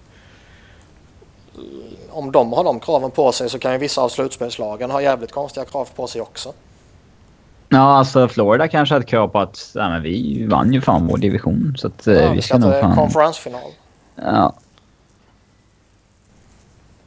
om 2.09 2.31
de 2.31 2.53
har 2.53 2.63
de 2.63 2.79
kraven 2.79 3.11
på 3.11 3.31
sig 3.31 3.49
så 3.49 3.59
kan 3.59 3.71
ju 3.71 3.77
vissa 3.77 4.01
av 4.01 4.09
slutspelslagen 4.09 4.91
ha 4.91 5.01
jävligt 5.01 5.31
konstiga 5.31 5.65
krav 5.65 5.87
på 5.95 6.07
sig 6.07 6.21
också. 6.21 6.53
Ja, 7.69 7.97
alltså 7.97 8.27
Florida 8.27 8.67
kanske 8.67 8.95
hade 8.95 9.05
krav 9.05 9.27
på 9.27 9.39
att 9.39 9.71
ja, 9.75 9.89
men 9.89 10.01
vi 10.01 10.45
vann 10.49 10.73
ju 10.73 10.81
fan 10.81 11.07
vår 11.07 11.17
division. 11.17 11.75
Så 11.77 11.87
att, 11.87 12.07
eh, 12.07 12.13
Ja, 12.13 12.31
vi 12.31 12.41
ska 12.41 12.57
nog 12.57 12.79
fan... 12.81 12.95
konferensfinal. 12.95 13.71
Ja. 14.15 14.53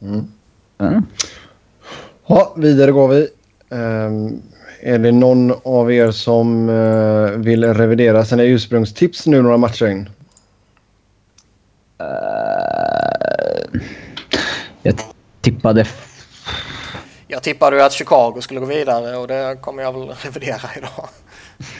Mm. 0.03 0.33
Mm. 0.79 1.07
Ja, 2.27 2.53
vidare 2.57 2.93
går 2.93 3.09
vi. 3.09 3.29
Ehm, 3.71 4.43
är 4.83 4.99
det 4.99 5.13
någon 5.13 5.55
av 5.65 5.93
er 5.93 6.11
som 6.11 6.69
eh, 6.69 7.31
vill 7.31 7.75
revidera 7.75 8.25
sina 8.25 8.43
ursprungstips 8.43 9.27
nu 9.27 9.43
några 9.43 9.57
matcher 9.57 9.87
in? 9.87 10.11
Eh, 11.99 13.81
jag 14.83 14.95
tippade... 15.41 15.87
Jag 17.27 17.43
tippade 17.43 17.77
ju 17.77 17.83
att 17.83 17.93
Chicago 17.93 18.41
skulle 18.41 18.61
gå 18.61 18.67
vidare 18.67 19.17
och 19.17 19.29
det 19.29 19.59
kommer 19.61 19.83
jag 19.83 19.93
väl 19.93 20.09
revidera 20.23 20.71
idag. 20.77 21.09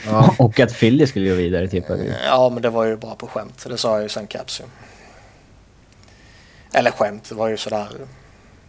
Ja. 0.05 0.35
Och 0.39 0.59
att 0.59 0.73
Philly 0.79 1.07
skulle 1.07 1.29
gå 1.29 1.35
vidare 1.35 1.67
tippade 1.67 2.03
vi. 2.03 2.13
Ja, 2.25 2.49
men 2.49 2.61
det 2.61 2.69
var 2.69 2.85
ju 2.85 2.97
bara 2.97 3.15
på 3.15 3.27
skämt. 3.27 3.65
Det 3.69 3.77
sa 3.77 3.93
jag 3.93 4.03
ju 4.03 4.09
sen 4.09 4.27
Caps. 4.27 4.61
Eller 6.73 6.91
skämt, 6.91 7.29
det 7.29 7.35
var 7.35 7.47
ju 7.47 7.57
sådär. 7.57 7.87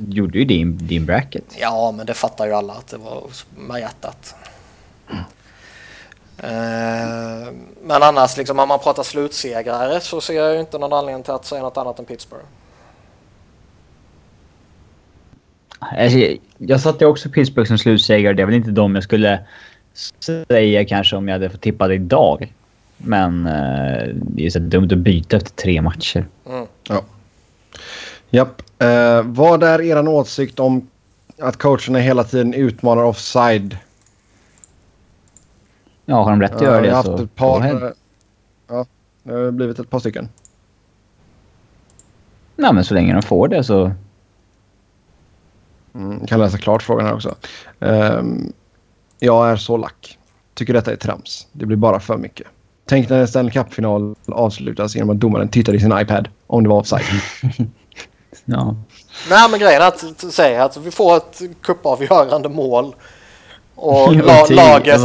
Gjorde 0.09 0.39
ju 0.39 0.45
din, 0.45 0.79
din 0.87 1.07
bracket. 1.07 1.45
Ja, 1.59 1.95
men 1.97 2.07
det 2.07 2.15
fattar 2.15 2.47
ju 2.47 2.53
alla 2.53 2.73
att 2.73 2.87
det 2.87 2.97
var 2.97 3.23
med 3.57 3.81
hjärtat. 3.81 4.35
Eh, 6.39 7.53
Men 7.83 8.03
annars, 8.03 8.37
liksom, 8.37 8.59
om 8.59 8.69
man 8.69 8.79
pratar 8.79 9.03
slutsegrare 9.03 10.01
så 10.01 10.21
ser 10.21 10.35
jag 10.35 10.55
ju 10.55 10.61
inte 10.61 10.79
någon 10.79 10.93
anledning 10.93 11.23
till 11.23 11.33
att 11.33 11.47
säga 11.47 11.63
något 11.63 11.77
annat 11.77 11.99
än 11.99 12.05
Pittsburgh. 12.05 12.45
Alltså, 15.79 16.19
jag 16.59 16.81
satte 16.81 17.07
också 17.07 17.29
Pittsburgh 17.29 17.69
som 17.69 17.79
slutsegrare. 17.79 18.35
Det 18.35 18.43
är 18.43 18.47
väl 18.47 18.55
inte 18.55 18.71
de 18.71 18.95
jag 18.95 19.05
skulle 19.05 19.41
säga 20.49 20.85
kanske 20.85 21.17
om 21.17 21.29
jag 21.29 21.35
hade 21.35 21.51
fått 21.51 21.61
tippa 21.61 21.89
det 21.89 21.95
idag. 21.95 22.53
Men 22.97 23.47
eh, 23.47 24.09
det 24.15 24.47
är 24.47 24.51
så 24.51 24.59
dumt 24.59 24.89
att 24.93 24.99
byta 24.99 25.37
efter 25.37 25.51
tre 25.51 25.83
matcher. 25.83 26.27
Mm. 26.49 26.67
Ja. 26.89 27.03
Japp. 28.35 28.63
Eh, 28.79 29.23
vad 29.23 29.63
är 29.63 29.81
er 29.83 30.09
åsikt 30.09 30.61
om 30.61 30.87
att 31.39 31.57
coacherna 31.57 31.99
hela 31.99 32.25
tiden 32.25 32.55
utmanar 32.55 33.03
offside? 33.03 33.77
Ja, 36.05 36.23
har 36.23 36.31
de 36.31 36.41
rätt 36.41 36.55
att 36.55 36.63
göra 36.63 36.81
vi 36.81 36.89
det 36.89 36.95
har 36.95 37.03
så... 37.03 37.11
haft 37.11 37.23
ett 37.23 37.31
go 37.31 37.37
par. 37.37 37.85
eh, 37.85 37.91
Ja, 38.69 38.87
det 39.23 39.33
har 39.33 39.51
blivit 39.51 39.79
ett 39.79 39.91
par 39.91 39.99
stycken. 39.99 40.29
Nej, 42.57 42.73
men 42.75 42.85
så 42.85 42.95
länge 42.95 43.13
de 43.15 43.23
får 43.23 43.49
det 43.49 43.65
så... 43.65 43.93
Mm, 45.95 46.19
jag 46.21 46.29
kan 46.29 46.39
läsa 46.39 46.59
klart 46.59 46.83
frågan 46.83 47.07
här 47.07 47.15
också. 47.15 47.35
Ehm, 47.81 48.53
jag 49.19 49.51
är 49.51 49.57
så 49.57 49.77
lack. 49.77 50.19
Tycker 50.55 50.73
detta 50.73 50.93
är 50.93 50.97
trams. 50.97 51.47
Det 51.53 51.67
blir 51.67 51.77
bara 51.77 52.01
för 52.01 52.17
mycket. 52.17 52.47
Tänk 52.85 53.09
när 53.09 53.21
en 53.21 53.29
Stanley 53.29 53.53
Cup-final 53.53 54.15
avslutas 54.27 54.95
genom 54.95 55.11
att 55.11 55.21
domaren 55.21 55.49
tittar 55.49 55.75
i 55.75 55.81
sin 55.81 55.99
iPad 55.99 56.29
om 56.47 56.63
det 56.63 56.69
var 56.69 56.77
offside. 56.79 57.03
Ja. 58.45 58.75
Nej, 59.31 59.51
men 59.51 59.61
grejen 59.61 59.83
är 59.83 59.87
att 59.89 60.21
säga 60.33 60.65
att 60.65 60.77
vi 60.77 60.91
får 60.91 61.17
ett 61.17 61.41
cupavgörande 61.63 62.49
mål 62.49 62.95
och 63.75 64.15
la, 64.17 64.47
tid. 64.47 64.57
laget, 64.57 65.01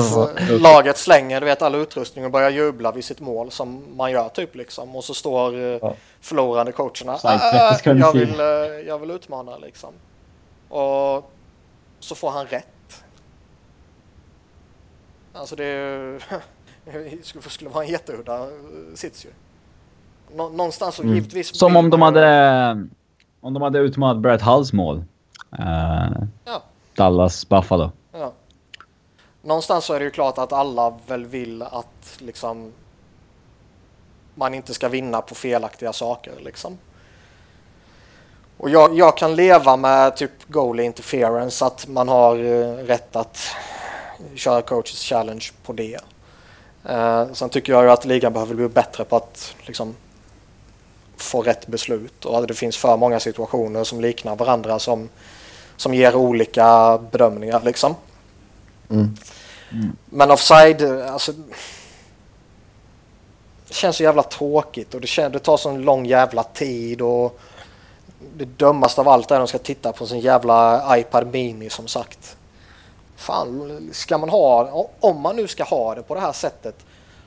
laget 0.50 0.98
slänger 0.98 1.40
du 1.40 1.46
vet, 1.46 1.62
all 1.62 1.76
utrustning 1.76 2.26
och 2.26 2.32
börjar 2.32 2.50
jubla 2.50 2.92
vid 2.92 3.06
sitt 3.06 3.20
mål 3.20 3.52
som 3.52 3.84
man 3.98 4.12
gör 4.12 4.30
typ 4.30 4.56
liksom. 4.56 4.96
Och 4.96 5.04
så 5.04 5.14
står 5.14 5.56
eh, 5.56 5.62
Ja. 5.82 5.94
förlorande 6.22 6.72
coacherna. 6.72 7.18
Så 7.18 7.28
här, 7.28 7.36
"Ah, 7.66 7.70
30 7.70 7.78
sekunder 7.78 8.06
jag, 8.06 8.12
till." 8.14 8.26
vill, 8.26 8.40
eh, 8.40 8.46
jag 8.88 9.00
vill 9.00 9.12
utmana 9.12 9.58
liksom. 9.58 9.90
Och 10.70 11.32
så 12.00 12.16
får 12.16 12.30
han 12.32 12.46
rätt. 12.46 13.04
Alltså 15.34 15.56
det 15.56 15.66
är 15.66 15.98
ju... 15.98 16.20
skulle, 17.50 17.70
vara 17.70 17.84
en 17.84 17.90
jätteudda 17.92 18.38
eh, 18.44 18.48
sits 18.96 19.26
ju. 19.26 19.30
Nå, 20.36 20.50
någonstans 20.50 20.96
så 20.96 21.02
Mm. 21.04 21.16
givetvis... 21.16 21.58
Som 21.58 21.76
om 21.76 21.90
de 21.90 22.02
hade... 22.02 22.88
Om 23.42 23.54
de 23.54 23.62
hade 23.64 23.80
utmanat 23.80 24.18
Brett 24.18 24.42
Hulls 24.42 24.74
mål. 24.74 25.04
Eh, 25.60 26.08
Ja. 26.46 26.64
Dallas 26.96 27.50
Buffalo. 27.50 27.92
Ja. 28.12 28.32
Någonstans 29.42 29.86
så 29.86 29.94
är 29.94 30.00
det 30.00 30.06
ju 30.06 30.12
klart 30.12 30.38
att 30.38 30.54
alla 30.54 30.94
väl 31.08 31.26
vill 31.26 31.62
att 31.62 32.18
liksom 32.18 32.72
man 34.36 34.54
inte 34.54 34.74
ska 34.74 34.88
vinna 34.90 35.22
på 35.22 35.36
felaktiga 35.36 35.94
saker 35.94 36.34
liksom. 36.40 36.78
Och 38.58 38.70
jag, 38.70 38.98
jag 38.98 39.18
kan 39.18 39.36
leva 39.36 39.78
med 39.78 40.16
typ 40.18 40.32
goalie 40.48 40.86
interference, 40.86 41.66
att 41.66 41.88
man 41.88 42.08
har 42.10 42.36
eh, 42.38 42.74
rätt 42.74 43.16
att 43.16 43.40
köra 44.36 44.62
coaches 44.62 45.04
challenge 45.04 45.46
på 45.66 45.74
det. 45.74 46.00
Eh, 46.86 47.26
sen 47.34 47.50
tycker 47.50 47.74
jag 47.74 47.84
ju 47.84 47.90
att 47.90 48.06
ligan 48.06 48.34
behöver 48.34 48.56
bli 48.56 48.68
bättre 48.68 49.04
på 49.04 49.16
att 49.16 49.56
liksom 49.66 49.96
få 51.18 51.42
rätt 51.42 51.68
beslut 51.68 52.26
och 52.26 52.38
att 52.38 52.48
det 52.48 52.54
finns 52.54 52.78
för 52.78 52.98
många 52.98 53.20
situationer 53.20 53.84
som 53.84 54.02
liknar 54.02 54.36
varandra 54.36 54.80
som, 54.80 55.10
som 55.78 55.94
ger 55.94 56.16
olika 56.16 56.98
bedömningar 57.12 57.62
liksom. 57.66 57.96
Mm. 58.90 59.18
Men 60.06 60.32
offside, 60.32 60.82
alltså. 60.82 61.34
Det 63.68 63.74
känns 63.74 63.96
så 63.96 64.04
jävla 64.04 64.24
tråkigt 64.24 64.94
och 64.94 65.02
det, 65.02 65.08
kän, 65.08 65.32
det 65.32 65.40
tar 65.40 65.58
sån 65.58 65.82
lång 65.82 66.06
jävla 66.06 66.44
tid 66.44 67.02
och 67.02 67.40
det 68.38 68.46
dummaste 68.46 69.02
av 69.02 69.08
allt 69.08 69.32
är 69.32 69.36
att 69.36 69.42
de 69.42 69.48
ska 69.48 69.58
titta 69.58 69.92
på 69.92 70.08
sin 70.08 70.20
jävla 70.20 70.98
iPad 70.98 71.28
Mini 71.28 71.70
som 71.70 71.88
sagt. 71.88 72.38
Fan, 73.16 73.90
ska 73.92 74.18
man 74.18 74.30
ha, 74.30 74.90
om 75.00 75.22
man 75.22 75.36
nu 75.36 75.48
ska 75.48 75.64
ha 75.64 75.96
det 75.96 76.04
på 76.04 76.16
det 76.16 76.22
här 76.22 76.32
sättet 76.32 76.76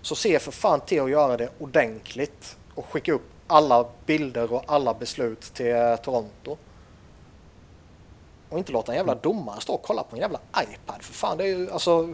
så 0.02 0.14
se 0.14 0.38
för 0.38 0.52
fan 0.52 0.80
till 0.80 1.02
att 1.02 1.10
göra 1.10 1.36
det 1.36 1.48
ordentligt 1.58 2.56
och 2.74 2.86
skicka 2.86 3.12
upp 3.12 3.29
alla 3.50 3.86
bilder 4.06 4.52
och 4.52 4.64
alla 4.66 4.94
beslut 4.94 5.40
till 5.40 5.74
eh, 5.74 5.96
Toronto. 5.96 6.56
Och 8.48 8.58
inte 8.58 8.72
låta 8.72 8.92
en 8.92 8.98
jävla 8.98 9.14
domare 9.14 9.60
stå 9.60 9.72
och 9.74 9.82
kolla 9.82 10.02
på 10.02 10.16
en 10.16 10.20
jävla 10.22 10.38
iPad. 10.62 11.02
För 11.02 11.12
fan, 11.14 11.36
det 11.38 11.44
är 11.44 11.48
ju 11.58 11.70
alltså... 11.70 12.08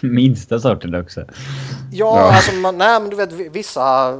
Minsta 0.00 0.60
sorten 0.60 0.94
också. 0.94 1.20
Ja, 1.20 1.26
Ja. 1.92 2.32
alltså 2.36 2.52
man, 2.52 2.78
nej 2.78 3.00
men 3.00 3.10
du 3.10 3.16
vet 3.16 3.32
vi- 3.32 3.48
vissa... 3.48 4.18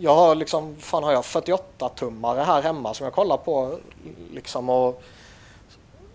Jag 0.00 0.14
har 0.14 0.34
liksom, 0.34 0.76
fan 0.78 1.04
har 1.04 1.12
jag 1.12 1.24
48 1.24 1.88
tummare 1.88 2.40
här 2.40 2.62
hemma 2.62 2.94
som 2.94 3.04
jag 3.04 3.12
kollar 3.14 3.36
på 3.36 3.78
liksom 4.32 4.70
och 4.70 5.02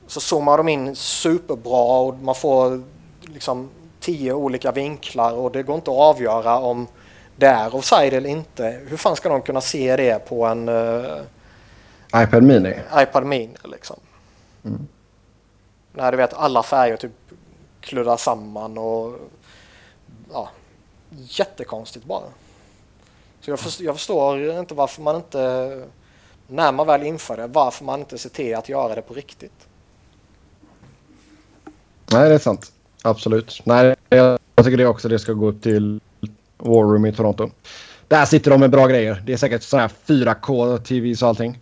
så 0.08 0.20
zoomar 0.20 0.58
de 0.58 0.68
in 0.68 0.96
superbra 0.96 2.00
och 2.00 2.16
man 2.20 2.36
får 2.36 2.84
liksom 3.22 3.70
tio 4.00 4.34
olika 4.34 4.72
vinklar 4.72 5.34
och 5.34 5.52
det 5.52 5.64
går 5.64 5.76
inte 5.76 5.92
att 5.92 5.98
avgöra 5.98 6.58
om 6.58 6.88
det 7.36 7.46
är 7.46 7.76
offside 7.76 8.14
eller 8.14 8.30
inte. 8.30 8.82
Hur 8.88 8.98
fan 8.98 9.16
ska 9.16 9.30
de 9.30 9.42
kunna 9.42 9.62
se 9.62 9.96
det 9.96 10.26
på 10.30 10.46
en 10.46 10.70
eh, 10.70 11.22
iPad 12.16 12.44
Mini. 12.44 12.76
iPad 12.96 13.26
Mini 13.26 13.56
liksom? 13.64 14.00
Mm. 14.64 14.88
När 15.94 16.12
du 16.12 16.18
vet 16.18 16.34
alla 16.34 16.64
färger 16.64 16.98
typ 16.98 17.12
kluddar 17.82 18.18
samman 18.18 18.78
och 18.78 19.16
ja, 20.34 20.50
jättekonstigt 21.10 22.06
bara. 22.06 22.26
Så 23.42 23.52
jag, 23.52 23.60
förstår, 23.60 23.86
jag 23.86 23.96
förstår 23.96 24.60
inte 24.60 24.74
varför 24.74 25.02
man 25.02 25.16
inte, 25.16 25.88
när 26.48 26.72
man 26.72 26.88
väl 26.88 27.04
inför 27.04 27.38
det, 27.38 27.48
varför 27.48 27.86
man 27.86 28.00
inte 28.00 28.18
ser 28.18 28.30
till 28.30 28.56
att 28.56 28.70
göra 28.70 28.96
det 28.96 29.02
på 29.02 29.14
riktigt. 29.14 29.68
Nej, 32.12 32.30
det 32.30 32.36
är 32.36 32.40
sant. 32.40 32.72
Absolut. 33.04 33.62
Nej, 33.66 33.96
jag 34.10 34.40
jag 34.56 34.66
tycker 34.66 34.78
det 34.78 34.88
också 34.88 35.10
det 35.10 35.20
ska 35.20 35.34
gå 35.34 35.52
till 35.52 36.00
War 36.64 36.84
Room 36.84 37.06
i 37.06 37.14
Toronto. 37.14 37.50
Där 38.08 38.26
sitter 38.26 38.52
de 38.52 38.60
med 38.60 38.70
bra 38.70 38.88
grejer. 38.88 39.24
Det 39.26 39.34
är 39.34 39.38
säkert 39.38 39.64
sådana 39.64 39.88
här 39.88 40.16
4K-TVs 40.16 41.24
och 41.24 41.30
allting. 41.30 41.60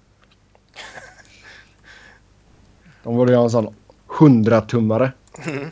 De 3.04 3.16
borde 3.16 3.32
göra 3.32 3.44
en 3.44 3.50
sån 3.50 3.76
100-tummare. 4.08 5.12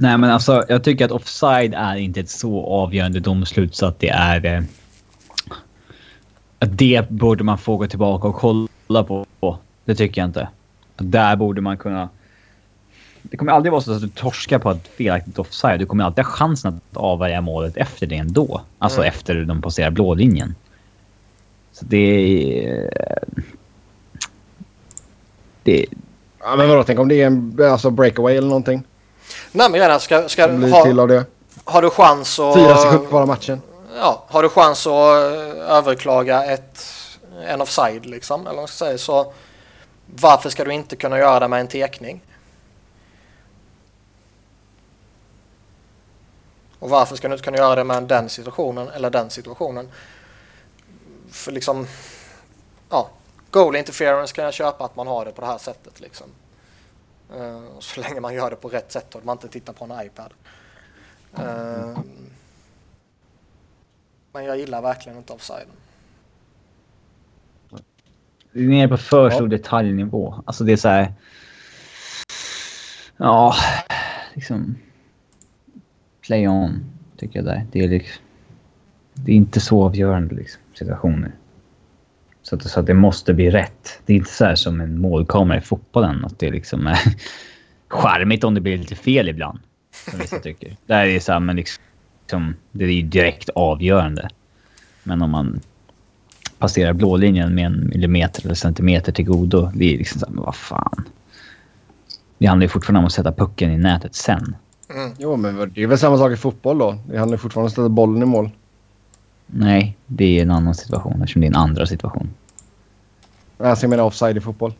Nej, 0.00 0.18
men 0.18 0.30
alltså 0.30 0.64
jag 0.68 0.84
tycker 0.84 1.04
att 1.04 1.10
offside 1.10 1.74
är 1.74 1.96
inte 1.96 2.20
ett 2.20 2.30
så 2.30 2.66
avgörande 2.66 3.20
domslut 3.20 3.74
så 3.74 3.86
att 3.86 4.00
det 4.00 4.08
är... 4.08 4.46
Eh, 4.46 4.62
att 6.58 6.78
det 6.78 7.10
borde 7.10 7.44
man 7.44 7.58
få 7.58 7.76
gå 7.76 7.86
tillbaka 7.86 8.28
och 8.28 8.36
kolla 8.36 9.04
på. 9.04 9.26
Det 9.84 9.94
tycker 9.94 10.20
jag 10.20 10.28
inte. 10.28 10.48
Där 10.96 11.36
borde 11.36 11.60
man 11.60 11.76
kunna... 11.76 12.08
Det 13.22 13.36
kommer 13.36 13.52
aldrig 13.52 13.72
vara 13.72 13.82
så 13.82 13.92
att 13.92 14.00
du 14.00 14.08
torskar 14.08 14.58
på 14.58 14.70
ett 14.70 14.88
felaktigt 14.96 15.38
offside. 15.38 15.78
Du 15.78 15.86
kommer 15.86 16.04
alltid 16.04 16.24
ha 16.24 16.32
chansen 16.32 16.80
att 16.90 16.96
avvärja 16.96 17.40
målet 17.40 17.76
efter 17.76 18.06
det 18.06 18.16
ändå. 18.16 18.60
Alltså 18.78 19.00
Mm. 19.00 19.08
efter 19.08 19.34
de 19.34 19.62
passerar 19.62 19.90
blålinjen. 19.90 20.54
Så 21.72 21.84
det 21.84 21.98
är... 22.66 22.90
Det, 25.62 25.86
Ja, 26.40 26.56
men 26.56 26.68
vadå, 26.68 26.84
tänk 26.84 26.98
om 26.98 27.08
det 27.08 27.22
är 27.22 27.26
en 27.26 27.58
alltså 27.62 27.90
breakaway 27.90 28.36
eller 28.36 28.48
någonting. 28.48 28.82
Nej 29.52 29.70
men 29.70 29.80
gärna, 29.80 29.98
ska, 29.98 30.28
ska, 30.28 30.48
blir 30.48 30.82
till 30.82 30.96
ha, 30.96 31.02
av 31.02 31.08
det. 31.08 31.24
har 31.64 31.82
du 31.82 31.90
chans 31.90 32.38
att... 32.38 32.54
Fyra 32.54 32.76
sekunder 32.76 33.08
kvar 33.08 33.20
av 33.20 33.28
matchen. 33.28 33.62
Ja, 33.96 34.24
har 34.28 34.42
du 34.42 34.48
chans 34.48 34.86
att 34.86 34.92
eh, 34.92 35.76
överklaga 35.76 36.44
ett 36.44 36.84
en 37.46 37.60
offside 37.60 38.06
liksom. 38.06 38.46
Eller 38.46 38.56
man 38.56 38.68
ska 38.68 38.84
säga. 38.84 38.98
Så 38.98 39.32
varför 40.06 40.50
ska 40.50 40.64
du 40.64 40.72
inte 40.72 40.96
kunna 40.96 41.18
göra 41.18 41.40
det 41.40 41.48
med 41.48 41.60
en 41.60 41.68
tekning? 41.68 42.20
Och 46.78 46.90
varför 46.90 47.16
ska 47.16 47.28
du 47.28 47.34
inte 47.34 47.44
kunna 47.44 47.56
göra 47.56 47.74
det 47.74 47.84
med 47.84 48.02
den 48.02 48.28
situationen 48.28 48.88
eller 48.88 49.10
den 49.10 49.30
situationen? 49.30 49.88
För 51.30 51.52
liksom, 51.52 51.86
ja, 52.90 53.10
goal 53.50 53.76
interference 53.76 54.34
kan 54.34 54.44
jag 54.44 54.54
köpa 54.54 54.84
att 54.84 54.96
man 54.96 55.06
har 55.06 55.24
det 55.24 55.32
på 55.32 55.40
det 55.40 55.46
här 55.46 55.58
sättet 55.58 56.00
liksom. 56.00 56.26
Uh, 57.36 57.62
så 57.78 58.00
länge 58.08 58.20
man 58.20 58.34
gör 58.34 58.50
det 58.50 58.56
på 58.56 58.68
rätt 58.68 58.92
sätt 58.92 59.14
och 59.14 59.24
man 59.24 59.34
inte 59.34 59.48
tittar 59.48 59.72
på 59.72 59.84
en 59.84 60.06
iPad. 60.06 60.32
Uh, 61.38 61.98
men 64.32 64.44
jag 64.44 64.58
gillar 64.58 64.82
verkligen 64.82 65.18
inte 65.18 65.32
offsiden. 65.32 65.68
Vi 68.52 68.64
är 68.64 68.68
nere 68.68 68.88
på 68.88 68.96
för 68.96 69.30
stor 69.30 69.52
ja. 69.52 69.58
detaljnivå. 69.58 70.42
Alltså 70.46 70.64
det 70.64 70.72
är 70.72 70.76
så 70.76 70.88
här... 70.88 71.12
Ja, 73.16 73.54
liksom... 74.34 74.78
Play 76.28 76.48
on, 76.48 76.84
tycker 77.16 77.38
jag 77.38 77.46
där. 77.46 77.66
Det 77.72 77.80
är 77.80 77.88
liksom... 77.88 78.22
Det 79.14 79.32
är 79.32 79.36
inte 79.36 79.60
så 79.60 79.84
avgörande 79.84 80.34
liksom, 80.34 80.62
situationer. 80.74 81.32
Så 82.42 82.56
att, 82.56 82.62
så 82.62 82.80
att 82.80 82.86
det 82.86 82.94
måste 82.94 83.34
bli 83.34 83.50
rätt. 83.50 84.00
Det 84.06 84.12
är 84.12 84.16
inte 84.16 84.30
så 84.30 84.44
här 84.44 84.54
som 84.54 84.80
en 84.80 85.00
målkamera 85.00 85.58
i 85.58 85.60
fotbollen. 85.60 86.24
Att 86.24 86.38
det 86.38 86.50
liksom 86.50 86.86
är 86.86 86.98
charmigt 87.88 88.44
om 88.44 88.54
det 88.54 88.60
blir 88.60 88.78
lite 88.78 88.94
fel 88.94 89.28
ibland. 89.28 89.58
Som 90.10 90.18
vissa 90.18 90.38
tycker. 90.42 90.76
Där 90.86 91.06
är 91.06 91.14
det 91.14 91.20
så 91.20 91.32
här, 91.32 91.40
men 91.40 91.56
liksom, 91.56 92.54
det 92.72 92.84
är 92.84 92.88
ju 92.88 93.02
direkt 93.02 93.48
avgörande. 93.48 94.28
Men 95.02 95.22
om 95.22 95.30
man 95.30 95.60
passerar 96.58 96.92
blålinjen 96.92 97.54
med 97.54 97.66
en 97.66 97.88
millimeter 97.88 98.44
eller 98.44 98.54
centimeter 98.54 99.12
till 99.12 99.24
godo. 99.24 99.70
Det 99.74 99.94
är 99.94 99.98
liksom 99.98 100.20
såhär, 100.20 100.32
men 100.32 100.44
vad 100.44 100.56
fan. 100.56 101.04
Det 102.38 102.46
handlar 102.46 102.64
ju 102.64 102.68
fortfarande 102.68 102.98
om 102.98 103.06
att 103.06 103.12
sätta 103.12 103.32
pucken 103.32 103.70
i 103.70 103.78
nätet 103.78 104.14
sen. 104.14 104.56
Mm. 104.88 105.12
Jo, 105.18 105.36
men 105.36 105.72
det 105.74 105.82
är 105.82 105.86
väl 105.86 105.98
samma 105.98 106.18
sak 106.18 106.32
i 106.32 106.36
fotboll 106.36 106.78
då? 106.78 106.98
Det 107.10 107.18
handlar 107.18 107.38
fortfarande 107.38 107.64
om 107.64 107.66
att 107.66 107.72
sätta 107.72 107.88
bollen 107.88 108.22
i 108.22 108.26
mål. 108.26 108.50
Nej, 109.46 109.96
det 110.06 110.38
är 110.38 110.42
en 110.42 110.50
annan 110.50 110.74
situation 110.74 111.22
eftersom 111.22 111.40
det 111.40 111.46
är 111.46 111.50
en 111.50 111.56
andra 111.56 111.86
situation. 111.86 112.30
Alltså 113.58 113.84
jag 113.84 113.90
menar 113.90 114.04
offside 114.04 114.36
i 114.36 114.40
fotboll. 114.40 114.72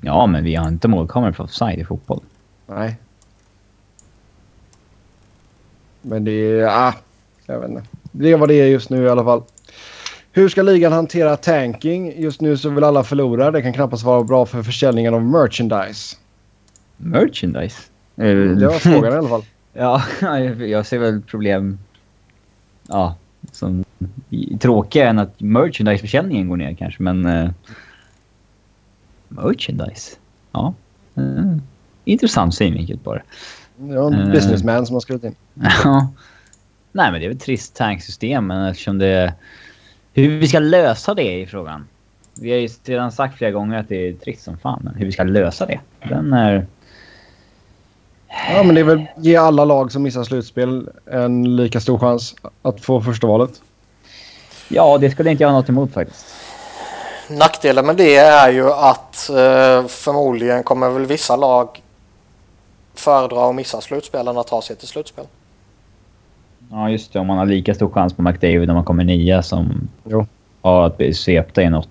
Ja, 0.00 0.26
men 0.26 0.44
vi 0.44 0.54
har 0.54 0.68
inte 0.68 0.88
målkameror 0.88 1.32
för 1.32 1.44
offside 1.44 1.78
i 1.78 1.84
fotboll. 1.84 2.20
Nej. 2.66 2.96
Men 6.02 6.24
det 6.24 6.32
är... 6.32 6.66
Ah, 6.66 6.94
jag 7.46 7.60
vet 7.60 7.70
inte. 7.70 7.82
Det 8.12 8.32
är 8.32 8.36
vad 8.36 8.48
det 8.48 8.54
är 8.54 8.66
just 8.66 8.90
nu 8.90 9.04
i 9.04 9.08
alla 9.08 9.24
fall. 9.24 9.42
Hur 10.32 10.48
ska 10.48 10.62
ligan 10.62 10.92
hantera 10.92 11.36
tanking? 11.36 12.20
Just 12.20 12.40
nu 12.40 12.56
så 12.56 12.70
vill 12.70 12.84
alla 12.84 13.04
förlora. 13.04 13.50
Det 13.50 13.62
kan 13.62 13.72
knappast 13.72 14.02
vara 14.02 14.24
bra 14.24 14.46
för 14.46 14.62
försäljningen 14.62 15.14
av 15.14 15.22
merchandise. 15.22 16.16
Merchandise? 16.96 17.91
Det 18.14 18.66
var 18.66 18.78
frågan 18.78 19.12
i 19.12 19.16
alla 19.16 19.28
fall. 19.28 19.44
ja, 19.72 20.02
jag 20.66 20.86
ser 20.86 20.98
väl 20.98 21.22
problem... 21.22 21.78
Ja, 22.88 23.16
som 23.52 23.84
tråkiga 24.60 25.08
än 25.08 25.18
att 25.18 25.40
merchandise-försäljningen 25.40 26.48
går 26.48 26.56
ner 26.56 26.74
kanske, 26.74 27.02
men... 27.02 27.26
Uh, 27.26 27.50
merchandise? 29.28 30.16
Ja. 30.52 30.74
Uh, 31.18 31.56
intressant 32.04 32.54
synvinkel 32.54 32.98
det. 33.04 33.22
Ja, 33.76 34.06
en 34.06 34.14
uh, 34.14 34.32
businessman 34.32 34.86
som 34.86 34.94
har 34.94 35.00
skrivit 35.00 35.24
in. 35.24 35.34
Ja. 35.84 36.12
Nej, 36.92 37.12
men 37.12 37.20
det 37.20 37.26
är 37.26 37.28
väl 37.28 37.36
ett 37.36 37.42
trist 37.42 37.76
tanksystem, 37.76 38.46
men 38.46 38.68
eftersom 38.68 38.98
det... 38.98 39.34
Hur 40.14 40.38
vi 40.38 40.48
ska 40.48 40.58
lösa 40.58 41.14
det 41.14 41.42
är 41.42 41.46
frågan. 41.46 41.84
Vi 42.40 42.50
har 42.50 42.58
ju 42.58 42.68
redan 42.84 43.12
sagt 43.12 43.38
flera 43.38 43.50
gånger 43.50 43.78
att 43.78 43.88
det 43.88 44.08
är 44.08 44.12
trist 44.12 44.42
som 44.42 44.58
fan, 44.58 44.80
men 44.84 44.94
hur 44.94 45.06
vi 45.06 45.12
ska 45.12 45.22
lösa 45.22 45.66
det, 45.66 45.80
den 46.08 46.32
är... 46.32 46.66
Ja, 48.32 48.62
men 48.62 48.74
det 48.74 48.80
är 48.80 48.84
väl 48.84 49.06
ge 49.16 49.36
alla 49.36 49.64
lag 49.64 49.92
som 49.92 50.02
missar 50.02 50.24
slutspel 50.24 50.90
en 51.06 51.56
lika 51.56 51.80
stor 51.80 51.98
chans 51.98 52.34
att 52.62 52.80
få 52.80 53.00
första 53.00 53.26
valet. 53.26 53.62
Ja, 54.68 54.98
det 54.98 55.10
skulle 55.10 55.30
inte 55.30 55.42
jag 55.42 55.50
ha 55.50 55.58
något 55.58 55.68
emot 55.68 55.92
faktiskt. 55.92 56.26
Nackdelen 57.30 57.86
med 57.86 57.96
det 57.96 58.16
är 58.16 58.50
ju 58.50 58.72
att 58.72 59.28
eh, 59.28 59.86
förmodligen 59.86 60.62
kommer 60.62 60.90
väl 60.90 61.06
vissa 61.06 61.36
lag 61.36 61.82
föredra 62.94 63.48
att 63.48 63.54
missa 63.54 63.80
slutspel 63.80 64.28
än 64.28 64.38
att 64.38 64.46
ta 64.46 64.62
sig 64.62 64.76
till 64.76 64.88
slutspel. 64.88 65.24
Ja, 66.70 66.90
just 66.90 67.12
det. 67.12 67.18
Om 67.18 67.26
man 67.26 67.38
har 67.38 67.46
lika 67.46 67.74
stor 67.74 67.90
chans 67.90 68.14
på 68.14 68.22
McDavid 68.22 68.68
när 68.68 68.74
man 68.74 68.84
kommer 68.84 69.04
nia 69.04 69.42
som 69.42 69.88
jo. 70.04 70.26
har 70.62 70.86
att 70.86 70.96
bli 70.96 71.14
svepta 71.14 71.62
i 71.62 71.70
något 71.70 71.88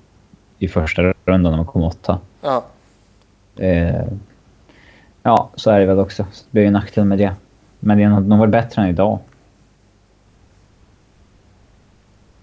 i 0.59 0.67
första 0.67 1.01
rundan 1.01 1.51
när 1.51 1.57
man 1.57 1.65
kommer 1.65 1.85
åtta. 1.85 2.19
Ja. 2.41 2.63
Eh, 3.57 4.05
ja, 5.23 5.49
så 5.55 5.71
är 5.71 5.79
det 5.79 5.85
väl 5.85 5.99
också. 5.99 6.25
Så 6.31 6.43
det 6.45 6.51
blir 6.51 6.65
en 6.65 6.73
nackdel 6.73 7.05
med 7.05 7.17
det. 7.17 7.35
Men 7.79 7.97
det 7.97 8.03
är 8.03 8.09
nog 8.09 8.39
varit 8.39 8.51
bättre 8.51 8.81
än 8.81 8.89
idag. 8.89 9.19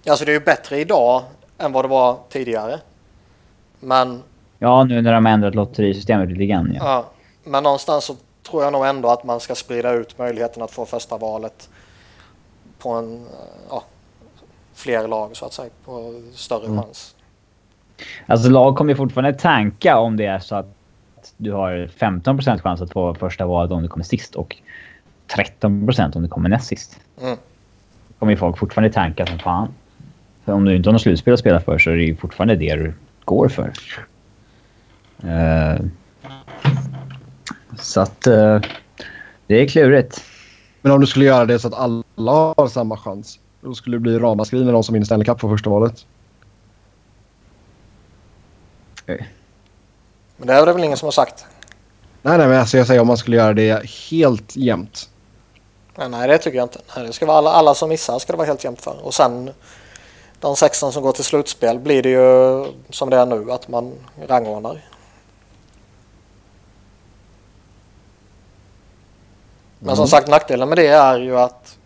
Alltså 0.08 0.24
det 0.24 0.30
är 0.30 0.34
ju 0.34 0.44
bättre 0.44 0.78
idag 0.80 1.22
än 1.58 1.72
vad 1.72 1.84
det 1.84 1.88
var 1.88 2.18
tidigare. 2.28 2.78
Men... 3.80 4.22
Ja, 4.58 4.84
nu 4.84 5.02
när 5.02 5.12
de 5.12 5.26
har 5.26 5.32
ändrat 5.32 5.54
lotterisystemet 5.54 6.28
lite 6.28 6.46
grann. 6.46 6.72
Ja. 6.74 6.84
ja. 6.84 7.04
Men 7.44 7.62
någonstans 7.62 8.04
så 8.04 8.16
tror 8.42 8.64
jag 8.64 8.72
nog 8.72 8.86
ändå 8.86 9.08
att 9.08 9.24
man 9.24 9.40
ska 9.40 9.54
sprida 9.54 9.92
ut 9.92 10.18
möjligheten 10.18 10.62
att 10.62 10.70
få 10.70 10.86
första 10.86 11.16
valet 11.16 11.68
på 12.78 12.90
en, 12.90 13.26
ja, 13.70 13.82
fler 14.74 15.08
lag 15.08 15.36
så 15.36 15.46
att 15.46 15.52
säga. 15.52 15.70
På 15.84 16.22
större 16.34 16.66
mm. 16.66 16.82
chans. 16.82 17.14
Alltså 18.26 18.48
lag 18.48 18.76
kommer 18.76 18.94
fortfarande 18.94 19.38
tanka 19.38 19.98
om 19.98 20.16
det 20.16 20.26
är 20.26 20.38
så 20.38 20.54
att 20.54 20.77
du 21.38 21.52
har 21.52 21.90
15% 21.98 22.60
chans 22.60 22.80
att 22.80 22.92
få 22.92 23.14
första 23.14 23.46
valet 23.46 23.72
om 23.72 23.82
du 23.82 23.88
kommer 23.88 24.04
sist 24.04 24.34
och 24.34 24.56
13% 25.28 26.16
om 26.16 26.22
du 26.22 26.28
kommer 26.28 26.48
näst 26.48 26.66
sist. 26.66 27.00
Mm. 27.22 27.36
Då 28.08 28.14
kommer 28.18 28.32
ju 28.32 28.36
folk 28.36 28.58
fortfarande 28.58 28.92
tanka 28.92 29.26
som 29.26 29.38
fan. 29.38 29.68
För 30.44 30.52
om 30.52 30.64
du 30.64 30.76
inte 30.76 30.88
har 30.88 30.92
något 30.92 31.02
slutspel 31.02 31.34
att 31.34 31.40
spela 31.40 31.60
för 31.60 31.78
så 31.78 31.90
är 31.90 31.96
det 31.96 32.02
ju 32.02 32.16
fortfarande 32.16 32.56
det 32.56 32.74
du 32.74 32.94
går 33.24 33.48
för. 33.48 33.72
Uh, 35.24 35.86
så 37.78 38.00
att 38.00 38.26
uh, 38.26 38.60
det 39.46 39.54
är 39.62 39.68
klurigt. 39.68 40.24
Men 40.82 40.92
om 40.92 41.00
du 41.00 41.06
skulle 41.06 41.24
göra 41.24 41.44
det 41.44 41.58
så 41.58 41.68
att 41.68 41.74
alla 41.74 42.54
har 42.56 42.68
samma 42.68 42.96
chans. 42.96 43.40
Då 43.60 43.74
skulle 43.74 43.96
det 43.96 44.00
bli 44.00 44.18
ramaskri 44.18 44.64
när 44.64 44.72
de 44.72 44.82
som 44.84 44.92
vinner 44.92 45.04
Stanley 45.04 45.24
Cup 45.24 45.38
på 45.38 45.48
första 45.48 45.70
valet. 45.70 46.06
Okay. 49.02 49.26
Men 50.38 50.46
det 50.46 50.54
är 50.54 50.66
det 50.66 50.72
väl 50.72 50.84
ingen 50.84 50.96
som 50.96 51.06
har 51.06 51.12
sagt? 51.12 51.46
Nej, 52.22 52.38
nej, 52.38 52.48
men 52.48 52.60
alltså 52.60 52.78
jag 52.78 52.86
säger 52.86 53.00
om 53.00 53.06
man 53.06 53.16
skulle 53.16 53.36
göra 53.36 53.52
det 53.52 53.86
helt 53.86 54.56
jämnt. 54.56 55.08
Nej, 55.94 56.08
nej 56.08 56.28
det 56.28 56.38
tycker 56.38 56.58
jag 56.58 56.64
inte. 56.64 56.80
Nej, 56.96 57.06
det 57.06 57.12
ska 57.12 57.26
vara 57.26 57.38
alla, 57.38 57.50
alla 57.50 57.74
som 57.74 57.88
missar 57.88 58.18
ska 58.18 58.32
det 58.32 58.36
vara 58.36 58.46
helt 58.46 58.64
jämnt 58.64 58.80
för. 58.80 59.04
Och 59.04 59.14
sen 59.14 59.50
de 60.40 60.56
16 60.56 60.92
som 60.92 61.02
går 61.02 61.12
till 61.12 61.24
slutspel 61.24 61.78
blir 61.78 62.02
det 62.02 62.08
ju 62.08 62.66
som 62.90 63.10
det 63.10 63.16
är 63.16 63.26
nu 63.26 63.52
att 63.52 63.68
man 63.68 63.92
rangordnar. 64.28 64.84
Men 69.78 69.96
som 69.96 70.02
mm. 70.02 70.08
sagt 70.08 70.28
nackdelen 70.28 70.68
med 70.68 70.78
det 70.78 70.86
är 70.86 71.18
ju 71.18 71.38
att 71.38 71.78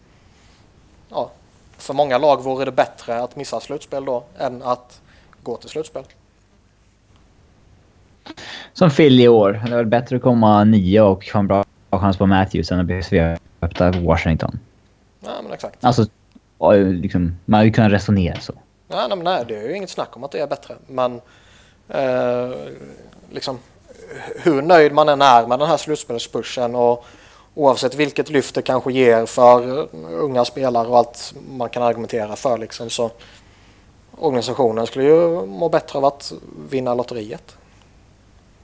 ja, 1.08 1.30
för 1.78 1.94
många 1.94 2.18
lag 2.18 2.42
vore 2.42 2.64
det 2.64 2.72
bättre 2.72 3.22
att 3.22 3.36
missa 3.36 3.60
slutspel 3.60 4.04
då 4.04 4.24
än 4.38 4.62
att 4.62 5.00
gå 5.42 5.56
till 5.56 5.68
slutspel. 5.68 6.04
Som 8.72 8.90
Phil 8.90 9.20
i 9.20 9.28
år. 9.28 9.62
Det 9.66 9.72
är 9.72 9.76
väl 9.76 9.86
bättre 9.86 10.16
att 10.16 10.22
komma 10.22 10.64
nio 10.64 11.00
och 11.00 11.26
ha 11.32 11.40
en 11.40 11.46
bra 11.46 11.64
chans 11.90 12.16
på 12.16 12.26
Matthews 12.26 12.72
än 12.72 12.80
att 12.80 12.86
bli 12.86 13.02
svepta 13.02 13.90
Washington. 13.90 14.58
Ja, 15.20 15.30
men 15.42 15.52
exakt. 15.52 15.84
Alltså, 15.84 16.06
liksom, 16.76 17.36
man 17.44 17.58
hade 17.58 17.70
kunnat 17.70 17.92
resonera 17.92 18.40
så. 18.40 18.52
Ja, 18.88 19.06
nej, 19.08 19.18
nej, 19.22 19.44
det 19.48 19.56
är 19.56 19.68
ju 19.68 19.76
inget 19.76 19.90
snack 19.90 20.16
om 20.16 20.24
att 20.24 20.30
det 20.30 20.38
är 20.38 20.46
bättre. 20.46 20.74
Men 20.86 21.20
eh, 21.88 22.50
liksom, 23.30 23.58
hur 24.42 24.62
nöjd 24.62 24.92
man 24.92 25.08
än 25.08 25.22
är 25.22 25.46
med 25.46 25.58
den 25.58 25.68
här 25.68 25.76
slutspelspushen 25.76 26.74
och 26.74 27.04
oavsett 27.54 27.94
vilket 27.94 28.30
lyft 28.30 28.54
det 28.54 28.62
kanske 28.62 28.92
ger 28.92 29.26
för 29.26 29.88
unga 30.12 30.44
spelare 30.44 30.88
och 30.88 30.98
allt 30.98 31.34
man 31.50 31.68
kan 31.68 31.82
argumentera 31.82 32.36
för 32.36 32.58
liksom 32.58 32.90
så 32.90 33.10
organisationen 34.18 34.86
skulle 34.86 35.04
ju 35.04 35.46
må 35.46 35.68
bättre 35.68 35.98
av 35.98 36.04
att 36.04 36.32
vinna 36.70 36.94
lotteriet. 36.94 37.56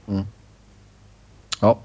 Mm. 0.09 0.25
Ja. 1.61 1.79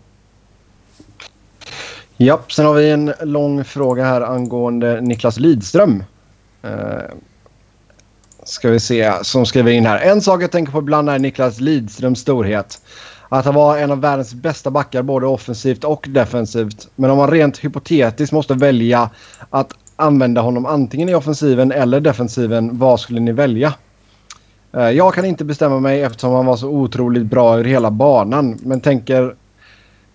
Ja, 2.17 2.41
sen 2.49 2.67
har 2.67 2.75
vi 2.75 2.91
en 2.91 3.13
lång 3.23 3.65
fråga 3.65 4.05
här 4.05 4.21
angående 4.21 5.01
Niklas 5.01 5.39
Lidström. 5.39 6.05
Eh, 6.63 7.15
ska 8.45 8.71
vi 8.71 8.81
se, 8.81 9.13
som 9.23 9.47
skriver 9.47 9.73
in 9.73 9.87
här. 9.87 10.01
En 10.01 10.21
sak 10.23 10.43
jag 10.43 10.51
tänker 10.51 10.73
på 10.73 10.79
ibland 10.79 11.11
är 11.11 11.19
Niklas 11.19 11.61
Lidströms 11.61 12.21
storhet. 12.21 12.83
Att 13.29 13.45
han 13.45 13.55
var 13.55 13.79
en 13.79 13.91
av 13.91 14.01
världens 14.01 14.35
bästa 14.35 14.71
backar 14.71 15.03
både 15.03 15.27
offensivt 15.27 15.85
och 15.85 16.07
defensivt. 16.09 16.89
Men 16.97 17.11
om 17.11 17.19
man 17.19 17.31
rent 17.31 17.59
hypotetiskt 17.59 18.33
måste 18.33 18.55
välja 18.55 19.11
att 19.51 19.73
använda 19.97 20.41
honom 20.41 20.67
antingen 20.67 21.09
i 21.09 21.15
offensiven 21.15 21.73
eller 21.73 22.01
defensiven, 22.01 22.79
vad 22.79 23.01
skulle 23.01 23.21
ni 23.21 23.33
välja? 23.33 23.75
Eh, 24.77 24.91
jag 24.91 25.15
kan 25.15 25.25
inte 25.25 25.45
bestämma 25.45 25.81
mig 25.81 26.03
eftersom 26.03 26.33
han 26.33 26.47
var 26.47 26.57
så 26.57 26.69
otroligt 26.69 27.27
bra 27.27 27.55
över 27.55 27.65
hela 27.65 27.91
banan. 27.91 28.59
Men 28.63 28.81
tänker 28.81 29.37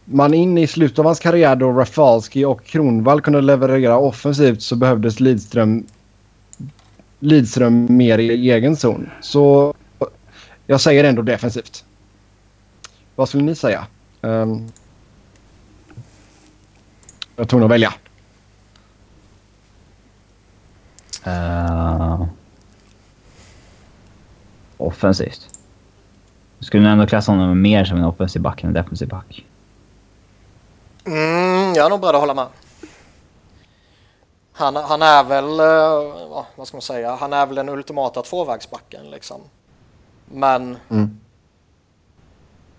man 0.06 0.34
in 0.34 0.58
i 0.58 0.68
slutet 0.68 1.00
av 1.00 1.06
hans 1.06 1.20
karriär 1.20 1.56
då 1.56 1.72
Rafalski 1.72 2.46
och 2.46 2.64
Kronvall 2.64 3.22
kunde 3.22 3.42
leverera 3.42 3.98
offensivt 3.98 4.62
så 4.62 4.76
behövdes 4.76 5.20
Lidström, 5.20 5.86
Lidström 7.20 7.98
mer 7.98 8.18
i 8.18 8.52
egen 8.52 8.76
zon. 8.76 9.10
Så 9.22 9.74
jag 10.68 10.82
säger 10.82 11.04
ändå 11.04 11.22
defensivt. 11.22 11.84
Vad 13.16 13.30
skulle 13.30 13.44
ni 13.44 13.56
säga? 13.56 13.88
Um, 14.22 14.72
jag 17.36 17.50
tror 17.50 17.60
nog 17.60 17.70
välja. 17.70 17.94
Uh, 21.28 22.26
offensivt. 24.80 25.60
Skulle 26.60 26.84
ni 26.84 26.90
ändå 26.90 27.08
klassa 27.08 27.32
honom 27.32 27.62
mer 27.62 27.86
som 27.86 27.98
en 27.98 28.04
offensiv 28.04 28.42
back 28.42 28.64
än 28.64 28.68
en 28.68 28.74
defensiv 28.74 29.08
back? 29.08 29.46
Mm, 31.06 31.74
jag 31.74 31.86
är 31.86 31.90
nog 31.90 32.00
beredd 32.00 32.16
att 32.16 32.22
hålla 32.22 32.34
med. 32.34 32.48
Han, 34.52 34.76
han 34.76 35.02
är 35.02 35.24
väl, 35.24 35.46
uh, 35.46 36.44
vad 36.56 36.68
ska 36.68 36.78
man 36.78 36.82
säga, 36.82 37.16
han 37.16 37.34
är 37.34 37.46
väl 37.46 37.56
den 37.56 37.70
ultimata 37.70 38.22
tvåvägsbacken 38.22 39.10
liksom. 39.10 39.42
Men 40.26 40.78
mm. 40.90 41.20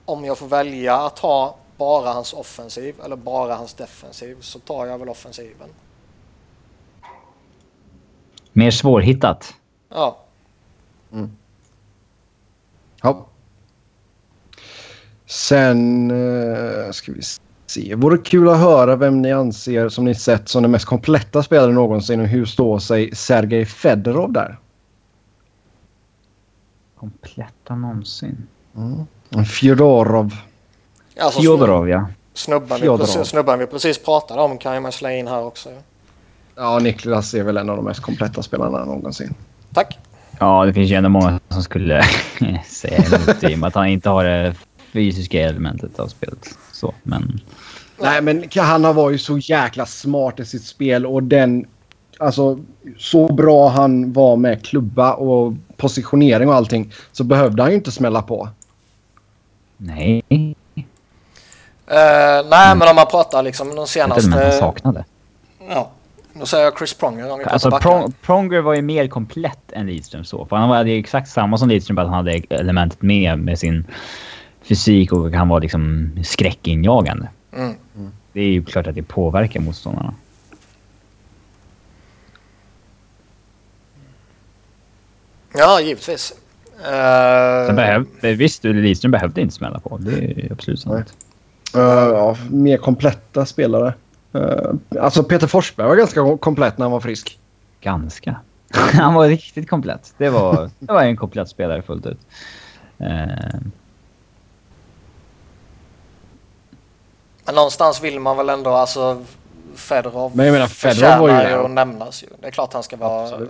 om 0.05 0.25
jag 0.25 0.39
får 0.39 0.47
välja 0.47 0.97
att 0.97 1.19
ha 1.19 1.57
bara 1.77 2.13
hans 2.13 2.33
offensiv 2.33 2.95
eller 3.05 3.17
bara 3.17 3.55
hans 3.55 3.75
defensiv 3.75 4.37
så 4.41 4.59
tar 4.59 4.87
jag 4.87 4.99
väl 4.99 5.09
offensiven. 5.09 5.69
Mer 8.53 8.71
svårhittat? 8.71 9.55
Ja. 9.89 10.19
Mm. 11.13 11.37
Ja. 13.03 13.27
Sen 15.27 16.11
uh, 16.11 16.91
ska 16.91 17.13
vi 17.13 17.21
se. 17.67 17.95
Vore 17.95 18.19
kul 18.19 18.49
att 18.49 18.59
höra 18.59 18.97
vem 18.97 19.23
ni 19.23 19.33
anser 19.33 19.89
som 19.89 20.05
ni 20.05 20.15
sett 20.15 20.49
som 20.49 20.63
den 20.63 20.71
mest 20.71 20.85
kompletta 20.85 21.43
spelaren 21.43 21.75
någonsin 21.75 22.21
och 22.21 22.27
hur 22.27 22.47
står 22.47 22.79
sig 22.79 23.15
Sergej 23.15 23.67
Fedorov 23.67 24.33
där? 24.33 24.59
Kompletta 26.97 27.75
någonsin? 27.75 28.47
Mm. 28.77 29.45
Fjodorov. 29.45 30.35
Alltså, 31.21 31.41
Fjodorov, 31.41 31.89
ja. 31.89 32.09
Snubben, 32.35 32.81
Vi 32.81 32.89
precis, 32.89 33.27
snubben 33.27 33.59
vi 33.59 33.67
precis 33.67 34.05
pratade 34.05 34.41
om 34.41 34.59
kan 34.59 34.83
man 34.83 34.93
slänga 34.93 35.17
in 35.17 35.29
här 35.29 35.43
också. 35.43 35.69
Ja, 36.55 36.79
Niklas 36.79 37.35
är 37.35 37.43
väl 37.43 37.57
en 37.57 37.71
av 37.71 37.77
de 37.77 37.85
mest 37.85 38.01
kompletta 38.01 38.43
spelarna 38.43 38.85
någonsin. 38.85 39.35
Tack. 39.75 39.99
Ja, 40.41 40.65
det 40.65 40.73
finns 40.73 40.91
ju 40.91 40.95
ändå 40.95 41.09
många 41.09 41.41
som 41.49 41.63
skulle 41.63 42.03
säga 42.67 42.97
emot 42.97 43.45
i 43.45 43.55
och 43.55 43.59
med 43.59 43.69
att 43.69 43.75
han 43.75 43.87
inte 43.87 44.09
har 44.09 44.25
det 44.25 44.55
fysiska 44.93 45.41
elementet 45.41 46.01
av 46.01 46.07
spelet. 46.07 46.59
Så, 46.73 46.95
men... 47.03 47.41
Nej, 47.99 48.23
men 48.23 48.45
han 48.57 48.95
var 48.95 49.11
ju 49.11 49.19
så 49.19 49.39
jäkla 49.39 49.87
smart 49.87 50.41
i 50.41 50.45
sitt 50.45 50.65
spel 50.65 51.07
och 51.07 51.23
den... 51.23 51.67
Alltså, 52.19 52.59
så 52.99 53.33
bra 53.33 53.69
han 53.69 54.13
var 54.13 54.37
med 54.37 54.65
klubba 54.65 55.15
och 55.15 55.55
positionering 55.77 56.49
och 56.49 56.55
allting 56.55 56.93
så 57.13 57.25
behövde 57.25 57.63
han 57.63 57.71
ju 57.71 57.77
inte 57.77 57.93
smälla 57.93 58.23
på. 58.23 58.49
Nej. 59.77 60.23
Uh, 60.31 60.45
nej, 61.89 62.67
mm. 62.67 62.79
men 62.79 62.89
om 62.89 62.97
man 62.97 63.07
pratar 63.07 63.43
liksom 63.43 63.75
de 63.75 63.87
senaste... 63.87 64.25
Inte 64.25 64.39
han 64.39 64.53
saknade. 64.53 65.05
Ja. 65.69 65.91
Då 66.41 66.47
säger 66.47 66.65
jag 66.65 66.79
Chris 66.79 66.95
Pronger 66.95 67.33
om 67.33 67.39
vi 67.39 67.45
Alltså 67.45 67.71
Prong, 67.71 68.13
Pronger 68.23 68.61
var 68.61 68.75
ju 68.75 68.83
mer 68.83 69.09
komplett 69.09 69.73
än 69.73 69.87
Lidström 69.87 70.25
så. 70.25 70.47
För 70.47 70.57
han 70.57 70.71
hade 70.71 70.91
ju 70.91 70.99
exakt 70.99 71.29
samma 71.29 71.59
som 71.59 71.69
Lidström, 71.69 71.97
bara 71.97 72.03
att 72.03 72.09
han 72.09 72.27
hade 72.27 72.43
elementet 72.51 73.03
med 73.03 73.39
med 73.39 73.59
sin 73.59 73.85
fysik 74.63 75.13
och 75.13 75.33
han 75.33 75.49
var 75.49 75.61
liksom 75.61 76.11
skräckinjagande. 76.25 77.29
Mm. 77.53 77.75
Mm. 77.97 78.13
Det 78.33 78.41
är 78.41 78.49
ju 78.49 78.65
klart 78.65 78.87
att 78.87 78.95
det 78.95 79.03
påverkar 79.03 79.61
motståndarna. 79.61 80.15
Ja, 85.55 85.81
givetvis. 85.81 86.33
Uh... 86.79 87.75
Behöv, 87.75 88.07
visst, 88.21 88.65
Lidström 88.65 89.11
behövde 89.11 89.41
inte 89.41 89.55
smälla 89.55 89.81
på. 89.81 89.99
Det 89.99 90.13
är 90.13 90.53
absolut 90.53 90.81
sant. 90.81 91.15
Uh, 91.77 91.83
ja, 91.83 92.37
mer 92.51 92.77
kompletta 92.77 93.47
spelare. 93.47 93.95
Uh, 94.35 94.75
alltså 95.01 95.23
Peter 95.23 95.47
Forsberg 95.47 95.87
var 95.87 95.97
ganska 95.97 96.39
komplett 96.41 96.79
när 96.79 96.85
han 96.85 96.93
var 96.93 97.01
frisk. 97.01 97.41
Ganska? 97.81 98.37
han 98.93 99.15
var 99.15 99.29
riktigt 99.29 99.71
komplett. 99.71 100.15
Det 100.19 100.31
var, 100.31 100.71
det 100.79 100.93
var 100.93 101.03
en 101.03 101.17
komplett 101.17 101.49
spelare 101.49 101.83
fullt 101.83 102.07
ut. 102.07 102.19
Uh... 103.01 103.07
Men 107.45 107.55
någonstans 107.55 108.03
vill 108.03 108.21
man 108.21 108.37
väl 108.37 108.49
ändå, 108.49 108.71
alltså 108.71 109.25
Fedorov 109.75 110.37
Men 110.37 110.47
jag 110.47 110.53
menar 110.53 110.67
Fedorov 110.67 111.19
var 111.19 111.49
ju... 111.49 111.55
att 111.55 111.71
nämnas 111.71 112.23
ju. 112.23 112.27
Det 112.41 112.47
är 112.47 112.51
klart 112.51 112.73
han 112.73 112.83
ska 112.83 112.97
vara 112.97 113.41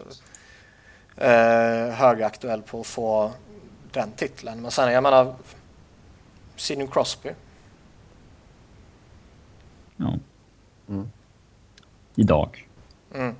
eh, 1.16 1.94
högaktuell 1.94 2.62
på 2.62 2.81
att 2.81 2.86
få 2.86 3.32
den 3.93 4.12
titeln. 4.12 4.62
Men 4.62 4.70
sen, 4.70 4.93
jag 4.93 5.02
menar, 5.02 5.35
Sidney 6.57 6.86
Crosby. 6.86 7.31
Ja. 9.97 10.12
Mm. 10.91 11.11
Idag. 12.15 12.69
Mm. 13.15 13.37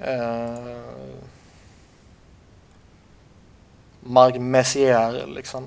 Uh, 0.00 1.16
Mark 4.00 4.36
Messier 4.38 5.26
liksom. 5.26 5.66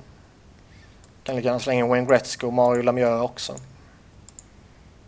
Kan 1.23 1.35
lika 1.35 1.45
gärna 1.45 1.59
slänga 1.59 1.83
in 1.83 1.89
Wayne 1.89 2.07
Gretzky 2.07 2.47
och 2.47 2.53
Mario 2.53 2.81
Lemieux 2.81 3.23
också. 3.23 3.55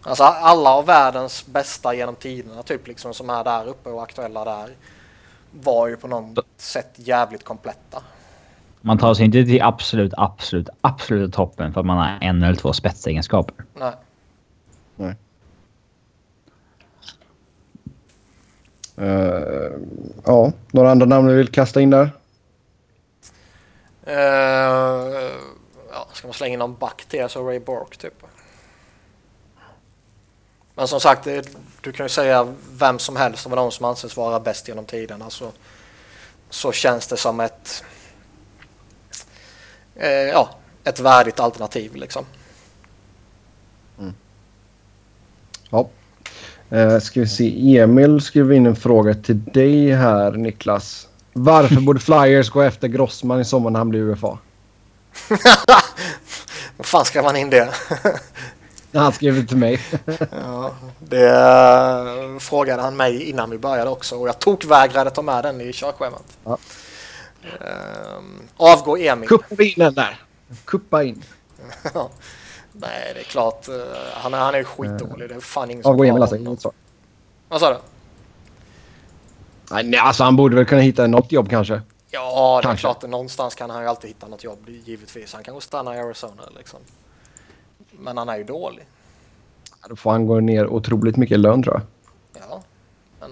Alltså 0.04 0.24
alla 0.24 0.70
av 0.70 0.86
världens 0.86 1.46
bästa 1.46 1.94
genom 1.94 2.16
tiderna 2.16 2.64
typ 2.64 2.88
liksom 2.88 3.14
som 3.14 3.30
är 3.30 3.44
där 3.44 3.68
uppe 3.68 3.90
och 3.90 4.04
aktuella 4.04 4.46
där 4.46 4.76
var 5.52 5.88
ju 5.88 5.98
på 5.98 6.08
något 6.08 6.46
sätt 6.58 6.92
jävligt 6.96 7.44
kompletta. 7.44 8.04
Man 8.82 8.98
tar 8.98 9.14
sig 9.14 9.26
inte 9.26 9.44
till 9.44 9.62
absolut, 9.62 10.14
absolut, 10.18 10.70
absolut 10.82 11.34
toppen 11.34 11.74
för 11.74 11.80
att 11.80 11.86
man 11.86 11.98
har 11.98 12.18
en 12.22 12.44
eller 12.44 12.56
två 12.56 12.74
spetsegenskaper. 12.74 13.66
Nej. 13.74 13.94
Nej. 14.96 15.16
Uh, 19.00 19.72
ja, 20.26 20.52
några 20.72 20.92
andra 20.92 21.06
namn 21.06 21.28
du 21.28 21.36
vill 21.36 21.48
kasta 21.48 21.82
in 21.82 21.90
där? 21.90 22.12
Uh, 24.08 24.14
ja, 25.92 26.08
ska 26.14 26.28
man 26.28 26.34
slänga 26.34 26.54
in 26.54 26.60
någon 26.60 26.76
back 26.76 27.06
till 27.08 27.30
så 27.30 27.48
Ray 27.48 27.60
Bork 27.60 27.98
typ. 27.98 28.24
Men 30.76 30.88
som 30.88 31.00
sagt, 31.00 31.28
du 31.82 31.92
kan 31.92 32.06
ju 32.06 32.10
säga 32.10 32.54
vem 32.72 33.00
som 33.00 33.16
helst 33.16 33.46
av 33.46 33.56
de 33.56 33.72
som 33.72 33.86
anses 33.86 34.18
vara 34.18 34.40
bäst 34.40 34.68
genom 34.68 34.86
tiderna 34.86 35.30
så, 35.30 35.52
så 36.50 36.72
känns 36.72 37.08
det 37.08 37.18
som 37.18 37.40
ett 37.40 37.84
eh, 39.96 40.10
ja, 40.10 40.50
ett 40.84 41.00
värdigt 41.00 41.40
alternativ 41.40 41.96
liksom. 41.96 42.26
Mm. 44.00 44.14
Ja. 45.70 45.90
Eh, 46.70 47.00
ska 47.00 47.20
vi 47.20 47.28
se. 47.28 47.78
Emil 47.78 48.22
skrev 48.22 48.54
in 48.54 48.66
en 48.66 48.76
fråga 48.76 49.14
till 49.14 49.44
dig 49.44 49.92
här 49.92 50.32
Niklas. 50.32 51.08
Varför 51.34 51.82
borde 51.82 52.00
Flyers 52.00 52.50
gå 52.50 52.62
efter 52.62 52.88
Grossman 52.88 53.42
i 53.42 53.46
sommar 53.46 53.70
när 53.70 53.80
han 53.80 53.90
blir 53.90 54.02
UFA? 54.02 54.38
Vad 56.78 56.86
fan 56.86 57.06
ska 57.06 57.22
man 57.22 57.36
in 57.36 57.50
det? 57.50 57.70
Han 58.94 59.12
skrev 59.12 59.36
det 59.36 59.48
till 59.48 59.58
mig. 59.58 59.80
ja, 60.32 60.76
det 61.00 61.30
uh, 62.34 62.40
frågade 62.40 62.82
han 62.82 62.98
mig 62.98 63.24
innan 63.24 63.50
vi 63.50 63.58
började 63.58 63.90
också 63.90 64.16
och 64.16 64.28
jag 64.28 64.40
tog 64.40 64.66
vägrade 64.66 65.10
ta 65.10 65.22
med 65.22 65.44
den 65.44 65.62
i 65.62 65.74
körschemat. 65.74 66.38
Ja. 66.44 66.58
Uh, 67.44 68.24
avgå 68.58 68.98
Emil. 68.98 69.30
Kuppa 69.30 69.64
in 69.64 69.74
den 69.76 69.94
där. 69.94 70.20
Kuppa 70.66 71.04
in. 71.04 71.24
Nej, 72.74 73.12
det 73.14 73.20
är 73.20 73.24
klart. 73.24 73.70
Uh, 73.70 73.76
han, 74.14 74.34
är, 74.34 74.38
han 74.38 74.56
är 74.56 74.64
skitdålig. 74.64 75.30
Det 75.30 75.36
är 75.36 75.40
fan 75.40 75.72
ingen 75.72 75.84
som 75.84 75.92
Avgå 75.92 76.04
Emil 76.04 76.22
alltså, 76.22 76.38
inget 76.38 76.62
svar. 76.62 76.74
Vad 77.50 77.60
sa 77.60 77.70
du? 77.70 77.78
Nej, 79.84 80.00
alltså 80.00 80.24
han 80.24 80.36
borde 80.36 80.56
väl 80.56 80.66
kunna 80.66 80.82
hitta 80.82 81.08
något 81.08 81.32
jobb 81.32 81.50
kanske. 81.50 81.82
Ja, 82.12 82.60
det 82.64 82.68
är 82.68 82.70
kanske. 82.70 82.82
klart. 82.82 83.10
Någonstans 83.10 83.56
kan 83.56 83.70
han 83.70 83.82
ju 83.82 83.90
alltid 83.90 84.10
hitta 84.10 84.28
något 84.28 84.44
jobb, 84.44 84.70
givetvis. 84.70 85.34
Han 85.34 85.44
kan 85.44 85.54
gå 85.54 85.60
stanna 85.60 85.96
i 85.96 86.00
Arizona 86.00 86.44
liksom. 86.58 86.80
Men 87.92 88.18
han 88.18 88.30
är 88.30 88.38
ju 88.38 88.44
dålig. 88.44 88.86
Ja, 89.82 89.88
då 89.90 89.96
får 89.96 90.12
han 90.12 90.28
gå 90.28 90.40
ner 90.40 90.68
otroligt 90.68 91.18
mycket 91.18 91.40
lön 91.40 91.64
tror 91.64 91.76
jag. 91.76 91.84
Ja, 92.50 92.64
men... 93.20 93.32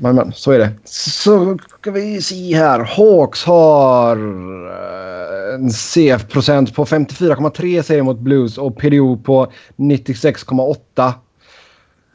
Men, 0.00 0.16
men 0.16 0.32
så 0.32 0.52
är 0.52 0.58
det. 0.58 0.70
Så 0.84 1.58
ska 1.80 1.90
vi 1.90 2.22
se 2.22 2.56
här. 2.56 2.80
Hawks 2.80 3.44
har 3.44 4.16
eh, 4.16 5.54
en 5.54 5.70
CF-procent 5.70 6.74
på 6.74 6.84
54,3 6.84 7.82
säger 7.82 8.02
mot 8.02 8.18
Blues 8.18 8.58
och 8.58 8.76
PDO 8.76 9.16
på 9.16 9.52
96,8. 9.76 11.12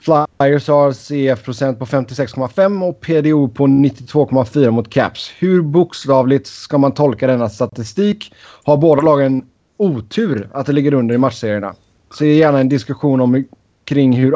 Flyers 0.01 0.67
har 0.67 0.91
CF-procent 0.91 1.79
på 1.79 1.85
56,5 1.85 2.87
och 2.89 3.01
PDO 3.01 3.47
på 3.47 3.67
92,4 3.67 4.71
mot 4.71 4.89
Caps. 4.89 5.31
Hur 5.39 5.61
bokstavligt 5.61 6.47
ska 6.47 6.77
man 6.77 6.91
tolka 6.91 7.27
denna 7.27 7.49
statistik? 7.49 8.33
Har 8.63 8.77
båda 8.77 9.01
lagen 9.01 9.45
otur 9.77 10.49
att 10.53 10.65
det 10.65 10.73
ligger 10.73 10.93
under 10.93 11.15
i 11.15 11.17
matchserierna? 11.17 11.75
Se 12.17 12.33
gärna 12.33 12.59
en 12.59 12.69
diskussion 12.69 13.21
om, 13.21 13.45
kring 13.85 14.13
hur 14.13 14.33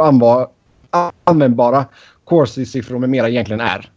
användbara 1.26 1.86
Corsi-siffror 2.28 3.00
med 3.00 3.10
mera 3.10 3.30
egentligen 3.30 3.62
är. 3.62 3.90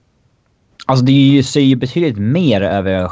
Alltså 0.87 1.05
det 1.05 1.43
säger 1.47 1.67
ju 1.67 1.77
betydligt 1.77 2.19
mer 2.19 2.61
över 2.61 3.11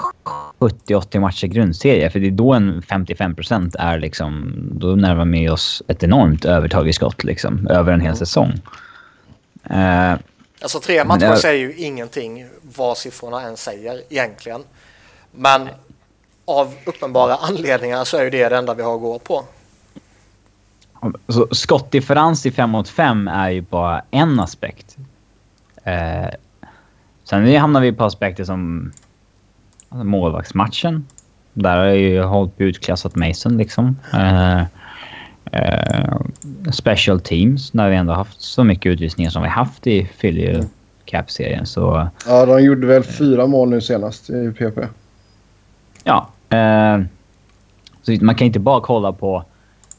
70-80 0.58 1.20
matcher 1.20 1.46
grundserie. 1.46 2.10
För 2.10 2.20
det 2.20 2.26
är 2.26 2.30
då 2.30 2.54
en 2.54 2.82
55% 2.82 3.76
är 3.78 3.98
liksom... 3.98 4.54
Då 4.72 4.86
närmar 4.86 5.24
vi 5.24 5.48
oss 5.48 5.82
ett 5.88 6.02
enormt 6.02 6.44
övertag 6.44 6.88
i 6.88 6.92
skott 6.92 7.24
liksom. 7.24 7.66
Över 7.66 7.92
en 7.92 8.00
hel 8.00 8.16
säsong. 8.16 8.52
Uh, 9.70 10.14
alltså 10.60 10.80
tre 10.80 11.04
matcher 11.04 11.24
är... 11.24 11.36
säger 11.36 11.68
ju 11.68 11.74
ingenting 11.74 12.46
vad 12.76 12.98
siffrorna 12.98 13.42
än 13.42 13.56
säger 13.56 14.02
egentligen. 14.08 14.60
Men 15.30 15.68
av 16.44 16.74
uppenbara 16.84 17.34
anledningar 17.36 18.04
så 18.04 18.16
är 18.16 18.24
ju 18.24 18.30
det 18.30 18.48
det 18.48 18.56
enda 18.56 18.74
vi 18.74 18.82
har 18.82 18.94
att 18.94 19.00
gå 19.00 19.18
på. 19.18 19.44
Så 21.28 21.48
skottdifferens 21.50 22.46
i 22.46 22.50
5 22.50 22.70
mot 22.70 22.88
5 22.88 23.28
är 23.28 23.48
ju 23.48 23.60
bara 23.60 24.02
en 24.10 24.40
aspekt. 24.40 24.96
Eh, 25.84 26.28
sen 27.24 27.56
hamnar 27.56 27.80
vi 27.80 27.92
på 27.92 28.04
aspekter 28.04 28.44
som 28.44 28.92
alltså 29.88 30.04
målvaktsmatchen. 30.04 31.06
Där 31.52 31.78
har 31.78 31.86
ju 31.86 32.22
Holtby 32.22 32.64
utklassat 32.64 33.16
Mason 33.16 33.56
liksom. 33.56 33.96
Eh, 34.12 34.60
eh, 35.52 36.20
special 36.72 37.20
teams, 37.20 37.74
när 37.74 37.90
vi 37.90 37.96
ändå 37.96 38.12
haft 38.12 38.40
så 38.40 38.64
mycket 38.64 38.90
utvisningar 38.90 39.30
som 39.30 39.42
vi 39.42 39.48
haft 39.48 39.86
i 39.86 40.04
Philly 40.20 40.62
Cap-serien. 41.04 41.66
Så, 41.66 42.08
ja, 42.26 42.46
de 42.46 42.62
gjorde 42.62 42.86
väl 42.86 43.02
fyra 43.02 43.46
mål 43.46 43.70
nu 43.70 43.80
senast 43.80 44.30
i 44.30 44.52
PP. 44.58 44.88
Ja. 46.04 46.28
Eh, 46.56 47.00
så 48.02 48.24
man 48.24 48.34
kan 48.34 48.46
inte 48.46 48.60
bara 48.60 48.80
kolla 48.80 49.12
på 49.12 49.44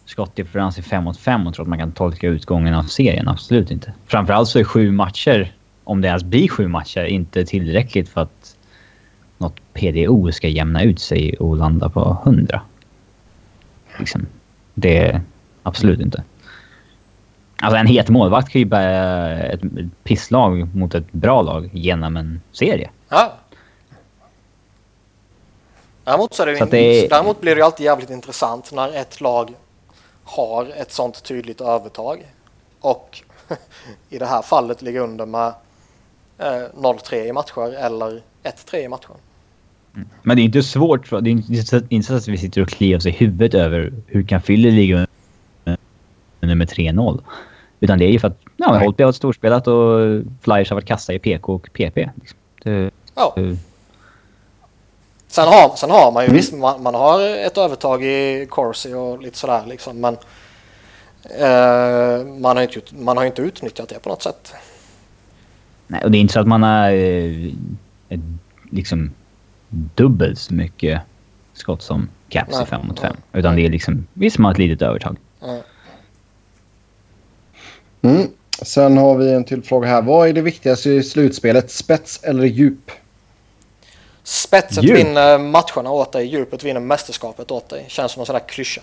skottdifferens 0.10 0.78
i 0.78 0.82
5 0.82 1.04
mot 1.04 1.18
5 1.18 1.48
och 1.48 1.54
tro 1.54 1.62
att 1.62 1.68
man 1.70 1.80
kan 1.80 1.92
tolka 1.92 2.28
utgången 2.28 2.74
av 2.74 2.84
serien. 2.84 3.28
Absolut 3.28 3.72
inte. 3.72 3.94
Framförallt 4.08 4.50
så 4.50 4.60
är 4.60 4.64
sju 4.64 4.92
matcher, 4.92 5.54
om 5.84 6.02
det 6.02 6.08
ens 6.08 6.24
blir 6.24 6.48
sju 6.48 6.68
matcher, 6.68 7.06
inte 7.06 7.46
tillräckligt 7.46 8.10
för 8.10 8.22
att 8.22 8.56
något 9.38 9.60
PDO 9.74 10.32
ska 10.32 10.48
jämna 10.48 10.84
ut 10.84 11.00
sig 11.00 11.38
och 11.38 11.58
landa 11.58 11.90
på 11.90 12.18
100. 12.24 12.62
Liksom. 14.00 14.26
Det 14.74 14.98
är 14.98 15.22
absolut 15.64 16.00
inte. 16.00 16.24
Alltså 17.62 17.78
en 17.78 17.88
het 17.88 18.10
målvakt 18.10 18.50
kan 18.50 18.60
ju 18.60 18.66
bära 18.66 19.38
ett 19.38 19.62
pisslag 20.04 20.76
mot 20.76 20.96
ett 20.96 21.12
bra 21.12 21.42
lag 21.42 21.70
genom 21.74 22.18
en 22.18 22.42
serie. 22.52 22.90
Ja. 23.10 23.34
Däremot, 26.04 26.34
så 26.34 26.44
är 26.44 26.48
det, 26.48 26.58
så 26.58 26.66
det 26.66 27.06
är... 27.06 27.10
däremot 27.10 27.42
blir 27.42 27.56
det 27.56 27.66
alltid 27.66 27.86
jävligt 27.86 28.10
intressant 28.10 28.72
när 28.74 28.96
ett 28.96 29.22
lag 29.22 29.54
har 30.30 30.66
ett 30.78 30.92
sånt 30.92 31.24
tydligt 31.24 31.62
övertag 31.62 32.26
och 32.80 33.24
i 34.10 34.18
det 34.18 34.26
här 34.26 34.42
fallet 34.42 34.82
ligger 34.82 35.00
under 35.00 35.26
med 35.26 35.54
eh, 36.38 36.46
0-3 36.76 37.16
i 37.16 37.34
matcher 37.34 37.74
eller 37.74 38.22
1-3 38.44 38.76
i 38.76 38.88
matcher. 38.88 39.16
Mm. 39.96 40.10
Men 40.24 40.38
det 40.38 40.42
är 40.42 40.44
inte 40.44 40.64
svårt. 40.64 41.10
Det 41.10 41.30
är 41.30 41.94
inte 41.94 42.08
så 42.08 42.16
att 42.16 42.28
vi 42.28 42.38
sitter 42.38 42.62
och 42.62 42.70
kliar 42.70 42.98
oss 42.98 43.06
i 43.06 43.12
huvudet 43.12 43.54
över 43.54 43.94
hur 44.08 44.24
kan 44.24 44.42
Philly 44.42 44.72
ligga 44.72 45.08
under 46.42 46.56
med 46.56 46.70
3-0. 46.70 47.24
Utan 47.80 48.00
det 48.00 48.06
är 48.06 48.12
ju 48.12 48.20
för 48.20 48.28
att 48.28 48.40
ja, 48.58 48.80
Holtby 48.80 49.04
har 49.04 49.12
storspelat 49.12 49.68
och 49.68 50.00
Flyers 50.42 50.70
har 50.70 50.76
varit 50.76 50.88
kassa 50.88 51.14
i 51.14 51.20
PK 51.20 51.54
och 51.54 51.70
PP. 51.74 51.96
Liksom. 51.96 52.38
Det, 52.64 52.92
ja. 53.16 53.34
Det, 53.36 53.58
Sen 55.32 55.48
har, 55.48 55.76
sen 55.76 55.90
har 55.90 56.12
man 56.12 56.24
ju 56.24 56.28
mm. 56.28 56.38
visst, 56.38 56.54
man, 56.54 56.84
man, 56.84 56.96
har 56.96 57.22
ett 57.22 57.58
övertag 57.58 58.04
i 58.04 58.48
Corsi 58.50 58.94
och 58.94 59.22
lite 59.22 59.38
sådär 59.38 59.64
liksom, 59.68 60.00
men 60.00 60.14
eh, 61.40 62.26
man, 62.26 62.58
har 62.58 62.64
inte, 62.64 62.96
man 62.96 63.18
har 63.18 63.26
inte 63.26 63.42
utnyttjat 63.42 63.90
det 63.90 64.00
på 64.00 64.10
något 64.10 64.24
sätt. 64.24 64.54
Nej, 65.88 66.04
och 66.04 66.12
det 66.12 66.18
är 66.18 66.20
inte 66.20 66.34
så 66.34 66.40
att 66.40 66.48
man 66.48 66.64
har 66.64 66.92
eh, 66.92 67.52
liksom 68.70 69.12
dubbelt 69.70 70.40
så 70.40 70.54
mycket 70.54 71.02
skott 71.54 71.82
som 71.82 72.10
Caps 72.30 72.62
i 72.62 72.66
5 72.66 72.88
mot 72.88 73.00
5. 73.00 73.16
Utan 73.34 73.56
det 73.56 73.66
är 73.66 73.70
liksom, 73.70 74.08
visst 74.14 74.38
man 74.38 74.46
har 74.46 74.52
ett 74.52 74.58
litet 74.58 74.82
övertag. 74.82 75.18
Mm. 78.02 78.28
Sen 78.62 78.98
har 78.98 79.18
vi 79.18 79.34
en 79.34 79.44
till 79.44 79.64
fråga 79.64 79.88
här. 79.88 80.02
Vad 80.02 80.30
är 80.30 80.34
det 80.34 80.42
viktigaste 80.42 80.90
i 80.90 81.04
slutspelet? 81.04 81.72
Spets 81.72 82.24
eller 82.24 82.46
djup? 82.46 82.92
Spetset 84.30 84.84
Djup. 84.84 84.98
vinner 84.98 85.38
matcherna 85.38 85.92
åt 85.92 86.12
dig, 86.12 86.26
djupet 86.26 86.64
vinner 86.64 86.80
mästerskapet 86.80 87.52
åt 87.52 87.70
dig. 87.70 87.86
Känns 87.88 88.12
som 88.12 88.20
en 88.20 88.26
sån 88.26 88.34
där 88.34 88.48
klyscha. 88.48 88.82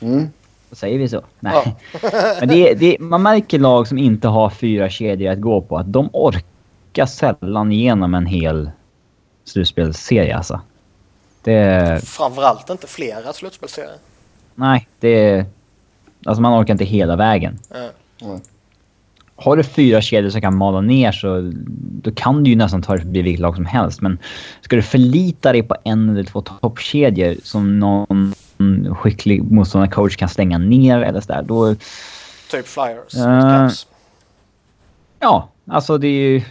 Mm. 0.00 0.30
Säger 0.72 0.98
vi 0.98 1.08
så? 1.08 1.22
Nej. 1.40 1.76
Ja. 2.02 2.10
Men 2.40 2.48
det, 2.48 2.74
det, 2.74 2.96
man 3.00 3.22
märker 3.22 3.58
lag 3.58 3.88
som 3.88 3.98
inte 3.98 4.28
har 4.28 4.50
fyra 4.50 4.90
kedjor 4.90 5.32
att 5.32 5.40
gå 5.40 5.60
på 5.60 5.78
att 5.78 5.92
de 5.92 6.10
orkar 6.12 7.06
sällan 7.06 7.72
igenom 7.72 8.14
en 8.14 8.26
hel 8.26 8.70
slutspelsserie 9.44 10.36
alltså. 10.36 10.60
Det... 11.42 12.00
Framförallt 12.04 12.70
inte 12.70 12.86
flera 12.86 13.32
slutspelsserier. 13.32 13.98
Nej, 14.54 14.88
det... 15.00 15.44
Alltså 16.26 16.42
man 16.42 16.62
orkar 16.62 16.74
inte 16.74 16.84
hela 16.84 17.16
vägen. 17.16 17.58
Mm 18.20 18.40
har 19.40 19.56
du 19.56 19.62
fyra 19.62 20.00
kedjor 20.00 20.30
som 20.30 20.40
kan 20.40 20.56
mala 20.56 20.80
ner 20.80 21.12
så 21.12 21.52
då 22.02 22.10
kan 22.10 22.44
du 22.44 22.50
ju 22.50 22.56
nästan 22.56 22.82
ta 22.82 22.92
dig 22.92 23.02
förbi 23.02 23.22
vilket 23.22 23.40
lag 23.40 23.56
som 23.56 23.66
helst. 23.66 24.00
Men 24.00 24.18
ska 24.60 24.76
du 24.76 24.82
förlita 24.82 25.52
dig 25.52 25.62
på 25.62 25.76
en 25.84 26.08
eller 26.08 26.24
två 26.24 26.40
toppkedjor 26.40 27.36
som 27.42 27.78
någon 27.78 28.34
skicklig 28.94 29.42
motståndarcoach 29.52 30.16
kan 30.16 30.28
stänga 30.28 30.58
ner 30.58 31.00
eller 31.00 31.20
sådär, 31.20 31.42
då... 31.42 31.74
Typ 32.50 32.66
flyers. 32.66 33.26
Uh, 33.26 33.70
ja, 35.20 35.48
alltså 35.66 35.98
det 35.98 36.08
är 36.08 36.30
ju... 36.30 36.42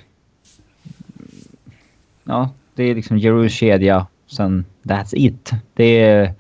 Ja, 2.23 2.49
det 2.75 2.83
är 2.83 2.95
liksom 2.95 3.17
Jerus 3.17 3.53
kedja, 3.53 4.07
sen 4.27 4.65
that's 4.83 5.13
it. 5.15 5.51
Det 5.73 5.99
är, 5.99 6.33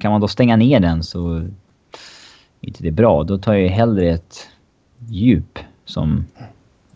kan 0.00 0.12
man 0.12 0.20
då 0.20 0.28
stänga 0.28 0.56
ner 0.56 0.80
den 0.80 1.02
så 1.02 1.34
är 1.34 1.48
inte 2.60 2.82
det 2.82 2.90
bra. 2.90 3.24
Då 3.24 3.38
tar 3.38 3.54
jag 3.54 3.68
hellre 3.68 4.10
ett 4.10 4.48
djup 5.08 5.58
som 5.84 6.26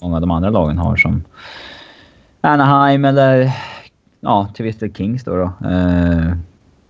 många 0.00 0.14
av 0.14 0.20
de 0.20 0.30
andra 0.30 0.50
lagen 0.50 0.78
har 0.78 0.96
som 0.96 1.24
Anaheim 2.40 3.04
eller 3.04 3.52
ja, 4.20 4.48
till 4.54 4.64
viss 4.64 4.78
del 4.78 4.94
Kings 4.94 5.24
då. 5.24 5.36
då. 5.36 5.68
Uh, 5.68 6.34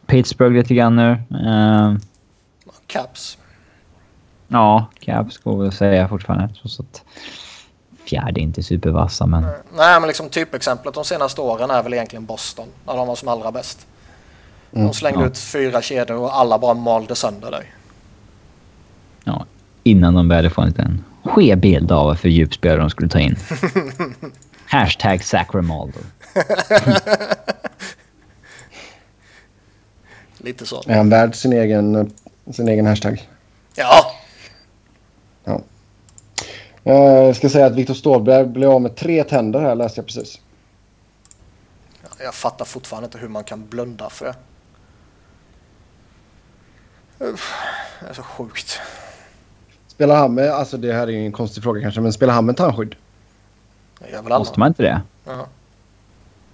Pittsburgh 0.06 0.56
lite 0.56 0.74
grann 0.74 0.96
nu. 0.96 1.10
Uh, 1.30 1.96
Caps. 2.86 3.38
Ja, 4.48 4.86
Caps 5.00 5.38
går 5.38 5.58
väl 5.58 5.68
att 5.68 5.74
säga 5.74 6.08
fortfarande. 6.08 6.54
Så 6.64 6.82
att 6.82 7.02
fjärde 8.04 8.40
är 8.40 8.42
inte 8.42 8.62
supervassa, 8.62 9.26
men... 9.26 9.42
Nej, 9.76 10.00
men 10.00 10.06
liksom 10.06 10.28
typexemplet 10.28 10.94
de 10.94 11.04
senaste 11.04 11.40
åren 11.40 11.70
är 11.70 11.82
väl 11.82 11.94
egentligen 11.94 12.26
Boston, 12.26 12.68
när 12.86 12.96
de 12.96 13.08
var 13.08 13.14
som 13.14 13.28
allra 13.28 13.52
bäst. 13.52 13.86
De 14.70 14.80
mm, 14.80 14.92
slängde 14.92 15.16
mm, 15.16 15.26
ja. 15.26 15.30
ut 15.30 15.38
fyra 15.38 15.82
kedjor 15.82 16.18
och 16.18 16.36
alla 16.36 16.58
bara 16.58 16.74
malde 16.74 17.14
sönder 17.14 17.50
dig. 17.50 17.72
Ja, 19.24 19.44
innan 19.82 20.14
de 20.14 20.28
började 20.28 20.50
få 20.50 20.60
en 20.60 20.68
liten 20.68 21.04
skev 21.28 21.58
bild 21.58 21.92
av 21.92 22.14
för 22.14 22.28
djupspelare 22.28 22.80
de 22.80 22.90
skulle 22.90 23.08
ta 23.08 23.18
in. 23.18 23.36
Hashtag 24.66 25.24
Sacramaldo. 25.24 25.98
Lite 30.38 30.66
så. 30.66 30.82
Är 30.86 30.96
han 30.96 31.10
värd 31.10 31.34
sin 31.34 31.52
egen, 31.52 32.12
sin 32.50 32.68
egen 32.68 32.86
hashtag? 32.86 33.28
Ja. 33.74 34.12
ja. 35.44 35.62
Jag 36.82 37.36
ska 37.36 37.48
säga 37.48 37.66
att 37.66 37.74
Viktor 37.74 37.94
Ståhlberg 37.94 38.46
blev 38.46 38.70
av 38.70 38.82
med 38.82 38.96
tre 38.96 39.24
tänder 39.24 39.60
här 39.60 39.74
läste 39.74 39.98
jag 39.98 40.06
precis. 40.06 40.40
Jag 42.18 42.34
fattar 42.34 42.64
fortfarande 42.64 43.04
inte 43.04 43.18
hur 43.18 43.28
man 43.28 43.44
kan 43.44 43.66
blunda 43.66 44.10
för 44.10 44.24
det. 44.26 44.34
Det 47.18 47.24
är 48.08 48.12
så 48.12 48.22
sjukt. 48.22 48.80
Spelar 49.98 50.16
han 50.16 50.34
med, 50.34 50.50
alltså 50.50 50.76
det 50.76 50.92
här 50.92 51.10
är 51.10 51.12
en 51.12 51.32
konstig 51.32 51.62
fråga 51.62 51.80
kanske, 51.80 52.00
men 52.00 52.12
spelar 52.12 52.34
han 52.34 52.46
med 52.46 52.56
tandskydd? 52.56 52.94
Måste 54.28 54.60
man 54.60 54.68
inte 54.68 54.82
det? 54.82 55.00
Ja. 55.24 55.46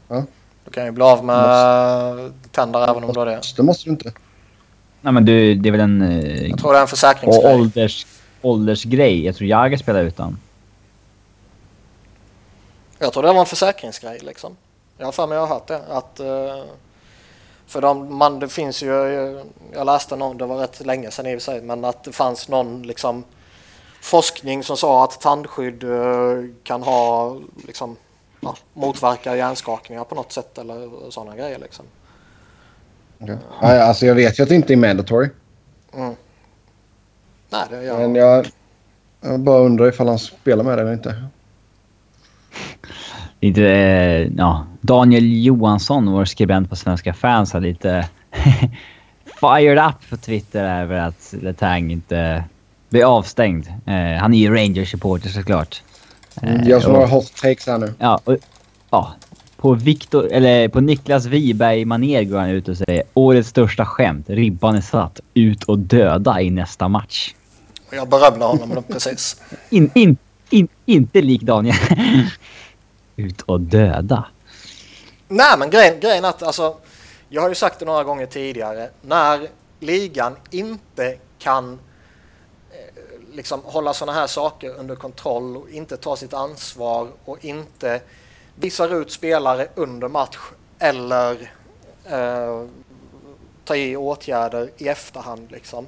ja. 0.09 0.25
Du 0.65 0.71
kan 0.71 0.85
ju 0.85 0.91
bli 0.91 1.05
av 1.05 1.25
med 1.25 1.37
måste. 1.37 2.49
tänder 2.51 2.91
även 2.91 3.05
om 3.05 3.12
du 3.12 3.19
har 3.19 3.27
det. 3.27 3.41
Det 3.57 3.62
måste 3.62 3.85
du 3.85 3.91
inte. 3.91 4.12
Nej 5.01 5.12
men 5.12 5.25
du, 5.25 5.55
det 5.55 5.69
är 5.69 5.71
väl 5.71 5.81
en... 5.81 6.03
Eh, 6.03 6.47
jag 6.47 6.59
tror 6.59 6.73
det 6.73 6.79
är 6.79 6.83
en 6.83 6.89
försäkringsgrej. 6.89 7.55
Och 7.55 7.61
ålders, 7.61 8.07
åldersgrej. 8.43 9.25
Jag 9.25 9.37
tror 9.37 9.49
Jagr 9.49 9.77
spelar 9.77 10.03
utan. 10.03 10.39
Jag 12.99 13.12
tror 13.12 13.23
det 13.23 13.33
var 13.33 13.41
en 13.41 13.47
försäkringsgrej 13.47 14.19
liksom. 14.23 14.57
Jag 14.99 15.07
har 15.07 15.12
för 15.12 15.27
mig 15.27 15.37
jag 15.37 15.47
har 15.47 15.55
hört 15.55 15.66
det. 15.66 15.81
Att, 15.89 16.21
uh, 16.21 16.65
för 17.66 17.81
de, 17.81 18.16
man, 18.16 18.39
det 18.39 18.49
finns 18.49 18.83
ju, 18.83 18.89
jag 19.73 19.87
läste 19.87 20.16
någon, 20.16 20.39
det 20.39 20.47
var 20.47 20.57
rätt 20.57 20.87
länge 20.87 21.11
sedan 21.11 21.27
i 21.27 21.37
och 21.37 21.43
för 21.43 21.53
sig, 21.53 21.62
men 21.62 21.85
att 21.85 22.05
det 22.05 22.12
fanns 22.12 22.49
någon 22.49 22.83
liksom 22.83 23.25
forskning 24.05 24.63
som 24.63 24.77
sa 24.77 25.05
att 25.05 25.21
tandskydd 25.21 25.85
uh, 25.85 26.45
kan 26.63 26.83
ha 26.83 27.37
liksom 27.67 27.97
ja, 28.41 28.57
motverka 28.73 29.37
hjärnskakningar 29.37 30.05
på 30.05 30.15
något 30.15 30.33
sätt 30.33 30.59
eller 30.59 31.11
sådana 31.11 31.37
grejer 31.37 31.59
liksom. 31.59 31.85
Okay. 33.19 33.37
Ja, 33.61 33.83
alltså 33.83 34.07
jag 34.07 34.15
vet 34.15 34.39
ju 34.39 34.43
att 34.43 34.49
det 34.49 34.55
inte 34.55 34.73
är 34.73 34.77
mandatory. 34.77 35.29
Mm. 35.95 36.15
Nej, 37.51 37.63
det 37.71 37.83
jag... 37.83 38.01
Men 38.01 38.15
jag, 38.15 38.47
jag 39.21 39.41
bara 39.41 39.59
undrar 39.59 39.89
ifall 39.89 40.09
han 40.09 40.19
spelar 40.19 40.65
med 40.65 40.79
det 40.79 40.83
eller 40.83 40.93
inte. 40.93 41.25
Lite, 43.41 43.61
ja, 44.37 44.67
Daniel 44.81 45.45
Johansson, 45.45 46.13
vår 46.13 46.25
skribent 46.25 46.71
på 46.71 46.77
Svenska 46.77 47.15
fans, 47.15 47.53
har 47.53 47.61
lite 47.61 48.09
fired 49.41 49.79
up 49.79 50.11
på 50.11 50.17
Twitter 50.17 50.83
över 50.83 50.99
att 50.99 51.35
Letang 51.41 51.93
inte 51.93 52.45
blir 52.89 53.05
avstängd. 53.05 53.66
Eh, 53.86 53.94
han 53.94 54.35
är 54.35 54.39
ju 54.39 54.55
Rangers-supporter 54.55 55.28
såklart. 55.28 55.82
Eh, 56.43 56.69
jag 56.69 56.82
som 56.82 56.94
har 56.94 57.06
hot 57.06 57.36
takes 57.36 57.66
här 57.66 57.78
nu. 57.78 57.94
Ja, 57.98 58.20
och, 58.24 58.36
ja. 58.90 59.15
På, 59.56 59.74
Victor, 59.74 60.32
eller 60.32 60.69
på 60.69 60.81
Niklas 60.81 61.27
Wiberg 61.27 61.85
manér 61.85 62.24
går 62.24 62.39
han 62.39 62.51
ut 62.51 62.69
och 62.69 62.77
säger 62.77 63.02
årets 63.15 63.48
största 63.48 63.86
skämt. 63.86 64.31
Ribban 64.31 64.77
är 64.77 64.81
satt. 64.81 65.20
Ut 65.35 65.65
och 65.65 65.78
döda 65.78 66.40
i 66.40 66.51
nästa 66.51 66.89
match. 66.89 67.35
Jag 67.90 68.09
berömde 68.09 68.44
honom 68.44 68.82
precis. 68.89 69.43
In, 69.70 69.90
in, 69.94 70.16
in, 70.51 70.69
inte 70.86 71.23
lik 71.23 71.43
Daniel. 71.43 71.77
ut 73.16 73.40
och 73.40 73.61
döda. 73.61 74.24
Nej, 75.28 75.59
men 75.59 75.70
grejen, 75.70 76.01
grejen 76.01 76.24
att 76.24 76.43
alltså, 76.43 76.77
jag 77.28 77.43
har 77.43 77.48
ju 77.48 77.55
sagt 77.55 77.78
det 77.78 77.85
några 77.85 78.05
gånger 78.05 78.27
tidigare. 78.27 78.89
När 79.02 79.48
ligan 79.81 80.36
inte 80.51 81.16
kan 81.39 81.78
liksom 83.35 83.61
hålla 83.65 83.94
sådana 83.94 84.19
här 84.19 84.27
saker 84.27 84.74
under 84.78 84.94
kontroll 84.94 85.56
och 85.56 85.70
inte 85.70 85.97
ta 85.97 86.16
sitt 86.16 86.35
ansvar 86.35 87.09
och 87.24 87.44
inte 87.44 88.01
visar 88.55 89.01
ut 89.01 89.12
spelare 89.12 89.69
under 89.74 90.09
match 90.09 90.39
eller 90.78 91.32
eh, 92.05 92.65
ta 93.65 93.77
i 93.77 93.97
åtgärder 93.97 94.70
i 94.77 94.89
efterhand 94.89 95.51
liksom, 95.51 95.86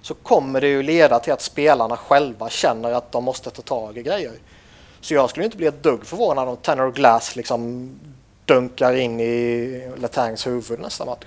så 0.00 0.14
kommer 0.14 0.60
det 0.60 0.68
ju 0.68 0.82
leda 0.82 1.18
till 1.18 1.32
att 1.32 1.42
spelarna 1.42 1.96
själva 1.96 2.48
känner 2.48 2.92
att 2.92 3.12
de 3.12 3.24
måste 3.24 3.50
ta 3.50 3.62
tag 3.62 3.98
i 3.98 4.02
grejer. 4.02 4.32
Så 5.00 5.14
jag 5.14 5.30
skulle 5.30 5.44
inte 5.44 5.56
bli 5.56 5.66
ett 5.66 5.82
dugg 5.82 6.06
förvånad 6.06 6.48
om 6.48 6.56
Tanner 6.56 6.90
Glass 6.90 7.36
liksom 7.36 7.90
dunkar 8.44 8.94
in 8.94 9.20
i 9.20 9.92
Letangs 9.96 10.46
huvud 10.46 10.80
nästa 10.80 11.04
match. 11.04 11.24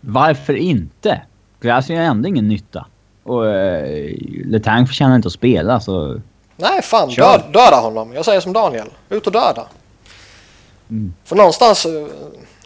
Varför 0.00 0.54
inte? 0.54 1.22
Glass 1.60 1.88
gör 1.88 2.00
ändå 2.00 2.28
ingen 2.28 2.48
nytta. 2.48 2.86
Och 3.28 3.42
uh, 3.42 4.10
Letang 4.44 4.86
förtjänar 4.86 5.16
inte 5.16 5.26
att 5.26 5.32
spela 5.32 5.80
så... 5.80 6.20
Nej, 6.56 6.82
fan 6.82 7.08
död, 7.08 7.42
döda 7.52 7.76
honom. 7.76 8.12
Jag 8.12 8.24
säger 8.24 8.40
som 8.40 8.52
Daniel. 8.52 8.88
Ut 9.08 9.26
och 9.26 9.32
döda. 9.32 9.66
Mm. 10.90 11.14
För 11.24 11.36
någonstans, 11.36 11.86
eh, 11.86 12.06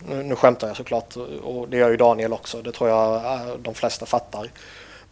nu, 0.09 0.22
nu 0.22 0.36
skämtar 0.36 0.66
jag 0.66 0.76
såklart 0.76 1.16
och 1.43 1.68
det 1.68 1.76
gör 1.76 1.90
ju 1.90 1.97
Daniel 1.97 2.32
också. 2.32 2.62
Det 2.62 2.72
tror 2.72 2.90
jag 2.90 3.14
eh, 3.14 3.56
de 3.62 3.74
flesta 3.74 4.06
fattar. 4.06 4.51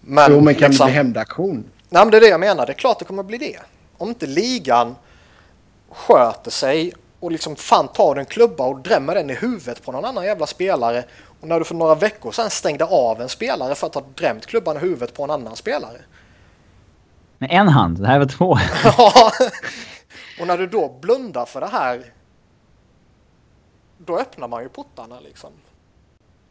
Men, 0.00 0.32
jo, 0.32 0.40
men 0.40 0.54
kan 0.54 0.70
liksom, 0.70 0.86
det 0.86 0.90
bli 0.90 0.96
hämndaktion? 0.96 1.64
Nej, 1.88 2.04
men 2.04 2.10
det 2.10 2.16
är 2.16 2.20
det 2.20 2.28
jag 2.28 2.40
menar. 2.40 2.66
Det 2.66 2.72
är 2.72 2.74
klart 2.74 2.98
det 2.98 3.04
kommer 3.04 3.22
bli 3.22 3.38
det. 3.38 3.56
Om 3.98 4.08
inte 4.08 4.26
ligan 4.26 4.94
sköter 5.92 6.50
sig 6.50 6.92
och 7.20 7.32
liksom 7.32 7.56
fan 7.56 7.88
tar 7.88 8.16
en 8.16 8.26
klubba 8.26 8.64
och 8.64 8.80
drämmer 8.80 9.14
den 9.14 9.30
i 9.30 9.34
huvudet 9.34 9.84
på 9.84 9.92
någon 9.92 10.04
annan 10.04 10.24
jävla 10.24 10.46
spelare. 10.46 11.04
Och 11.40 11.48
när 11.48 11.58
du 11.58 11.64
för 11.64 11.74
några 11.74 11.94
veckor 11.94 12.32
sedan 12.32 12.50
stängde 12.50 12.84
av 12.84 13.20
en 13.20 13.28
spelare 13.28 13.74
för 13.74 13.86
att 13.86 13.94
ha 13.94 14.04
drämt 14.14 14.46
klubban 14.46 14.76
i 14.76 14.80
huvudet 14.80 15.14
på 15.14 15.24
en 15.24 15.30
annan 15.30 15.56
spelare. 15.56 16.00
Med 17.38 17.50
en 17.52 17.68
hand? 17.68 18.00
Det 18.00 18.06
här 18.06 18.18
var 18.18 18.26
två. 18.26 18.58
ja. 18.84 19.32
Och 20.40 20.46
när 20.46 20.58
du 20.58 20.66
då 20.66 20.98
blundar 21.00 21.46
för 21.46 21.60
det 21.60 21.66
här. 21.66 22.12
Då 23.98 24.18
öppnar 24.18 24.48
man 24.48 24.62
ju 24.62 24.68
portarna 24.68 25.20
liksom. 25.20 25.50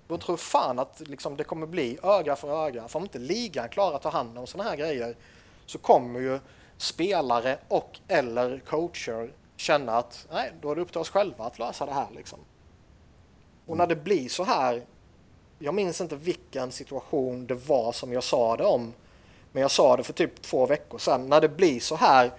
Då 0.08 0.18
tror 0.18 0.38
fan 0.38 0.80
att 0.80 1.02
liksom, 1.06 1.38
det 1.38 1.44
kommer 1.44 1.68
bli 1.68 1.98
öga 2.04 2.36
för 2.36 2.66
öga. 2.68 2.88
För 2.88 3.00
om 3.00 3.04
inte 3.04 3.20
ligan 3.20 3.70
klarar 3.70 3.96
att 3.96 4.02
ta 4.02 4.10
hand 4.10 4.38
om 4.38 4.48
sådana 4.48 4.70
här 4.70 4.78
grejer 4.78 5.16
så 5.66 5.78
kommer 5.78 6.20
ju 6.20 6.40
spelare 6.78 7.58
och 7.68 8.00
eller 8.08 8.60
coacher 8.60 9.32
känna 9.56 9.98
att 9.98 10.28
nej, 10.32 10.52
då 10.62 10.72
är 10.72 10.76
det 10.76 10.82
upp 10.82 10.92
till 10.92 11.02
oss 11.02 11.10
själva 11.10 11.46
att 11.46 11.60
lösa 11.60 11.86
det 11.86 11.94
här 11.94 12.08
liksom. 12.16 12.40
Och 13.70 13.78
när 13.78 13.88
det 13.88 13.96
blir 13.96 14.30
så 14.30 14.44
här, 14.44 14.86
jag 15.60 15.74
minns 15.74 16.02
inte 16.02 16.16
vilken 16.16 16.72
situation 16.72 17.48
det 17.48 17.56
var 17.56 17.92
som 17.92 18.14
jag 18.14 18.24
sa 18.24 18.58
det 18.58 18.66
om, 18.66 18.94
men 19.52 19.62
jag 19.62 19.72
sa 19.72 19.98
det 19.98 20.04
för 20.04 20.14
typ 20.14 20.42
två 20.42 20.66
veckor 20.66 20.98
sedan. 20.98 21.30
När 21.30 21.42
det 21.42 21.50
blir 21.50 21.80
så 21.80 21.96
här 21.96 22.32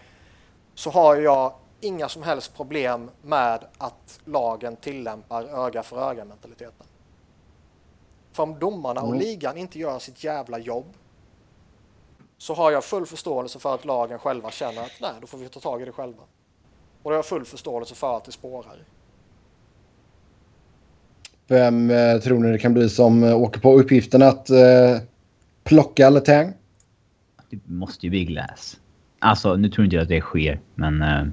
så 0.74 0.90
har 0.90 1.16
jag 1.16 1.52
inga 1.81 2.09
som 2.09 2.23
helst 2.23 2.55
problem 2.57 3.11
med 3.23 3.65
att 3.78 4.20
lagen 4.24 4.77
tillämpar 4.77 5.66
öga 5.66 5.82
för 5.82 6.11
öga 6.11 6.24
mentaliteten. 6.24 6.86
För 8.32 8.43
om 8.43 8.59
domarna 8.59 9.01
och 9.01 9.09
mm. 9.09 9.20
ligan 9.20 9.57
inte 9.57 9.78
gör 9.78 9.98
sitt 9.98 10.24
jävla 10.24 10.59
jobb 10.59 10.86
så 12.39 12.55
har 12.55 12.70
jag 12.70 12.85
full 12.85 13.07
förståelse 13.07 13.59
för 13.59 13.74
att 13.74 13.85
lagen 13.85 14.19
själva 14.19 14.51
känner 14.51 14.82
att 14.82 15.01
nej, 15.01 15.12
då 15.20 15.27
får 15.27 15.39
vi 15.39 15.48
ta 15.48 15.61
tag 15.61 15.82
i 15.82 15.85
det 15.85 15.93
själva. 15.93 16.23
Och 17.02 17.11
det 17.11 17.15
har 17.15 17.19
jag 17.19 17.27
full 17.27 17.44
förståelse 17.44 17.94
för 17.94 18.16
att 18.16 18.24
det 18.24 18.32
spårar. 18.32 18.85
Vem 21.51 21.90
eh, 21.90 22.18
tror 22.18 22.39
ni 22.39 22.52
det 22.52 22.59
kan 22.59 22.74
bli 22.74 22.89
som 22.89 23.24
eh, 23.24 23.36
åker 23.36 23.60
på 23.60 23.78
uppgiften 23.78 24.22
att 24.22 24.51
eh, 24.51 24.98
plocka 25.64 26.10
Letang? 26.10 26.52
Det 27.51 27.59
måste 27.66 28.06
ju 28.06 28.10
bli 28.10 28.24
Glass. 28.24 28.77
Alltså, 29.18 29.56
nu 29.56 29.68
tror 29.68 29.85
inte 29.85 29.97
jag 29.97 30.02
att 30.02 30.09
det 30.09 30.20
sker, 30.20 30.60
men... 30.74 31.02
Eh, 31.02 31.24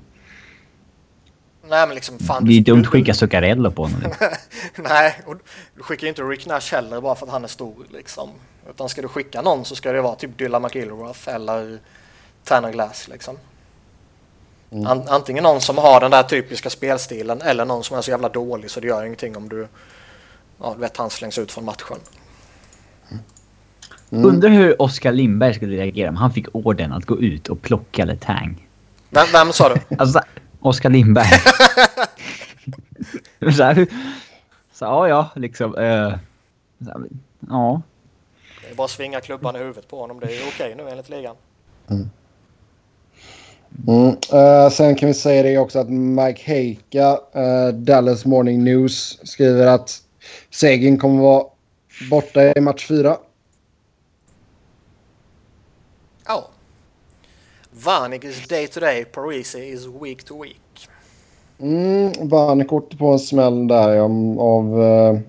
Nej, 1.70 1.88
men 1.88 1.96
liksom 1.96 2.20
fan... 2.20 2.46
Det 2.46 2.58
är 2.58 2.62
dumt 2.62 2.82
att 2.82 2.88
skicka 2.88 3.14
Zuccarello 3.14 3.72
på 3.72 3.84
honom. 3.84 4.02
Nej, 4.76 5.22
och 5.26 5.36
du 5.76 5.84
skickar 5.84 6.04
ju 6.04 6.10
inte 6.10 6.22
Rick 6.22 6.46
Nash 6.46 6.72
heller 6.72 7.02
bara 7.02 7.16
för 7.16 7.26
att 7.26 7.32
han 7.32 7.44
är 7.44 7.48
stor 7.48 7.86
liksom. 7.94 8.30
Utan 8.70 8.90
ska 8.90 9.02
du 9.02 9.08
skicka 9.08 9.42
någon 9.42 9.66
så 9.66 9.76
ska 9.76 9.92
det 9.92 10.02
vara 10.02 10.16
typ 10.16 10.38
Dylan 10.38 10.62
McIlroth 10.62 11.30
eller 11.30 11.80
Tanner 12.44 12.72
Glass 12.72 13.08
liksom. 13.08 13.38
Mm. 14.72 15.02
Antingen 15.08 15.44
någon 15.44 15.62
som 15.62 15.78
har 15.78 16.00
den 16.00 16.12
där 16.12 16.24
typiska 16.24 16.70
spelstilen 16.70 17.42
eller 17.42 17.66
någon 17.66 17.84
som 17.84 17.98
är 17.98 18.02
så 18.02 18.12
jävla 18.12 18.30
dålig 18.30 18.72
så 18.72 18.80
det 18.80 18.88
gör 18.88 19.04
ingenting 19.04 19.38
om 19.38 19.50
du, 19.50 19.68
ja, 20.60 20.74
du 20.76 20.82
vet 20.82 20.98
han 20.98 21.10
slängs 21.10 21.38
ut 21.38 21.52
från 21.52 21.66
matchen. 21.66 21.98
Mm. 24.12 24.26
Undrar 24.26 24.50
hur 24.50 24.82
Oskar 24.82 25.12
Lindberg 25.12 25.54
skulle 25.54 25.78
reagera 25.78 26.10
om 26.10 26.16
han 26.16 26.34
fick 26.34 26.56
orden 26.56 26.94
att 26.94 27.06
gå 27.06 27.20
ut 27.20 27.48
och 27.48 27.62
plocka 27.62 28.06
Letang. 28.06 28.68
Vem, 29.10 29.28
vem 29.34 29.54
sa 29.54 29.70
du? 29.70 29.76
alltså, 29.98 30.22
Oskar 30.60 30.90
Lindberg. 30.90 31.28
så 33.56 33.64
här, 33.64 33.88
så 34.74 34.86
ja, 34.86 35.08
ja, 35.08 35.30
liksom. 35.36 35.76
Uh, 35.76 36.16
så 36.80 36.92
här, 36.92 37.02
ja. 37.50 37.82
Det 38.62 38.70
är 38.72 38.76
bara 38.76 38.86
att 38.86 38.92
svinga 38.92 39.22
klubban 39.22 39.56
i 39.56 39.60
huvudet 39.60 39.88
på 39.88 40.00
honom. 40.00 40.20
Det 40.20 40.26
är 40.26 40.48
okej 40.48 40.76
nu 40.78 40.90
enligt 40.90 41.10
ligan. 41.10 41.36
Mm. 41.90 42.10
Mm. 43.88 44.08
Uh, 44.08 44.70
sen 44.70 44.96
kan 44.96 45.08
vi 45.08 45.14
säga 45.14 45.44
det 45.44 45.58
också 45.58 45.80
att 45.80 45.90
Mike 45.90 46.42
Heika, 46.44 47.12
uh, 47.12 47.74
Dallas 47.74 48.26
Morning 48.26 48.64
News, 48.64 49.20
skriver 49.24 49.68
att 49.68 50.02
Seguin 50.50 51.00
kommer 51.00 51.22
vara 51.22 51.46
borta 52.10 52.54
i 52.54 52.62
match 52.62 52.88
4. 52.88 53.18
Ja. 56.26 56.50
Vanik 57.72 58.24
is 58.24 58.48
day 58.48 58.68
to 58.68 58.80
day, 58.80 59.06
Parisi 59.06 59.74
is 59.74 59.86
week 60.02 60.24
to 60.24 60.44
week. 60.44 60.90
Mm, 61.60 62.30
Vanik 62.30 62.72
åkte 62.72 62.98
på 62.98 63.12
en 63.12 63.20
smäll 63.20 63.68
där 63.68 63.98
av 64.40 64.80
uh, 64.80 65.20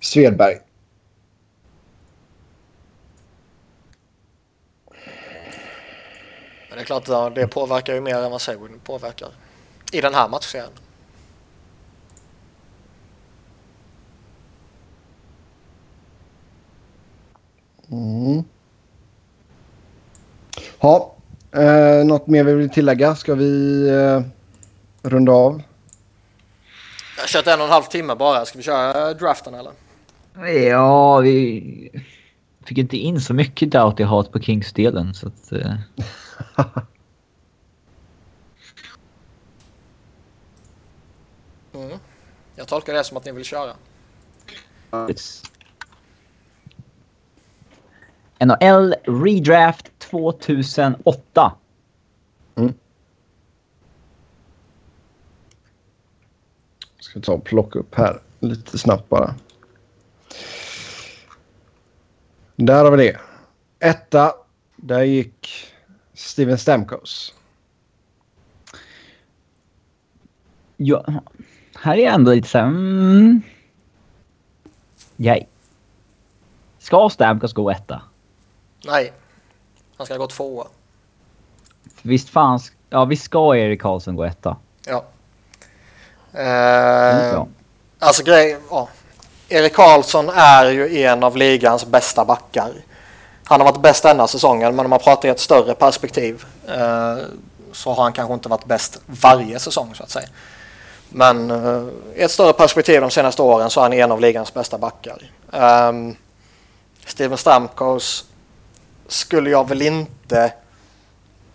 Svedberg. 0.00 0.58
det 6.80 6.84
är 6.84 7.00
klart 7.00 7.08
att 7.08 7.34
det 7.34 7.46
påverkar 7.46 7.94
ju 7.94 8.00
mer 8.00 8.16
än 8.16 8.30
vad 8.30 8.40
Seguin 8.40 8.80
påverkar 8.84 9.28
i 9.92 10.00
den 10.00 10.14
här 10.14 10.28
matchserien. 10.28 10.70
Mm. 17.90 18.44
Ja, 20.80 21.14
eh, 21.52 22.04
något 22.04 22.26
mer 22.26 22.44
vi 22.44 22.54
vill 22.54 22.70
tillägga? 22.70 23.14
Ska 23.14 23.34
vi 23.34 23.88
eh, 23.88 24.22
runda 25.02 25.32
av? 25.32 25.62
Jag 27.16 27.22
har 27.22 27.28
kört 27.28 27.46
en 27.46 27.60
och 27.60 27.66
en 27.66 27.72
halv 27.72 27.82
timme 27.82 28.14
bara. 28.14 28.44
Ska 28.44 28.58
vi 28.58 28.64
köra 28.64 29.14
draften 29.14 29.54
eller? 29.54 29.72
Ja, 30.68 31.18
vi 31.18 31.90
fick 32.64 32.78
inte 32.78 32.96
in 32.96 33.20
så 33.20 33.34
mycket 33.34 33.70
doubt 33.70 34.00
i 34.00 34.02
hat 34.02 34.32
på 34.32 34.40
Kings-delen 34.40 35.14
så 35.14 35.28
att... 35.28 35.52
Eh... 35.52 35.76
mm. 41.74 41.98
Jag 42.56 42.68
tolkar 42.68 42.94
det 42.94 43.04
som 43.04 43.16
att 43.16 43.24
ni 43.24 43.32
vill 43.32 43.44
köra. 43.44 43.72
Yes. 45.08 45.49
NHL 48.40 48.94
Redraft 49.04 49.98
2008. 49.98 51.52
Ska 57.00 57.20
ta 57.20 57.32
och 57.32 57.44
plocka 57.44 57.78
upp 57.78 57.94
här 57.94 58.20
lite 58.40 58.78
snabbt 58.78 59.08
bara. 59.08 59.34
Där 62.56 62.84
har 62.84 62.96
vi 62.96 63.04
det. 63.04 63.20
Etta, 63.78 64.34
där 64.76 65.02
gick 65.02 65.48
Steven 66.14 66.58
Stamkos. 66.58 67.34
Ja, 70.76 71.22
här 71.74 71.96
är 71.96 72.04
jag 72.04 72.14
ändå 72.14 72.32
lite 72.34 72.48
såhär... 72.48 72.66
Mm. 72.66 73.42
Yay. 75.16 75.44
Ska 76.78 77.08
Stamkos 77.08 77.52
gå 77.52 77.70
etta? 77.70 78.02
Nej. 78.84 79.12
Han 79.96 80.06
ska 80.06 80.16
gå 80.16 80.26
tvåa. 80.26 80.66
Visst 82.02 82.28
fan... 82.28 82.60
Ja, 82.90 83.04
visst 83.04 83.24
ska 83.24 83.56
Erik 83.56 83.82
Karlsson 83.82 84.16
gå 84.16 84.24
etta? 84.24 84.56
Ja. 84.86 85.04
Eh. 86.40 87.44
Alltså 87.98 88.24
grej, 88.24 88.58
ja. 88.70 88.88
Erik 89.48 89.74
Karlsson 89.74 90.28
är 90.28 90.70
ju 90.70 91.02
en 91.02 91.24
av 91.24 91.36
ligans 91.36 91.86
bästa 91.86 92.24
backar. 92.24 92.72
Han 93.44 93.60
har 93.60 93.72
varit 93.72 93.82
bäst 93.82 94.02
denna 94.02 94.26
säsongen 94.26 94.76
men 94.76 94.86
om 94.86 94.90
man 94.90 94.98
pratar 94.98 95.28
i 95.28 95.30
ett 95.30 95.40
större 95.40 95.74
perspektiv 95.74 96.44
eh, 96.68 97.18
så 97.72 97.92
har 97.92 98.02
han 98.02 98.12
kanske 98.12 98.34
inte 98.34 98.48
varit 98.48 98.64
bäst 98.64 99.00
varje 99.06 99.58
säsong 99.58 99.94
så 99.94 100.02
att 100.02 100.10
säga. 100.10 100.28
Men 101.08 101.50
eh, 101.50 101.88
i 102.14 102.22
ett 102.22 102.30
större 102.30 102.52
perspektiv 102.52 103.00
de 103.00 103.10
senaste 103.10 103.42
åren 103.42 103.70
så 103.70 103.80
är 103.80 103.82
han 103.82 103.92
en 103.92 104.12
av 104.12 104.20
ligans 104.20 104.54
bästa 104.54 104.78
backar. 104.78 105.30
Um, 105.50 106.16
Steven 107.06 107.38
Stamkos 107.38 108.24
skulle 109.10 109.50
jag 109.50 109.68
väl 109.68 109.82
inte 109.82 110.52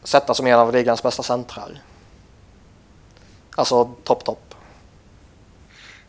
sätta 0.04 0.34
som 0.34 0.48
en 0.48 0.60
av 0.60 0.74
ligans 0.74 1.04
bästa 1.04 1.24
centrar. 1.24 1.82
Alltså 3.56 3.86
topp, 4.04 4.24
topp. 4.26 4.56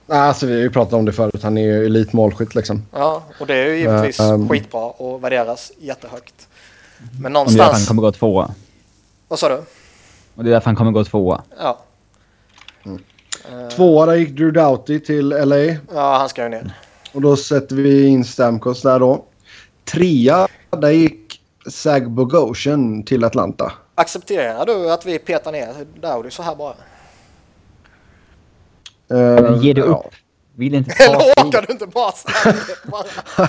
Nej, 0.07 0.19
Alltså, 0.19 0.47
vi 0.47 0.53
har 0.53 0.61
ju 0.61 0.71
pratat 0.71 0.93
om 0.93 1.05
det 1.05 1.13
förut. 1.13 1.43
Han 1.43 1.59
är 1.59 1.63
ju 1.63 1.87
elitmålskytt 1.87 2.55
liksom. 2.55 2.83
Ja, 2.93 3.23
och 3.41 3.47
det 3.47 3.55
är 3.55 3.67
ju 3.67 3.77
givetvis 3.79 4.21
Eh, 4.21 4.29
ehm. 4.29 4.49
skitbra 4.49 4.81
och 4.87 5.25
värderas 5.25 5.73
jättehögt. 5.79 6.49
Men 7.21 7.37
Och 7.37 7.47
det 7.47 7.53
är 7.53 7.59
därför 7.59 7.63
han 7.63 7.67
någonstans... 7.67 7.89
kommer 7.89 8.03
gå 8.03 8.13
tvåa. 8.13 8.51
Vad 9.29 9.39
sa 9.39 9.49
du? 9.49 9.63
Och 10.35 10.45
det 10.45 10.51
är 10.51 10.53
därför 10.53 10.67
han 10.67 10.77
kommer 10.77 10.93
gå 10.93 11.05
tvåa. 11.05 11.43
Ja. 11.59 11.79
Tvåa, 13.77 14.07
där 14.07 14.15
gick 14.15 14.31
Drew 14.31 14.53
Doughty 14.53 15.01
till 15.01 15.29
LA. 15.29 15.57
ja, 15.95 16.17
han 16.19 16.29
ska 16.29 16.43
ju 16.43 16.49
ner. 16.49 16.75
Och 17.13 17.21
då 17.23 17.37
sätter 17.37 17.77
vi 17.77 18.07
in 18.07 18.25
Stamkos 18.25 18.83
där 18.83 18.99
då. 18.99 19.25
Trea, 19.85 20.49
där 20.71 20.91
gick 20.91 21.36
Zach 21.69 22.03
Bogosian 22.07 23.03
till 23.03 23.25
Atlanta. 23.25 23.73
Accepterar 23.95 24.67
du 24.67 24.93
att 24.93 25.07
vi 25.07 25.19
petar 25.19 25.53
ner 25.53 25.75
Dowdy 26.01 26.31
så 26.31 26.43
här 26.43 26.55
bara? 26.57 26.75
Uh, 29.13 29.63
Ger 29.65 29.75
du 29.75 29.83
upp? 29.83 30.07
Vill 30.55 30.75
inte 30.75 30.91
ta 30.91 31.05
Eller 31.05 31.17
orkar 31.49 31.65
du 31.67 31.73
inte 31.73 31.87
bara 31.87 32.13
säga 32.13 32.55
det? 32.85 32.91
Bara- 32.91 33.49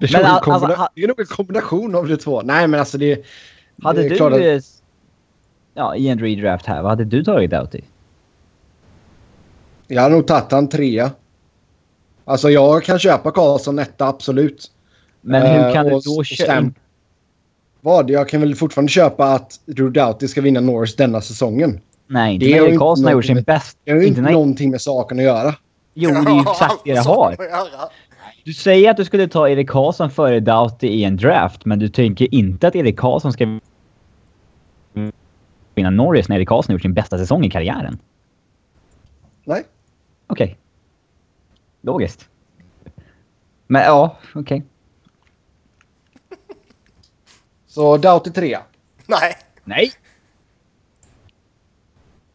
Det 0.00 0.06
är, 0.06 0.12
Men 0.12 0.22
nog 0.22 0.30
en 0.30 0.36
al- 0.36 0.52
alltså, 0.52 0.66
ha- 0.80 0.88
det 0.94 1.02
är 1.02 1.08
nog 1.08 1.20
en 1.20 1.26
kombination 1.26 1.94
av 1.94 2.08
de 2.08 2.16
två. 2.16 2.42
Nej, 2.42 2.66
men 2.68 2.80
alltså 2.80 2.98
det... 2.98 3.24
Hade 3.82 4.00
det 4.00 4.06
är 4.06 4.10
du... 4.10 4.16
klart 4.16 4.32
att- 4.32 4.40
eh, 4.40 4.58
Ja, 5.74 5.96
i 5.96 6.08
en 6.08 6.18
redraft 6.18 6.66
här, 6.66 6.82
vad 6.82 6.90
hade 6.90 7.04
du 7.04 7.24
tagit 7.24 7.50
Doughty? 7.50 7.80
Jag 9.86 10.02
hade 10.02 10.14
nog 10.14 10.26
tagit 10.26 10.52
han 10.52 10.68
trea. 10.68 11.10
Alltså 12.24 12.50
jag 12.50 12.84
kan 12.84 12.98
köpa 12.98 13.30
Karlsson 13.30 13.78
etta, 13.78 14.06
absolut. 14.06 14.70
Men 15.20 15.42
hur 15.42 15.66
Eh, 15.66 15.72
kan 15.72 15.86
du 15.86 15.92
och 15.94 16.02
då 16.04 16.24
köpa... 16.24 16.70
Vad? 17.80 18.10
Jag 18.10 18.28
kan 18.28 18.40
väl 18.40 18.54
fortfarande 18.54 18.92
köpa 18.92 19.24
att 19.24 19.60
Drew 19.66 19.92
Doughty 19.92 20.28
ska 20.28 20.40
vinna 20.40 20.60
Norris 20.60 20.96
denna 20.96 21.20
säsongen. 21.20 21.80
Nej, 22.06 22.34
inte 22.34 22.46
Det 22.46 22.52
när 22.52 22.78
Karlsson 22.78 23.04
har 23.04 23.12
gjort 23.12 23.24
sin 23.24 23.34
någonting 23.34 23.54
bäst. 23.54 23.78
Det 23.84 23.90
har 23.90 23.98
ju 23.98 24.06
Inte 24.06 24.20
när... 24.20 24.32
någonting 24.32 24.70
med 24.70 24.80
saken 24.80 25.18
att 25.18 25.24
göra. 25.24 25.54
Jo, 25.94 26.10
det 26.10 26.30
är 26.30 26.34
ju 26.34 26.40
exakt 26.40 26.84
det 26.84 26.94
det 26.94 27.00
har. 27.06 27.36
Du 28.44 28.54
säger 28.54 28.90
att 28.90 28.96
du 28.96 29.04
skulle 29.04 29.28
ta 29.28 29.48
Erik 29.48 29.68
Karlsson 29.70 30.10
före 30.10 30.40
Doughty 30.40 30.86
i 30.86 31.04
en 31.04 31.16
draft, 31.16 31.64
men 31.64 31.78
du 31.78 31.88
tänker 31.88 32.34
inte 32.34 32.68
att 32.68 32.76
Erik 32.76 32.98
Karlsson 32.98 33.32
ska 33.32 33.58
vinna 35.74 35.90
Norris 35.90 36.28
när 36.28 36.36
Erik 36.36 36.48
Karlsson 36.48 36.72
har 36.72 36.74
gjort 36.74 36.82
sin 36.82 36.94
bästa 36.94 37.18
säsong 37.18 37.44
i 37.44 37.50
karriären. 37.50 37.98
Nej. 39.44 39.64
Okej. 40.26 40.58
Logiskt. 41.82 42.28
Men 43.66 43.82
ja, 43.82 44.16
okej. 44.34 44.64
Så 47.68 47.96
Doughty 47.96 48.30
trea. 48.30 48.62
Nej. 49.06 49.36
Nej! 49.64 49.92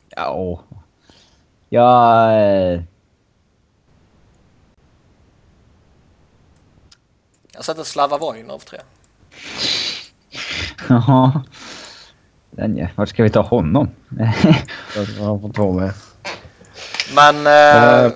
Ja. 0.09 0.59
Jag... 1.69 2.33
eh, 2.73 2.81
Jag 7.53 7.65
sätter 7.65 7.83
Slava 7.83 8.17
Vojnov 8.17 8.59
tre. 8.59 8.79
Jaha. 10.89 11.41
Den 12.51 12.77
ja. 12.77 12.87
Vart 12.95 13.09
ska 13.09 13.23
vi 13.23 13.29
ta 13.29 13.41
honom? 13.41 13.89
Jag 14.95 15.25
har 15.25 15.39
fått 15.39 15.55
två 15.55 15.71
med. 15.71 15.93
Men... 17.15 17.47
Eh, 17.47 18.11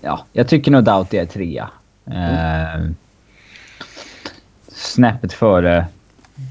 ja, 0.00 0.24
jag 0.32 0.48
tycker 0.48 0.70
nog 0.70 0.84
Doughty 0.84 1.16
är 1.16 1.26
trea. 1.26 1.70
Eh, 2.06 2.80
snäppet 4.76 5.32
före 5.32 5.86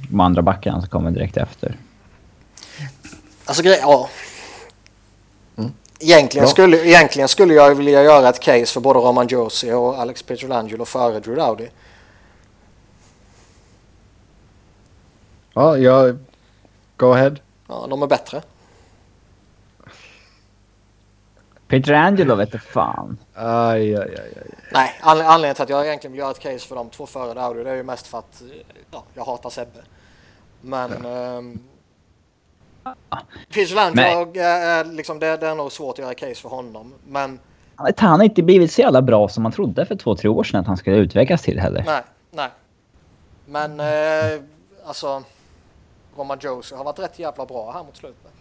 de 0.10 0.20
andra 0.20 0.42
backarna 0.42 0.82
som 0.82 0.90
kommer 0.90 1.12
direkt 1.12 1.38
efter. 1.38 1.78
Alltså 3.46 3.64
grej, 3.64 3.80
ja. 3.82 4.10
Egentligen, 6.00 6.44
Bra. 6.44 6.52
skulle, 6.52 6.86
egentligen 6.86 7.28
skulle 7.28 7.54
jag 7.54 7.76
vilja 7.76 8.04
göra 8.04 8.30
ett 8.30 8.40
case 8.40 8.66
för 8.66 8.82
både 8.82 9.00
Roman 9.00 9.28
Josi 9.28 9.72
och 9.72 10.00
Alex 10.00 10.24
Pietrangelo 10.24 10.86
före 10.86 11.20
Drew 11.20 11.36
Dowdy. 11.36 11.68
Ja, 15.54 15.78
jag... 15.78 16.18
Go 16.98 17.14
ahead. 17.14 17.36
Ja, 17.68 17.88
de 17.90 18.04
är 18.04 18.08
bättre. 18.08 18.42
Peter 21.68 21.94
Angelo 21.94 22.36
vet 22.36 22.52
du 22.52 22.60
fan. 22.60 23.18
Aj, 23.34 23.96
aj, 23.96 23.98
aj, 23.98 24.34
aj. 24.36 24.52
Nej, 24.72 24.92
anled- 25.02 25.26
anledningen 25.28 25.56
till 25.56 25.64
att 25.64 25.70
jag 25.70 25.86
egentligen 25.88 26.12
vill 26.12 26.20
göra 26.20 26.32
ett 26.32 26.40
case 26.40 26.68
för 26.68 26.76
de 26.76 26.90
två 26.90 27.06
före 27.06 27.34
Dowdy 27.34 27.64
det 27.64 27.70
är 27.70 27.76
ju 27.76 27.84
mest 27.84 28.08
för 28.08 28.18
att 28.18 28.44
ja, 28.92 29.04
jag 29.14 29.26
hatar 29.26 29.50
Sebbe. 29.50 29.80
Men... 30.62 31.06
Um, 31.06 31.60
Pietrangelo, 33.54 34.32
är 34.36 34.84
liksom, 34.84 35.20
det, 35.20 35.38
det 35.38 35.48
är 35.48 35.56
nog 35.56 35.72
svårt 35.72 35.94
att 35.94 36.00
göra 36.00 36.14
case 36.14 36.42
för 36.42 36.50
honom. 36.50 36.94
Men 37.08 37.40
Han 37.98 38.20
har 38.20 38.24
inte 38.24 38.44
blivit 38.44 38.72
så 38.72 38.82
jävla 38.82 39.02
bra 39.02 39.28
som 39.30 39.44
man 39.44 39.52
trodde 39.52 39.86
för 39.86 39.96
två, 39.96 40.16
tre 40.16 40.30
år 40.30 40.44
sedan 40.44 40.60
att 40.60 40.68
han 40.68 40.78
skulle 40.78 40.96
utvecklas 40.96 41.42
till 41.42 41.60
heller. 41.60 41.84
nej, 41.86 42.02
nej. 42.32 42.50
Men 43.46 43.80
eh, 43.80 44.42
alltså... 44.86 45.24
Roman 46.18 46.38
Josi 46.42 46.76
har 46.76 46.84
varit 46.84 47.00
rätt 47.00 47.20
jävla 47.20 47.46
bra 47.46 47.72
här 47.72 47.84
mot 47.84 47.98
slutet. 47.98 48.32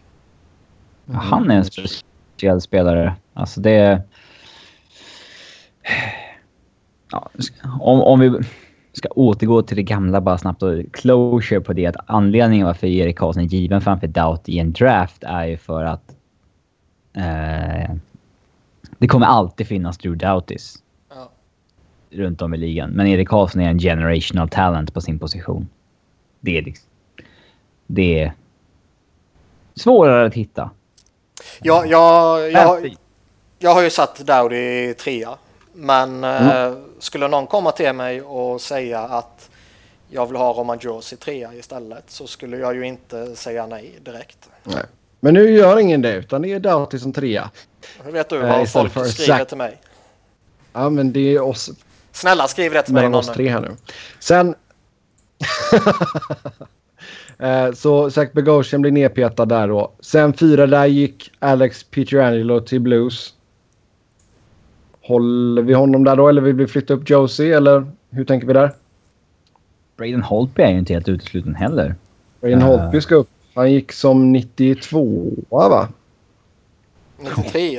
Ja, 1.05 1.14
Han 1.14 1.51
är 1.51 1.56
en 1.56 1.64
speciell 1.64 2.02
spelare. 2.61 3.15
Alltså 3.35 3.61
det... 3.61 4.02
Ja, 7.11 7.31
om, 7.81 8.01
om 8.01 8.20
vi 8.20 8.40
ska 8.93 9.09
återgå 9.09 9.62
till 9.62 9.77
det 9.77 9.82
gamla 9.82 10.20
bara 10.20 10.39
snabbt 10.39 10.62
och 10.62 10.82
closure 10.93 11.61
på 11.61 11.73
det. 11.73 11.86
Att 11.86 11.97
anledningen 12.06 12.66
varför 12.66 12.86
Erik 12.86 13.19
Karlsson 13.19 13.43
är 13.43 13.47
given 13.47 13.81
framför 13.81 14.06
Doubt 14.06 14.48
i 14.48 14.59
en 14.59 14.73
draft 14.73 15.23
är 15.23 15.44
ju 15.44 15.56
för 15.56 15.85
att 15.85 16.16
eh, 17.12 17.94
det 18.98 19.09
kommer 19.09 19.27
alltid 19.27 19.66
finnas 19.66 19.98
Drew 19.98 20.16
Doughties 20.16 20.82
Ja. 21.09 21.31
runt 22.11 22.43
om 22.43 22.55
i 22.55 22.56
ligan. 22.56 22.90
Men 22.90 23.06
Erik 23.06 23.28
Karlsson 23.28 23.61
är 23.61 23.69
en 23.69 23.78
generational 23.78 24.48
talent 24.48 24.94
på 24.94 25.01
sin 25.01 25.19
position. 25.19 25.69
Det 26.40 26.59
är 26.59 26.62
liksom... 26.62 26.89
Det 27.86 28.20
är 28.20 28.32
svårare 29.74 30.27
att 30.27 30.35
hitta. 30.35 30.70
Jag, 31.62 31.86
jag, 31.86 32.50
jag, 32.52 32.96
jag 33.58 33.74
har 33.74 33.82
ju 33.82 33.90
satt 33.90 34.18
Dowdy 34.18 34.56
i 34.56 34.94
trea. 34.94 35.38
Men 35.72 36.24
eh, 36.24 36.72
skulle 36.98 37.28
någon 37.28 37.46
komma 37.46 37.72
till 37.72 37.92
mig 37.92 38.22
och 38.22 38.60
säga 38.60 39.00
att 39.00 39.50
jag 40.10 40.26
vill 40.26 40.36
ha 40.36 40.52
Roman 40.52 40.78
Josi 40.80 41.16
trea 41.16 41.54
istället 41.54 42.04
så 42.08 42.26
skulle 42.26 42.56
jag 42.56 42.74
ju 42.74 42.86
inte 42.86 43.36
säga 43.36 43.66
nej 43.66 43.98
direkt. 44.00 44.48
Nej. 44.62 44.82
Men 45.20 45.34
nu 45.34 45.50
gör 45.50 45.78
ingen 45.78 46.02
det, 46.02 46.12
utan 46.14 46.42
det 46.42 46.52
är 46.52 46.60
Doughty 46.60 46.98
som 46.98 47.12
trea. 47.12 47.50
Hur 48.04 48.12
vet 48.12 48.28
du 48.28 48.40
Eh, 48.40 48.48
vad 48.48 48.62
istället 48.62 48.92
folk 48.92 49.12
skriver 49.12 49.38
Zack. 49.38 49.48
till 49.48 49.56
mig? 49.56 49.80
Ja, 50.72 50.90
men 50.90 51.12
det 51.12 51.34
är 51.34 51.40
oss, 51.40 51.70
Snälla 52.12 52.48
skriv 52.48 52.72
det 52.72 52.82
till 52.82 52.94
mig 52.94 53.02
mellan 53.02 53.18
oss 53.18 53.28
tre 53.28 53.48
här 53.48 53.60
nu. 53.60 53.76
Sen... 54.20 54.54
Eh, 57.39 57.73
så 57.73 58.11
Zach 58.11 58.32
Bogosian 58.32 58.82
blir 58.82 58.93
nedpetad 58.93 59.44
där 59.44 59.69
då. 59.69 59.93
Sen 60.01 60.32
fyra 60.32 60.66
där 60.66 60.86
gick 60.86 61.31
Alex 61.39 61.85
Pietrangelo 61.85 62.61
till 62.61 62.81
Blues. 62.81 63.35
Håller 65.01 65.62
vi 65.62 65.74
honom 65.74 66.05
där 66.05 66.16
då 66.16 66.28
eller 66.28 66.43
vill 66.43 66.55
vi 66.55 66.66
flytta 66.66 66.94
upp 66.94 67.11
Josie 67.11 67.56
eller 67.56 67.93
hur 68.11 68.24
tänker 68.24 68.47
vi 68.47 68.52
där? 68.52 68.73
Braden 69.97 70.23
Holtby 70.23 70.62
är 70.62 70.70
ju 70.70 70.78
inte 70.78 70.93
helt 70.93 71.09
utesluten 71.09 71.55
heller. 71.55 71.94
Braden 72.40 72.62
uh, 72.62 72.69
Holtby 72.69 73.01
ska 73.01 73.15
upp. 73.15 73.28
Han 73.55 73.73
gick 73.73 73.93
som 73.93 74.32
92 74.32 75.31
va? 75.48 75.89
93 77.19 77.78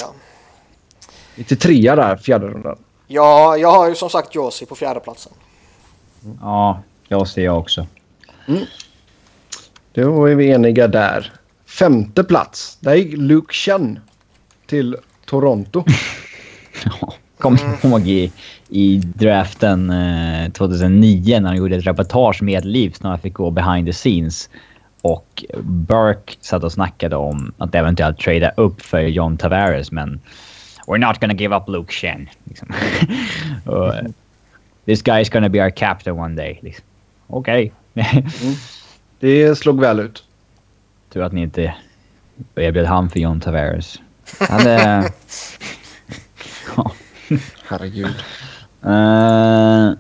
93 1.36 1.96
där, 1.96 2.18
fjärde 2.18 2.48
rundan. 2.48 2.78
Ja, 3.08 3.58
jag 3.58 3.72
har 3.72 3.90
ju 3.90 3.96
som 3.96 4.10
sagt 4.10 4.36
Josie 4.36 4.68
på 4.68 4.76
fjärde 4.76 5.00
platsen. 5.00 5.34
Mm. 6.26 6.38
Ja, 6.42 6.80
Josie 7.08 7.44
jag 7.44 7.60
också. 7.60 7.88
Mm. 8.48 8.62
Då 9.96 10.26
är 10.26 10.36
vi 10.36 10.50
eniga 10.50 10.88
där. 10.88 11.32
Femte 11.66 12.24
plats. 12.24 12.78
Där 12.82 12.96
gick 12.96 13.18
Luke 13.18 13.54
Chen 13.54 14.00
till 14.66 14.96
Toronto. 15.26 15.84
ja, 16.86 17.14
kommer 17.38 17.64
mm. 17.64 17.76
ihåg 17.84 18.08
i, 18.08 18.32
i 18.70 18.98
draften 18.98 19.90
eh, 19.90 20.52
2009 20.52 21.40
när 21.40 21.48
han 21.48 21.58
gjorde 21.58 21.76
ett 21.76 21.88
reportage 21.88 22.44
med 22.44 22.66
Leafs 22.66 23.04
när 23.04 23.10
han 23.10 23.20
fick 23.20 23.34
gå 23.34 23.52
behind 23.52 23.88
the 23.88 23.94
scenes. 23.94 24.50
Och 25.02 25.46
Burke 25.64 26.34
satt 26.42 26.64
och 26.64 26.72
snackade 26.72 27.16
om 27.16 27.54
att 27.58 27.76
eventuellt 27.76 28.20
trada 28.20 28.50
upp 28.50 28.82
för 28.82 29.00
John 29.00 29.38
Tavares, 29.38 29.92
men 29.92 30.20
we're 30.88 31.08
not 31.08 31.20
gonna 31.20 31.34
give 31.34 31.56
up 31.56 31.70
Luke 31.70 31.94
Shen. 31.94 32.30
Liksom. 32.44 32.68
och, 33.66 33.94
This 34.86 35.02
guy 35.02 35.22
is 35.22 35.30
gonna 35.30 35.50
be 35.50 35.64
our 35.64 35.70
captain 35.70 36.20
one 36.20 36.36
day. 36.36 36.60
Liksom. 36.62 36.86
Okej. 37.28 37.72
Okay. 37.94 38.22
mm. 38.22 38.56
Det 39.20 39.56
slog 39.56 39.80
väl 39.80 40.00
ut. 40.00 40.24
Tur 41.10 41.22
att 41.22 41.34
ni 41.34 41.42
inte 41.42 41.76
erbjöd 42.56 42.86
han 42.86 43.10
för 43.10 43.20
John 43.20 43.40
Tavares. 43.40 44.00
Han 44.40 44.68
är... 44.68 45.04
ja. 46.78 46.92
Herregud. 47.66 48.16
Uh, 48.86 49.98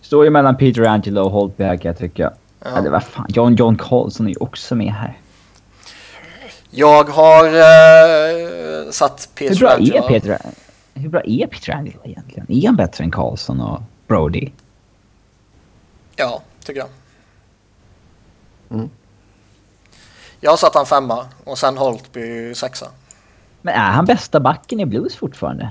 står 0.00 0.24
ju 0.24 0.30
mellan 0.30 0.56
Peter 0.56 0.82
Angelo 0.82 1.20
och 1.20 1.30
Holtby 1.30 1.64
kan 1.64 1.78
jag 1.82 1.98
tycka. 1.98 2.32
Ja. 2.60 2.78
Eller 2.78 2.90
vad 2.90 3.04
fan, 3.04 3.26
John 3.28 3.54
John 3.54 3.76
Carlson 3.76 4.26
är 4.26 4.30
ju 4.30 4.36
också 4.40 4.74
med 4.74 4.92
här. 4.92 5.18
Jag 6.70 7.04
har 7.04 7.46
uh, 7.46 8.90
satt 8.90 9.28
Peter 9.34 9.54
hur 9.54 9.60
bra 9.60 9.70
Angelo. 9.70 10.04
Är 10.04 10.08
Peter, 10.08 10.38
hur 10.94 11.08
bra 11.08 11.20
är 11.24 11.46
Peter 11.46 11.72
Angelo 11.72 12.00
egentligen? 12.04 12.46
Är 12.48 12.66
han 12.66 12.76
bättre 12.76 13.04
än 13.04 13.10
Carlson 13.10 13.60
och 13.60 13.82
Brody? 14.06 14.50
Ja, 16.16 16.42
tycker 16.68 16.80
jag. 16.80 16.88
Mm. 18.78 18.90
Jag 20.40 20.50
har 20.50 20.56
satt 20.56 20.74
han 20.74 20.86
femma 20.86 21.26
och 21.44 21.58
sen 21.58 21.78
Holtby 21.78 22.54
sexa. 22.54 22.86
Men 23.62 23.74
är 23.74 23.90
han 23.90 24.04
bästa 24.04 24.40
backen 24.40 24.80
i 24.80 24.86
Blues 24.86 25.16
fortfarande? 25.16 25.70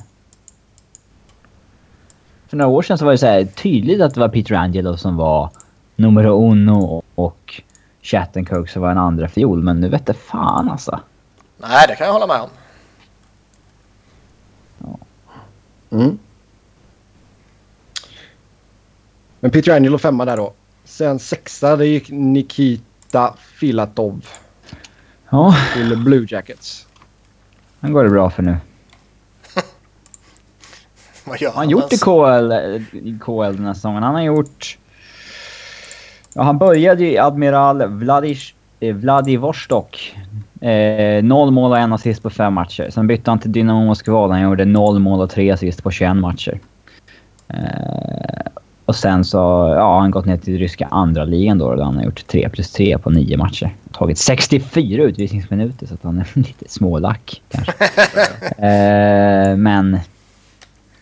För 2.48 2.58
några 2.58 2.72
år 2.72 2.82
sedan 2.82 2.98
så 2.98 3.06
var 3.06 3.12
det 3.12 3.18
så 3.18 3.62
tydligt 3.62 4.02
att 4.02 4.14
det 4.14 4.20
var 4.20 4.30
Peter 4.30 4.56
Angelo 4.56 4.98
som 4.98 5.18
var 5.18 5.50
numero 5.96 6.52
uno 6.52 7.04
och 7.16 7.62
Chattenkirk 8.02 8.70
som 8.70 8.82
var 8.82 8.92
en 8.92 8.98
andra 8.98 9.28
fiol. 9.28 9.64
Men 9.64 9.82
nu 9.82 9.90
vet 9.90 10.06
det 10.06 10.14
fan 10.14 10.70
alltså. 10.70 11.00
Nej, 11.58 11.86
det 11.88 11.96
kan 11.96 12.08
jag 12.08 12.14
hålla 12.14 12.28
med 12.28 12.42
om. 12.42 12.50
Ja. 14.78 14.98
Mm. 15.98 16.20
Men 19.40 19.52
Peter 19.52 19.76
Angelo 19.76 19.98
femma 19.98 20.26
där 20.26 20.38
då. 20.38 20.54
Sen 20.88 21.20
sexa, 21.20 21.76
det 21.76 21.86
gick 21.86 22.10
Nikita 22.10 23.34
Filatov. 23.40 24.26
Ja. 25.30 25.56
Till 25.74 25.98
Blue 25.98 26.28
Jackets. 26.30 26.88
Han 27.80 27.94
går 27.94 28.04
det 28.04 28.10
bra 28.10 28.30
för 28.30 28.44
nu. 28.44 28.58
Vad 31.26 31.42
gör 31.42 31.50
han? 31.50 31.58
Han 31.58 31.70
gjort 31.70 31.94
i 31.94 31.98
KL, 31.98 32.52
i 32.92 33.20
KL 33.22 33.56
den 33.56 33.66
här 33.66 33.74
säsongen. 33.74 34.04
Han 34.04 34.16
har 34.16 34.22
gjort... 34.22 34.78
Ja, 36.34 36.42
han 36.42 36.58
började 36.58 37.06
i 37.06 37.18
Admiral 37.18 37.88
Vladish, 37.88 38.54
eh, 38.80 38.96
Vladivostok. 38.96 40.18
Eh, 40.62 41.24
noll 41.24 41.52
mål 41.52 41.72
och 41.72 41.78
en 41.78 41.94
assist 41.94 42.24
på 42.24 42.30
fem 42.30 42.54
matcher. 42.54 42.90
Sen 42.90 43.08
bytte 43.08 43.32
han 43.32 43.40
till 43.40 43.52
Dynamo 43.52 43.86
Moskva 43.86 44.28
han 44.28 44.42
gjorde 44.42 44.66
noll 44.66 45.00
mål 45.00 45.22
och 45.22 45.30
tre 45.30 45.52
assist 45.52 45.84
på 45.84 45.92
21 45.92 46.16
matcher. 46.16 46.60
Eh, 47.48 48.52
och 48.88 48.96
sen 48.96 49.24
så 49.24 49.38
ja, 49.78 49.94
har 49.94 50.00
han 50.00 50.12
gått 50.12 50.26
ner 50.26 50.38
till 50.38 50.58
ryska 50.58 50.88
andra 50.92 51.24
ligan 51.24 51.58
då, 51.58 51.76
där 51.76 51.84
han 51.84 51.96
har 51.96 52.04
gjort 52.04 52.28
3 52.28 52.50
plus 52.50 52.72
3 52.72 52.98
på 52.98 53.10
9 53.10 53.38
matcher. 53.38 53.76
Tagit 53.92 54.18
64 54.18 55.04
utvisningsminuter 55.04 55.88
så 55.88 55.94
att 55.94 56.04
han 56.04 56.20
är 56.20 56.28
lite 56.34 56.66
smålack 56.68 57.42
kanske. 57.50 57.74
eh, 58.68 59.58
men... 59.58 60.00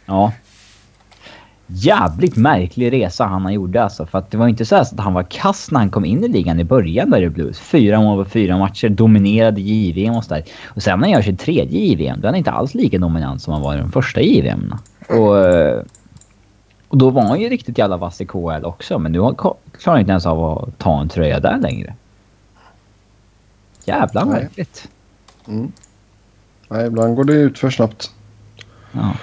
Ja. 0.05 0.31
Jävligt 1.67 2.35
märklig 2.35 2.93
resa 2.93 3.25
han 3.25 3.53
gjorde 3.53 3.83
alltså. 3.83 4.05
För 4.05 4.17
att 4.17 4.31
det 4.31 4.37
var 4.37 4.47
inte 4.47 4.65
så 4.65 4.75
att 4.75 4.99
han 4.99 5.13
var 5.13 5.23
kass 5.23 5.71
när 5.71 5.79
han 5.79 5.89
kom 5.89 6.05
in 6.05 6.23
i 6.23 6.27
ligan 6.27 6.59
i 6.59 6.63
början 6.63 7.09
där 7.09 7.21
i 7.21 7.29
Blues. 7.29 7.59
Fyra 7.59 8.01
mål 8.01 8.23
på 8.23 8.29
fyra 8.29 8.57
matcher, 8.57 8.89
dominerade 8.89 9.61
JVM 9.61 10.15
och 10.15 10.23
sådär. 10.23 10.43
Och 10.65 10.83
sen 10.83 10.99
när 10.99 11.07
han 11.07 11.13
gör 11.13 11.21
sin 11.21 11.37
tredje 11.37 11.79
JVM, 11.79 12.21
då 12.21 12.27
är 12.27 12.31
han 12.31 12.35
inte 12.35 12.51
alls 12.51 12.73
lika 12.73 12.97
dominant 12.97 13.41
som 13.41 13.53
han 13.53 13.61
var 13.61 13.75
i 13.75 13.77
de 13.77 13.91
första 13.91 14.21
JVM. 14.21 14.75
Och 15.09 15.39
eh, 15.39 15.81
och 16.95 16.99
då 16.99 17.09
var 17.09 17.21
han 17.21 17.41
ju 17.41 17.49
riktigt 17.49 17.77
jävla 17.77 17.97
vass 17.97 18.21
i 18.21 18.25
KL 18.25 18.65
också. 18.65 18.99
Men 18.99 19.11
nu 19.11 19.19
klarar 19.19 19.57
han 19.85 19.99
inte 19.99 20.11
ens 20.11 20.25
av 20.25 20.43
att 20.43 20.77
ta 20.77 21.01
en 21.01 21.09
tröja 21.09 21.39
där 21.39 21.57
längre. 21.57 21.95
Jävla 23.85 24.25
märkligt. 24.25 24.89
Mm. 25.47 25.71
Nej, 26.67 26.87
ibland 26.87 27.15
går 27.15 27.23
det 27.23 27.33
ut 27.33 27.59
för 27.59 27.69
snabbt. 27.69 28.11
Ja. 28.91 29.13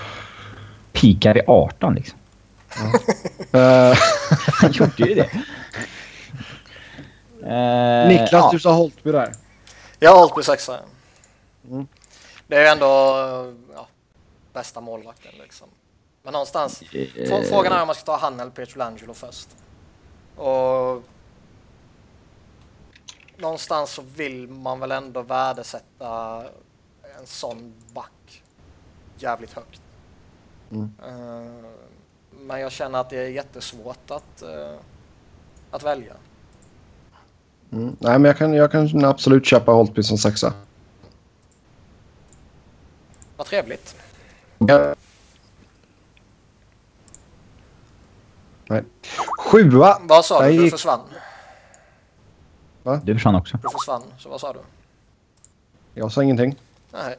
Pikar 0.93 1.37
i 1.39 1.43
18 1.47 1.95
liksom. 1.95 2.19
Ja. 3.53 3.95
han 4.61 4.73
gjorde 4.73 5.09
ju 5.09 5.15
det. 5.15 5.31
Uh, 7.43 8.09
Niklas, 8.09 8.33
ja. 8.33 8.51
du 8.53 8.61
sa 8.61 8.73
Holtby 8.73 9.13
där. 9.13 9.33
Jag 9.99 10.11
har 10.11 10.19
Holtby 10.19 10.43
sexa. 10.43 10.79
Mm. 11.71 11.87
Det 12.47 12.57
är 12.57 12.73
ändå 12.73 12.87
ja, 13.75 13.87
bästa 14.53 14.81
målvakten 14.81 15.33
liksom. 15.43 15.69
Men 16.23 16.33
någonstans, 16.33 16.83
uh, 16.95 17.43
frågan 17.43 17.73
är 17.73 17.81
om 17.81 17.87
man 17.87 17.95
ska 17.95 18.05
ta 18.05 18.17
han 18.17 18.41
eller 18.41 18.51
Pietrangelo 18.51 19.15
först. 19.15 19.49
Och 20.37 21.03
någonstans 23.37 23.91
så 23.91 24.03
vill 24.17 24.49
man 24.49 24.81
väl 24.81 24.93
ändå 24.93 25.23
värdesätta 25.23 26.43
en 27.21 27.27
sån 27.27 27.73
back 27.95 28.43
jävligt 29.19 29.53
högt. 29.53 29.83
Mm. 30.71 30.93
Uh, 31.07 31.65
men 32.31 32.61
jag 32.61 32.73
känner 32.73 32.99
att 32.99 33.11
det 33.11 33.19
är 33.19 33.29
jättesvårt 33.29 34.11
att, 34.11 34.43
uh, 34.43 34.79
att 35.71 35.83
välja. 35.83 36.13
Mm. 37.73 37.97
Nej, 37.99 38.19
men 38.19 38.25
jag 38.25 38.39
kan, 38.39 38.55
jag 38.55 38.73
kan 38.73 39.05
absolut 39.05 39.47
köpa 39.47 39.73
Holtby 39.73 40.03
som 40.03 40.19
sexa. 40.19 40.53
Vad 43.37 43.47
trevligt. 43.47 43.97
Ja. 44.59 44.95
Nej. 48.73 48.85
Sjua. 49.39 49.99
Vad 50.03 50.25
sa 50.25 50.43
du? 50.43 50.57
Du 50.57 50.71
försvann. 50.71 51.01
Va? 52.83 53.01
Du 53.05 53.15
försvann 53.15 53.35
också. 53.35 53.59
Du 53.63 53.69
försvann, 53.69 54.03
så 54.19 54.29
vad 54.29 54.41
sa 54.41 54.53
du? 54.53 54.59
Jag 55.95 56.13
sa 56.13 56.23
ingenting. 56.23 56.57
Nej. 56.93 57.17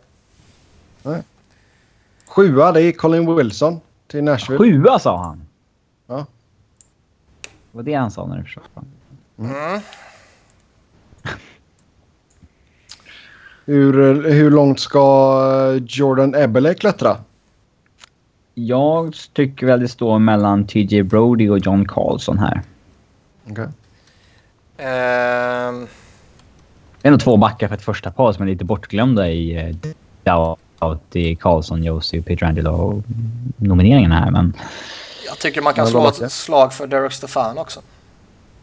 Nej. 1.04 1.22
Sjua, 2.26 2.72
det 2.72 2.82
är 2.82 2.92
Colin 2.92 3.36
Wilson 3.36 3.82
till 4.08 4.24
Nashville. 4.24 4.58
Sjua 4.58 5.00
sa 5.00 5.24
han? 5.24 5.48
Ja. 6.08 6.26
Det 7.42 7.50
var 7.72 7.84
det 7.84 7.94
han 7.94 8.12
sa 8.12 8.26
när 8.26 8.38
du 8.38 8.44
försvann. 8.44 8.86
Mm. 9.38 9.56
Mm. 9.56 9.82
hur, 13.66 14.24
hur 14.30 14.52
långt 14.52 14.80
ska 14.80 15.80
Jordan 15.88 16.36
Eberle 16.36 16.74
klättra? 16.74 17.18
Jag 18.54 19.16
tycker 19.34 19.66
väl 19.66 19.80
det 19.80 19.88
står 19.88 20.20
mellan 20.20 20.68
TJ 20.68 21.04
Brody 21.04 21.50
och 21.50 21.60
John 21.60 21.86
Carlson 21.88 22.38
här. 22.38 22.62
Okej. 23.50 23.54
Okay. 23.54 23.66
Um... 25.70 25.88
Det 27.02 27.08
är 27.08 27.12
nog 27.12 27.20
två 27.20 27.38
backar 27.38 27.68
för 27.68 27.76
ett 27.76 27.82
första 27.82 28.12
par 28.12 28.34
som 28.34 28.44
är 28.44 28.48
lite 28.48 28.66
bortglömda 28.66 29.30
i 29.30 29.70
uh, 29.70 29.94
Doughty, 30.24 31.36
Karlsson, 31.36 31.84
Josie 31.84 32.20
och 32.20 32.26
Pietrangelo 32.26 33.04
nomineringarna 33.58 34.20
här, 34.20 34.32
men... 34.32 34.54
Jag 35.26 35.40
tycker 35.40 35.62
man 35.62 35.74
kan 35.74 35.88
slå 35.88 36.08
ett 36.08 36.32
slag 36.32 36.74
för 36.74 36.88
Derek 36.88 37.14
Stefan 37.14 37.58
också. 37.58 37.82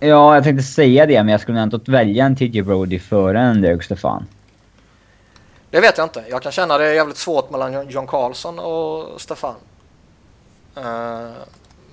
Ja, 0.01 0.35
jag 0.35 0.45
tänkte 0.45 0.63
säga 0.63 1.07
det, 1.07 1.23
men 1.23 1.29
jag 1.29 1.41
skulle 1.41 1.61
ändå 1.61 1.81
välja 1.87 2.25
en 2.25 2.37
TJ 2.37 2.63
Brody 2.63 2.99
före 2.99 3.41
en 3.41 3.61
Derek 3.61 3.83
Stefan. 3.83 4.27
Det 5.71 5.81
vet 5.81 5.99
jag 5.99 6.05
inte. 6.05 6.25
Jag 6.31 6.43
kan 6.43 6.53
känna 6.53 6.79
det 6.79 6.87
är 6.87 6.93
jävligt 6.93 7.17
svårt 7.17 7.51
mellan 7.51 7.89
John 7.89 8.07
Carlson 8.07 8.59
och 8.59 9.21
Stefan. 9.21 9.55
Uh, 10.77 11.31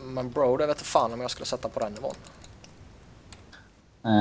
men 0.03 0.31
Brody 0.31 0.65
vet 0.65 0.77
inte 0.77 0.83
fan 0.83 1.13
om 1.13 1.21
jag 1.21 1.31
skulle 1.31 1.45
sätta 1.45 1.69
på 1.69 1.79
den 1.79 1.93
nivån. 1.93 2.15
Uh, 4.05 4.13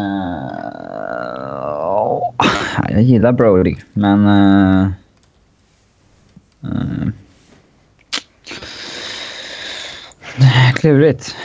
jag 2.91 3.03
gillar 3.03 3.33
Brody, 3.33 3.77
men... 3.93 4.27
Uh, 4.27 4.89
uh, 6.65 7.09
klurigt. 10.75 11.37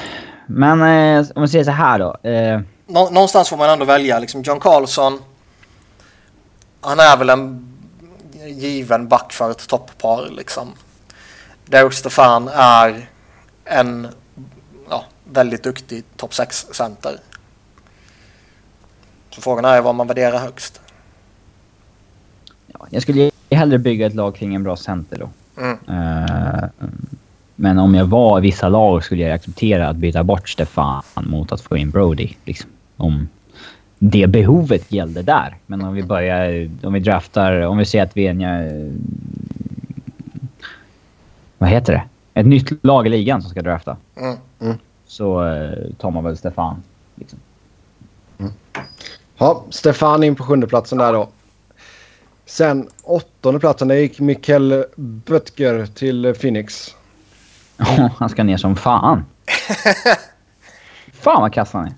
Men 0.45 0.81
eh, 0.81 1.25
om 1.35 1.41
vi 1.41 1.47
säger 1.47 1.65
så 1.65 1.71
här 1.71 1.99
då. 1.99 2.29
Eh, 2.29 2.59
Nå 2.88 3.09
någonstans 3.09 3.49
får 3.49 3.57
man 3.57 3.69
ändå 3.69 3.85
välja. 3.85 4.19
Liksom 4.19 4.41
John 4.41 4.59
Carlson. 4.59 5.19
Han 6.81 6.99
är 6.99 7.17
väl 7.17 7.29
en 7.29 7.67
given 8.47 9.07
back 9.07 9.33
för 9.33 9.51
ett 9.51 9.67
topppar 9.67 10.29
liksom. 10.31 10.67
Derek 11.65 11.93
Stefan 11.93 12.47
är 12.53 13.09
en 13.65 14.07
ja, 14.89 15.05
väldigt 15.23 15.63
duktig 15.63 16.03
topp 16.17 16.31
6-center. 16.31 17.17
Så 19.29 19.41
frågan 19.41 19.65
är 19.65 19.81
vad 19.81 19.95
man 19.95 20.07
värderar 20.07 20.39
högst. 20.39 20.81
ja, 22.67 22.88
jag 22.89 23.01
skulle 23.01 23.31
hellre 23.51 23.77
bygga 23.77 24.07
ett 24.07 24.15
lag 24.15 24.35
kring 24.35 24.55
en 24.55 24.63
bra 24.63 24.75
center 24.75 25.19
då. 25.19 25.29
Mm. 25.61 25.77
Eh, 25.88 26.69
men 27.55 27.79
om 27.79 27.95
jag 27.95 28.05
var 28.05 28.39
i 28.39 28.41
vissa 28.41 28.69
lag 28.69 29.03
skulle 29.03 29.23
jag 29.23 29.31
acceptera 29.31 29.89
att 29.89 29.95
byta 29.95 30.23
bort 30.23 30.49
Stefan 30.49 31.03
mot 31.15 31.51
att 31.51 31.61
få 31.61 31.77
in 31.77 31.89
Brody. 31.89 32.33
Liksom. 32.45 32.69
Om 32.97 33.27
det 33.99 34.27
behovet 34.27 34.91
gällde 34.91 35.21
där. 35.21 35.55
Men 35.65 35.81
om 35.81 35.93
vi 35.93 36.03
börjar... 36.03 36.69
Om 36.83 36.93
vi 36.93 36.99
draftar... 36.99 37.61
Om 37.61 37.77
vi 37.77 37.85
säger 37.85 38.05
att 38.05 38.17
vi 38.17 38.27
är 38.27 38.31
en... 38.31 38.41
eh, 38.41 38.91
Vad 41.61 41.69
heter 41.69 41.93
det? 41.93 42.03
Ett 42.39 42.45
nytt 42.45 42.83
lag 42.83 43.07
i 43.07 43.09
ligan 43.09 43.41
som 43.41 43.51
ska 43.51 43.61
drafta. 43.61 43.97
Mm. 44.59 44.77
Så 45.05 45.45
eh, 45.45 45.93
tar 45.97 46.11
man 46.11 46.23
väl 46.23 46.38
Stefan. 46.38 46.83
Liksom. 47.15 47.39
Ja, 49.38 49.63
Stefan 49.69 50.23
in 50.23 50.35
på 50.35 50.43
sjunde 50.43 50.67
platsen 50.67 50.97
där 50.97 51.13
då. 51.13 51.29
Sen 52.45 52.89
åttonde 53.03 53.59
platsen, 53.59 53.88
där 53.88 53.95
gick 53.95 54.19
Mikael 54.19 54.85
Böttger 54.95 55.85
till 55.85 56.33
Phoenix. 56.33 56.95
Ja, 57.77 58.09
han 58.17 58.29
ska 58.29 58.43
ner 58.43 58.57
som 58.57 58.75
fan. 58.75 59.25
fan 61.13 61.41
vad 61.41 61.53
kass 61.53 61.73
han 61.73 61.91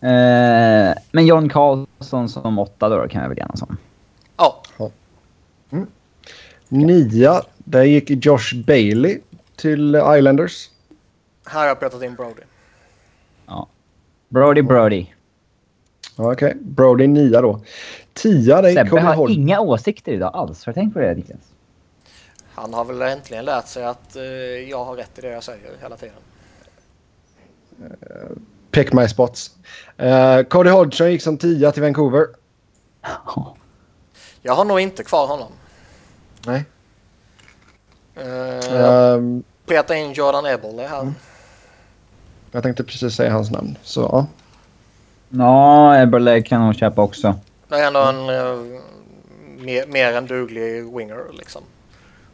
är. 0.00 0.90
Eh, 0.90 0.94
men 1.10 1.26
John 1.26 1.48
Karlsson 1.48 2.28
som 2.28 2.58
åtta 2.58 2.88
då, 2.88 3.08
kan 3.08 3.22
jag 3.22 3.28
väl 3.28 3.38
enas 3.38 3.62
om. 3.62 3.76
Ja, 4.36 4.62
Nia, 6.68 7.42
där 7.64 7.82
gick 7.82 8.26
Josh 8.26 8.64
Bailey 8.66 9.20
till 9.56 9.94
Islanders. 9.94 10.70
här 11.46 11.60
har 11.60 11.66
jag 11.66 11.80
petat 11.80 12.02
in 12.02 12.14
Brody. 12.14 12.42
Ja. 13.46 13.68
Brody 14.28 14.62
Brody. 14.62 15.06
Ja, 16.16 16.32
Okej, 16.32 16.54
Brody 16.60 17.06
nia 17.06 17.40
då. 17.40 17.60
Tia, 18.12 18.68
gick 18.68 18.78
Sebbe 18.78 19.00
har 19.00 19.30
inga 19.30 19.60
åsikter 19.60 20.12
idag 20.12 20.30
alls. 20.34 20.66
Har 20.66 20.72
du 20.72 20.80
tänkt 20.80 20.94
på 20.94 20.98
det 21.00 21.14
Niklas? 21.14 21.40
Han 22.54 22.74
har 22.74 22.84
väl 22.84 23.02
äntligen 23.02 23.44
lärt 23.44 23.66
sig 23.66 23.84
att 23.84 24.16
eh, 24.16 24.22
jag 24.70 24.84
har 24.84 24.94
rätt 24.96 25.18
i 25.18 25.20
det 25.20 25.28
jag 25.28 25.42
säger 25.42 25.70
hela 25.80 25.96
tiden. 25.96 26.14
Pick 28.70 28.92
my 28.92 29.08
spots. 29.08 29.50
Uh, 30.02 30.42
Cody 30.42 30.70
Hodgson 30.70 31.12
gick 31.12 31.22
som 31.22 31.38
tia 31.38 31.72
till 31.72 31.82
Vancouver. 31.82 32.26
Ja. 33.02 33.56
Jag 34.42 34.54
har 34.54 34.64
nog 34.64 34.80
inte 34.80 35.04
kvar 35.04 35.26
honom. 35.26 35.52
Nej. 36.46 36.64
Eh, 38.16 38.26
jag 38.26 39.14
Ehm, 39.18 39.42
petar 39.66 39.94
in 39.94 40.12
Jordan 40.12 40.46
Eberle 40.46 40.82
här. 40.82 41.12
jag 42.52 42.62
tänkte 42.62 42.84
precis 42.84 43.14
säga 43.14 43.32
hans 43.32 43.50
namn. 43.50 43.78
Så 43.82 44.00
ja. 44.00 44.26
Ja, 45.28 45.96
Eberle 45.96 46.42
kan 46.42 46.62
hon 46.62 46.74
köpa 46.74 47.02
också. 47.02 47.34
Det 47.68 47.74
är 47.76 47.86
ändå 47.86 48.00
en 48.00 48.28
eh, 48.28 48.80
mer, 49.58 49.86
mer 49.86 50.12
än 50.12 50.26
duglig 50.26 50.96
winger 50.96 51.24
liksom. 51.32 51.62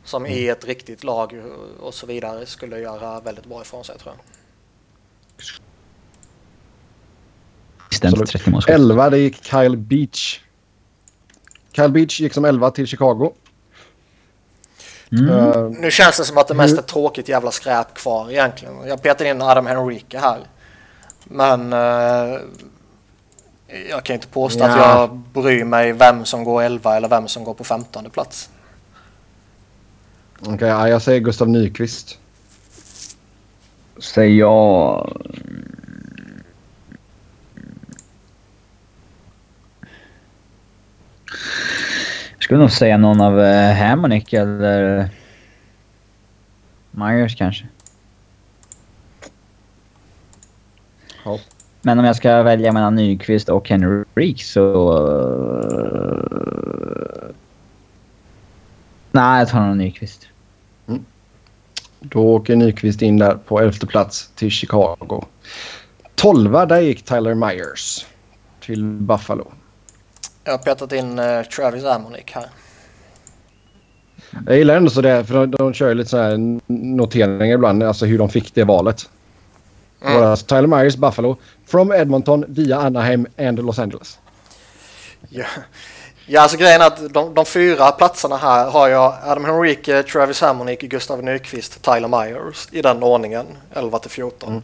Som 0.05 0.27
i 0.27 0.49
ett 0.49 0.65
riktigt 0.65 1.05
lag 1.05 1.35
och 1.81 1.95
så 1.95 2.07
vidare 2.07 2.47
skulle 2.47 2.79
göra 2.79 3.21
väldigt 3.21 3.47
bra 3.47 3.63
ifrån 3.63 3.85
sig 3.85 3.99
tror 3.99 4.15
jag. 4.17 4.25
Absolut. 7.87 8.31
30 8.31 8.51
mål. 8.51 8.63
11, 8.69 9.11
det 9.11 9.19
gick 9.19 9.45
Kyle 9.45 9.77
Beach. 9.77 10.41
Kyle 11.73 11.89
Beach 11.89 12.21
gick 12.21 12.35
som 12.35 12.45
11 12.45 12.71
till 12.71 12.87
Chicago. 12.87 13.33
Mm. 15.13 15.29
Ehm, 15.53 15.73
Nu 15.73 15.91
känns 15.91 16.17
det 16.17 16.25
som 16.25 16.39
att 16.39 16.49
det 16.49 16.55
mest 16.55 16.79
är 16.79 16.83
tråkigt 16.83 17.29
jävla 17.29 17.51
skräp 17.51 17.95
kvar 17.95 18.31
egentligen. 18.31 18.75
Jag 18.87 19.03
petar 19.03 19.25
in 19.25 19.43
Adam 19.43 19.67
Henrique 19.67 20.19
här. 20.19 20.39
Men 21.25 21.73
eh, 21.73 22.39
jag 23.91 24.05
kan 24.05 24.15
inte 24.15 24.27
påstå 24.27 24.65
att 24.65 24.71
Ja. 24.71 25.01
jag 25.01 25.17
bryr 25.17 25.65
mig 25.65 25.93
vem 25.93 26.25
som 26.25 26.45
går 26.45 26.63
11 26.63 26.97
eller 26.97 27.09
vem 27.09 27.29
som 27.29 27.45
går 27.45 27.55
på 27.55 27.65
15 27.65 28.11
plats. 28.11 28.51
Okej, 30.41 30.69
ja, 30.69 30.89
jag 30.89 31.03
säger 31.03 31.21
Gustav 31.21 31.49
Nyqvist. 31.49 32.19
Säger 33.99 34.39
jag... 34.39 35.13
Skulle 42.51 42.61
nog 42.61 42.71
säga 42.73 42.97
någon 42.97 43.21
av 43.21 43.39
uh, 43.39 43.73
Hamonic 43.73 44.35
eller 44.35 45.09
Myers 46.91 47.37
kanske. 47.37 47.65
Ja. 51.25 51.39
Men 51.83 51.99
om 51.99 52.05
jag 52.05 52.17
ska 52.17 52.43
välja 52.43 52.73
mellan 52.73 52.95
Nyqvist 52.95 53.49
och 53.49 53.69
Henrik 53.69 54.43
så... 54.43 54.93
eh, 57.23 57.31
Nej, 59.13 59.39
jag 59.39 59.49
tar 59.49 59.67
nog 59.67 59.77
Nyqvist. 59.77 60.27
Då 62.01 62.35
åker 62.35 62.57
Nyqvist 62.57 63.03
in 63.03 63.19
där 63.19 63.35
på 63.35 63.61
elfte 63.61 63.87
plats 63.87 64.31
till 64.35 64.51
Chicago. 64.51 65.25
Tolva, 66.15 66.67
där 66.67 66.81
gick 66.81 67.05
Tyler 67.05 67.35
Myers 67.35 68.07
till 68.61 68.85
Buffalo. 68.85 69.53
Jag 70.51 70.59
har 70.59 70.65
petat 70.65 70.93
in 70.93 71.19
eh, 71.19 71.43
Travis 71.43 71.85
Amonick 71.85 72.33
här. 72.33 72.47
Jag 74.47 74.59
gillar 74.59 74.77
ändå 74.77 74.91
så 74.91 75.01
det, 75.01 75.25
för 75.25 75.35
de, 75.35 75.51
de 75.51 75.75
kör 75.75 75.89
ju 75.89 75.95
lite 75.95 76.11
så 76.11 76.17
här 76.17 76.61
noteringar 76.67 77.55
ibland, 77.55 77.83
alltså 77.83 78.07
hur 78.07 78.19
de 78.19 78.29
fick 78.29 78.55
det 78.55 78.65
valet. 78.65 79.09
Mm. 80.03 80.23
Alltså, 80.23 80.47
Tyler 80.47 80.67
Myers, 80.67 80.97
Buffalo, 80.97 81.37
from 81.67 81.93
Edmonton 81.93 82.45
via 82.49 82.79
Anaheim 82.79 83.27
and 83.39 83.59
Los 83.59 83.79
Angeles. 83.79 84.19
Ja, 85.29 85.45
ja 86.27 86.41
alltså 86.41 86.57
grejen 86.57 86.81
är 86.81 86.87
att 86.87 87.15
de, 87.15 87.35
de 87.35 87.45
fyra 87.45 87.93
platserna 87.93 88.37
här 88.37 88.71
har 88.71 88.89
jag 88.89 89.15
Adam 89.25 89.45
Henrique, 89.45 90.03
Travis 90.03 90.41
Hammonick, 90.41 90.81
Gustav 90.81 91.25
Nyqvist, 91.25 91.83
Tyler 91.83 92.09
Myers 92.09 92.69
i 92.73 92.83
den 92.83 93.03
ordningen 93.03 93.47
11 93.75 93.99
till 93.99 94.11
14. 94.11 94.63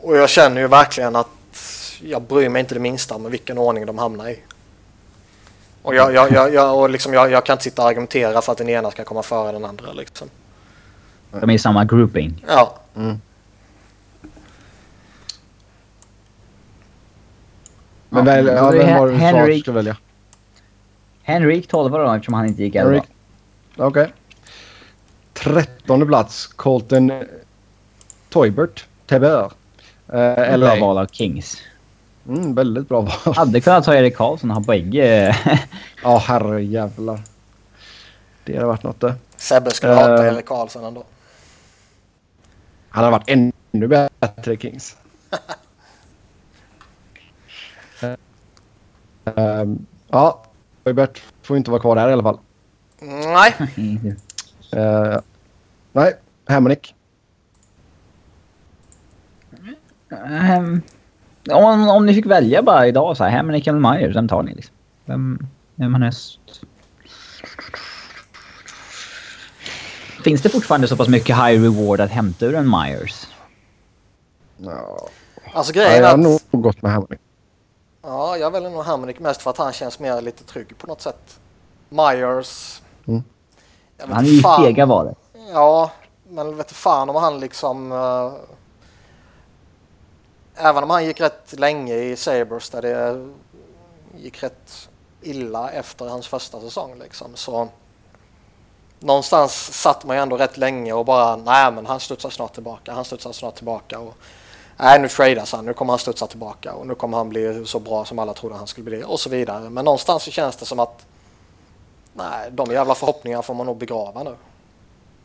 Och 0.00 0.16
jag 0.16 0.28
känner 0.28 0.60
ju 0.60 0.68
verkligen 0.68 1.16
att 1.16 1.28
jag 2.00 2.22
bryr 2.22 2.48
mig 2.48 2.60
inte 2.60 2.74
det 2.74 2.80
minsta 2.80 3.18
med 3.18 3.30
vilken 3.30 3.58
ordning 3.58 3.86
de 3.86 3.98
hamnar 3.98 4.28
i. 4.28 4.38
Och, 5.84 5.94
jag, 5.94 6.14
jag, 6.14 6.32
jag, 6.32 6.54
jag, 6.54 6.78
och 6.78 6.90
liksom 6.90 7.12
jag, 7.12 7.30
jag 7.30 7.46
kan 7.46 7.54
inte 7.54 7.64
sitta 7.64 7.82
och 7.82 7.88
argumentera 7.88 8.40
för 8.42 8.52
att 8.52 8.58
den 8.58 8.68
ena 8.68 8.90
ska 8.90 9.04
komma 9.04 9.22
före 9.22 9.52
den 9.52 9.64
andra. 9.64 9.92
Liksom. 9.92 10.28
De 11.30 11.50
är 11.50 11.54
i 11.54 11.58
samma 11.58 11.84
grouping. 11.84 12.44
Ja, 12.48 12.78
Men 12.94 13.20
Ja, 18.10 18.22
väl, 18.22 18.46
ja, 18.46 18.70
vem 18.70 18.98
var 18.98 19.06
det 19.06 19.12
du 19.12 19.18
Henrik- 19.18 19.62
ska 19.62 19.72
välja? 19.72 19.96
Henrik 21.22 21.68
12 21.68 21.92
då 21.92 22.12
eftersom 22.12 22.34
han 22.34 22.46
inte 22.46 22.62
gick 22.62 22.74
11. 22.74 22.90
Henrik. 22.90 23.04
Okej. 23.76 24.12
Trettonde 25.32 26.06
plats, 26.06 26.46
Colton 26.46 27.12
Toibert, 28.28 28.86
Tebber. 29.06 29.50
Bra 30.06 30.56
LA. 30.56 30.80
val 30.80 30.98
av 30.98 31.06
Kings. 31.06 31.56
Mm, 32.28 32.54
väldigt 32.54 32.88
bra 32.88 33.00
val. 33.00 33.34
Hade 33.34 33.60
kunnat 33.60 33.84
ta 33.84 33.94
Erik 33.94 34.16
Karlsson 34.16 34.50
och 34.50 34.56
ha 34.56 34.62
bägge. 34.62 35.36
Ja, 36.02 36.18
herrejävlar. 36.18 37.20
Det 38.44 38.54
hade 38.54 38.66
varit 38.66 38.82
något 38.82 39.00
det. 39.00 39.14
Sebbe 39.36 39.70
skulle 39.70 39.92
hata 39.92 40.26
Eh. 40.26 40.34
Erik 40.34 40.46
Karlsson 40.46 40.84
ändå. 40.84 41.04
Han 42.88 43.04
har 43.04 43.10
varit 43.10 43.30
ännu 43.30 43.88
bättre 43.88 44.54
i 44.54 44.56
Kings. 44.56 44.96
Ehm, 49.24 49.86
ja, 50.08 50.44
Toibert 50.84 51.22
får 51.42 51.56
inte 51.56 51.70
vara 51.70 51.80
kvar 51.80 51.96
där 51.96 52.08
i 52.08 52.12
alla 52.12 52.22
fall. 52.22 52.38
Nej, 53.00 53.54
Uh, 54.76 55.18
nej, 55.92 56.14
Hamonic. 56.46 56.94
Ehm, 60.10 60.82
om, 61.50 61.88
om 61.88 62.06
ni 62.06 62.14
fick 62.14 62.26
välja 62.26 62.62
bara 62.62 62.86
idag 62.86 63.16
så 63.16 63.24
här, 63.24 63.30
Hamonic 63.36 63.68
eller 63.68 63.78
Myers, 63.78 64.16
vem 64.16 64.28
tar 64.28 64.42
ni 64.42 64.54
liksom? 64.54 64.74
Vem, 65.04 65.46
vem 65.74 65.94
har 65.94 66.00
näst? 66.00 66.38
Finns 70.24 70.42
det 70.42 70.48
fortfarande 70.48 70.88
så 70.88 70.96
pass 70.96 71.08
mycket 71.08 71.36
high 71.36 71.62
reward 71.62 72.00
att 72.00 72.10
hämta 72.10 72.46
ur 72.46 72.54
en 72.54 72.70
Myers? 72.70 73.26
Ja, 74.56 75.08
alltså 75.54 75.72
jag 75.74 75.86
grejen 75.86 76.04
är 76.04 76.08
har 76.08 76.14
att... 76.14 76.20
nog 76.20 76.40
gått 76.50 76.82
med 76.82 76.92
Hamonic. 76.92 77.20
Ja, 78.02 78.36
jag 78.36 78.50
väljer 78.50 78.70
nog 78.70 78.84
Hammonick 78.84 79.20
mest 79.20 79.42
för 79.42 79.50
att 79.50 79.58
han 79.58 79.72
känns 79.72 79.98
mer 79.98 80.20
lite 80.20 80.44
trygg 80.44 80.78
på 80.78 80.86
något 80.86 81.00
sätt. 81.00 81.40
Myers... 81.88 82.82
Mm. 83.06 83.22
Jag 83.98 84.06
vet 84.06 84.16
Han 84.16 84.24
är 84.24 84.28
ju 84.28 84.40
fan. 84.40 84.64
fega 84.64 84.86
valet. 84.86 85.18
Ja, 85.52 85.90
men 86.28 86.56
vet 86.56 86.72
fan 86.72 87.10
om 87.10 87.16
han 87.16 87.40
liksom... 87.40 87.92
eh, 87.92 88.32
även 90.56 90.84
om 90.84 90.90
han 90.90 91.04
gick 91.04 91.20
rätt 91.20 91.54
länge 91.58 91.94
i 91.94 92.16
Sabres 92.16 92.70
där 92.70 92.82
det 92.82 93.28
gick 94.18 94.42
rätt 94.42 94.88
illa 95.22 95.70
efter 95.70 96.06
hans 96.06 96.26
första 96.26 96.60
säsong 96.60 96.98
liksom 96.98 97.30
så 97.34 97.68
någonstans 99.00 99.82
satt 99.82 100.04
man 100.04 100.16
ju 100.16 100.22
ändå 100.22 100.36
rätt 100.36 100.56
länge 100.56 100.92
och 100.92 101.04
bara 101.04 101.36
nej 101.36 101.72
men 101.72 101.86
han 101.86 102.00
studsar 102.00 102.30
snart 102.30 102.54
tillbaka, 102.54 102.92
han 102.92 103.04
studsar 103.04 103.32
snart 103.32 103.54
tillbaka 103.54 103.98
och 103.98 104.14
nej 104.76 105.00
nu 105.00 105.08
tradas 105.08 105.52
han, 105.52 105.64
nu 105.64 105.74
kommer 105.74 105.92
han 105.92 105.98
studsa 105.98 106.26
tillbaka 106.26 106.74
och 106.74 106.86
nu 106.86 106.94
kommer 106.94 107.16
han 107.16 107.28
bli 107.28 107.64
så 107.66 107.80
bra 107.80 108.04
som 108.04 108.18
alla 108.18 108.34
trodde 108.34 108.54
han 108.54 108.66
skulle 108.66 108.84
bli 108.84 109.02
och 109.06 109.20
så 109.20 109.30
vidare. 109.30 109.70
Men 109.70 109.84
någonstans 109.84 110.22
så 110.22 110.30
känns 110.30 110.56
det 110.56 110.64
som 110.64 110.80
att 110.80 111.06
nej, 112.12 112.50
de 112.50 112.72
jävla 112.72 112.94
förhoppningarna 112.94 113.42
får 113.42 113.54
man 113.54 113.66
nog 113.66 113.76
begrava 113.76 114.22
nu. 114.22 114.34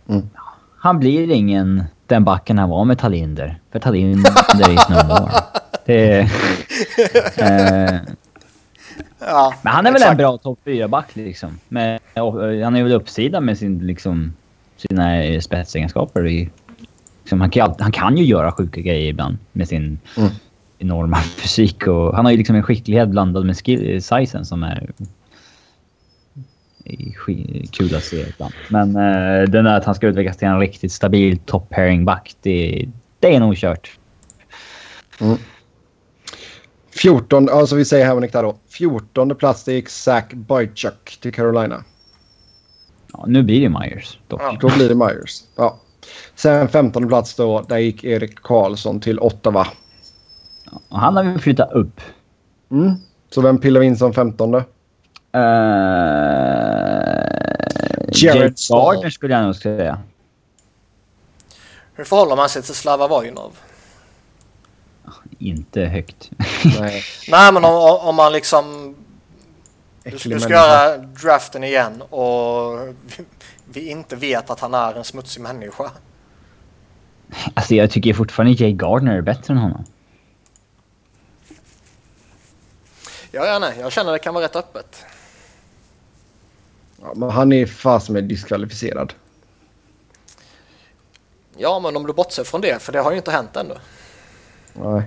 Mm. 0.10 0.30
Han 0.78 1.00
blir 1.00 1.32
ingen 1.32 1.84
den 2.10 2.24
backen 2.24 2.58
han 2.58 2.70
var 2.70 2.86
med 2.86 2.98
Talinder. 2.98 3.60
För 3.72 3.80
Talinder 3.80 4.32
är 4.32 4.90
no 4.90 5.08
more. 5.08 5.32
Det 5.86 6.20
eh, 7.38 8.00
Ja, 9.20 9.54
men 9.62 9.74
han 9.74 9.86
är 9.86 9.92
exakt. 9.92 10.06
väl 10.06 10.12
en 10.12 10.18
bra 10.18 10.38
topp 10.38 10.60
4-back 10.66 11.16
liksom. 11.16 11.60
Men, 11.68 12.00
han 12.64 12.76
är 12.76 12.84
väl 12.84 12.94
uppsida 12.94 13.42
med 13.42 13.58
sin, 13.58 13.88
liksom, 13.88 14.34
sina 14.78 15.42
spetsegenskaper. 15.42 16.28
I, 16.28 16.50
liksom, 17.22 17.42
han, 17.42 17.50
kan, 17.50 17.76
han 17.80 17.92
kan 17.92 18.18
ju 18.18 18.26
göra 18.26 18.52
sjuka 18.52 18.82
grejer 18.82 19.10
ibland 19.10 19.38
med 19.52 19.68
sin 19.68 20.00
mm. 20.18 20.30
enorma 20.80 21.18
fysik. 21.38 21.88
Och, 21.88 22.16
han 22.16 22.26
har 22.26 22.32
ju 22.32 22.38
liksom 22.38 22.56
en 22.56 22.64
skicklighet 22.64 23.10
blandad 23.10 23.46
med 23.46 23.58
skill, 23.58 24.04
sizen 24.04 24.46
som 24.46 24.64
är 24.64 24.92
kul 27.72 27.96
att 27.96 28.04
se 28.04 28.30
ibland. 28.30 28.54
Men 28.70 28.90
uh, 28.90 29.50
den 29.50 29.66
där 29.66 29.78
att 29.78 29.86
han 29.86 29.96
ska 29.96 30.08
utvecklas 30.08 30.38
till 30.38 30.48
en 30.48 30.60
riktigt 30.60 30.92
stabil 30.92 31.40
top 31.46 31.70
pairing 31.70 32.06
back, 32.06 32.36
det, 32.42 32.86
det 33.20 33.36
är 33.36 33.40
nog 33.40 33.56
kört. 33.56 34.00
Mm. 35.22 35.38
14, 37.02 37.50
alltså 37.50 37.76
vi 37.76 37.86
säger 37.86 38.06
Hamonic 38.08 38.32
där 38.32 38.44
då. 38.44 38.56
14 38.70 39.36
plats 39.36 39.64
det 39.64 39.74
gick 39.74 39.90
Zach 39.90 40.34
Boychuk 40.34 41.18
till 41.22 41.34
Carolina. 41.34 41.84
Ja, 43.14 43.26
nu 43.28 43.44
blir 43.44 43.62
det 43.62 43.70
Myers. 43.70 44.20
Då, 44.28 44.38
ja. 44.40 44.58
då 44.62 44.70
blir 44.76 44.90
det 44.90 44.96
Myers. 44.96 45.44
Ja. 45.56 45.80
Sen 46.36 46.68
15 46.68 47.08
plats 47.08 47.36
då, 47.36 47.62
där 47.62 47.78
gick 47.78 48.04
Erik 48.04 48.36
Karlsson 48.36 49.00
till 49.00 49.20
Ottawa. 49.20 49.68
Ja, 50.72 50.82
han 50.90 51.16
har 51.16 51.24
vi 51.24 51.40
flyttat 51.40 51.72
upp. 51.72 52.02
Mm. 52.72 52.94
Så 53.30 53.42
vem 53.42 53.58
pillar 53.58 53.80
vi 53.80 53.86
in 53.86 53.98
som 53.98 54.14
15? 54.14 54.62
Uh, 55.36 55.42
Jared 58.12 58.56
Gardner 58.70 59.10
skulle 59.10 59.34
jag 59.34 59.44
nog 59.44 59.56
säga. 59.56 60.00
Hur 61.94 62.04
förhåller 62.04 62.36
man 62.36 62.50
sig 62.50 62.62
till 62.62 62.76
Slava 62.76 63.08
Vojnov? 63.08 63.58
inte 65.40 65.82
högt. 65.86 66.32
Nej, 66.80 67.04
Nej 67.28 67.54
men 67.54 67.66
om, 67.66 68.00
om 68.02 68.16
man 68.16 68.32
liksom... 68.32 68.96
Du, 70.04 70.18
du 70.30 70.40
ska 70.40 70.50
göra 70.50 70.98
draften 70.98 71.64
igen 71.64 72.02
och 72.02 72.80
vi, 72.88 73.26
vi 73.66 73.90
inte 73.90 74.16
vet 74.16 74.50
att 74.50 74.60
han 74.60 74.74
är 74.74 74.94
en 74.94 75.04
smutsig 75.04 75.42
människa. 75.42 75.92
Alltså 77.54 77.76
jag 77.76 77.92
tycker 77.92 78.14
fortfarande 78.14 78.64
Jay 78.64 78.74
Gardner 78.74 79.18
är 79.18 79.22
bättre 79.22 79.54
än 79.54 79.58
honom. 79.58 79.86
Ja, 83.32 83.46
ja, 83.46 83.60
nej. 83.60 83.74
Jag 83.80 83.92
känner 83.92 84.12
det 84.12 84.20
kan 84.20 84.34
vara 84.34 84.44
rätt 84.44 84.56
öppet. 84.56 85.06
Ja, 87.02 87.14
men 87.16 87.30
han 87.30 87.52
är 87.52 87.66
fast 87.66 88.10
med 88.10 88.24
diskvalificerad. 88.24 89.14
Ja, 91.58 91.80
men 91.80 91.98
om 91.98 92.08
du 92.08 92.14
bortser 92.14 92.44
från 92.44 92.62
det, 92.62 92.82
för 92.82 92.92
det 92.92 93.00
har 93.00 93.12
ju 93.12 93.18
inte 93.18 93.32
hänt 93.32 93.56
ännu. 93.56 93.76
Nej. 94.74 95.04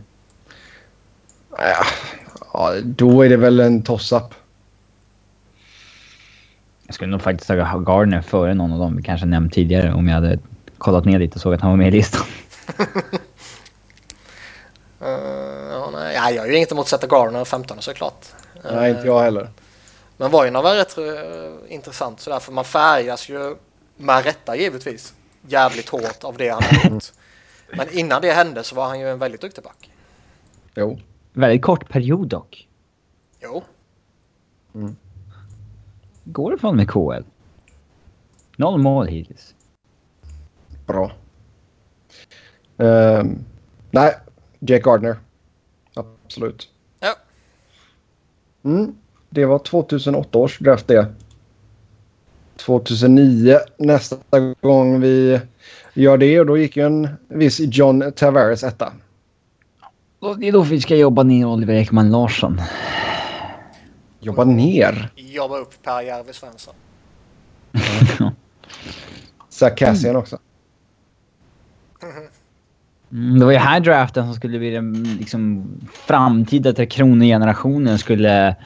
Ja, 2.53 2.75
då 2.85 3.23
är 3.23 3.29
det 3.29 3.37
väl 3.37 3.61
en 3.61 3.83
toss-up. 3.83 4.35
Jag 6.87 6.95
skulle 6.95 7.11
nog 7.11 7.23
faktiskt 7.23 7.51
ha 7.51 7.79
Gardner 7.79 8.23
före 8.23 8.55
någon 8.55 8.73
av 8.73 8.79
dem 8.79 8.97
vi 8.97 9.03
kanske 9.03 9.27
nämnt 9.27 9.53
tidigare 9.53 9.93
om 9.93 10.09
jag 10.09 10.15
hade 10.15 10.39
kollat 10.79 11.05
ner 11.05 11.19
lite 11.19 11.35
och 11.35 11.41
såg 11.41 11.55
att 11.55 11.61
han 11.61 11.71
var 11.71 11.77
med 11.77 11.89
i 11.89 11.91
listan. 11.91 12.27
uh, 12.79 12.87
ja, 15.71 15.91
nej, 15.93 16.15
jag 16.15 16.43
har 16.43 16.47
ju 16.47 16.57
inget 16.57 16.73
emot 16.73 16.83
att 16.83 16.89
sätta 16.89 17.07
Gardner 17.07 17.45
15 17.45 17.77
såklart. 17.81 18.27
Nej, 18.73 18.91
inte 18.91 19.07
jag 19.07 19.21
heller. 19.21 19.49
Men 20.17 20.31
Vojna 20.31 20.63
var 20.63 20.75
rätt 20.75 20.99
uh, 20.99 21.73
intressant 21.73 22.21
sådär 22.21 22.39
för 22.39 22.53
man 22.53 22.65
färgas 22.65 23.29
ju 23.29 23.57
med 23.97 24.25
rätta 24.25 24.57
givetvis 24.57 25.15
jävligt 25.49 25.89
hårt 25.89 26.25
av 26.25 26.37
det 26.37 26.49
han 26.49 26.63
har 26.63 26.91
gjort. 26.91 27.13
Men 27.77 27.99
innan 27.99 28.23
det 28.23 28.33
hände 28.33 28.65
så 28.65 28.75
var 28.75 28.87
han 28.87 29.01
ju 29.01 29.11
en 29.11 29.19
väldigt 29.19 29.41
duktig 29.41 29.65
back. 29.65 29.91
Jo. 30.75 30.99
Väldigt 31.33 31.63
kort 31.63 31.89
period 31.89 32.29
dock. 32.29 32.69
Jo. 33.41 33.63
Mm. 34.75 34.97
Går 36.25 36.51
det 36.51 36.59
från 36.59 36.77
med 36.77 36.91
KL? 36.91 37.23
Noll 38.57 38.81
mål 38.81 39.07
hittills. 39.07 39.55
Bra. 40.87 41.13
Um, 42.77 43.45
nej, 43.91 44.17
Jake 44.59 44.83
Gardner. 44.83 45.17
Absolut. 45.95 46.69
Ja. 47.01 47.15
Mm, 48.63 48.97
det 49.33 49.45
var 49.45 49.59
2008 49.59 50.39
års 50.39 50.59
draft 50.59 50.87
det. 50.87 51.07
2009 52.57 53.59
nästa 53.79 54.17
gång 54.61 55.01
vi 55.01 55.41
gör 55.95 56.19
det 56.19 56.41
och 56.41 56.47
då 56.47 56.59
gick 56.59 56.77
ju 56.77 56.87
en 56.87 57.09
viss 57.29 57.61
John 57.61 58.13
Tavares 58.17 58.65
etta. 58.65 58.93
Det 60.39 60.49
är 60.49 60.53
då 60.53 60.63
vi 60.63 60.81
ska 60.81 60.97
jobba 60.97 61.23
ner 61.23 61.47
Oliver 61.47 61.75
Ekman 61.75 62.11
Larsson. 62.11 62.61
Jobba 64.21 64.45
ner? 64.45 65.11
Jobba 65.17 65.59
upp 65.59 65.83
Per 65.83 66.01
Järve 66.03 66.33
Svensson. 66.33 66.75
Zack 69.49 69.79
Cassian 69.79 70.17
också. 70.17 70.39
Mm, 73.13 73.39
det 73.39 73.45
var 73.45 73.53
ju 73.53 73.59
här 73.59 73.81
draften 73.81 74.25
som 74.25 74.35
skulle 74.35 74.59
bli 74.59 74.71
den 74.71 75.17
liksom, 75.21 75.67
framtida 75.93 76.73
Tre 76.73 76.87
Kronor-generationen 76.87 77.99
skulle 77.99 78.57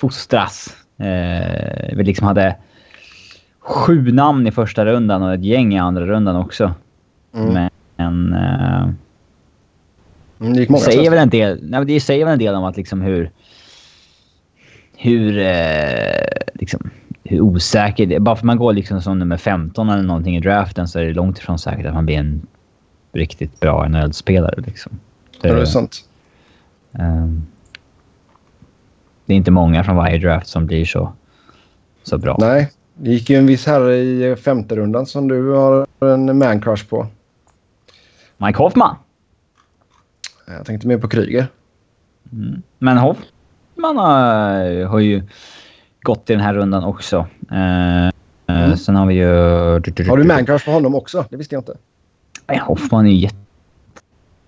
fostras. 0.00 0.76
Eh, 0.98 1.96
vi 1.96 2.04
liksom 2.04 2.26
hade 2.26 2.56
sju 3.60 4.12
namn 4.12 4.46
i 4.46 4.52
första 4.52 4.84
rundan 4.84 5.22
och 5.22 5.34
ett 5.34 5.44
gäng 5.44 5.74
i 5.74 5.78
andra 5.78 6.06
rundan 6.06 6.36
också. 6.36 6.74
Mm. 7.34 7.70
Men... 7.96 8.32
Eh, 8.34 8.88
Mm, 10.40 10.52
det 10.52 10.60
gick 10.60 10.68
många 10.68 10.84
säger 10.84 11.10
väl 11.10 11.18
en 11.18 11.28
del, 11.28 11.58
nej, 11.62 11.84
det 11.84 12.00
säger 12.00 12.24
väl 12.24 12.32
en 12.32 12.38
del 12.38 12.54
om 12.54 12.64
att 12.64 12.76
liksom 12.76 13.00
hur... 13.00 13.30
Hur... 14.96 15.38
Eh, 15.38 16.26
liksom, 16.54 16.90
hur 17.24 17.40
osäker 17.40 18.06
det 18.06 18.14
är. 18.14 18.20
Bara 18.20 18.36
för 18.36 18.40
att 18.40 18.44
man 18.44 18.56
går 18.56 18.72
liksom 18.72 19.02
som 19.02 19.18
nummer 19.18 19.36
15 19.36 19.88
eller 19.90 20.02
någonting 20.02 20.36
i 20.36 20.40
draften 20.40 20.88
så 20.88 20.98
är 20.98 21.04
det 21.04 21.12
långt 21.12 21.38
ifrån 21.38 21.58
säkert 21.58 21.86
att 21.86 21.94
man 21.94 22.06
blir 22.06 22.18
en 22.18 22.46
riktigt 23.12 23.60
bra 23.60 23.88
NHL-spelare. 23.88 24.60
Liksom. 24.66 24.92
Det, 25.40 25.48
det 25.48 25.60
är 25.60 25.64
sant. 25.64 26.08
Um, 26.92 27.46
det 29.26 29.32
är 29.32 29.36
inte 29.36 29.50
många 29.50 29.84
från 29.84 29.96
varje 29.96 30.18
draft 30.18 30.46
som 30.46 30.66
blir 30.66 30.84
så, 30.84 31.12
så 32.02 32.18
bra. 32.18 32.36
Nej, 32.40 32.72
det 32.94 33.10
gick 33.10 33.30
ju 33.30 33.36
en 33.36 33.46
viss 33.46 33.66
herre 33.66 33.96
i 33.96 34.36
femte 34.36 34.76
rundan 34.76 35.06
som 35.06 35.28
du 35.28 35.50
har 35.50 35.86
en 36.00 36.42
man-crush 36.42 36.88
på. 36.88 37.06
Mike 38.36 38.58
Hoffman? 38.58 38.96
Jag 40.46 40.66
tänkte 40.66 40.88
mer 40.88 40.98
på 40.98 41.08
Kryger. 41.08 41.46
Mm. 42.32 42.62
Men 42.78 42.98
Hoffman 42.98 43.96
har, 43.96 44.84
har 44.84 44.98
ju 44.98 45.22
gått 46.02 46.30
i 46.30 46.32
den 46.32 46.42
här 46.42 46.54
rundan 46.54 46.84
också. 46.84 47.18
Uh, 47.52 48.10
mm. 48.46 48.76
Sen 48.76 48.96
har 48.96 49.06
vi 49.06 49.14
ju... 49.14 49.28
Har 50.08 50.16
du 50.16 50.24
mancrush 50.24 50.64
på 50.64 50.70
honom 50.70 50.94
också? 50.94 51.24
Det 51.30 51.36
visste 51.36 51.54
jag 51.54 51.60
inte. 51.60 51.76
Nej, 52.46 52.58
Hoffman 52.58 53.06
är 53.06 53.10
ju 53.10 53.28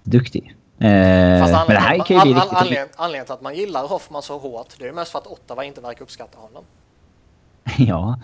jätteduktig. 0.05 0.55
Uh, 0.85 1.41
Fast 1.41 1.69
men 1.69 1.77
det 1.77 1.81
här 1.81 2.05
kan 2.05 2.17
ju 2.17 2.23
bli 2.23 2.35
riktigt... 2.35 2.53
Anledningen, 2.53 2.89
anledningen 2.97 3.27
till 3.27 3.35
att 3.35 3.43
man 3.43 3.55
gillar 3.55 3.89
Hoffman 3.89 4.23
så 4.23 4.39
hårt 4.39 4.75
det 4.79 4.89
är 4.89 4.93
mest 4.93 5.13
för 5.13 5.19
att 5.19 5.27
Ottawa 5.27 5.65
inte 5.65 5.81
verkar 5.81 6.03
uppskatta 6.03 6.39
honom. 6.39 6.65
ja. 7.79 8.19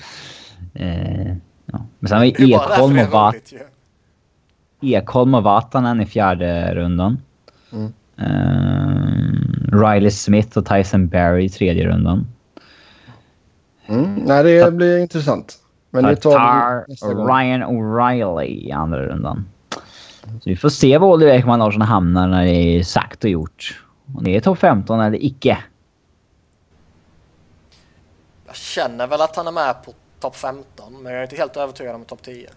Uh, 0.80 1.36
ja. 1.66 1.86
Men 1.98 2.08
sen 2.08 2.18
har 2.18 2.24
vi 2.24 2.54
Ekholm 2.54 2.98
och, 2.98 3.10
Vat 3.10 3.52
Ekholm 4.80 5.34
och 5.34 5.42
Vatanen 5.42 6.00
i 6.00 6.06
fjärde 6.06 6.74
rundan. 6.74 7.22
Mm. 7.72 7.92
Uh, 8.20 9.80
Riley 9.80 10.10
Smith 10.10 10.58
och 10.58 10.66
Tyson 10.66 11.08
Barry 11.08 11.44
i 11.44 11.48
tredje 11.48 11.86
rundan. 11.86 12.26
Mm. 13.86 14.14
Nej, 14.14 14.44
det 14.44 14.72
blir 14.72 14.98
intressant. 14.98 15.58
Men 15.90 16.04
det 16.04 16.16
tar 16.16 16.84
Ryan 17.26 17.62
O'Reilly 17.62 18.44
i 18.44 18.72
andra 18.72 19.06
rundan. 19.06 19.44
Så 20.24 20.50
vi 20.50 20.56
får 20.56 20.68
se 20.68 20.98
var 20.98 21.08
Oliver 21.08 21.32
Ekman 21.32 21.58
Larsson 21.58 21.82
hamnar 21.82 22.28
när 22.28 22.44
det 22.44 22.52
är 22.52 22.82
sagt 22.82 23.24
och 23.24 23.30
gjort. 23.30 23.82
Om 24.16 24.24
det 24.24 24.36
är 24.36 24.40
topp 24.40 24.58
15 24.58 25.00
eller 25.00 25.24
icke. 25.24 25.58
Jag 28.46 28.56
känner 28.56 29.06
väl 29.06 29.20
att 29.20 29.36
han 29.36 29.46
är 29.46 29.52
med 29.52 29.84
på 29.84 29.92
topp 30.20 30.36
15, 30.36 31.02
men 31.02 31.12
jag 31.12 31.18
är 31.18 31.22
inte 31.22 31.36
helt 31.36 31.56
övertygad 31.56 31.94
om 31.94 32.04
topp 32.04 32.22
10. 32.22 32.50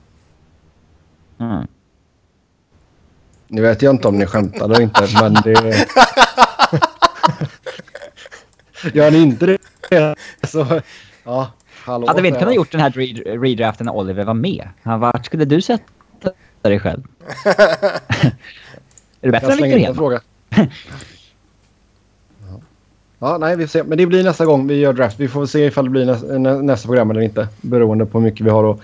Mm. 1.40 1.68
Nu 3.48 3.62
vet 3.62 3.82
jag 3.82 3.96
inte 3.96 4.08
om 4.08 4.18
ni 4.18 4.26
skämtade 4.26 4.76
eller 4.76 4.84
inte, 4.84 5.08
men 5.22 5.34
det... 5.34 5.88
Gör 8.94 9.12
ni 9.12 9.18
inte 9.18 9.46
det 9.46 9.58
så... 10.48 10.82
Ja, 11.24 11.52
hallå. 11.86 12.08
Hade 12.08 12.22
vi 12.22 12.28
inte 12.28 12.40
kunnat 12.40 12.56
gjort 12.56 12.72
den 12.72 12.82
här 12.82 12.92
redraften 13.40 13.86
när 13.86 13.96
Oliver 13.96 14.24
var 14.24 14.34
med? 14.34 14.70
Vart 14.84 15.26
skulle 15.26 15.46
du 15.46 15.62
sätta 15.62 16.32
dig 16.62 16.80
själv? 16.80 17.04
är 17.46 18.32
det 19.22 19.32
bättre 19.32 19.52
än 19.52 19.58
Victor 19.58 19.80
Hedman? 19.80 19.96
fråga. 19.96 20.22
Ja, 23.20 23.38
nej, 23.38 23.56
vi 23.56 23.68
får 23.68 23.72
se. 23.72 23.84
Men 23.84 23.98
det 23.98 24.06
blir 24.06 24.24
nästa 24.24 24.46
gång 24.46 24.68
vi 24.68 24.76
gör 24.76 24.94
draft. 24.94 25.20
Vi 25.20 25.28
får 25.28 25.46
se 25.46 25.66
ifall 25.66 25.84
det 25.84 25.90
blir 25.90 26.06
nä 26.06 26.40
nä 26.40 26.62
nästa 26.62 26.88
program 26.88 27.12
eller 27.12 27.22
inte. 27.22 27.48
Beroende 27.62 28.06
på 28.06 28.20
hur 28.20 28.24
mycket 28.26 28.46
vi 28.46 28.50
har 28.50 28.72
att 28.72 28.80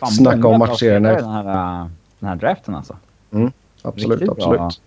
Fan, 0.00 0.10
snacka 0.10 0.48
om 0.48 0.58
matchserien. 0.58 1.02
Den 1.02 1.30
här, 1.30 1.80
äh, 1.80 1.86
den 2.18 2.28
här 2.28 2.36
draften 2.36 2.74
alltså. 2.74 2.96
Mm, 3.32 3.52
absolut, 3.82 4.20
Riktigt 4.20 4.30
absolut. 4.30 4.80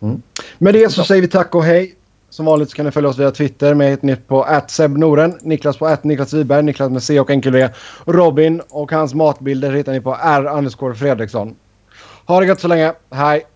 Mm. 0.00 0.22
Med 0.58 0.74
det 0.74 0.92
så 0.92 1.04
säger 1.04 1.22
vi 1.22 1.28
tack 1.28 1.54
och 1.54 1.64
hej. 1.64 1.94
Som 2.30 2.46
vanligt 2.46 2.70
så 2.70 2.76
kan 2.76 2.84
ni 2.84 2.90
följa 2.90 3.10
oss 3.10 3.18
via 3.18 3.30
Twitter. 3.30 3.74
Mig 3.74 3.90
heter 3.90 4.06
ni 4.06 4.16
på 4.16 4.46
@sebnoren, 4.68 5.38
Niklas 5.42 5.76
på 5.76 5.96
Niklas 6.02 6.32
Wiberg, 6.32 6.62
Niklas 6.62 6.90
med 6.90 7.02
C 7.02 7.20
och 7.20 7.30
enkel 7.30 7.52
V. 7.52 7.68
Robin 8.04 8.62
och 8.70 8.92
hans 8.92 9.14
matbilder 9.14 9.72
hittar 9.72 9.92
ni 9.92 10.00
på 10.00 10.16
R. 10.22 10.94
Fredriksson. 10.94 11.56
Ha 12.26 12.40
det 12.40 12.46
gött 12.46 12.60
så 12.60 12.68
länge. 12.68 12.92
Hej! 13.10 13.46